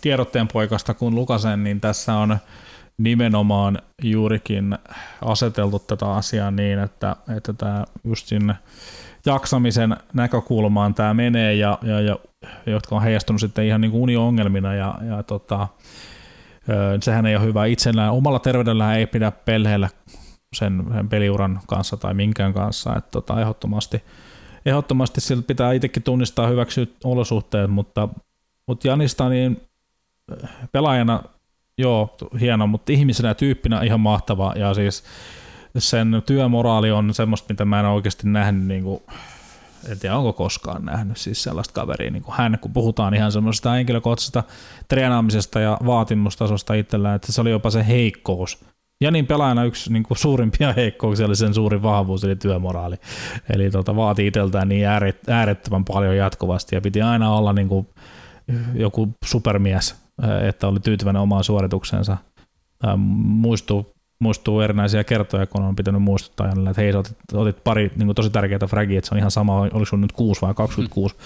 tiedotteen 0.00 0.48
poikasta 0.48 0.94
kun 0.94 1.14
lukasen, 1.14 1.64
niin 1.64 1.80
tässä 1.80 2.14
on 2.14 2.38
nimenomaan 2.98 3.78
juurikin 4.02 4.78
aseteltu 5.24 5.78
tätä 5.78 6.12
asiaa 6.12 6.50
niin, 6.50 6.78
että, 6.78 7.16
että 7.36 7.52
tämä 7.52 7.84
just 8.04 8.26
sinne 8.26 8.54
jaksamisen 9.26 9.96
näkökulmaan 10.14 10.94
tämä 10.94 11.14
menee 11.14 11.54
ja, 11.54 11.78
ja, 11.82 12.00
ja 12.00 12.16
jotka 12.66 12.96
on 12.96 13.02
heijastunut 13.02 13.40
sitten 13.40 13.66
ihan 13.66 13.80
niin 13.80 13.90
kuin 13.90 14.02
uniongelmina 14.02 14.74
ja, 14.74 14.98
ja 15.08 15.22
tota, 15.22 15.68
sehän 17.00 17.26
ei 17.26 17.36
ole 17.36 17.44
hyvä 17.44 17.66
itsellään. 17.66 18.12
Omalla 18.12 18.38
terveydellään 18.38 18.98
ei 18.98 19.06
pidä 19.06 19.30
pelheillä 19.30 19.88
sen, 20.56 20.84
peliuran 21.10 21.60
kanssa 21.66 21.96
tai 21.96 22.14
minkään 22.14 22.52
kanssa. 22.52 22.96
Että 22.96 23.10
tota, 23.10 23.40
ehdottomasti, 23.40 24.02
ehdottomasti 24.66 25.20
siltä 25.20 25.46
pitää 25.46 25.72
itsekin 25.72 26.02
tunnistaa 26.02 26.46
hyväksyä 26.46 26.86
olosuhteet, 27.04 27.70
mutta, 27.70 28.08
mutta 28.66 28.88
Janista 28.88 29.28
niin 29.28 29.60
pelaajana 30.72 31.22
joo, 31.78 32.16
hieno, 32.40 32.66
mutta 32.66 32.92
ihmisenä 32.92 33.34
tyyppinä 33.34 33.82
ihan 33.82 34.00
mahtava 34.00 34.52
ja 34.56 34.74
siis 34.74 35.04
sen 35.78 36.22
työmoraali 36.26 36.90
on 36.90 37.14
semmoista, 37.14 37.46
mitä 37.48 37.64
mä 37.64 37.80
en 37.80 37.86
oikeasti 37.86 38.28
nähnyt 38.28 38.64
niin 38.64 38.82
kuin 38.82 39.02
en 39.88 39.98
tiedä 39.98 40.16
onko 40.16 40.32
koskaan 40.32 40.84
nähnyt 40.84 41.16
siis 41.16 41.42
sellaista 41.42 41.74
kaveria 41.74 42.10
niin 42.10 42.22
kuin 42.22 42.34
hän, 42.36 42.58
kun 42.60 42.72
puhutaan 42.72 43.14
ihan 43.14 43.32
semmoisesta 43.32 43.70
henkilökohtaisesta 43.70 44.42
treenaamisesta 44.88 45.60
ja 45.60 45.78
vaatimustasosta 45.86 46.74
itsellään, 46.74 47.16
että 47.16 47.32
se 47.32 47.40
oli 47.40 47.50
jopa 47.50 47.70
se 47.70 47.86
heikkous. 47.86 48.64
Ja 49.04 49.10
niin 49.10 49.26
pelaajana 49.26 49.64
yksi 49.64 49.92
niin 49.92 50.02
kuin 50.02 50.18
suurimpia 50.18 50.72
heikkouksia 50.76 51.26
oli 51.26 51.36
sen 51.36 51.54
suuri 51.54 51.82
vahvuus, 51.82 52.24
eli 52.24 52.36
työmoraali. 52.36 52.96
Eli 53.54 53.70
tota, 53.70 53.96
vaati 53.96 54.26
itseltään 54.26 54.68
niin 54.68 54.86
äärettömän 55.28 55.84
paljon 55.84 56.16
jatkuvasti 56.16 56.76
ja 56.76 56.80
piti 56.80 57.02
aina 57.02 57.34
olla 57.34 57.52
niin 57.52 57.68
kuin 57.68 57.88
joku 58.74 59.08
supermies, 59.24 60.02
että 60.48 60.68
oli 60.68 60.80
tyytyväinen 60.80 61.22
omaan 61.22 61.44
suoritukseensa. 61.44 62.16
Muistuu 62.96 63.94
muistuu 64.20 64.60
erinäisiä 64.60 65.04
kertoja, 65.04 65.46
kun 65.46 65.62
on 65.62 65.76
pitänyt 65.76 66.02
muistuttaa 66.02 66.46
Janille, 66.46 66.70
että 66.70 66.82
hei, 66.82 66.94
otit, 66.94 67.16
otit 67.32 67.64
pari 67.64 67.90
niin 67.96 68.14
tosi 68.14 68.30
tärkeää 68.30 68.66
fragia, 68.66 68.98
että 68.98 69.08
se 69.08 69.14
on 69.14 69.18
ihan 69.18 69.30
sama, 69.30 69.60
oliko 69.60 69.84
sun 69.84 70.00
nyt 70.00 70.12
6 70.12 70.42
vai 70.42 70.54
26. 70.54 71.14
Mm. 71.14 71.20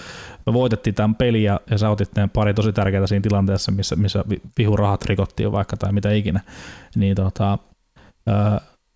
Me 0.45 0.53
voitettiin 0.53 0.93
tämän 0.93 1.15
pelin 1.15 1.43
ja, 1.43 1.59
ja 1.71 1.77
sä 1.77 1.89
otit 1.89 2.15
ne 2.15 2.29
pari 2.33 2.53
tosi 2.53 2.73
tärkeää 2.73 3.07
siinä 3.07 3.21
tilanteessa, 3.21 3.71
missä, 3.71 3.95
missä 3.95 4.23
vihurahat 4.57 5.05
rikottiin 5.05 5.51
vaikka 5.51 5.77
tai 5.77 5.93
mitä 5.93 6.11
ikinä. 6.11 6.41
Niin 6.95 7.15
tota, 7.15 7.57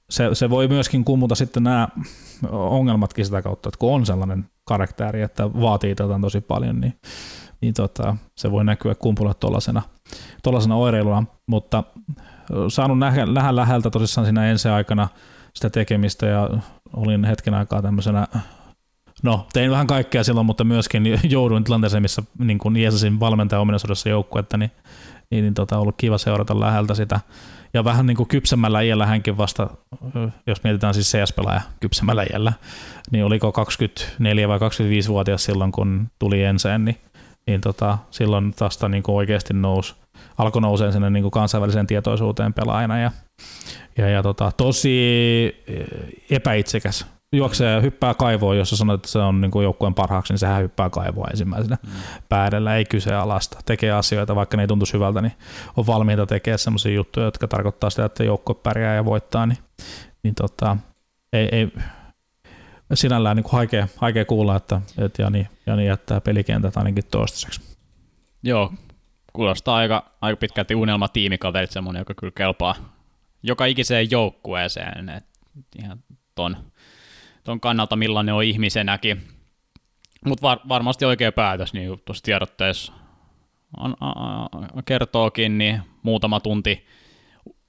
se, 0.09 0.29
se 0.33 0.49
voi 0.49 0.67
myöskin 0.67 1.05
kummuta 1.05 1.35
sitten 1.35 1.63
nämä 1.63 1.87
ongelmatkin 2.51 3.25
sitä 3.25 3.41
kautta, 3.41 3.69
että 3.69 3.79
kun 3.79 3.93
on 3.93 4.05
sellainen 4.05 4.45
karakteri, 4.65 5.21
että 5.21 5.53
vaatii 5.53 5.95
tätä 5.95 6.19
tosi 6.21 6.41
paljon, 6.41 6.81
niin, 6.81 6.93
niin 7.61 7.73
tota, 7.73 8.15
se 8.37 8.51
voi 8.51 8.65
näkyä 8.65 8.95
kumpulla 8.95 9.33
tuollaisena 9.33 10.75
oireiluna, 10.75 11.25
mutta 11.47 11.83
saanut 12.67 12.99
nähdä, 12.99 13.25
nähdä 13.25 13.55
läheltä 13.55 13.89
tosissaan 13.89 14.25
siinä 14.25 14.49
ensi 14.51 14.69
aikana 14.69 15.07
sitä 15.53 15.69
tekemistä 15.69 16.25
ja 16.25 16.49
olin 16.93 17.23
hetken 17.23 17.53
aikaa 17.53 17.81
tämmöisenä 17.81 18.27
No, 19.23 19.47
tein 19.53 19.71
vähän 19.71 19.87
kaikkea 19.87 20.23
silloin, 20.23 20.45
mutta 20.45 20.63
myöskin 20.63 21.19
jouduin 21.29 21.63
tilanteeseen, 21.63 22.01
missä 22.01 22.23
niin 22.39 22.57
kuin 22.57 22.77
Jeesusin 22.77 23.19
valmentajan 23.19 23.61
ominaisuudessa 23.61 24.09
joukkuetta, 24.09 24.57
niin, 24.57 24.71
niin, 25.31 25.43
niin 25.43 25.53
tota, 25.53 25.77
ollut 25.77 25.95
kiva 25.97 26.17
seurata 26.17 26.59
läheltä 26.59 26.93
sitä. 26.93 27.19
Ja 27.73 27.83
vähän 27.83 28.05
niin 28.05 28.17
kuin 28.17 28.27
kypsemmällä 28.27 28.81
iällä 28.81 29.05
hänkin 29.05 29.37
vasta, 29.37 29.69
jos 30.47 30.63
mietitään 30.63 30.93
siis 30.93 31.11
CS-pelaaja 31.11 31.61
kypsemmällä 31.79 32.25
iällä, 32.33 32.53
niin 33.11 33.25
oliko 33.25 33.51
24 33.51 34.47
vai 34.47 34.57
25-vuotias 34.57 35.43
silloin, 35.43 35.71
kun 35.71 36.07
tuli 36.19 36.43
enseen, 36.43 36.85
niin, 36.85 36.97
niin 37.47 37.61
tota, 37.61 37.97
silloin 38.11 38.53
tästä 38.53 38.89
niin 38.89 39.03
kuin 39.03 39.15
oikeasti 39.15 39.53
nousi 39.53 39.95
alkoi 40.39 40.61
nousee 40.61 40.91
sinne 40.91 41.09
niin 41.09 41.23
kuin 41.23 41.31
kansainväliseen 41.31 41.87
tietoisuuteen 41.87 42.53
pelaajana 42.53 42.99
ja, 42.99 43.11
ja, 43.97 44.09
ja 44.09 44.23
tota, 44.23 44.51
tosi 44.57 44.99
eh, 45.67 45.85
epäitsekäs. 46.29 47.05
Juoksee 47.35 47.73
ja 47.73 47.81
hyppää 47.81 48.13
kaivoon, 48.13 48.57
jos 48.57 48.69
sanoit, 48.69 48.99
että 48.99 49.07
se 49.07 49.19
on 49.19 49.41
niin 49.41 49.51
kuin 49.51 49.63
joukkueen 49.63 49.93
parhaaksi, 49.93 50.33
niin 50.33 50.39
sehän 50.39 50.61
hyppää 50.61 50.89
kaivoa 50.89 51.27
ensimmäisenä 51.31 51.77
mm. 51.83 51.89
päädellä, 52.29 52.75
ei 52.75 52.85
kyseenalaista. 52.85 53.59
Tekee 53.65 53.91
asioita, 53.91 54.35
vaikka 54.35 54.57
ne 54.57 54.63
ei 54.63 54.67
tuntuisi 54.67 54.93
hyvältä, 54.93 55.21
niin 55.21 55.33
on 55.77 55.87
valmiita 55.87 56.25
tekemään 56.25 56.59
sellaisia 56.59 56.93
juttuja, 56.93 57.25
jotka 57.25 57.47
tarkoittaa 57.47 57.89
sitä, 57.89 58.05
että 58.05 58.23
joukkue 58.23 58.55
pärjää 58.55 58.95
ja 58.95 59.05
voittaa, 59.05 59.45
niin, 59.45 59.57
niin 60.23 60.35
tota, 60.35 60.77
ei, 61.33 61.49
ei, 61.51 61.71
sinällään 62.93 63.35
niin 63.35 63.43
kuin 63.43 63.53
haikea, 63.53 63.87
haikea 63.95 64.25
kuulla, 64.25 64.55
että, 64.55 64.81
että 64.97 65.21
Jani, 65.21 65.47
Jani 65.65 65.87
jättää 65.87 66.21
pelikentät 66.21 66.77
ainakin 66.77 67.03
toistaiseksi. 67.11 67.61
Joo, 68.43 68.73
kuulostaa 69.39 69.75
aika, 69.75 70.11
aika 70.21 70.37
pitkälti 70.37 70.75
unelma 70.75 71.07
tiimikaverit, 71.07 71.71
semmoinen, 71.71 72.01
joka 72.01 72.13
kyllä 72.13 72.33
kelpaa 72.35 72.75
joka 73.43 73.65
ikiseen 73.65 74.11
joukkueeseen. 74.11 75.09
Et 75.09 75.25
ihan 75.83 76.03
ton, 76.35 76.57
ton 77.43 77.59
kannalta, 77.59 77.95
millainen 77.95 78.35
on 78.35 78.43
ihmisenäkin. 78.43 79.21
Mutta 80.25 80.41
var, 80.41 80.59
varmasti 80.69 81.05
oikea 81.05 81.31
päätös, 81.31 81.73
niin 81.73 82.01
tuossa 82.05 82.23
tiedotteessa 82.23 82.93
on, 83.77 83.95
a, 83.99 84.09
a, 84.09 84.81
kertookin, 84.85 85.57
niin 85.57 85.81
muutama 86.03 86.39
tunti 86.39 86.85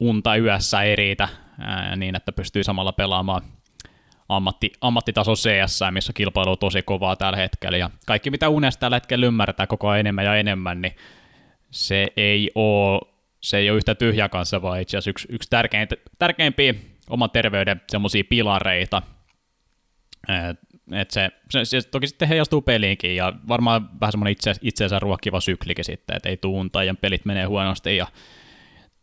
unta 0.00 0.36
yössä 0.36 0.82
ei 0.82 0.96
riitä 0.96 1.28
ää, 1.60 1.96
niin, 1.96 2.16
että 2.16 2.32
pystyy 2.32 2.64
samalla 2.64 2.92
pelaamaan 2.92 3.42
ammatti, 4.28 4.72
ammattitaso 4.80 5.34
CS, 5.34 5.80
missä 5.90 6.12
kilpailu 6.12 6.50
on 6.50 6.58
tosi 6.58 6.82
kovaa 6.82 7.16
tällä 7.16 7.36
hetkellä. 7.36 7.78
Ja 7.78 7.90
kaikki, 8.06 8.30
mitä 8.30 8.48
unesta 8.48 8.80
tällä 8.80 8.96
hetkellä 8.96 9.26
ymmärretään 9.26 9.68
koko 9.68 9.88
ajan 9.88 10.00
enemmän 10.00 10.24
ja 10.24 10.36
enemmän, 10.36 10.82
niin 10.82 10.96
se 11.70 12.08
ei 12.16 12.50
ole, 12.54 13.00
se 13.40 13.58
ei 13.58 13.70
ole 13.70 13.76
yhtä 13.76 13.94
tyhjä 13.94 14.28
kanssa, 14.28 14.62
vaan 14.62 14.80
itse 14.80 14.96
asiassa 14.96 15.10
yksi, 15.10 15.28
yksi 15.30 15.50
tärkeimpiä, 15.50 15.98
tärkeimpiä 16.18 16.74
oman 17.10 17.30
terveyden 17.30 17.80
semmoisia 17.88 18.24
pilareita. 18.28 19.02
Et, 20.28 20.58
et 20.92 21.10
se, 21.10 21.30
se, 21.50 21.64
se, 21.64 21.82
toki 21.82 22.06
sitten 22.06 22.28
heijastuu 22.28 22.62
peliinkin 22.62 23.16
ja 23.16 23.32
varmaan 23.48 24.00
vähän 24.00 24.12
semmoinen 24.12 24.32
itse, 24.32 24.52
itseensä 24.62 24.98
ruokkiva 24.98 25.40
syklikin 25.40 25.84
sitten, 25.84 26.16
että 26.16 26.28
ei 26.28 26.36
tuunta 26.36 26.84
ja 26.84 26.94
pelit 26.94 27.24
menee 27.24 27.44
huonosti 27.44 27.96
ja 27.96 28.06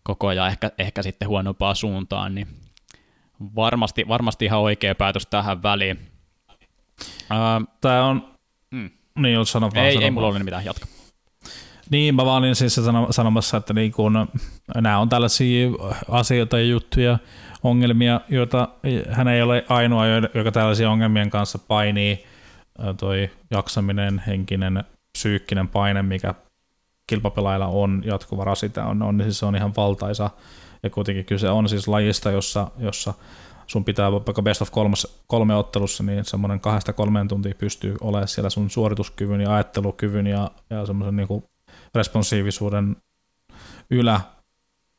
koko 0.03 0.27
ajan 0.27 0.47
ehkä, 0.47 0.71
ehkä 0.77 1.03
sitten 1.03 1.27
huonompaa 1.27 1.75
suuntaan, 1.75 2.35
niin 2.35 2.47
varmasti, 3.55 4.07
varmasti 4.07 4.45
ihan 4.45 4.59
oikea 4.59 4.95
päätös 4.95 5.27
tähän 5.27 5.63
väliin. 5.63 5.99
Tämä 7.81 8.05
on, 8.05 8.33
mm. 8.71 8.89
niin 9.15 9.45
sano 9.45 9.69
vaan, 9.75 9.85
ei, 9.85 9.93
sano 9.93 10.05
ei 10.05 10.11
mulla 10.11 10.27
ole 10.27 10.39
mitään, 10.39 10.65
jatka. 10.65 10.96
Niin, 11.89 12.15
mä 12.15 12.25
vaan 12.25 12.43
olin 12.43 12.55
siis 12.55 12.79
sanomassa, 13.09 13.57
että 13.57 13.73
niin 13.73 13.91
kun, 13.91 14.27
nämä 14.75 14.99
on 14.99 15.09
tällaisia 15.09 15.69
asioita 16.09 16.59
ja 16.59 16.65
juttuja, 16.65 17.17
ongelmia, 17.63 18.21
joita 18.29 18.67
hän 19.09 19.27
ei 19.27 19.41
ole 19.41 19.65
ainoa, 19.69 20.05
joka 20.33 20.51
tällaisia 20.51 20.89
ongelmien 20.89 21.29
kanssa 21.29 21.59
painii. 21.59 22.23
Toi 22.97 23.29
jaksaminen, 23.51 24.23
henkinen, 24.27 24.83
psyykkinen 25.17 25.67
paine, 25.67 26.01
mikä 26.01 26.33
kilpapelailla 27.07 27.67
on 27.67 28.01
jatkuva 28.05 28.43
rasite, 28.43 28.81
on, 28.81 29.01
on, 29.01 29.17
niin 29.17 29.25
siis 29.25 29.39
se 29.39 29.45
on 29.45 29.55
ihan 29.55 29.73
valtaisa. 29.77 30.29
Ja 30.83 30.89
kuitenkin 30.89 31.25
kyse 31.25 31.49
on 31.49 31.69
siis 31.69 31.87
lajista, 31.87 32.31
jossa, 32.31 32.71
jossa 32.79 33.13
sun 33.67 33.85
pitää 33.85 34.11
vaikka 34.11 34.41
best 34.41 34.61
of 34.61 34.71
kolmas, 34.71 35.23
kolme 35.27 35.55
ottelussa, 35.55 36.03
niin 36.03 36.25
semmoinen 36.25 36.59
kahdesta 36.59 36.93
kolmeen 36.93 37.27
tuntia 37.27 37.53
pystyy 37.57 37.95
olemaan 38.01 38.27
siellä 38.27 38.49
sun 38.49 38.69
suorituskyvyn 38.69 39.41
ja 39.41 39.53
ajattelukyvyn 39.53 40.27
ja, 40.27 40.51
ja 40.69 40.85
semmoisen 40.85 41.15
niin 41.15 41.43
responsiivisuuden 41.95 42.95
ylä, 43.89 44.21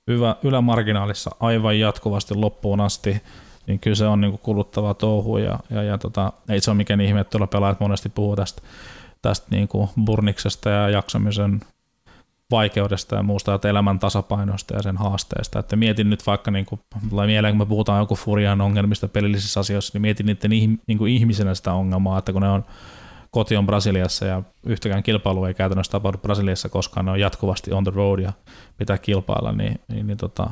ylä, 0.06 0.36
ylämarginaalissa 0.42 1.30
aivan 1.40 1.78
jatkuvasti 1.78 2.34
loppuun 2.34 2.80
asti, 2.80 3.22
niin 3.66 3.80
kyllä 3.80 3.96
se 3.96 4.06
on 4.06 4.20
niin 4.20 4.38
kuluttava 4.38 4.94
touhu 4.94 5.38
ja, 5.38 5.58
ja, 5.70 5.82
ja 5.82 5.98
tota, 5.98 6.32
ei 6.48 6.60
se 6.60 6.70
ole 6.70 6.76
mikään 6.76 7.00
ihme, 7.00 7.20
että 7.20 7.30
tuolla 7.30 7.46
pelaajat 7.46 7.80
monesti 7.80 8.08
puhuu 8.08 8.36
tästä, 8.36 8.62
tästä 9.22 9.46
niin 9.50 9.68
kuin 9.68 9.88
burniksesta 10.04 10.70
ja 10.70 10.88
jaksamisen 10.88 11.60
vaikeudesta 12.50 13.16
ja 13.16 13.22
muusta, 13.22 13.54
että 13.54 13.68
elämän 13.68 13.98
tasapainosta 13.98 14.74
ja 14.74 14.82
sen 14.82 14.96
haasteesta. 14.96 15.58
Että 15.58 15.76
mietin 15.76 16.10
nyt 16.10 16.26
vaikka, 16.26 16.50
niin 16.50 16.66
kuin, 16.66 16.80
mieleen, 17.26 17.52
kun 17.52 17.58
me 17.58 17.68
puhutaan 17.68 18.00
joku 18.00 18.16
Furian 18.16 18.60
ongelmista 18.60 19.08
pelillisissä 19.08 19.60
asioissa, 19.60 19.90
niin 19.94 20.02
mietin 20.02 20.26
niiden 20.26 20.50
niin 20.86 20.98
kuin 20.98 21.12
ihmisenä 21.12 21.54
sitä 21.54 21.72
ongelmaa, 21.72 22.18
että 22.18 22.32
kun 22.32 22.42
ne 22.42 22.48
on 22.48 22.64
koti 23.30 23.56
on 23.56 23.66
Brasiliassa 23.66 24.26
ja 24.26 24.42
yhtäkään 24.66 25.02
kilpailu 25.02 25.44
ei 25.44 25.54
käytännössä 25.54 25.90
tapahdu 25.90 26.18
Brasiliassa, 26.18 26.68
koska 26.68 27.02
ne 27.02 27.10
on 27.10 27.20
jatkuvasti 27.20 27.72
on 27.72 27.84
the 27.84 27.92
road 27.94 28.18
ja 28.18 28.32
pitää 28.76 28.98
kilpailla, 28.98 29.52
niin, 29.52 29.80
niin, 29.88 30.06
niin 30.06 30.18
tota, 30.18 30.50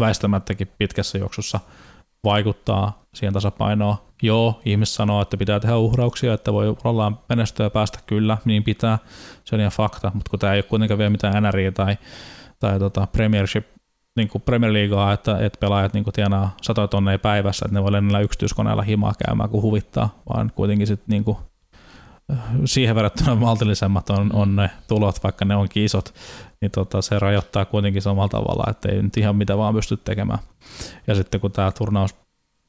väistämättäkin 0.00 0.68
pitkässä 0.78 1.18
juoksussa 1.18 1.60
vaikuttaa 2.24 3.02
siihen 3.14 3.32
tasapainoon. 3.32 3.96
Joo, 4.22 4.60
ihmiset 4.64 4.94
sanoo, 4.94 5.22
että 5.22 5.36
pitää 5.36 5.60
tehdä 5.60 5.76
uhrauksia, 5.76 6.34
että 6.34 6.52
voi 6.52 6.76
ollaan 6.84 7.18
menestyä 7.28 7.66
ja 7.66 7.70
päästä 7.70 7.98
kyllä, 8.06 8.38
niin 8.44 8.64
pitää, 8.64 8.98
se 9.44 9.54
on 9.54 9.60
ihan 9.60 9.72
fakta, 9.72 10.10
mutta 10.14 10.30
kun 10.30 10.38
tämä 10.38 10.52
ei 10.52 10.58
ole 10.58 10.62
kuitenkaan 10.62 10.98
vielä 10.98 11.10
mitään 11.10 11.42
NRI 11.42 11.72
tai, 11.72 11.96
tai 12.58 12.78
tota 12.78 13.06
Premiership, 13.12 13.66
niin 14.16 14.28
kuin 14.28 14.42
Premier 14.42 14.72
Leaguea, 14.72 15.12
että, 15.12 15.38
että 15.38 15.60
pelaajat 15.60 15.94
niin 15.94 16.04
tienaa 16.12 16.56
satoja 16.62 16.88
tonneja 16.88 17.18
päivässä, 17.18 17.66
että 17.66 17.74
ne 17.78 17.82
voi 17.82 17.92
lennellä 17.92 18.20
yksityiskoneella 18.20 18.82
himaa 18.82 19.12
käymään, 19.26 19.50
kun 19.50 19.62
huvittaa, 19.62 20.22
vaan 20.34 20.52
kuitenkin 20.54 20.86
sitten 20.86 21.06
niin 21.08 21.24
siihen 22.64 22.94
verrattuna 22.94 23.34
maltillisemmat 23.34 24.10
on, 24.10 24.30
on 24.32 24.56
ne 24.56 24.70
tulot, 24.88 25.22
vaikka 25.22 25.44
ne 25.44 25.56
onkin 25.56 25.84
isot, 25.84 26.14
niin 26.60 26.70
tota, 26.70 27.02
se 27.02 27.18
rajoittaa 27.18 27.64
kuitenkin 27.64 28.02
samalla 28.02 28.28
tavalla, 28.28 28.70
että 28.70 28.88
ei 28.88 29.02
nyt 29.02 29.16
ihan 29.16 29.36
mitä 29.36 29.58
vaan 29.58 29.74
pysty 29.74 29.96
tekemään. 29.96 30.38
Ja 31.06 31.14
sitten 31.14 31.40
kun 31.40 31.52
tämä 31.52 31.72
turnaus 31.72 32.14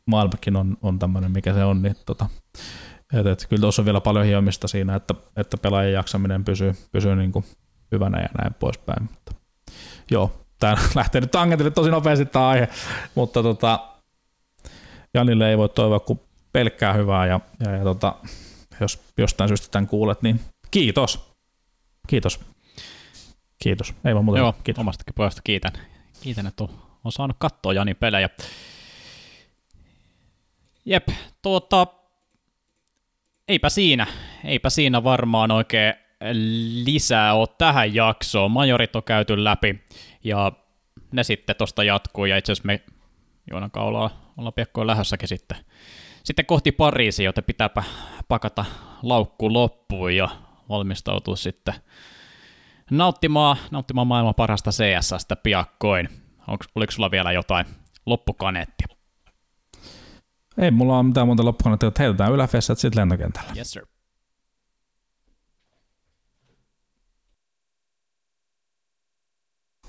maailmakin 0.05 0.55
on, 0.55 0.77
on 0.81 0.99
tämmöinen, 0.99 1.31
mikä 1.31 1.53
se 1.53 1.63
on, 1.63 1.81
niin 1.81 1.95
tota, 2.05 2.25
et, 3.13 3.25
et, 3.25 3.45
kyllä 3.49 3.61
tuossa 3.61 3.81
on 3.81 3.85
vielä 3.85 4.01
paljon 4.01 4.25
hiomista 4.25 4.67
siinä, 4.67 4.95
että, 4.95 5.13
että 5.35 5.57
pelaajien 5.57 5.93
jaksaminen 5.93 6.43
pysyy, 6.43 6.73
pysyy 6.91 7.15
niin 7.15 7.31
kuin 7.31 7.45
hyvänä 7.91 8.21
ja 8.21 8.29
näin 8.37 8.53
poispäin. 8.53 9.03
Mutta, 9.03 9.31
joo, 10.11 10.31
tämä 10.59 10.75
lähtee 10.95 11.21
nyt 11.21 11.31
tangentille 11.31 11.71
tosi 11.71 11.91
nopeasti 11.91 12.25
tämä 12.25 12.47
aihe, 12.47 12.67
mutta 13.15 13.43
tota, 13.43 13.79
Janille 15.13 15.49
ei 15.49 15.57
voi 15.57 15.69
toivoa 15.69 15.99
kuin 15.99 16.19
pelkkää 16.53 16.93
hyvää 16.93 17.25
ja, 17.25 17.39
ja, 17.65 17.71
ja 17.71 17.83
tota, 17.83 18.15
jos 18.81 18.99
jostain 19.17 19.47
syystä 19.47 19.67
tämän 19.71 19.87
kuulet, 19.87 20.21
niin 20.21 20.39
kiitos. 20.71 21.33
Kiitos. 22.07 22.39
Kiitos. 23.63 23.93
Ei 24.05 24.13
vaan 24.13 24.25
muuta. 24.25 24.39
Joo, 24.39 24.53
kiitos. 24.63 24.81
omastakin 24.81 25.13
puolesta 25.15 25.41
kiitän. 25.43 25.71
Kiitän, 26.21 26.47
että 26.47 26.63
on, 26.63 26.69
on 27.03 27.11
saanut 27.11 27.37
katsoa 27.39 27.73
Jani 27.73 27.93
pelejä. 27.93 28.29
Jep, 30.85 31.07
tuota, 31.41 31.87
eipä 33.47 33.69
siinä, 33.69 34.07
eipä 34.43 34.69
siinä 34.69 35.03
varmaan 35.03 35.51
oikein 35.51 35.93
lisää 36.83 37.33
ole 37.33 37.47
tähän 37.57 37.95
jaksoon. 37.95 38.51
Majorit 38.51 38.95
on 38.95 39.03
käyty 39.03 39.43
läpi 39.43 39.83
ja 40.23 40.51
ne 41.11 41.23
sitten 41.23 41.55
tosta 41.55 41.83
jatkuu 41.83 42.25
ja 42.25 42.37
itse 42.37 42.51
asiassa 42.51 42.67
me 42.67 42.81
Joonan 43.51 43.71
ollaan, 43.75 44.09
ollaan 44.37 44.53
piakkoin 44.53 44.87
lähössäkin 44.87 45.27
sitten, 45.27 45.57
sitten 46.27 46.45
kohti 46.45 46.71
Pariisia, 46.71 47.25
joten 47.25 47.43
pitääpä 47.43 47.83
pakata 48.27 48.65
laukku 49.03 49.53
loppuun 49.53 50.15
ja 50.15 50.29
valmistautua 50.69 51.35
sitten 51.35 51.73
nauttimaan, 52.91 53.57
nauttimaan 53.71 54.07
maailman 54.07 54.35
parasta 54.35 54.71
CSstä 54.71 55.35
piakkoin. 55.35 56.09
Onko, 56.47 56.65
oliko 56.75 56.91
sulla 56.91 57.11
vielä 57.11 57.31
jotain 57.31 57.65
loppukaneettia? 58.05 58.87
Ei 60.57 60.71
mulla 60.71 60.97
ole 60.97 61.03
mitään 61.03 61.27
muuta 61.27 61.45
loppukaneettia, 61.45 61.87
että 61.87 62.03
heitetään 62.03 62.33
yläfessat 62.33 62.79
sitten 62.79 63.01
lentokentällä. 63.01 63.51
Yes 63.57 63.71
sir. 63.71 63.85